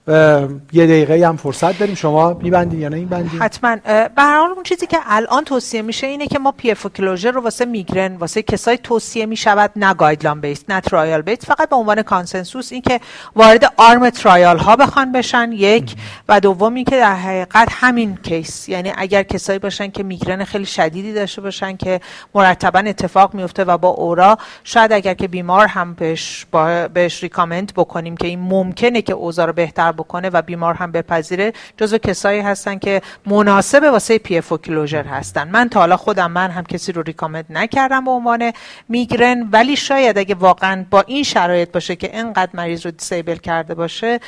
یه 0.08 0.86
دقیقه 0.86 1.28
هم 1.28 1.38
فرصت 1.38 1.80
داریم. 1.80 1.96
شما 1.96 2.34
میبندین 2.34 2.80
یا 2.80 2.90
نه 2.90 2.96
میبندین 2.96 3.42
حتما 3.42 3.76
به 3.86 4.12
هر 4.18 4.40
حال 4.40 4.50
اون 4.50 4.64
چیزی 4.64 4.88
که 4.88 4.98
الان 5.06 5.44
توصیه 5.44 5.82
میشه 5.82 6.08
اینه 6.08 6.28
که 6.28 6.40
ما 6.40 6.52
PFO 6.52 6.86
closure 6.88 7.32
رو 7.32 7.42
واسه 7.42 7.66
میگرن 7.66 8.16
واسه 8.16 8.42
کسای 8.42 8.78
توصیه 8.78 9.26
می‌شود 9.26 9.72
نه 9.76 9.94
guideline 9.94 10.42
based 10.42 10.64
نه 10.70 10.82
trial 10.82 11.22
based 11.22 11.46
فقط 11.46 11.70
به 11.70 11.76
عنوان 11.76 12.02
consensus 12.02 12.72
این 12.72 12.82
که 12.82 13.00
وارد 13.36 13.74
arm 13.78 14.10
trial 14.10 14.58
ها 14.58 14.76
بخوان 14.76 15.12
بشن 15.12 15.52
یک. 15.52 15.96
و 16.30 16.40
دومی 16.40 16.84
که 16.84 16.96
در 16.96 17.16
حقیقت 17.16 17.68
همین 17.72 18.16
case. 18.16 18.70
یعنی 18.70 18.92
اگر 18.98 19.24
کسایی 19.24 19.60
باشن 19.60 19.92
که 19.92 20.04
میگرن 20.04 20.44
خیلی 20.44 20.66
شدیدی 20.66 21.14
داشته 21.14 21.42
باشن 21.42 21.78
که 21.78 22.02
مرتبا 22.36 22.80
اتفاق 22.80 23.34
میفته 23.34 23.64
و 23.64 23.78
با 23.78 23.90
aura 23.90 24.38
شاید 24.64 24.94
اگر 24.94 25.14
که 25.14 25.28
بیمار 25.28 25.68
هم 25.68 25.94
بهش 25.94 26.46
بهش 26.94 27.24
recommend 27.24 27.74
بکنیم 27.76 28.18
که 28.18 28.28
این 28.28 28.40
ممکنه 28.40 29.02
که 29.02 29.14
اوضاع 29.14 29.46
رو 29.46 29.54
بهتر 29.54 29.93
بکنه 29.94 30.30
و 30.30 30.42
بیمار 30.42 30.74
هم 30.74 30.92
بپذیره 30.92 31.54
جزو 31.78 31.98
کسایی 31.98 32.42
هستن 32.42 32.80
که 32.80 33.02
مناسب 33.26 33.84
واسه 33.92 34.18
PFO 34.18 34.54
closure 34.54 35.04
هستن. 35.04 35.50
من 35.50 35.70
تا 35.70 35.80
حالا 35.80 35.98
خودم 35.98 36.32
من 36.32 36.52
هم 36.52 36.64
کسی 36.64 36.92
رو 36.92 37.02
recommend 37.02 37.46
نکردم 37.50 38.06
به 38.06 38.12
عنوان 38.12 38.52
میگرن 38.90 39.50
ولی 39.52 39.76
شاید 39.76 40.18
اگه 40.18 40.36
واقعا 40.36 40.86
با 40.90 41.02
این 41.08 41.24
شرایط 41.24 41.72
باشه 41.72 41.96
که 41.96 42.18
اینقدر 42.18 42.52
مریض 42.54 42.86
رو 42.86 42.92
disable 42.92 43.36
کرده 43.36 43.76
باشه 43.76 44.20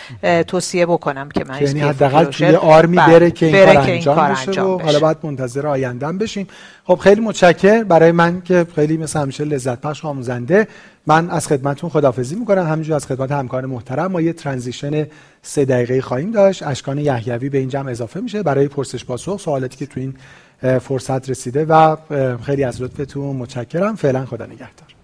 توصیه 0.48 0.86
بکنم 0.86 1.30
که 1.30 1.44
مریض 1.44 1.74
یعنی 1.74 1.90
حداقل 1.90 2.26
توی 2.26 2.56
arm 2.56 2.87
ی 2.87 2.98
بره, 2.98 3.08
بره 3.08 3.32
که 3.32 3.46
این 3.46 3.56
بره 3.56 3.74
کار 3.74 3.92
انجام, 3.92 4.16
کار 4.16 4.32
بشه 4.32 4.62
و 4.62 4.82
حالا 4.82 5.00
بعد 5.00 5.18
منتظر 5.24 5.68
آیندهم 5.68 6.18
بشیم. 6.18 6.48
خب 6.86 6.96
خیلی 6.96 7.22
متشکر 7.22 7.84
برای 7.84 8.12
من 8.12 8.42
که 8.42 8.68
خیلی 8.76 8.98
مثل 8.98 9.20
همیشه 9.20 9.44
لذت 9.44 9.82
بخش 9.82 10.06
آموزنده 10.06 10.68
من 11.08 11.30
از 11.30 11.48
خدمتتون 11.48 11.90
خدافزی 11.90 12.36
می‌کنم. 12.36 12.68
همینجور 12.68 12.96
از 12.96 13.06
خدمت 13.06 13.32
همکار 13.32 13.66
محترم 13.66 14.12
ما 14.12 14.22
یه 14.22 14.34
ترانزیشن 14.34 15.08
سه 15.42 15.66
دقیقه 15.66 16.02
خواهیم 16.02 16.32
داشت. 16.32 16.64
اشکان 16.64 16.98
یحیوی 16.98 17.50
به 17.50 17.58
این 17.58 17.70
جمع 17.70 17.92
اضافه 17.92 18.20
میشه. 18.20 18.44
برای 18.44 18.68
پرسش 18.68 19.06
پاسخ 19.06 19.40
سوالاتی 19.40 19.78
که 19.78 19.86
تو 19.86 20.00
این 20.00 20.14
فرصت 20.80 21.30
رسیده 21.30 21.66
و 21.66 21.96
خیلی 22.38 22.64
از 22.64 22.82
لطفتون. 22.82 23.36
متشکرم. 23.36 23.96
فعلا 23.96 24.26
خدا 24.26 24.46
نگهدار. 24.46 24.95